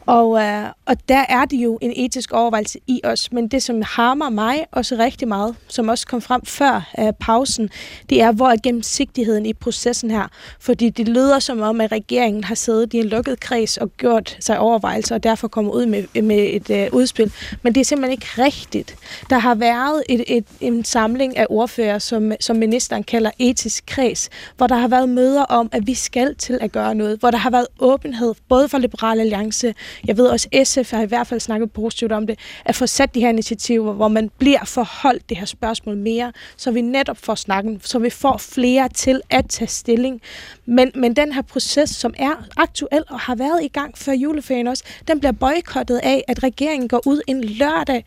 Og, 0.05 0.41
øh, 0.41 0.65
og 0.85 1.09
der 1.09 1.25
er 1.29 1.45
det 1.45 1.57
jo 1.57 1.79
en 1.81 1.93
etisk 1.95 2.31
overvejelse 2.31 2.79
i 2.87 3.01
os, 3.03 3.31
men 3.31 3.47
det, 3.47 3.63
som 3.63 3.81
harmer 3.81 4.29
mig 4.29 4.65
også 4.71 4.95
rigtig 4.95 5.27
meget, 5.27 5.55
som 5.67 5.89
også 5.89 6.07
kom 6.07 6.21
frem 6.21 6.45
før 6.45 6.89
øh, 6.99 7.13
pausen, 7.19 7.69
det 8.09 8.21
er, 8.21 8.31
hvor 8.31 8.49
er 8.49 8.55
gennemsigtigheden 8.63 9.45
i 9.45 9.53
processen 9.53 10.11
her. 10.11 10.27
Fordi 10.59 10.89
det 10.89 11.07
lyder 11.07 11.39
som 11.39 11.61
om, 11.61 11.81
at 11.81 11.91
regeringen 11.91 12.43
har 12.43 12.55
siddet 12.55 12.93
i 12.93 12.97
en 12.97 13.05
lukket 13.05 13.39
kreds 13.39 13.77
og 13.77 13.91
gjort 13.97 14.37
sig 14.39 14.59
overvejelser, 14.59 15.15
og 15.15 15.23
derfor 15.23 15.47
kommer 15.47 15.71
ud 15.71 15.85
med, 15.85 16.21
med 16.21 16.49
et 16.53 16.69
øh, 16.69 16.87
udspil. 16.91 17.31
Men 17.61 17.75
det 17.75 17.81
er 17.81 17.85
simpelthen 17.85 18.11
ikke 18.11 18.27
rigtigt. 18.37 18.95
Der 19.29 19.37
har 19.39 19.55
været 19.55 20.03
et, 20.09 20.23
et, 20.27 20.45
en 20.61 20.85
samling 20.85 21.37
af 21.37 21.47
ordfører, 21.49 21.99
som, 21.99 22.31
som 22.39 22.55
ministeren 22.55 23.03
kalder 23.03 23.31
etisk 23.39 23.83
kreds, 23.87 24.29
hvor 24.57 24.67
der 24.67 24.75
har 24.75 24.87
været 24.87 25.09
møder 25.09 25.43
om, 25.43 25.69
at 25.71 25.87
vi 25.87 25.93
skal 25.93 26.35
til 26.35 26.57
at 26.61 26.71
gøre 26.71 26.95
noget, 26.95 27.19
hvor 27.19 27.31
der 27.31 27.37
har 27.37 27.49
været 27.49 27.67
åbenhed, 27.79 28.33
både 28.49 28.69
for 28.69 28.77
Liberal 28.77 29.19
Alliance, 29.19 29.73
jeg 30.07 30.17
ved 30.17 30.27
også, 30.27 30.47
SF 30.63 30.91
har 30.91 31.01
i 31.01 31.05
hvert 31.05 31.27
fald 31.27 31.39
snakket 31.39 31.71
positivt 31.71 32.11
om 32.11 32.27
det, 32.27 32.39
at 32.65 32.75
få 32.75 32.87
sat 32.87 33.15
de 33.15 33.21
her 33.21 33.29
initiativer, 33.29 33.93
hvor 33.93 34.07
man 34.07 34.31
bliver 34.37 34.65
forholdt 34.65 35.29
det 35.29 35.37
her 35.37 35.45
spørgsmål 35.45 35.97
mere, 35.97 36.33
så 36.57 36.71
vi 36.71 36.81
netop 36.81 37.17
får 37.17 37.35
snakken, 37.35 37.81
så 37.83 37.99
vi 37.99 38.09
får 38.09 38.37
flere 38.37 38.89
til 38.89 39.21
at 39.29 39.49
tage 39.49 39.67
stilling. 39.67 40.21
Men, 40.65 40.91
men 40.95 41.15
den 41.15 41.31
her 41.31 41.41
proces, 41.41 41.89
som 41.89 42.13
er 42.17 42.47
aktuel 42.57 43.03
og 43.09 43.19
har 43.19 43.35
været 43.35 43.63
i 43.63 43.67
gang 43.67 43.97
før 43.97 44.13
juleferien 44.13 44.67
også, 44.67 44.83
den 45.07 45.19
bliver 45.19 45.31
boykottet 45.31 45.99
af, 46.03 46.23
at 46.27 46.43
regeringen 46.43 46.87
går 46.87 47.01
ud 47.05 47.21
en 47.27 47.43
lørdag 47.43 48.05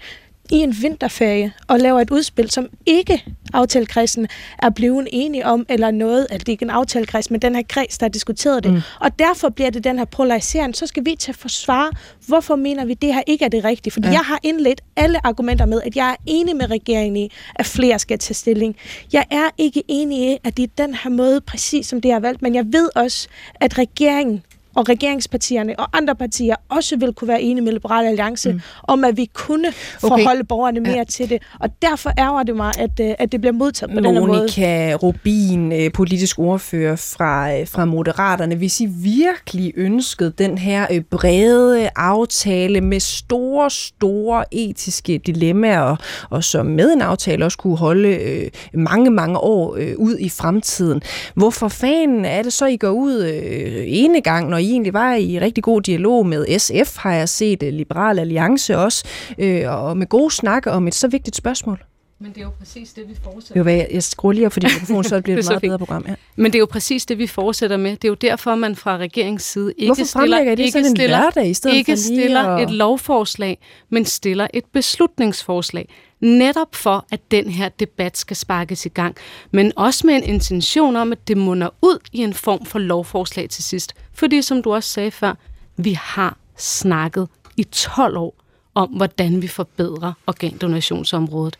i 0.54 0.56
en 0.56 0.74
vinterferie 0.82 1.52
og 1.68 1.80
laver 1.80 2.00
et 2.00 2.10
udspil, 2.10 2.50
som 2.50 2.68
ikke 2.86 3.24
aftalekredsen 3.54 4.28
er 4.62 4.70
blevet 4.70 5.08
enige 5.12 5.46
om, 5.46 5.66
eller 5.68 5.90
noget, 5.90 6.26
at 6.30 6.40
det 6.40 6.48
ikke 6.48 6.62
er 6.62 6.66
en 6.66 6.70
aftalekreds, 6.70 7.30
men 7.30 7.42
den 7.42 7.54
her 7.54 7.62
kreds, 7.68 7.98
der 7.98 8.06
har 8.06 8.10
diskuteret 8.10 8.64
det. 8.64 8.72
Mm. 8.72 8.80
Og 9.00 9.18
derfor 9.18 9.48
bliver 9.48 9.70
det 9.70 9.84
den 9.84 9.98
her 9.98 10.04
polarisering. 10.04 10.76
Så 10.76 10.86
skal 10.86 11.04
vi 11.04 11.16
til 11.18 11.32
at 11.32 11.36
forsvare, 11.36 11.90
hvorfor 12.26 12.56
mener 12.56 12.84
vi, 12.84 12.94
det 12.94 13.14
her 13.14 13.22
ikke 13.26 13.44
er 13.44 13.48
det 13.48 13.64
rigtige. 13.64 13.92
Fordi 13.92 14.08
ja. 14.08 14.12
jeg 14.12 14.20
har 14.20 14.38
indledt 14.42 14.80
alle 14.96 15.26
argumenter 15.26 15.66
med, 15.66 15.80
at 15.84 15.96
jeg 15.96 16.10
er 16.10 16.16
enig 16.26 16.56
med 16.56 16.70
regeringen 16.70 17.16
i, 17.16 17.30
at 17.54 17.66
flere 17.66 17.98
skal 17.98 18.18
tage 18.18 18.34
stilling. 18.34 18.76
Jeg 19.12 19.24
er 19.30 19.50
ikke 19.58 19.82
enig 19.88 20.32
i, 20.32 20.38
at 20.44 20.56
det 20.56 20.62
er 20.62 20.84
den 20.86 20.94
her 20.94 21.10
måde, 21.10 21.40
præcis 21.40 21.86
som 21.86 22.00
det 22.00 22.12
har 22.12 22.20
valgt, 22.20 22.42
men 22.42 22.54
jeg 22.54 22.64
ved 22.72 22.90
også, 22.94 23.28
at 23.54 23.78
regeringen 23.78 24.42
og 24.76 24.88
regeringspartierne 24.88 25.74
og 25.78 25.88
andre 25.92 26.14
partier 26.14 26.54
også 26.68 26.96
vil 26.96 27.12
kunne 27.12 27.28
være 27.28 27.42
enige 27.42 27.64
med 27.64 27.72
Liberale 27.72 28.08
Alliance 28.08 28.52
mm. 28.52 28.60
om, 28.82 29.04
at 29.04 29.16
vi 29.16 29.30
kunne 29.34 29.72
forholde 30.00 30.40
okay. 30.40 30.48
borgerne 30.48 30.80
mere 30.80 30.96
ja. 30.96 31.04
til 31.04 31.30
det. 31.30 31.42
Og 31.60 31.70
derfor 31.82 32.10
ærger 32.18 32.42
det 32.42 32.56
mig, 32.56 32.72
at, 32.78 33.00
øh, 33.00 33.14
at 33.18 33.32
det 33.32 33.40
bliver 33.40 33.52
modtaget 33.52 33.90
på 33.90 33.94
Monika 33.94 34.08
denne 34.08 34.20
måde. 34.20 34.38
Monika 34.38 34.94
Rubin, 34.94 35.72
øh, 35.72 35.92
politisk 35.92 36.38
ordfører 36.38 36.96
fra, 36.96 37.54
øh, 37.54 37.68
fra 37.68 37.84
Moderaterne. 37.84 38.54
Hvis 38.54 38.80
I 38.80 38.86
virkelig 38.86 39.72
ønskede 39.76 40.32
den 40.38 40.58
her 40.58 40.86
brede 41.10 41.88
aftale 41.96 42.80
med 42.80 43.00
store, 43.00 43.70
store 43.70 44.44
etiske 44.54 45.18
dilemmaer, 45.18 45.96
og 46.30 46.44
som 46.44 46.66
med 46.66 46.92
en 46.92 47.00
aftale 47.00 47.44
også 47.44 47.58
kunne 47.58 47.76
holde 47.76 48.08
øh, 48.08 48.50
mange, 48.74 49.10
mange 49.10 49.38
år 49.38 49.76
øh, 49.76 49.94
ud 49.96 50.16
i 50.18 50.28
fremtiden, 50.28 51.02
hvorfor 51.34 51.68
fanden 51.68 52.24
er 52.24 52.42
det 52.42 52.52
så, 52.52 52.66
I 52.66 52.76
går 52.76 52.90
ud 52.90 53.24
øh, 53.24 53.84
ene 53.86 54.20
gang, 54.20 54.48
når 54.48 54.58
I 54.64 54.70
egentlig 54.70 54.92
var 54.92 55.14
i 55.14 55.40
rigtig 55.40 55.64
god 55.64 55.80
dialog 55.82 56.26
med 56.26 56.58
SF, 56.58 56.96
har 56.96 57.12
jeg 57.14 57.28
set 57.28 57.62
øh, 57.62 57.72
Liberal 57.72 58.18
Alliance 58.18 58.78
også, 58.78 59.04
øh, 59.38 59.70
og 59.84 59.96
med 59.96 60.06
gode 60.06 60.30
snakke 60.34 60.70
om 60.70 60.86
et 60.88 60.94
så 60.94 61.08
vigtigt 61.08 61.36
spørgsmål? 61.36 61.84
Men 62.20 62.32
det 62.32 62.38
er 62.40 62.44
jo 62.44 62.50
præcis 62.58 62.92
det, 62.92 63.04
vi 63.08 63.14
fortsætter 63.24 63.56
Jo, 63.56 63.62
hvad, 63.62 63.82
jeg 63.90 64.02
skruer 64.02 64.32
lige 64.32 64.46
op 64.46 64.52
for 64.52 64.60
din 64.60 64.70
mikrofon, 64.74 65.04
så 65.04 65.20
bliver 65.20 65.36
det, 65.42 65.44
Det 65.44 65.50
er 65.50 65.56
et 65.56 65.62
meget 65.62 65.62
bedre 65.62 65.78
program. 65.78 66.04
Ja. 66.08 66.14
Men 66.36 66.46
det 66.52 66.54
er 66.54 66.60
jo 66.60 66.66
præcis 66.70 67.06
det, 67.06 67.18
vi 67.18 67.26
fortsætter 67.26 67.76
med. 67.76 67.90
Det 67.90 68.04
er 68.04 68.08
jo 68.08 68.14
derfor, 68.14 68.54
man 68.54 68.76
fra 68.76 68.96
regeringens 68.96 69.42
side 69.42 69.72
ikke 69.78 69.88
Hvorfor 69.88 70.04
stiller, 70.04 70.20
fremlægger 70.20 70.52
I 70.52 70.56
det 70.56 70.62
ikke 70.62 70.72
sådan 70.72 70.96
stiller, 70.96 71.20
lørdag 71.22 71.48
i 71.50 71.54
stedet 71.54 71.76
ikke 71.76 71.92
for 71.92 71.96
lige 71.96 72.20
stiller 72.20 72.42
at- 72.42 72.62
et 72.62 72.70
lovforslag, 72.70 73.58
men 73.90 74.04
stiller 74.04 74.46
et 74.54 74.64
beslutningsforslag. 74.72 75.88
Netop 76.24 76.74
for, 76.74 77.06
at 77.10 77.30
den 77.30 77.50
her 77.50 77.68
debat 77.68 78.16
skal 78.16 78.36
sparkes 78.36 78.86
i 78.86 78.88
gang. 78.88 79.16
Men 79.50 79.72
også 79.76 80.06
med 80.06 80.14
en 80.14 80.22
intention 80.22 80.96
om, 80.96 81.12
at 81.12 81.28
det 81.28 81.36
munder 81.36 81.68
ud 81.82 81.98
i 82.12 82.18
en 82.18 82.34
form 82.34 82.64
for 82.64 82.78
lovforslag 82.78 83.50
til 83.50 83.64
sidst. 83.64 83.94
Fordi 84.12 84.42
som 84.42 84.62
du 84.62 84.74
også 84.74 84.88
sagde 84.88 85.10
før, 85.10 85.34
vi 85.76 85.92
har 85.92 86.38
snakket 86.56 87.28
i 87.56 87.62
12 87.62 88.16
år 88.16 88.43
om, 88.74 88.88
hvordan 88.88 89.42
vi 89.42 89.46
forbedrer 89.46 90.12
organdonationsområdet. 90.26 91.58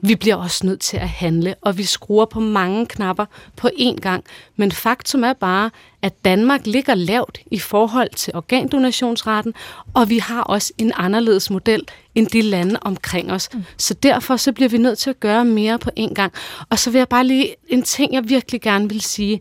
Vi 0.00 0.14
bliver 0.14 0.36
også 0.36 0.66
nødt 0.66 0.80
til 0.80 0.96
at 0.96 1.08
handle, 1.08 1.54
og 1.62 1.78
vi 1.78 1.84
skruer 1.84 2.24
på 2.24 2.40
mange 2.40 2.86
knapper 2.86 3.24
på 3.56 3.68
én 3.78 3.96
gang. 4.00 4.24
Men 4.56 4.72
faktum 4.72 5.24
er 5.24 5.32
bare, 5.32 5.70
at 6.02 6.24
Danmark 6.24 6.66
ligger 6.66 6.94
lavt 6.94 7.38
i 7.50 7.58
forhold 7.58 8.10
til 8.16 8.36
organdonationsraten, 8.36 9.54
og 9.94 10.10
vi 10.10 10.18
har 10.18 10.42
også 10.42 10.72
en 10.78 10.92
anderledes 10.94 11.50
model 11.50 11.82
end 12.14 12.26
de 12.26 12.42
lande 12.42 12.78
omkring 12.82 13.32
os. 13.32 13.48
Mm. 13.52 13.64
Så 13.76 13.94
derfor 13.94 14.36
så 14.36 14.52
bliver 14.52 14.68
vi 14.68 14.78
nødt 14.78 14.98
til 14.98 15.10
at 15.10 15.20
gøre 15.20 15.44
mere 15.44 15.78
på 15.78 15.90
én 15.98 16.14
gang. 16.14 16.32
Og 16.70 16.78
så 16.78 16.90
vil 16.90 16.98
jeg 16.98 17.08
bare 17.08 17.26
lige 17.26 17.54
en 17.68 17.82
ting, 17.82 18.12
jeg 18.12 18.28
virkelig 18.28 18.60
gerne 18.60 18.88
vil 18.88 19.00
sige, 19.00 19.40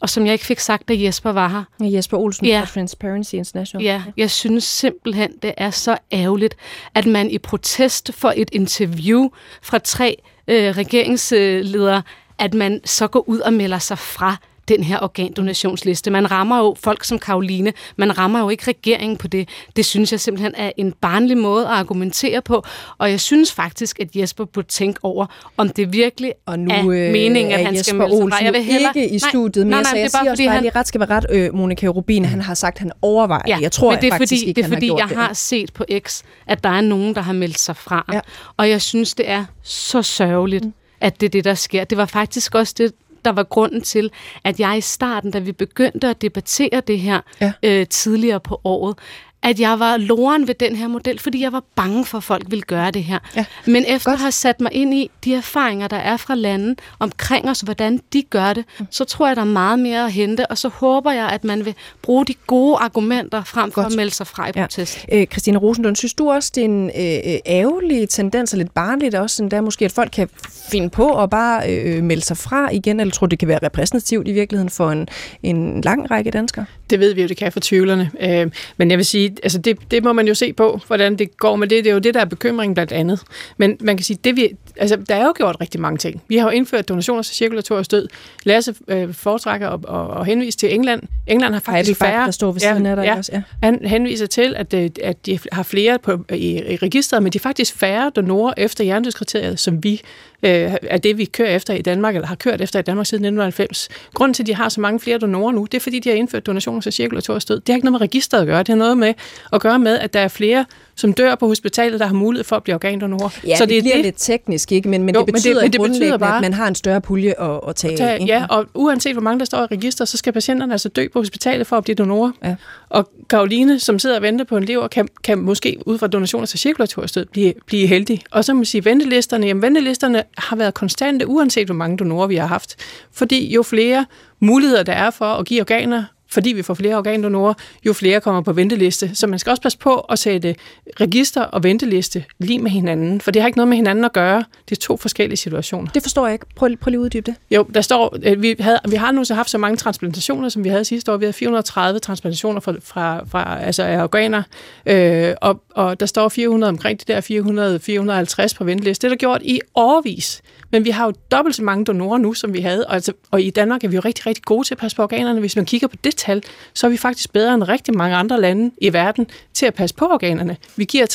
og 0.00 0.08
som 0.10 0.26
jeg 0.26 0.32
ikke 0.32 0.44
fik 0.44 0.60
sagt, 0.60 0.88
da 0.88 0.94
Jesper 0.96 1.32
var 1.32 1.48
her. 1.48 1.86
Jesper 1.86 2.16
Olsen 2.16 2.46
Ja. 2.46 2.60
fra 2.60 2.66
Transparency 2.66 3.34
International. 3.34 3.84
Ja, 3.84 4.02
jeg 4.16 4.30
synes 4.30 4.64
simpelthen, 4.64 5.30
det 5.42 5.54
er 5.56 5.70
så 5.70 5.96
ærgerligt, 6.12 6.56
at 6.94 7.06
man 7.06 7.30
i 7.30 7.38
protest 7.38 8.10
for 8.14 8.32
et 8.36 8.48
interview 8.52 9.28
fra 9.62 9.78
tre 9.78 10.16
øh, 10.48 10.76
regeringsledere, 10.76 12.02
at 12.38 12.54
man 12.54 12.80
så 12.84 13.06
går 13.08 13.28
ud 13.28 13.38
og 13.38 13.52
melder 13.52 13.78
sig 13.78 13.98
fra 13.98 14.36
den 14.68 14.84
her 14.84 14.98
organdonationsliste. 15.02 16.10
Man 16.10 16.30
rammer 16.30 16.58
jo 16.58 16.76
folk 16.80 17.04
som 17.04 17.18
Karoline, 17.18 17.72
man 17.96 18.18
rammer 18.18 18.40
jo 18.40 18.48
ikke 18.48 18.68
regeringen 18.68 19.16
på 19.16 19.28
det. 19.28 19.48
Det 19.76 19.84
synes 19.84 20.12
jeg 20.12 20.20
simpelthen 20.20 20.54
er 20.56 20.70
en 20.76 20.92
barnlig 20.92 21.38
måde 21.38 21.64
at 21.66 21.72
argumentere 21.72 22.42
på, 22.42 22.64
og 22.98 23.10
jeg 23.10 23.20
synes 23.20 23.52
faktisk, 23.52 24.00
at 24.00 24.16
Jesper 24.16 24.44
burde 24.44 24.68
tænke 24.68 25.00
over, 25.02 25.26
om 25.56 25.68
det 25.68 25.92
virkelig 25.92 26.32
Og 26.46 26.58
nu 26.58 26.70
er 26.70 26.78
øh, 26.78 27.12
meningen, 27.12 27.52
at 27.52 27.64
han 27.64 27.74
Jesper 27.74 27.82
skal 27.82 27.96
melde 27.96 28.16
sig 28.16 28.30
fra. 28.30 28.44
Jeg 28.44 28.52
vil 28.52 28.62
hellere... 28.62 28.92
ikke 28.96 29.14
i 29.14 29.18
studiet, 29.18 29.66
men 29.66 29.70
nej, 29.70 29.82
nej, 29.82 29.92
nej, 29.92 29.92
så 29.92 29.96
det 29.96 30.00
jeg 30.00 30.06
er 30.06 30.10
bare, 30.10 30.22
siger 30.24 30.30
også 30.30 30.40
fordi 30.40 30.46
bare 30.46 30.54
han, 30.54 30.62
lige 30.62 30.72
ret 30.76 30.88
skal 30.88 31.00
være 31.00 31.10
ret, 31.10 31.26
øh, 31.30 31.54
Monika 31.54 31.86
Rubin, 31.86 32.24
han 32.24 32.40
har 32.40 32.54
sagt, 32.54 32.76
at 32.76 32.78
han 32.78 32.92
overvejer 33.02 33.42
Ja, 33.46 33.54
det. 33.54 33.62
Jeg 33.62 33.72
tror 33.72 33.90
men 33.90 34.00
det 34.00 34.06
er 34.06 34.12
faktisk 34.12 34.30
fordi, 34.30 34.48
ikke, 34.48 34.62
det 34.62 34.66
er 34.66 34.74
fordi 34.74 34.90
jeg 34.98 35.06
har 35.06 35.28
det. 35.28 35.36
set 35.36 35.72
på 35.72 35.84
X, 35.98 36.22
at 36.46 36.64
der 36.64 36.70
er 36.70 36.80
nogen, 36.80 37.14
der 37.14 37.20
har 37.20 37.32
meldt 37.32 37.58
sig 37.58 37.76
fra. 37.76 38.04
Ja. 38.12 38.20
Og 38.56 38.70
jeg 38.70 38.82
synes, 38.82 39.14
det 39.14 39.30
er 39.30 39.44
så 39.62 40.02
sørgeligt, 40.02 40.64
mm. 40.64 40.72
at 41.00 41.20
det 41.20 41.26
er 41.26 41.30
det, 41.30 41.44
der 41.44 41.54
sker. 41.54 41.84
Det 41.84 41.98
var 41.98 42.06
faktisk 42.06 42.54
også 42.54 42.74
det, 42.78 42.92
der 43.26 43.32
var 43.32 43.42
grunden 43.42 43.80
til, 43.82 44.10
at 44.44 44.60
jeg 44.60 44.78
i 44.78 44.80
starten, 44.80 45.30
da 45.30 45.38
vi 45.38 45.52
begyndte 45.52 46.08
at 46.08 46.22
debattere 46.22 46.80
det 46.86 47.00
her 47.00 47.20
Ja. 47.40 47.52
øh, 47.62 47.86
tidligere 47.86 48.40
på 48.40 48.60
året, 48.64 48.98
at 49.42 49.60
jeg 49.60 49.78
var 49.78 49.96
loren 49.96 50.46
ved 50.48 50.54
den 50.54 50.76
her 50.76 50.88
model, 50.88 51.18
fordi 51.18 51.42
jeg 51.42 51.52
var 51.52 51.62
bange 51.74 52.04
for, 52.04 52.18
at 52.18 52.24
folk 52.24 52.44
ville 52.50 52.62
gøre 52.62 52.90
det 52.90 53.04
her. 53.04 53.18
Ja. 53.36 53.44
Men 53.66 53.84
efter 53.88 54.12
at 54.12 54.18
have 54.18 54.32
sat 54.32 54.60
mig 54.60 54.72
ind 54.74 54.94
i 54.94 55.10
de 55.24 55.34
erfaringer, 55.34 55.88
der 55.88 55.96
er 55.96 56.16
fra 56.16 56.34
lande 56.34 56.74
omkring 56.98 57.50
os, 57.50 57.60
hvordan 57.60 58.00
de 58.12 58.22
gør 58.22 58.52
det, 58.52 58.64
Mm. 58.80 58.86
så 58.90 59.04
tror 59.04 59.26
jeg, 59.26 59.36
der 59.36 59.42
er 59.42 59.46
meget 59.46 59.78
mere 59.78 60.04
at 60.04 60.12
hente, 60.12 60.46
og 60.46 60.58
så 60.58 60.68
håber 60.68 61.12
jeg, 61.12 61.28
at 61.28 61.44
man 61.44 61.64
vil 61.64 61.74
bruge 62.02 62.26
de 62.26 62.34
gode 62.46 62.76
argumenter 62.76 63.44
frem 63.44 63.72
for 63.72 63.82
Godt. 63.82 63.92
at 63.92 63.96
melde 63.96 64.10
sig 64.14 64.26
fra 64.26 64.46
i 64.48 64.50
Ja. 64.56 64.60
protest. 64.62 65.06
Øh, 65.12 65.26
Christine 65.26 65.58
Rosenlund, 65.58 65.96
synes 65.96 66.14
du 66.14 66.30
også, 66.30 66.52
det 66.54 66.60
er 66.60 66.64
en 66.64 66.84
øh, 66.98 67.32
øh, 67.32 67.38
ærgerlig 67.46 68.08
tendens, 68.08 68.52
og 68.52 68.58
lidt 68.58 68.74
barnligt 68.74 69.14
også, 69.14 69.36
sådan 69.36 69.50
der 69.50 69.60
måske, 69.60 69.84
at 69.84 69.92
folk 69.92 70.10
kan 70.12 70.28
finde 70.70 70.90
på 70.90 71.22
at 71.22 71.30
bare 71.30 71.70
øh, 71.72 72.02
melde 72.02 72.22
sig 72.22 72.36
fra 72.36 72.70
igen, 72.72 73.00
eller 73.00 73.12
tror 73.12 73.26
du, 73.26 73.30
det 73.30 73.38
kan 73.38 73.48
være 73.48 73.58
repræsentativt 73.62 74.28
i 74.28 74.32
virkeligheden 74.32 74.70
for 74.70 74.90
en, 74.90 75.08
en 75.42 75.80
lang 75.80 76.10
række 76.10 76.30
danskere? 76.30 76.64
Det 76.90 77.00
ved 77.00 77.14
vi 77.14 77.22
jo, 77.22 77.28
det 77.28 77.36
kan 77.36 77.52
for 77.52 77.60
tvivlerne. 77.60 78.10
Øh, 78.20 78.50
men 78.76 78.90
jeg 78.90 78.98
vil 78.98 79.06
sige, 79.06 79.35
altså 79.42 79.58
det, 79.58 79.78
det 79.90 80.04
må 80.04 80.12
man 80.12 80.28
jo 80.28 80.34
se 80.34 80.52
på, 80.52 80.80
hvordan 80.86 81.16
det 81.16 81.36
går 81.36 81.56
med 81.56 81.68
det. 81.68 81.84
Det 81.84 81.90
er 81.90 81.94
jo 81.94 82.00
det, 82.00 82.14
der 82.14 82.20
er 82.20 82.24
bekymringen 82.24 82.74
blandt 82.74 82.92
andet. 82.92 83.20
Men 83.56 83.76
man 83.80 83.96
kan 83.96 84.04
sige, 84.04 84.18
det 84.24 84.36
vi, 84.36 84.50
altså, 84.76 84.96
der 85.08 85.14
er 85.14 85.24
jo 85.24 85.32
gjort 85.36 85.56
rigtig 85.60 85.80
mange 85.80 85.98
ting. 85.98 86.22
Vi 86.28 86.36
har 86.36 86.44
jo 86.44 86.50
indført 86.50 86.88
donationer 86.88 87.22
til 87.22 87.36
cirkulatorisk 87.36 87.90
død. 87.90 88.08
Lasse 88.44 88.74
øh, 88.88 89.14
foretrækker 89.14 89.68
og, 89.68 89.80
og, 89.84 90.06
og 90.06 90.26
henvise 90.26 90.58
til 90.58 90.74
England. 90.74 91.02
England 91.26 91.54
har 91.54 91.60
faktisk 91.60 92.00
Heidelberg, 92.00 92.08
færre. 92.08 92.24
der 92.24 92.30
står 92.30 92.52
ved 92.52 92.60
siden 92.60 92.86
af 92.86 92.96
dig, 92.96 93.04
ikke 93.04 93.18
også? 93.18 93.32
Ja. 93.34 93.42
Han 93.62 93.84
henviser 93.84 94.26
til, 94.26 94.54
at, 94.56 94.74
øh, 94.74 94.90
at 95.02 95.26
de 95.26 95.38
har 95.52 95.62
flere 95.62 95.98
på, 95.98 96.24
i, 96.30 96.72
i 96.72 96.76
registret, 96.76 97.22
men 97.22 97.32
de 97.32 97.38
er 97.38 97.42
faktisk 97.42 97.76
færre 97.76 98.10
donorer 98.10 98.54
efter 98.56 98.84
hjernedødskriteriet, 98.84 99.58
som 99.58 99.84
vi 99.84 100.00
øh, 100.46 100.72
er 100.82 100.96
det, 100.98 101.18
vi 101.18 101.24
kører 101.24 101.56
efter 101.56 101.74
i 101.74 101.82
Danmark, 101.82 102.14
eller 102.14 102.28
har 102.28 102.34
kørt 102.34 102.60
efter 102.60 102.78
i 102.78 102.82
Danmark 102.82 103.06
siden 103.06 103.24
1990. 103.24 103.88
Grunden 104.14 104.34
til, 104.34 104.42
at 104.42 104.46
de 104.46 104.54
har 104.54 104.68
så 104.68 104.80
mange 104.80 105.00
flere 105.00 105.18
donorer 105.18 105.52
nu, 105.52 105.64
det 105.64 105.74
er, 105.78 105.80
fordi 105.80 105.98
de 105.98 106.08
har 106.08 106.16
indført 106.16 106.46
donationer 106.46 106.80
til 106.80 106.92
cirkulatorisk 106.92 107.48
død. 107.48 107.60
Det 107.60 107.68
har 107.68 107.74
ikke 107.76 107.84
noget 107.84 107.92
med 107.92 108.00
registret 108.00 108.40
at 108.40 108.46
gøre. 108.46 108.58
Det 108.58 108.68
har 108.68 108.76
noget 108.76 108.98
med 108.98 109.14
at 109.52 109.60
gøre 109.60 109.78
med, 109.78 109.98
at 109.98 110.14
der 110.14 110.20
er 110.20 110.28
flere, 110.28 110.64
som 110.96 111.12
dør 111.12 111.34
på 111.34 111.46
hospitalet, 111.46 112.00
der 112.00 112.06
har 112.06 112.14
mulighed 112.14 112.44
for 112.44 112.56
at 112.56 112.62
blive 112.62 112.74
organdonorer. 112.74 113.28
Ja, 113.46 113.56
så 113.56 113.64
det, 113.66 113.70
det 113.74 113.82
bliver 113.82 114.02
lidt 114.02 114.14
teknisk, 114.18 114.72
ikke? 114.72 114.88
Men, 114.88 115.02
men 115.02 115.14
Jo, 115.14 115.20
det 115.20 115.26
men 115.26 115.34
det- 115.34 115.42
betyder 115.42 115.62
men 115.62 115.72
det 115.72 115.80
betyder 115.80 116.16
bare- 116.18 116.36
at 116.36 116.42
man 116.42 116.52
har 116.54 116.68
en 116.68 116.74
større 116.74 117.00
pulje 117.00 117.34
at, 117.40 117.60
at 117.68 117.76
tage 117.76 117.92
af. 117.92 117.98
Tag, 117.98 118.20
ikke? 118.20 118.32
ja, 118.32 118.46
og 118.50 118.66
uanset 118.74 119.12
hvor 119.12 119.22
mange 119.22 119.38
der 119.38 119.44
står 119.44 119.62
i 119.62 119.66
register, 119.66 120.04
så 120.04 120.16
skal 120.16 120.32
patienterne 120.32 120.72
altså 120.74 120.88
dø 120.88 121.06
på 121.12 121.18
hospitalet 121.20 121.66
for 121.66 121.76
at 121.76 121.84
blive 121.84 121.94
donorer. 121.94 122.32
Ja. 122.44 122.54
Og 122.88 123.10
Karoline, 123.30 123.78
som 123.80 123.98
sidder 123.98 124.16
og 124.16 124.22
venter 124.22 124.44
på 124.44 124.56
en 124.56 124.64
lever, 124.64 124.88
kan, 124.88 125.08
kan 125.24 125.38
måske 125.38 125.76
ud 125.86 125.98
fra 125.98 126.06
donationer 126.06 126.46
til 126.46 126.58
cirkulatorisk 126.58 127.14
død 127.14 127.26
blive, 127.26 127.52
blive 127.66 127.86
heldig. 127.86 128.22
Og 128.30 128.44
så 128.44 128.54
må 128.54 128.58
man 128.58 128.64
sige, 128.64 128.84
ventelisterne, 128.84 129.46
jamen 129.46 129.62
ventelisterne 129.62 130.22
har 130.38 130.56
været 130.56 130.74
konstante, 130.74 131.26
uanset 131.26 131.66
hvor 131.66 131.74
mange 131.74 131.96
donorer 131.96 132.26
vi 132.26 132.36
har 132.36 132.46
haft. 132.46 132.76
Fordi 133.12 133.54
jo 133.54 133.62
flere 133.62 134.06
muligheder 134.40 134.82
der 134.82 134.92
er 134.92 135.10
for 135.10 135.34
at 135.34 135.46
give 135.46 135.60
organer, 135.60 136.04
fordi 136.36 136.52
vi 136.52 136.62
får 136.62 136.74
flere 136.74 136.96
organdonorer, 136.96 137.54
jo 137.86 137.92
flere 137.92 138.20
kommer 138.20 138.40
på 138.40 138.52
venteliste. 138.52 139.10
Så 139.14 139.26
man 139.26 139.38
skal 139.38 139.50
også 139.50 139.62
passe 139.62 139.78
på 139.78 139.98
at 139.98 140.18
sætte 140.18 140.54
register 141.00 141.42
og 141.42 141.62
venteliste 141.62 142.24
lige 142.38 142.58
med 142.58 142.70
hinanden, 142.70 143.20
for 143.20 143.30
det 143.30 143.42
har 143.42 143.46
ikke 143.46 143.58
noget 143.58 143.68
med 143.68 143.76
hinanden 143.76 144.04
at 144.04 144.12
gøre. 144.12 144.44
Det 144.68 144.76
er 144.76 144.80
to 144.80 144.96
forskellige 144.96 145.36
situationer. 145.36 145.90
Det 145.90 146.02
forstår 146.02 146.26
jeg 146.26 146.32
ikke. 146.32 146.46
Prøv, 146.56 146.76
prøv 146.76 146.90
lige 146.90 147.00
at 147.00 147.04
uddybe 147.04 147.30
det. 147.30 147.34
Jo, 147.50 147.62
der 147.74 147.80
står, 147.80 148.16
øh, 148.22 148.42
vi, 148.42 148.56
havde, 148.60 148.78
vi 148.88 148.96
har 148.96 149.12
nu 149.12 149.24
så 149.24 149.34
haft 149.34 149.50
så 149.50 149.58
mange 149.58 149.76
transplantationer, 149.76 150.48
som 150.48 150.64
vi 150.64 150.68
havde 150.68 150.84
sidste 150.84 151.12
år. 151.12 151.16
Vi 151.16 151.24
havde 151.24 151.32
430 151.32 151.98
transplantationer 151.98 152.60
fra, 152.60 152.74
fra, 152.82 153.24
fra 153.24 153.62
altså 153.62 153.82
af 153.82 154.02
organer, 154.02 154.42
øh, 154.86 155.34
og, 155.40 155.62
og 155.74 156.00
der 156.00 156.06
står 156.06 156.28
400 156.28 156.68
omkring 156.68 157.00
de 157.00 157.12
der 157.12 157.20
400, 157.20 157.80
450 157.80 158.54
på 158.54 158.64
venteliste. 158.64 159.06
Det 159.06 159.12
er 159.12 159.16
der 159.16 159.18
gjort 159.18 159.42
i 159.44 159.60
årvis. 159.74 160.42
Men 160.70 160.84
vi 160.84 160.90
har 160.90 161.06
jo 161.06 161.12
dobbelt 161.30 161.56
så 161.56 161.62
mange 161.62 161.84
donorer 161.84 162.18
nu, 162.18 162.34
som 162.34 162.54
vi 162.54 162.60
havde, 162.60 162.86
og, 162.86 162.94
altså, 162.94 163.12
og 163.30 163.42
i 163.42 163.50
Danmark 163.50 163.84
er 163.84 163.88
vi 163.88 163.96
jo 163.96 164.02
rigtig, 164.04 164.26
rigtig 164.26 164.44
gode 164.44 164.66
til 164.66 164.74
at 164.74 164.78
passe 164.78 164.96
på 164.96 165.02
organerne. 165.02 165.40
Hvis 165.40 165.56
man 165.56 165.64
kigger 165.64 165.88
på 165.88 165.96
det 166.04 166.16
tal, 166.16 166.42
så 166.74 166.86
er 166.86 166.90
vi 166.90 166.96
faktisk 166.96 167.32
bedre 167.32 167.54
end 167.54 167.62
rigtig 167.62 167.96
mange 167.96 168.16
andre 168.16 168.40
lande 168.40 168.70
i 168.80 168.92
verden 168.92 169.26
til 169.54 169.66
at 169.66 169.74
passe 169.74 169.96
på 169.96 170.04
organerne. 170.04 170.56
Vi 170.76 170.84
giver 170.84 171.06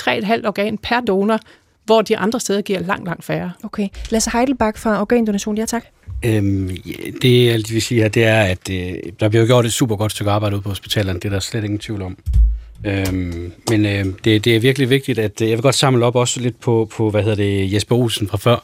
3,5 0.41 0.47
organ 0.47 0.77
per 0.77 0.99
donor, 0.99 1.39
hvor 1.85 2.01
de 2.01 2.17
andre 2.17 2.39
steder 2.39 2.61
giver 2.61 2.79
langt, 2.79 3.05
langt 3.05 3.23
færre. 3.23 3.51
Okay. 3.63 3.87
Lasse 4.09 4.29
Heidelbach 4.33 4.79
fra 4.79 5.01
Organdonation, 5.01 5.57
ja 5.57 5.65
tak. 5.65 5.85
Øhm, 6.25 6.77
det 7.21 7.45
jeg 7.45 7.61
vil 7.69 7.81
sige 7.81 8.01
her, 8.01 8.09
det 8.09 8.23
er, 8.23 8.41
at 8.41 8.69
øh, 8.71 8.93
der 9.19 9.29
bliver 9.29 9.41
jo 9.41 9.47
gjort 9.47 9.65
et 9.65 9.73
super 9.73 9.95
godt 9.95 10.11
stykke 10.11 10.31
arbejde 10.31 10.55
ude 10.55 10.61
på 10.61 10.69
hospitalerne. 10.69 11.19
Det 11.19 11.25
er 11.25 11.29
der 11.29 11.39
slet 11.39 11.63
ingen 11.63 11.79
tvivl 11.79 12.01
om. 12.01 12.17
Øhm, 12.85 13.51
men 13.69 13.85
øh, 13.85 14.05
det, 14.25 14.45
det 14.45 14.55
er 14.55 14.59
virkelig 14.59 14.89
vigtigt, 14.89 15.19
at 15.19 15.41
øh, 15.41 15.49
jeg 15.49 15.57
vil 15.57 15.61
godt 15.61 15.75
samle 15.75 16.05
op 16.05 16.15
også 16.15 16.39
lidt 16.39 16.59
på, 16.59 16.89
på, 16.91 17.09
hvad 17.09 17.23
hedder 17.23 17.35
det, 17.35 17.73
Jesper 17.73 17.95
Olsen 17.95 18.27
fra 18.27 18.37
før. 18.37 18.63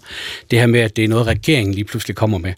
Det 0.51 0.59
her 0.59 0.67
med, 0.67 0.79
at 0.79 0.95
det 0.95 1.03
er 1.03 1.07
noget, 1.07 1.27
regeringen 1.27 1.73
lige 1.73 1.85
pludselig 1.85 2.15
kommer 2.15 2.37
med. 2.37 2.53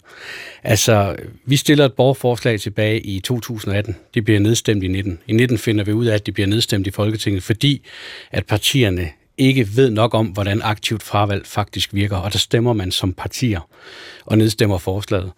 Altså, 0.62 1.16
vi 1.44 1.56
stiller 1.56 1.84
et 1.84 1.92
borgerforslag 1.92 2.60
tilbage 2.60 3.00
i 3.00 3.20
2018. 3.20 3.96
Det 4.14 4.24
bliver 4.24 4.40
nedstemt 4.40 4.84
i 4.84 4.88
19. 4.88 5.18
I 5.26 5.32
19 5.32 5.58
finder 5.58 5.84
vi 5.84 5.92
ud 5.92 6.06
af, 6.06 6.14
at 6.14 6.26
det 6.26 6.34
bliver 6.34 6.46
nedstemt 6.46 6.86
i 6.86 6.90
Folketinget, 6.90 7.42
fordi 7.42 7.82
at 8.30 8.46
partierne 8.46 9.08
ikke 9.40 9.76
ved 9.76 9.90
nok 9.90 10.14
om, 10.14 10.26
hvordan 10.26 10.60
aktivt 10.64 11.02
fravalg 11.02 11.46
faktisk 11.46 11.94
virker, 11.94 12.16
og 12.16 12.32
der 12.32 12.38
stemmer 12.38 12.72
man 12.72 12.90
som 12.90 13.12
partier 13.12 13.60
og 14.26 14.38
nedstemmer 14.38 14.78
forslaget. 14.78 15.30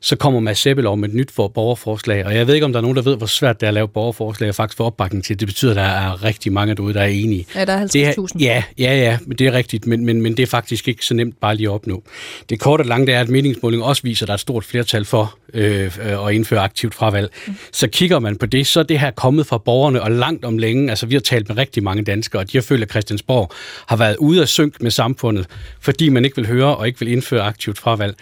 Så 0.00 0.16
kommer 0.16 0.40
Mads 0.40 0.58
Sebbelov 0.58 0.96
med 0.96 1.08
et 1.08 1.14
nyt 1.14 1.30
for 1.30 1.48
borgerforslag, 1.48 2.26
og 2.26 2.34
jeg 2.34 2.46
ved 2.46 2.54
ikke, 2.54 2.64
om 2.64 2.72
der 2.72 2.80
er 2.80 2.82
nogen, 2.82 2.96
der 2.96 3.02
ved, 3.02 3.16
hvor 3.16 3.26
svært 3.26 3.60
det 3.60 3.66
er 3.66 3.68
at 3.68 3.74
lave 3.74 3.88
borgerforslag 3.88 4.48
og 4.48 4.54
faktisk 4.54 4.76
få 4.76 4.84
opbakning 4.84 5.24
til. 5.24 5.40
Det 5.40 5.48
betyder, 5.48 5.70
at 5.70 5.76
der 5.76 5.82
er 5.82 6.24
rigtig 6.24 6.52
mange 6.52 6.74
derude, 6.74 6.94
der 6.94 7.00
er 7.00 7.06
enige. 7.06 7.46
Ja, 7.54 7.64
der 7.64 7.72
er 7.72 7.86
Det 7.86 8.06
er, 8.06 8.12
50.000. 8.12 8.26
ja, 8.40 8.62
ja, 8.78 8.96
ja, 8.96 9.18
men 9.26 9.38
det 9.38 9.46
er 9.46 9.52
rigtigt, 9.52 9.86
men, 9.86 10.04
men, 10.04 10.22
men 10.22 10.36
det 10.36 10.42
er 10.42 10.46
faktisk 10.46 10.88
ikke 10.88 11.06
så 11.06 11.14
nemt 11.14 11.40
bare 11.40 11.56
lige 11.56 11.68
at 11.68 11.72
opnå. 11.72 12.02
Det 12.48 12.60
korte 12.60 12.82
og 12.82 12.86
lange 12.86 13.06
det 13.06 13.14
er, 13.14 13.20
at 13.20 13.28
meningsmålingen 13.28 13.88
også 13.88 14.02
viser, 14.02 14.24
at 14.24 14.28
der 14.28 14.32
er 14.32 14.36
et 14.36 14.40
stort 14.40 14.64
flertal 14.64 15.04
for 15.04 15.34
øh, 15.54 15.98
at 16.26 16.34
indføre 16.34 16.60
aktivt 16.60 16.94
fravalg. 16.94 17.30
Mm. 17.46 17.54
Så 17.72 17.88
kigger 17.88 18.18
man 18.18 18.36
på 18.36 18.46
det, 18.46 18.66
så 18.66 18.80
er 18.80 18.84
det 18.84 19.00
her 19.00 19.10
kommet 19.10 19.46
fra 19.46 19.58
borgerne, 19.58 20.02
og 20.02 20.10
langt 20.10 20.44
om 20.44 20.58
længe, 20.58 20.90
altså 20.90 21.06
vi 21.06 21.14
har 21.14 21.20
talt 21.20 21.48
med 21.48 21.56
rigtig 21.56 21.82
mange 21.82 22.02
danskere, 22.02 22.42
og 22.42 22.52
de 22.52 22.58
har 22.58 22.62
følt, 22.62 22.82
at 22.82 22.90
Christiansborg 22.90 23.39
har 23.86 23.96
været 23.96 24.16
ude 24.16 24.42
af 24.42 24.48
synk 24.48 24.82
med 24.82 24.90
samfundet, 24.90 25.46
fordi 25.80 26.08
man 26.08 26.24
ikke 26.24 26.36
vil 26.36 26.46
høre 26.46 26.76
og 26.76 26.86
ikke 26.86 26.98
vil 27.00 27.08
indføre 27.08 27.42
aktivt 27.42 27.78
fravalg. 27.78 28.14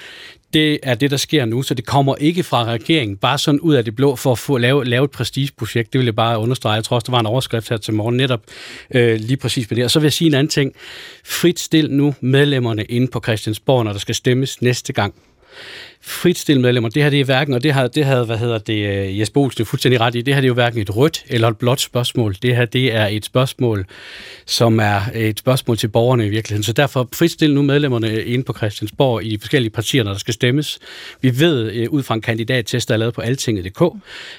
det 0.53 0.79
er 0.83 0.95
det, 0.95 1.11
der 1.11 1.17
sker 1.17 1.45
nu, 1.45 1.63
så 1.63 1.75
det 1.75 1.87
kommer 1.87 2.17
ikke 2.17 2.43
fra 2.43 2.65
regeringen, 2.65 3.17
bare 3.17 3.39
sådan 3.39 3.61
ud 3.61 3.75
af 3.75 3.85
det 3.85 3.97
blå, 3.97 4.17
for 4.17 4.33
at 4.33 4.39
få 4.39 4.59
lave, 4.59 4.85
lave 4.85 5.05
et 5.05 5.11
prestigeprojekt. 5.11 5.93
Det 5.93 5.99
vil 5.99 6.05
jeg 6.05 6.17
bare 6.17 6.39
understrege. 6.39 6.75
Jeg 6.75 6.85
tror 6.85 6.95
også, 6.95 7.05
der 7.07 7.13
var 7.13 7.21
en 7.21 7.27
overskrift 7.27 7.69
her 7.69 7.77
til 7.77 7.95
morgen 7.95 8.17
netop 8.17 8.41
øh, 8.95 9.21
lige 9.21 9.37
præcis 9.37 9.71
med 9.71 9.77
det. 9.77 9.85
Og 9.85 9.91
så 9.91 9.99
vil 9.99 10.05
jeg 10.07 10.13
sige 10.13 10.29
en 10.29 10.35
anden 10.35 10.51
ting. 10.51 10.73
Frit 11.25 11.61
stil 11.61 11.91
nu 11.91 12.15
medlemmerne 12.21 12.85
inde 12.85 13.09
på 13.09 13.21
Christiansborg, 13.21 13.85
når 13.85 13.93
der 13.93 14.01
skal 14.01 14.15
stemmes 14.15 14.63
næste 14.63 14.93
gang 14.93 15.15
fritstille 16.09 16.63
medlemmer. 16.63 16.89
Det 16.89 17.03
her 17.03 17.11
det 17.11 17.21
er 17.21 17.25
hverken, 17.25 17.55
og 17.55 17.63
det, 17.63 17.73
har, 17.73 17.87
det 17.87 18.05
havde, 18.05 18.25
hvad 18.25 18.39
hedder 18.39 18.59
det, 18.59 18.89
øh, 18.89 19.21
Jesper 19.21 19.41
Olsen 19.41 19.67
fuldstændig 19.67 20.01
ret 20.01 20.15
i, 20.15 20.21
det 20.21 20.35
her 20.35 20.41
det 20.41 20.47
er 20.47 20.49
jo 20.49 20.55
hverken 20.55 20.81
et 20.81 20.97
rødt 20.97 21.25
eller 21.27 21.49
et 21.49 21.57
blåt 21.57 21.81
spørgsmål. 21.81 22.37
Det 22.43 22.57
her 22.57 22.65
det 22.65 22.95
er 22.95 23.07
et 23.07 23.25
spørgsmål, 23.25 23.87
som 24.47 24.81
er 24.81 25.01
et 25.15 25.39
spørgsmål 25.39 25.77
til 25.77 25.89
borgerne 25.89 26.27
i 26.27 26.29
virkeligheden. 26.29 26.63
Så 26.63 26.73
derfor 26.73 27.09
fritstille 27.15 27.55
nu 27.55 27.63
medlemmerne 27.63 28.11
øh, 28.11 28.33
inde 28.33 28.45
på 28.45 28.53
Christiansborg 28.53 29.25
i 29.25 29.31
de 29.31 29.39
forskellige 29.39 29.71
partier, 29.71 30.05
når 30.05 30.13
der 30.13 30.19
skal 30.19 30.35
stemmes. 30.35 30.79
Vi 31.21 31.41
ved 31.41 31.73
øh, 31.73 31.91
ud 31.91 32.03
fra 32.03 32.15
en 32.15 32.21
kandidattest, 32.21 32.89
der 32.89 32.95
er 32.95 32.99
lavet 32.99 33.15
på 33.15 33.21
altinget.dk, 33.21 33.83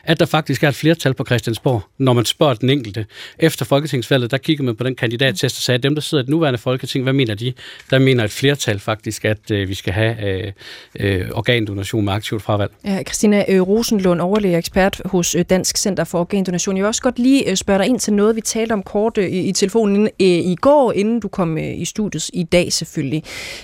at 0.04 0.20
der 0.20 0.26
faktisk 0.26 0.64
er 0.64 0.70
et 0.70 0.76
flertal 0.76 1.14
på 1.14 1.26
Christiansborg, 1.26 1.82
når 1.98 2.14
man 2.14 2.26
spørger 2.26 2.54
den 2.54 2.70
enkelte. 2.70 3.06
Efter 3.40 3.66
folketingsvalget, 3.66 4.32
der 4.32 4.38
kigger 4.38 4.64
man 4.64 4.76
på 4.76 4.84
den 4.84 4.96
kandidattest 4.96 5.58
og 5.58 5.62
sagde, 5.62 5.78
at 5.78 5.84
dem, 5.84 5.96
der 5.96 6.02
sidder 6.02 6.24
i 6.24 6.26
det 6.26 6.30
nuværende 6.30 6.60
folketing, 6.60 7.04
hvad 7.04 7.14
mener 7.14 7.36
de? 7.36 7.54
Der 7.90 8.00
mener 8.00 8.24
et 8.24 8.32
flertal 8.32 8.80
faktisk, 8.80 9.26
at 9.26 9.52
øh, 9.52 9.70
vi 9.70 9.74
skal 9.74 9.94
have 9.94 10.30
øh, 10.30 10.52
øh, 11.00 11.32
organdonation 11.60 12.06
med 12.06 12.14
aktivt 12.14 12.42
fravalg. 12.42 12.72
Ja, 12.86 13.04
Christina 13.04 13.46
øh, 13.50 13.62
Rosenlund, 13.62 14.22
overlæge 14.22 14.58
ekspert 14.58 15.02
hos 15.06 15.36
øh, 15.36 15.46
Dansk 15.50 15.78
Center 15.78 16.04
for 16.04 16.20
Organdonation. 16.20 16.78
Jeg 16.78 16.84
vil 16.84 16.88
også 16.88 17.02
godt 17.02 17.20
lige 17.20 17.50
øh, 17.50 17.56
spørge 17.56 17.80
dig 17.80 17.88
ind 17.88 18.00
til 18.00 18.14
noget, 18.14 18.36
vi 18.36 18.42
talte 18.42 18.74
om 18.74 18.84
kort 18.84 19.18
i, 19.18 19.22
i 19.22 19.52
telefonen 19.52 20.10
i 20.20 20.56
går, 20.62 20.92
inden 20.92 21.20
du 21.20 21.28
kom 21.28 21.58
i 21.58 21.86
studiet 21.86 22.30
i 22.34 22.44
dag 22.44 22.74
selvfølgelig. 22.74 23.24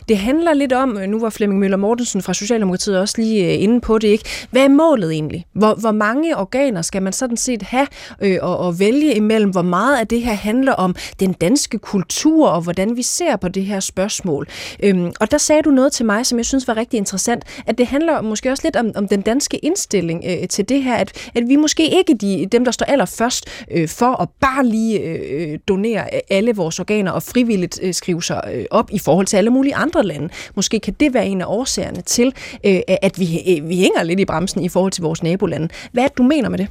Det 0.09 0.17
handler 0.17 0.53
lidt 0.53 0.73
om, 0.73 0.89
nu 1.07 1.19
var 1.19 1.29
Flemming 1.29 1.59
Møller 1.59 1.77
Mortensen 1.77 2.21
fra 2.21 2.33
Socialdemokratiet 2.33 2.99
også 2.99 3.15
lige 3.17 3.57
inde 3.57 3.81
på 3.81 3.97
det, 3.97 4.07
ikke? 4.07 4.23
Hvad 4.51 4.63
er 4.63 4.69
målet 4.69 5.11
egentlig? 5.11 5.45
Hvor, 5.53 5.73
hvor 5.73 5.91
mange 5.91 6.37
organer 6.37 6.81
skal 6.81 7.01
man 7.01 7.13
sådan 7.13 7.37
set 7.37 7.61
have 7.61 7.87
øh, 8.21 8.37
og, 8.41 8.57
og 8.57 8.79
vælge 8.79 9.15
imellem? 9.15 9.49
Hvor 9.49 9.61
meget 9.61 9.99
af 9.99 10.07
det 10.07 10.21
her 10.21 10.33
handler 10.33 10.73
om 10.73 10.95
den 11.19 11.33
danske 11.33 11.79
kultur 11.79 12.47
og 12.47 12.61
hvordan 12.61 12.97
vi 12.97 13.01
ser 13.01 13.35
på 13.35 13.47
det 13.47 13.65
her 13.65 13.79
spørgsmål? 13.79 14.47
Øhm, 14.83 15.11
og 15.19 15.31
der 15.31 15.37
sagde 15.37 15.61
du 15.61 15.69
noget 15.69 15.91
til 15.91 16.05
mig, 16.05 16.25
som 16.25 16.37
jeg 16.37 16.45
synes 16.45 16.67
var 16.67 16.77
rigtig 16.77 16.97
interessant, 16.97 17.43
at 17.67 17.74
det 17.77 17.87
handler 17.87 18.21
måske 18.21 18.51
også 18.51 18.63
lidt 18.65 18.75
om, 18.75 18.91
om 18.95 19.07
den 19.07 19.21
danske 19.21 19.57
indstilling 19.57 20.23
øh, 20.27 20.47
til 20.47 20.69
det 20.69 20.83
her, 20.83 20.95
at, 20.95 21.29
at 21.35 21.43
vi 21.47 21.55
måske 21.55 21.97
ikke 21.97 22.15
de, 22.15 22.47
dem, 22.51 22.65
der 22.65 22.71
står 22.71 22.85
allerførst 22.85 23.45
øh, 23.71 23.87
for 23.87 24.21
at 24.21 24.29
bare 24.41 24.65
lige 24.65 24.99
øh, 24.99 25.59
donere 25.67 26.03
øh, 26.13 26.19
alle 26.29 26.55
vores 26.55 26.79
organer 26.79 27.11
og 27.11 27.23
frivilligt 27.23 27.79
øh, 27.83 27.93
skrive 27.93 28.23
sig 28.23 28.41
øh, 28.53 28.65
op 28.71 28.91
i 28.91 28.99
forhold 28.99 29.25
til 29.25 29.37
alle 29.37 29.49
mulige 29.49 29.75
andre 29.75 30.03
lande. 30.03 30.29
Måske 30.55 30.79
kan 30.79 30.95
det 30.99 31.13
være 31.13 31.27
en 31.27 31.41
af 31.41 31.45
årsagerne 31.47 32.01
til, 32.01 32.33
øh, 32.65 32.79
at 33.01 33.19
vi, 33.19 33.57
øh, 33.57 33.69
vi 33.69 33.75
hænger 33.77 34.03
lidt 34.03 34.19
i 34.19 34.25
bremsen 34.25 34.63
i 34.63 34.69
forhold 34.69 34.91
til 34.91 35.01
vores 35.01 35.23
nabolande. 35.23 35.69
Hvad 35.91 36.03
er 36.03 36.07
det, 36.07 36.17
du 36.17 36.23
mener 36.23 36.49
med 36.49 36.57
det? 36.57 36.67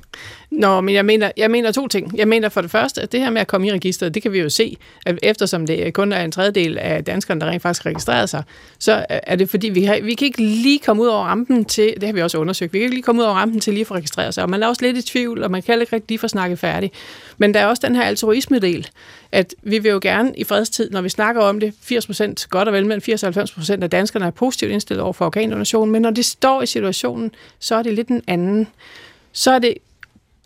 Nå, 0.55 0.81
men 0.81 0.95
jeg 0.95 1.05
mener, 1.05 1.31
jeg 1.37 1.51
mener 1.51 1.73
to 1.73 1.89
ting. 1.89 2.19
Jeg 2.19 2.29
mener 2.29 2.49
for 2.49 2.61
det 2.61 2.71
første, 2.71 3.03
at 3.03 3.13
det 3.13 3.21
her 3.21 3.31
med 3.31 3.41
at 3.41 3.47
komme 3.47 3.67
i 3.67 3.73
registret, 3.73 4.15
det 4.15 4.23
kan 4.23 4.33
vi 4.33 4.41
jo 4.41 4.49
se, 4.49 4.77
at 5.07 5.19
eftersom 5.23 5.67
det 5.67 5.95
kun 5.95 6.13
er 6.13 6.25
en 6.25 6.33
tredjedel 6.33 6.79
af 6.79 7.05
danskerne, 7.05 7.41
der 7.41 7.47
rent 7.47 7.63
faktisk 7.63 7.85
har 7.85 7.91
registreret 7.91 8.31
sig, 8.31 8.43
så 8.79 9.07
er 9.09 9.37
det 9.37 9.51
fordi, 9.51 9.69
vi, 9.69 9.85
har, 9.85 10.01
vi 10.03 10.15
kan 10.15 10.27
ikke 10.27 10.43
lige 10.43 10.79
komme 10.79 11.03
ud 11.03 11.07
over 11.07 11.25
rampen 11.25 11.65
til, 11.65 11.95
det 11.95 12.03
har 12.03 12.13
vi 12.13 12.23
også 12.23 12.39
undersøgt, 12.39 12.73
vi 12.73 12.79
kan 12.79 12.85
ikke 12.85 12.95
lige 12.95 13.03
komme 13.03 13.23
ud 13.23 13.27
over 13.27 13.35
rampen 13.35 13.61
til 13.61 13.73
lige 13.73 13.81
at 13.81 13.87
få 13.87 13.95
registreret 13.95 14.35
sig, 14.35 14.45
og 14.45 14.51
man 14.51 14.63
er 14.63 14.67
også 14.67 14.83
lidt 14.83 14.97
i 14.97 15.03
tvivl, 15.03 15.43
og 15.43 15.51
man 15.51 15.63
kan 15.63 15.81
ikke 15.81 15.93
rigtig 15.93 16.09
lige 16.09 16.19
få 16.19 16.29
snakket 16.29 16.59
færdig. 16.59 16.93
Men 17.39 17.55
der 17.55 17.61
er 17.61 17.67
også 17.67 17.87
den 17.87 17.97
her 17.97 18.03
altruisme-del, 18.03 18.89
at 19.33 19.55
vi 19.63 19.79
vil 19.79 19.91
jo 19.91 19.99
gerne 20.03 20.33
i 20.37 20.45
fredstid, 20.45 20.91
når 20.91 21.01
vi 21.01 21.09
snakker 21.09 21.43
om 21.43 21.61
det, 21.61 21.73
80% 21.93 22.47
godt 22.49 22.69
og 22.69 22.75
vel 22.75 22.87
men 22.87 23.01
80 23.01 23.23
og 23.23 23.27
90 23.27 23.71
af 23.71 23.91
danskerne 23.91 24.27
er 24.27 24.31
positivt 24.31 24.73
indstillet 24.73 25.03
over 25.03 25.13
for 25.13 25.27
organdonation, 25.27 25.91
men 25.91 26.03
når 26.03 26.11
det 26.11 26.25
står 26.25 26.63
i 26.63 26.67
situationen, 26.67 27.31
så 27.59 27.75
er 27.75 27.83
det 27.83 27.95
lidt 27.95 28.09
en 28.09 28.23
anden. 28.27 28.67
Så 29.33 29.51
er 29.51 29.59
det 29.59 29.75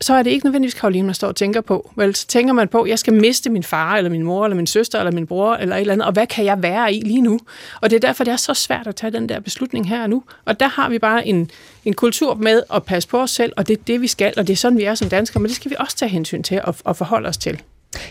så 0.01 0.15
er 0.15 0.23
det 0.23 0.31
ikke 0.31 0.47
nødvendigvis 0.47 0.75
Karoline, 0.75 1.07
man 1.07 1.15
står 1.15 1.29
og 1.29 1.37
tænker 1.37 1.61
på. 1.61 1.91
Vel, 1.97 2.15
så 2.15 2.27
tænker 2.27 2.53
man 2.53 2.69
på, 2.69 2.83
at 2.83 2.91
jeg 2.91 2.99
skal 2.99 3.13
miste 3.13 3.51
min 3.51 3.63
far, 3.63 3.97
eller 3.97 4.11
min 4.11 4.23
mor, 4.23 4.45
eller 4.45 4.57
min 4.57 4.67
søster, 4.67 4.99
eller 4.99 5.13
min 5.13 5.27
bror, 5.27 5.55
eller 5.55 5.77
et 5.77 5.81
eller 5.81 5.93
andet, 5.93 6.07
og 6.07 6.13
hvad 6.13 6.27
kan 6.27 6.45
jeg 6.45 6.63
være 6.63 6.95
i 6.95 7.01
lige 7.01 7.21
nu? 7.21 7.41
Og 7.81 7.91
det 7.91 7.97
er 7.97 8.01
derfor, 8.01 8.25
det 8.25 8.33
er 8.33 8.37
så 8.37 8.55
svært 8.55 8.87
at 8.87 8.97
tage 8.97 9.11
den 9.11 9.29
der 9.29 9.41
beslutning 9.41 9.89
her 9.89 10.03
og 10.03 10.11
nu. 10.11 10.23
Og 10.45 10.61
der 10.61 10.67
har 10.67 10.89
vi 10.89 10.99
bare 10.99 11.27
en, 11.27 11.51
en 11.85 11.95
kultur 11.95 12.35
med 12.35 12.63
at 12.75 12.85
passe 12.85 13.09
på 13.09 13.21
os 13.21 13.31
selv, 13.31 13.53
og 13.57 13.69
det 13.69 13.79
er 13.79 13.83
det, 13.87 14.01
vi 14.01 14.07
skal, 14.07 14.35
og 14.37 14.47
det 14.47 14.53
er 14.53 14.57
sådan, 14.57 14.79
vi 14.79 14.85
er 14.85 14.95
som 14.95 15.09
danskere, 15.09 15.41
men 15.41 15.49
det 15.49 15.57
skal 15.57 15.71
vi 15.71 15.77
også 15.79 15.97
tage 15.97 16.09
hensyn 16.09 16.43
til 16.43 16.61
og, 16.65 16.75
og 16.85 16.97
forholde 16.97 17.29
os 17.29 17.37
til. 17.37 17.63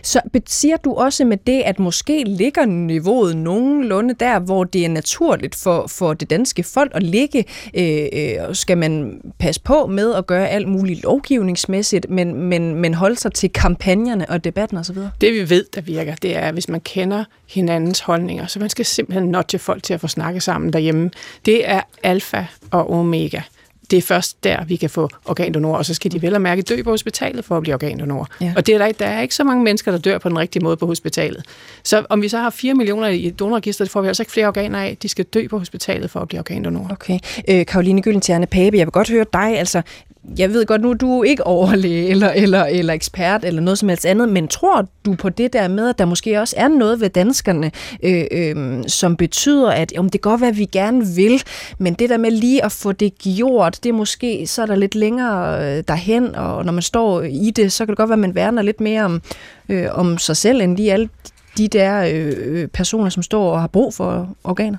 Så 0.04 0.22
siger 0.46 0.78
du 0.78 0.94
også 0.94 1.26
med 1.26 1.38
det, 1.38 1.62
at 1.62 1.80
måske 1.80 2.24
ligger 2.24 2.66
niveauet 2.66 3.38
nogenlunde 3.38 4.14
der, 4.14 4.40
hvor 4.40 4.64
det 4.64 4.86
er 4.86 4.90
naturligt 4.90 5.56
for, 5.56 5.88
for 5.88 6.14
det 6.14 6.30
danske 6.30 6.64
folk 6.64 6.92
at 6.96 7.04
ligge? 7.04 7.46
Øh, 7.74 8.08
øh 8.14 8.56
skal 8.56 8.78
man 8.78 9.22
passe 9.40 9.62
på 9.62 9.88
med 9.88 10.14
at 10.14 10.28
gøre 10.28 10.50
alt 10.50 10.68
muligt 10.68 11.04
lovgivningsmæssigt, 11.04 12.10
men, 12.10 12.34
men, 12.34 12.76
men 12.76 12.94
holde 12.94 13.16
sig 13.16 13.34
til 13.34 13.50
kampagnerne 13.50 14.30
og 14.30 14.44
debatten 14.44 14.78
osv.? 14.78 14.98
Det 15.22 15.34
vi 15.34 15.50
ved, 15.50 15.66
der 15.76 15.82
virker, 15.82 16.16
det 16.16 16.38
er, 16.38 16.52
hvis 16.52 16.70
man 16.70 16.82
kender 16.82 17.24
hinandens 17.50 18.00
holdninger, 18.00 18.48
så 18.48 18.60
man 18.60 18.70
skal 18.70 18.86
simpelthen 18.86 19.36
til 19.48 19.60
folk 19.60 19.84
til 19.84 19.94
at 19.94 20.02
få 20.02 20.08
snakket 20.08 20.44
sammen 20.44 20.74
derhjemme. 20.74 21.12
Det 21.46 21.70
er 21.70 21.82
alfa 22.04 22.46
og 22.72 22.90
omega 22.90 23.42
det 23.92 23.98
er 23.98 24.02
først 24.02 24.44
der, 24.44 24.66
vi 24.66 24.76
kan 24.76 24.90
få 24.90 25.10
organdonorer, 25.26 25.78
og 25.78 25.86
så 25.86 25.94
skal 25.94 26.12
de 26.12 26.22
vel 26.22 26.36
og 26.36 26.42
mærke 26.42 26.62
dø 26.62 26.84
på 26.84 26.90
hospitalet 26.90 27.46
for 27.46 27.58
at 27.58 27.64
blive 27.64 27.74
organdonorer. 27.74 28.26
Ja. 28.42 28.54
Og 28.56 28.68
det 28.68 28.76
er 28.76 28.78
der, 28.78 28.92
der 28.92 29.06
er 29.06 29.22
ikke 29.22 29.36
så 29.36 29.44
mange 29.44 29.64
mennesker, 29.64 29.92
der 29.92 29.98
dør 29.98 30.18
på 30.18 30.30
den 30.30 30.40
rigtige 30.40 30.64
måde 30.64 30.78
på 30.78 30.86
hospitalet. 30.86 31.46
Så 31.84 32.06
om 32.10 32.22
vi 32.22 32.30
så 32.30 32.38
har 32.38 32.50
4 32.50 32.74
millioner 32.74 33.08
i 33.08 33.30
donorregistret, 33.30 33.90
får 33.90 34.02
vi 34.02 34.08
altså 34.08 34.24
ikke 34.24 34.32
flere 34.32 34.48
organer 34.48 34.80
af. 34.80 34.98
De 35.02 35.08
skal 35.08 35.26
dø 35.26 35.48
på 35.48 35.60
hospitalet 35.60 36.12
for 36.12 36.20
at 36.20 36.28
blive 36.28 36.40
organdonorer. 36.40 36.90
Okay. 36.92 37.20
Øh, 37.48 37.66
Karoline 37.66 38.02
Gyllentjerne 38.02 38.46
Pape, 38.46 38.78
jeg 38.78 38.86
vil 38.88 38.92
godt 38.92 39.10
høre 39.10 39.26
dig. 39.34 39.60
Altså, 39.60 39.82
jeg 40.38 40.54
ved 40.54 40.66
godt 40.66 40.82
nu, 40.82 40.94
du 40.94 41.20
er 41.20 41.24
ikke 41.24 41.48
overlæge 41.48 42.08
eller, 42.08 42.30
eller, 42.30 42.64
eller 42.64 42.94
ekspert 42.94 43.46
eller 43.46 43.62
noget 43.62 43.78
som 43.78 43.90
helst 43.90 44.06
andet, 44.06 44.30
men 44.30 44.48
tror 44.48 44.88
du 45.06 45.16
på 45.16 45.30
det 45.30 45.54
der 45.54 45.68
med, 45.68 45.90
at 45.90 46.00
der 46.00 46.06
måske 46.06 46.40
også 46.42 46.56
er 46.58 46.68
noget 46.68 47.02
ved 47.02 47.10
danskerne, 47.10 47.72
øh, 48.04 48.24
øh, 48.32 48.84
som 48.88 49.16
betyder, 49.16 49.72
at 49.72 49.94
om 49.98 50.10
det 50.10 50.22
godt 50.22 50.42
være, 50.42 50.50
at 50.50 50.58
vi 50.58 50.66
gerne 50.66 51.06
vil, 51.16 51.44
men 51.78 51.94
det 51.94 52.10
der 52.10 52.18
med 52.18 52.32
lige 52.32 52.66
at 52.66 52.72
få 52.72 52.92
det 52.92 53.18
gjort, 53.18 53.80
det 53.84 53.90
er 53.90 53.94
måske, 53.94 54.48
så 54.48 54.62
er 54.62 54.66
der 54.66 54.76
lidt 54.76 54.96
længere 54.96 55.78
øh, 55.78 55.84
derhen, 55.88 56.36
og 56.36 56.66
når 56.66 56.74
man 56.74 56.82
står 56.84 57.22
i 57.22 57.52
det, 57.56 57.72
så 57.72 57.86
kan 57.86 57.92
det 57.92 57.98
godt 57.98 58.10
være, 58.10 58.16
at 58.16 58.20
man 58.20 58.36
værner 58.36 58.62
lidt 58.62 58.82
mere 58.82 59.04
om, 59.04 59.22
øh, 59.70 59.88
om 59.92 60.18
sig 60.18 60.38
selv, 60.38 60.62
end 60.62 60.78
lige 60.78 60.94
alle 60.94 61.10
de 61.58 61.68
der 61.68 62.12
øh, 62.14 62.68
personer, 62.68 63.10
som 63.10 63.24
står 63.24 63.52
og 63.52 63.60
har 63.60 63.68
brug 63.68 63.94
for 63.94 64.30
organer? 64.44 64.78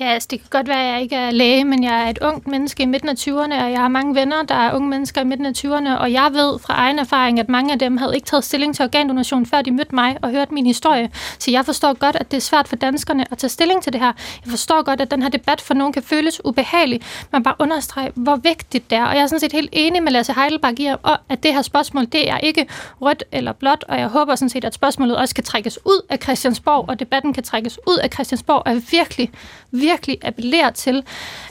Ja, 0.00 0.04
altså, 0.04 0.28
det 0.30 0.40
kan 0.40 0.48
godt 0.50 0.68
være, 0.68 0.86
at 0.86 0.92
jeg 0.92 1.02
ikke 1.02 1.16
er 1.16 1.30
læge, 1.30 1.64
men 1.64 1.84
jeg 1.84 2.04
er 2.04 2.10
et 2.10 2.18
ungt 2.22 2.46
menneske 2.46 2.82
i 2.82 2.86
midten 2.86 3.08
af 3.08 3.14
20'erne, 3.14 3.64
og 3.64 3.70
jeg 3.70 3.80
har 3.80 3.88
mange 3.88 4.14
venner, 4.14 4.42
der 4.42 4.54
er 4.54 4.74
unge 4.74 4.88
mennesker 4.88 5.20
i 5.20 5.24
midten 5.24 5.46
af 5.46 5.52
20'erne, 5.58 5.98
og 5.98 6.12
jeg 6.12 6.30
ved 6.32 6.58
fra 6.58 6.74
egen 6.74 6.98
erfaring, 6.98 7.40
at 7.40 7.48
mange 7.48 7.72
af 7.72 7.78
dem 7.78 7.96
havde 7.96 8.14
ikke 8.14 8.26
taget 8.26 8.44
stilling 8.44 8.76
til 8.76 8.84
organdonation, 8.84 9.46
før 9.46 9.62
de 9.62 9.70
mødte 9.70 9.94
mig 9.94 10.16
og 10.22 10.30
hørte 10.30 10.54
min 10.54 10.66
historie. 10.66 11.10
Så 11.38 11.50
jeg 11.50 11.64
forstår 11.64 11.92
godt, 11.98 12.16
at 12.16 12.30
det 12.30 12.36
er 12.36 12.40
svært 12.40 12.68
for 12.68 12.76
danskerne 12.76 13.24
at 13.30 13.38
tage 13.38 13.50
stilling 13.50 13.82
til 13.82 13.92
det 13.92 14.00
her. 14.00 14.12
Jeg 14.44 14.50
forstår 14.50 14.82
godt, 14.82 15.00
at 15.00 15.10
den 15.10 15.22
her 15.22 15.28
debat 15.28 15.60
for 15.60 15.74
nogen 15.74 15.92
kan 15.92 16.02
føles 16.02 16.44
ubehagelig, 16.44 17.00
men 17.32 17.42
bare 17.42 17.54
understrege, 17.58 18.12
hvor 18.14 18.36
vigtigt 18.36 18.90
det 18.90 18.98
er. 18.98 19.04
Og 19.04 19.14
jeg 19.14 19.22
er 19.22 19.26
sådan 19.26 19.40
set 19.40 19.52
helt 19.52 19.70
enig 19.72 20.02
med 20.02 20.12
Lasse 20.12 20.32
Heidelberg 20.32 20.80
i, 20.80 20.86
at 21.28 21.42
det 21.42 21.54
her 21.54 21.62
spørgsmål, 21.62 22.06
det 22.06 22.30
er 22.30 22.38
ikke 22.38 22.66
rødt 23.00 23.24
eller 23.32 23.52
blåt, 23.52 23.84
og 23.88 23.98
jeg 23.98 24.08
håber 24.08 24.34
sådan 24.34 24.48
set, 24.48 24.64
at 24.64 24.74
spørgsmålet 24.74 25.16
også 25.16 25.34
kan 25.34 25.44
trækkes 25.44 25.78
ud 25.84 26.05
af 26.08 26.18
Christiansborg, 26.22 26.88
og 26.88 27.00
debatten 27.00 27.32
kan 27.32 27.42
trækkes 27.42 27.78
ud 27.86 27.98
af 27.98 28.10
Christiansborg, 28.12 28.62
og 28.66 28.72
jeg 28.72 28.82
virkelig, 28.90 29.30
virkelig 29.70 30.18
appellerer 30.22 30.70
til, 30.70 31.04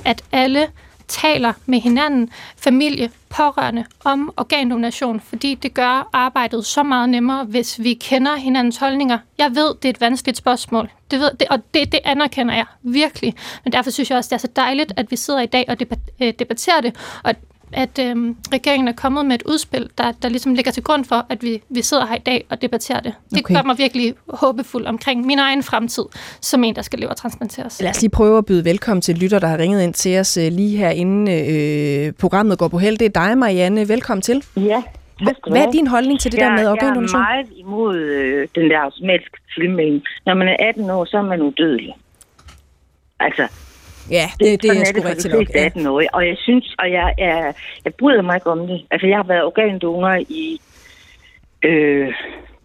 at 0.05 0.23
alle 0.31 0.67
taler 1.07 1.53
med 1.65 1.79
hinanden, 1.79 2.29
familie, 2.57 3.11
pårørende, 3.29 3.85
om 4.03 4.33
organdonation, 4.37 5.19
fordi 5.19 5.55
det 5.55 5.73
gør 5.73 6.09
arbejdet 6.13 6.65
så 6.65 6.83
meget 6.83 7.09
nemmere, 7.09 7.43
hvis 7.43 7.79
vi 7.79 7.93
kender 7.93 8.35
hinandens 8.35 8.77
holdninger. 8.77 9.17
Jeg 9.37 9.55
ved, 9.55 9.75
det 9.75 9.85
er 9.85 9.89
et 9.89 10.01
vanskeligt 10.01 10.37
spørgsmål, 10.37 10.89
det 11.11 11.19
ved, 11.19 11.31
det, 11.39 11.47
og 11.49 11.59
det, 11.73 11.91
det 11.91 11.99
anerkender 12.03 12.55
jeg 12.55 12.65
virkelig, 12.81 13.35
men 13.63 13.73
derfor 13.73 13.91
synes 13.91 14.09
jeg 14.09 14.17
også, 14.17 14.27
det 14.27 14.33
er 14.33 14.37
så 14.37 14.49
dejligt, 14.55 14.93
at 14.97 15.11
vi 15.11 15.15
sidder 15.15 15.41
i 15.41 15.45
dag 15.45 15.65
og 15.67 15.77
øh, 16.21 16.33
debatterer 16.39 16.81
det, 16.81 16.95
og 17.23 17.35
at 17.73 17.99
øhm, 17.99 18.37
regeringen 18.53 18.87
er 18.87 18.93
kommet 18.93 19.25
med 19.25 19.35
et 19.35 19.43
udspil, 19.43 19.89
der, 19.97 20.11
der 20.11 20.29
ligesom 20.29 20.53
ligger 20.53 20.71
til 20.71 20.83
grund 20.83 21.05
for, 21.05 21.25
at 21.29 21.43
vi, 21.43 21.61
vi 21.69 21.81
sidder 21.81 22.05
her 22.05 22.15
i 22.15 22.19
dag 22.19 22.45
og 22.49 22.61
debatterer 22.61 22.99
det. 22.99 23.13
Det 23.29 23.39
okay. 23.39 23.55
gør 23.55 23.63
mig 23.63 23.77
virkelig 23.77 24.13
håbefuld 24.29 24.85
omkring 24.85 25.25
min 25.25 25.39
egen 25.39 25.63
fremtid, 25.63 26.03
som 26.41 26.63
en, 26.63 26.75
der 26.75 26.81
skal 26.81 26.99
leve 26.99 27.09
og 27.09 27.17
transplanteres. 27.17 27.81
Lad 27.81 27.89
os 27.89 28.01
lige 28.01 28.11
prøve 28.11 28.37
at 28.37 28.45
byde 28.45 28.65
velkommen 28.65 29.01
til 29.01 29.17
lytter, 29.17 29.39
der 29.39 29.47
har 29.47 29.57
ringet 29.57 29.83
ind 29.83 29.93
til 29.93 30.19
os 30.19 30.37
øh, 30.37 30.51
lige 30.51 30.77
her 30.77 30.89
inden 30.89 31.27
øh, 31.27 32.13
programmet 32.13 32.59
går 32.59 32.67
på 32.67 32.77
held. 32.77 32.97
Det 32.97 33.05
er 33.05 33.27
dig, 33.27 33.37
Marianne. 33.37 33.89
Velkommen 33.89 34.21
til. 34.21 34.43
Ja, 34.57 34.83
Hvad 35.47 35.61
er 35.61 35.71
din 35.71 35.87
holdning 35.87 36.19
til 36.19 36.31
det 36.31 36.37
jeg, 36.37 36.49
der 36.49 36.55
med 36.55 36.67
organdonation? 36.67 37.21
Jeg 37.21 37.29
er 37.29 37.35
meget 37.35 37.47
imod 37.57 37.95
øh, 37.95 38.47
den 38.55 38.69
der 38.69 38.79
automatiske 38.79 39.37
filmning. 39.55 40.03
Når 40.25 40.33
man 40.33 40.47
er 40.47 40.55
18 40.59 40.89
år, 40.89 41.05
så 41.05 41.17
er 41.17 41.21
man 41.21 41.41
udødelig. 41.41 41.95
Altså, 43.19 43.47
Ja, 44.11 44.25
det, 44.39 44.61
det, 44.61 44.63
det 44.63 44.81
er 44.81 44.85
sgu 44.85 45.01
rigtigt 45.01 45.33
nok. 45.33 45.49
Ja. 45.55 45.65
18 45.65 45.87
år, 45.87 46.01
og 46.13 46.27
jeg 46.27 46.37
synes, 46.37 46.75
og 46.79 46.91
jeg, 46.91 47.13
er, 47.17 47.53
jeg 47.85 47.93
bryder 47.93 48.21
mig 48.21 48.35
ikke 48.35 48.49
om 48.49 48.67
det. 48.67 48.85
Altså, 48.91 49.07
jeg 49.07 49.17
har 49.17 49.23
været 49.23 49.43
organdonor 49.43 50.15
i 50.29 50.61
øh, 51.63 52.13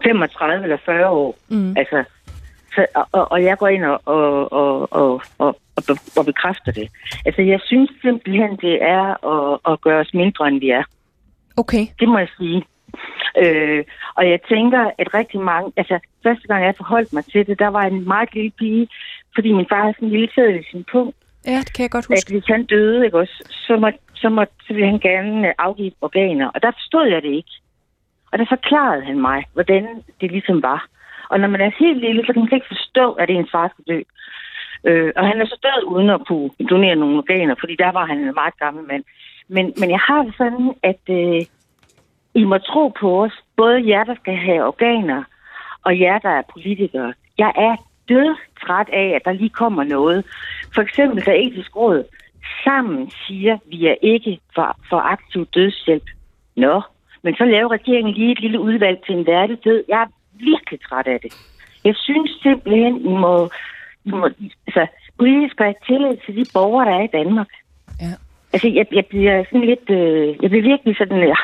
35 0.03 0.63
eller 0.63 0.77
40 0.87 1.09
år. 1.09 1.39
Mm. 1.49 1.75
Altså, 1.77 2.05
Så, 2.75 2.87
og, 3.13 3.33
og 3.33 3.43
jeg 3.43 3.59
går 3.59 3.69
ind 3.69 3.85
og, 3.85 4.01
og, 4.05 4.53
og, 4.53 4.89
og, 4.91 5.23
og, 5.39 5.57
og, 6.17 6.25
bekræfter 6.27 6.73
det. 6.73 6.89
Altså, 7.27 7.43
jeg 7.43 7.61
synes 7.65 7.91
simpelthen, 8.03 8.57
det 8.57 8.83
er 8.83 9.27
at, 9.33 9.73
at 9.73 9.81
gøre 9.81 10.01
os 10.01 10.15
mindre, 10.15 10.49
end 10.49 10.61
vi 10.61 10.71
er. 10.71 10.85
Okay. 11.57 11.87
Det 12.01 12.09
må 12.09 12.19
jeg 12.19 12.29
sige. 12.39 12.63
Øh, 13.43 13.85
og 14.15 14.31
jeg 14.31 14.41
tænker, 14.49 14.91
at 14.99 15.15
rigtig 15.15 15.41
mange... 15.41 15.73
Altså, 15.77 15.99
første 16.23 16.47
gang 16.49 16.65
jeg 16.65 16.75
forholdt 16.77 17.13
mig 17.13 17.25
til 17.25 17.47
det, 17.47 17.59
der 17.59 17.69
var 17.69 17.83
en 17.83 18.09
meget 18.09 18.35
lille 18.35 18.51
pige, 18.51 18.89
fordi 19.35 19.53
min 19.53 19.67
far 19.69 19.83
havde 19.83 19.95
sådan 19.95 20.09
en 20.09 20.13
lille 20.13 20.29
sæd 20.35 20.55
i 20.55 20.71
sin 20.71 20.85
punkt. 20.93 21.17
Ja, 21.47 21.59
det 21.59 21.73
kan 21.73 21.83
jeg 21.83 21.91
godt 21.91 22.07
huske. 22.07 22.27
At 22.27 22.33
hvis 22.33 22.47
han 22.47 22.65
døde, 22.65 23.05
ikke 23.05 23.19
også, 23.19 23.43
så, 23.67 23.77
må, 23.77 23.91
så, 24.15 24.29
må, 24.29 24.45
så 24.67 24.75
ville 24.75 24.91
han 24.91 24.99
gerne 24.99 25.49
øh, 25.49 25.55
afgive 25.59 25.93
organer. 26.01 26.49
Og 26.55 26.63
der 26.63 26.71
forstod 26.71 27.07
jeg 27.07 27.23
det 27.23 27.33
ikke. 27.41 27.55
Og 28.33 28.39
der 28.39 28.47
forklarede 28.49 29.05
han 29.05 29.21
mig, 29.21 29.45
hvordan 29.53 29.85
det 30.21 30.31
ligesom 30.31 30.63
var. 30.63 30.89
Og 31.31 31.41
når 31.41 31.49
man 31.49 31.61
er 31.61 31.71
helt 31.79 32.01
lille, 32.01 32.27
så 32.27 32.33
kan 32.33 32.43
man 32.43 32.53
ikke 32.53 32.75
forstå, 32.77 33.13
at 33.13 33.31
ens 33.31 33.51
far 33.53 33.69
skal 33.69 33.85
dø. 33.89 34.01
Øh, 34.85 35.13
og 35.17 35.27
han 35.29 35.41
er 35.41 35.47
så 35.47 35.59
død 35.63 35.85
uden 35.85 36.11
at 36.11 36.27
kunne 36.29 36.51
donere 36.71 36.97
nogle 36.97 37.19
organer, 37.19 37.55
fordi 37.61 37.77
der 37.77 37.93
var 37.93 38.07
han 38.07 38.19
en 38.19 38.35
meget 38.35 38.57
gammel 38.59 38.85
mand. 38.85 39.05
Men, 39.49 39.75
men 39.81 39.91
jeg 39.91 39.99
har 39.99 40.23
det 40.23 40.35
sådan, 40.39 40.75
at 40.83 41.03
øh, 41.11 41.43
I 42.35 42.45
må 42.45 42.59
tro 42.59 42.89
på 42.89 43.23
os, 43.25 43.33
både 43.57 43.89
jer, 43.89 44.05
der 44.05 44.15
skal 44.15 44.37
have 44.37 44.67
organer, 44.67 45.25
og 45.85 46.01
jer, 46.01 46.19
der 46.19 46.29
er 46.29 46.43
politikere. 46.53 47.15
Jeg 47.39 47.53
er 47.57 47.77
død 48.09 48.37
træt 48.63 48.89
af, 48.93 49.09
at 49.17 49.23
der 49.25 49.33
lige 49.33 49.59
kommer 49.63 49.85
noget. 49.85 50.25
For 50.75 50.83
eksempel, 50.83 51.27
da 51.27 51.31
etisk 51.31 51.77
råd 51.77 52.05
sammen 52.65 53.11
siger, 53.27 53.59
vi 53.67 53.87
er 53.87 53.95
ikke 54.03 54.39
for, 54.55 54.77
for 54.89 54.97
aktiv 54.97 55.47
dødshjælp. 55.55 56.09
Nå, 56.57 56.83
men 57.23 57.35
så 57.35 57.45
laver 57.45 57.71
regeringen 57.71 58.15
lige 58.15 58.33
et 58.33 58.41
lille 58.41 58.61
udvalg 58.61 58.99
til 59.07 59.15
en 59.15 59.27
værdig 59.27 59.65
død. 59.65 59.85
Jeg 59.89 60.03
er 60.03 60.07
virkelig 60.33 60.81
træt 60.89 61.07
af 61.07 61.21
det. 61.21 61.33
Jeg 61.85 61.95
synes 61.97 62.31
simpelthen, 62.43 63.01
I 63.01 63.13
må, 63.25 63.51
I 64.05 64.11
må 64.11 64.31
altså, 64.67 64.87
politisk 65.19 65.59
have 65.59 65.75
tillid 65.87 66.17
til 66.25 66.37
de 66.37 66.45
borgere, 66.55 66.87
der 66.89 66.97
er 66.99 67.03
i 67.03 67.17
Danmark. 67.19 67.49
Ja. 68.01 68.13
Altså, 68.53 68.69
jeg, 68.69 68.87
jeg 68.93 69.07
bliver 69.07 69.45
sådan 69.45 69.67
lidt, 69.67 69.91
øh, 69.91 70.29
jeg 70.43 70.51
bliver 70.51 70.69
virkelig 70.73 70.97
sådan, 70.97 71.19
jeg, 71.19 71.37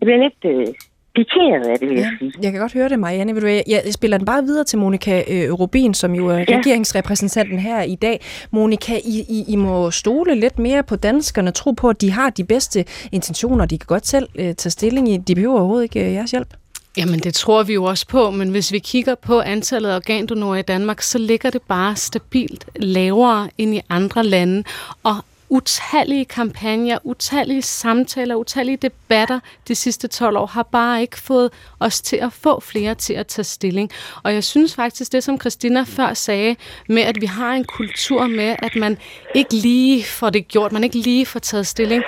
jeg 0.00 0.06
bliver 0.06 0.22
lidt 0.26 0.42
øh, 0.44 0.74
pikeret 1.14 1.66
af 1.66 1.78
det, 1.78 1.88
vil 1.88 1.96
jeg 1.96 2.04
Ja, 2.12 2.18
sige. 2.18 2.32
jeg 2.42 2.52
kan 2.52 2.60
godt 2.60 2.72
høre 2.72 2.88
det, 2.88 2.98
Marianne. 2.98 3.34
Ved 3.34 3.40
du, 3.42 3.46
jeg 3.46 3.82
spiller 3.90 4.16
den 4.18 4.26
bare 4.26 4.42
videre 4.42 4.64
til 4.64 4.78
Monika 4.78 5.22
øh, 5.28 5.52
Rubin, 5.52 5.94
som 5.94 6.14
jo 6.14 6.28
er 6.28 6.36
Ja. 6.38 6.44
regeringsrepræsentanten 6.58 7.58
her 7.58 7.82
i 7.82 7.94
dag. 7.94 8.20
Monika, 8.50 8.94
I, 9.04 9.24
I, 9.28 9.44
I 9.48 9.56
må 9.56 9.90
stole 9.90 10.34
lidt 10.34 10.58
mere 10.58 10.82
på 10.82 10.96
danskerne, 10.96 11.50
tro 11.50 11.70
på, 11.70 11.88
at 11.88 12.00
de 12.00 12.10
har 12.10 12.30
de 12.30 12.44
bedste 12.44 12.84
intentioner. 13.12 13.66
De 13.66 13.78
kan 13.78 13.86
godt 13.86 14.06
selv 14.06 14.28
øh, 14.34 14.54
tage 14.54 14.70
stilling 14.70 15.08
i. 15.12 15.16
De 15.16 15.34
behøver 15.34 15.58
overhovedet 15.58 15.82
ikke 15.84 16.06
øh, 16.08 16.12
jeres 16.12 16.30
hjælp. 16.30 16.48
Jamen, 16.96 17.18
det 17.20 17.34
tror 17.34 17.62
vi 17.62 17.72
jo 17.74 17.84
også 17.84 18.06
på, 18.08 18.30
men 18.30 18.48
hvis 18.48 18.72
vi 18.72 18.78
kigger 18.78 19.14
på 19.14 19.40
antallet 19.40 19.90
af 19.90 19.96
organdonorer 19.96 20.58
i 20.58 20.62
Danmark, 20.62 21.02
så 21.02 21.18
ligger 21.18 21.50
det 21.50 21.62
bare 21.68 21.96
stabilt 21.96 22.64
lavere 22.76 23.48
end 23.58 23.74
i 23.74 23.80
andre 23.88 24.24
lande. 24.24 24.64
Og 25.02 25.14
utallige 25.52 26.24
kampagner, 26.24 26.98
utallige 27.04 27.62
samtaler, 27.62 28.34
utallige 28.34 28.76
debatter 28.76 29.40
de 29.68 29.74
sidste 29.74 30.08
12 30.08 30.36
år 30.36 30.46
har 30.46 30.62
bare 30.62 31.00
ikke 31.00 31.18
fået 31.18 31.50
os 31.80 32.00
til 32.00 32.16
at 32.16 32.32
få 32.32 32.60
flere 32.60 32.94
til 32.94 33.14
at 33.14 33.26
tage 33.26 33.44
stilling. 33.44 33.90
Og 34.22 34.34
jeg 34.34 34.44
synes 34.44 34.74
faktisk, 34.74 35.12
det 35.12 35.24
som 35.24 35.40
Christina 35.40 35.82
før 35.82 36.14
sagde, 36.14 36.56
med 36.88 37.02
at 37.02 37.20
vi 37.20 37.26
har 37.26 37.52
en 37.52 37.64
kultur 37.64 38.26
med, 38.26 38.56
at 38.58 38.76
man 38.76 38.98
ikke 39.34 39.54
lige 39.54 40.04
får 40.04 40.30
det 40.30 40.48
gjort, 40.48 40.72
man 40.72 40.84
ikke 40.84 40.98
lige 40.98 41.26
får 41.26 41.40
taget 41.40 41.66
stilling, 41.66 42.02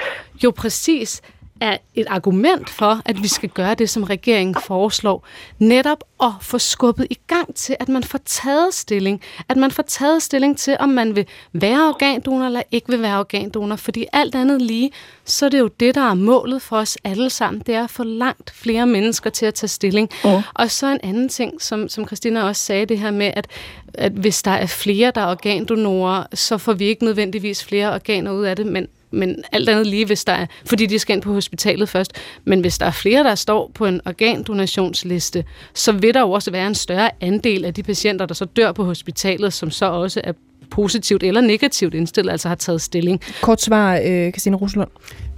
jo 0.44 0.50
præcis 0.50 1.22
er 1.60 1.76
et 1.94 2.06
argument 2.08 2.70
for, 2.70 3.00
at 3.04 3.22
vi 3.22 3.28
skal 3.28 3.48
gøre 3.48 3.74
det, 3.74 3.90
som 3.90 4.02
regeringen 4.02 4.54
foreslår. 4.54 5.26
Netop 5.58 6.04
at 6.22 6.30
få 6.40 6.58
skubbet 6.58 7.06
i 7.10 7.18
gang 7.26 7.54
til, 7.54 7.76
at 7.80 7.88
man 7.88 8.02
får 8.02 8.20
taget 8.24 8.74
stilling. 8.74 9.20
At 9.48 9.56
man 9.56 9.70
får 9.70 9.82
taget 9.82 10.22
stilling 10.22 10.58
til, 10.58 10.76
om 10.80 10.88
man 10.88 11.16
vil 11.16 11.26
være 11.52 11.88
organdonor 11.88 12.46
eller 12.46 12.62
ikke 12.70 12.88
vil 12.88 13.02
være 13.02 13.18
organdonor. 13.18 13.76
Fordi 13.76 14.06
alt 14.12 14.34
andet 14.34 14.62
lige, 14.62 14.90
så 15.24 15.46
er 15.46 15.50
det 15.50 15.58
jo 15.58 15.66
det, 15.80 15.94
der 15.94 16.10
er 16.10 16.14
målet 16.14 16.62
for 16.62 16.76
os 16.76 16.98
alle 17.04 17.30
sammen. 17.30 17.62
Det 17.66 17.74
er 17.74 17.84
at 17.84 17.90
få 17.90 18.02
langt 18.02 18.50
flere 18.50 18.86
mennesker 18.86 19.30
til 19.30 19.46
at 19.46 19.54
tage 19.54 19.68
stilling. 19.68 20.10
Mm. 20.24 20.30
Og 20.54 20.70
så 20.70 20.86
en 20.86 21.00
anden 21.02 21.28
ting, 21.28 21.62
som, 21.62 21.88
som 21.88 22.06
Christina 22.06 22.42
også 22.42 22.64
sagde, 22.64 22.86
det 22.86 22.98
her 22.98 23.10
med, 23.10 23.30
at, 23.36 23.46
at 23.94 24.12
hvis 24.12 24.42
der 24.42 24.50
er 24.50 24.66
flere, 24.66 25.12
der 25.14 25.20
er 25.20 25.30
organdonorer, 25.30 26.24
så 26.34 26.58
får 26.58 26.72
vi 26.72 26.84
ikke 26.84 27.04
nødvendigvis 27.04 27.64
flere 27.64 27.94
organer 27.94 28.32
ud 28.32 28.44
af 28.44 28.56
det, 28.56 28.66
men 28.66 28.88
men 29.14 29.44
alt 29.52 29.68
andet 29.68 29.86
lige, 29.86 30.06
hvis 30.06 30.24
der 30.24 30.32
er, 30.32 30.46
fordi 30.66 30.86
de 30.86 30.98
skal 30.98 31.14
ind 31.16 31.22
på 31.22 31.32
hospitalet 31.32 31.88
først, 31.88 32.12
men 32.44 32.60
hvis 32.60 32.78
der 32.78 32.86
er 32.86 32.90
flere, 32.90 33.24
der 33.24 33.34
står 33.34 33.70
på 33.74 33.86
en 33.86 34.00
organdonationsliste, 34.06 35.44
så 35.74 35.92
vil 35.92 36.14
der 36.14 36.20
jo 36.20 36.30
også 36.30 36.50
være 36.50 36.66
en 36.66 36.74
større 36.74 37.10
andel 37.20 37.64
af 37.64 37.74
de 37.74 37.82
patienter, 37.82 38.26
der 38.26 38.34
så 38.34 38.44
dør 38.44 38.72
på 38.72 38.84
hospitalet, 38.84 39.52
som 39.52 39.70
så 39.70 39.86
også 39.86 40.20
er 40.24 40.32
positivt 40.70 41.22
eller 41.22 41.40
negativt 41.40 41.94
indstillet, 41.94 42.32
altså 42.32 42.48
har 42.48 42.54
taget 42.54 42.82
stilling. 42.82 43.20
Kort 43.42 43.62
svar, 43.62 44.00
øh, 44.04 44.32
Christine 44.32 44.56
Ruslund. 44.56 44.90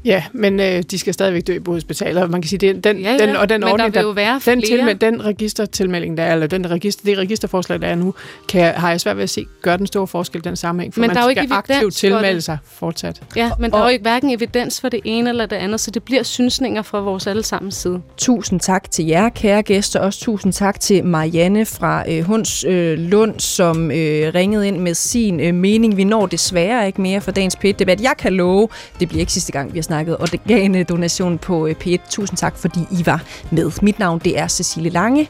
Ja, 0.07 0.25
men 0.33 0.61
øh, 0.61 0.83
de 0.91 0.99
skal 0.99 1.15
stadigvæk 1.15 1.47
dø 1.47 1.59
på 1.59 1.73
hospitaler. 1.73 2.27
Man 2.27 2.43
kan 2.43 2.49
sige, 2.49 2.59
det, 2.59 2.85
den, 2.85 2.99
Ja, 2.99 3.13
ja, 3.13 3.27
den, 3.27 3.37
og 3.37 3.49
den 3.49 3.61
men 3.61 3.67
der 3.67 3.73
ordning, 3.73 3.95
vil 3.95 4.01
jo 4.03 4.11
være 4.11 4.33
den, 4.33 4.41
flere. 4.41 4.61
tilmeld, 4.61 4.99
den 4.99 5.25
registertilmelding, 5.25 6.17
der 6.17 6.23
er, 6.23 6.33
eller 6.33 6.47
den 6.47 6.71
register, 6.71 7.03
det 7.05 7.19
registerforslag, 7.19 7.81
der 7.81 7.87
er 7.87 7.95
nu, 7.95 8.15
kan, 8.49 8.75
har 8.75 8.91
jeg 8.91 9.01
svært 9.01 9.17
ved 9.17 9.23
at 9.23 9.31
se, 9.31 9.47
gør 9.63 9.77
den 9.77 9.87
store 9.87 10.07
forskel, 10.07 10.45
den 10.45 10.57
sammenhæng, 10.57 10.95
for 10.95 11.01
Men 11.01 11.07
man 11.09 11.17
der 11.17 11.23
er 11.23 11.27
jo 11.27 11.31
skal 11.31 11.43
ikke 11.43 11.55
aktivt 11.55 11.95
tilmelde 11.95 12.41
sig 12.41 12.59
fortsat. 12.65 13.23
Ja, 13.37 13.51
men 13.59 13.71
der 13.71 13.77
Og- 13.77 13.81
er 13.83 13.87
jo 13.87 13.91
ikke 13.93 14.03
hverken 14.03 14.31
evidens 14.31 14.81
for 14.81 14.89
det 14.89 15.01
ene 15.05 15.31
eller 15.31 15.47
det 15.47 15.57
andet, 15.57 15.81
så 15.81 15.91
det 15.91 16.03
bliver 16.03 16.23
synsninger 16.23 16.83
fra 16.83 17.01
vores 17.01 17.27
allesammens 17.27 17.75
side. 17.75 18.01
Tusind 18.17 18.61
tak 18.61 18.91
til 18.91 19.07
jer, 19.07 19.29
kære 19.29 19.63
gæster. 19.63 20.01
Også 20.01 20.21
tusind 20.21 20.53
tak 20.53 20.81
til 20.81 21.05
Marianne 21.05 21.65
fra 21.67 22.05
øh, 22.11 22.23
Hunds 22.25 22.65
øh, 22.65 22.99
Lund, 22.99 23.41
som 23.41 23.91
øh, 23.91 24.35
ringede 24.35 24.69
ind 24.69 24.77
med 24.79 24.95
sin 24.95 25.41
øh, 25.41 25.55
mening. 25.55 25.97
Vi 25.97 26.05
når 26.05 26.27
desværre 26.27 26.87
ikke 26.87 27.01
mere 27.01 27.21
for 27.21 27.31
dagens 27.31 27.57
P1-debat. 27.65 28.01
Jeg 28.01 28.15
kan 28.19 28.33
love, 28.33 28.69
det 29.01 29.09
bliver 29.09 29.21
ikke 29.21 29.33
sidste 29.33 29.53
gang, 29.53 29.73
vi 29.73 29.79
har 29.79 29.83
snakket 29.83 29.96
organdonation 29.99 31.39
på 31.39 31.67
øh, 31.67 31.75
P1. 31.85 32.11
Tusind 32.11 32.39
tak, 32.39 32.57
fordi 32.57 32.81
I 32.91 33.07
var 33.07 33.23
med. 33.51 33.73
Mit 33.83 33.99
navn 33.99 34.19
det 34.19 34.39
er 34.39 34.49
Cecilie 34.49 34.91
Lange. 34.91 35.29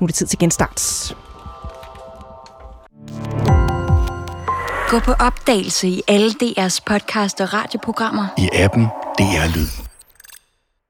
Nu 0.00 0.04
er 0.04 0.06
det 0.06 0.14
tid 0.14 0.26
til 0.26 0.38
genstart. 0.38 1.14
Gå 4.88 4.98
på 4.98 5.12
opdagelse 5.12 5.88
i 5.88 6.02
alle 6.08 6.30
DR's 6.42 6.78
podcast 6.86 7.40
og 7.40 7.54
radioprogrammer. 7.54 8.26
I 8.38 8.48
appen 8.52 8.84
DR 9.18 9.56
Lyd. 9.56 9.87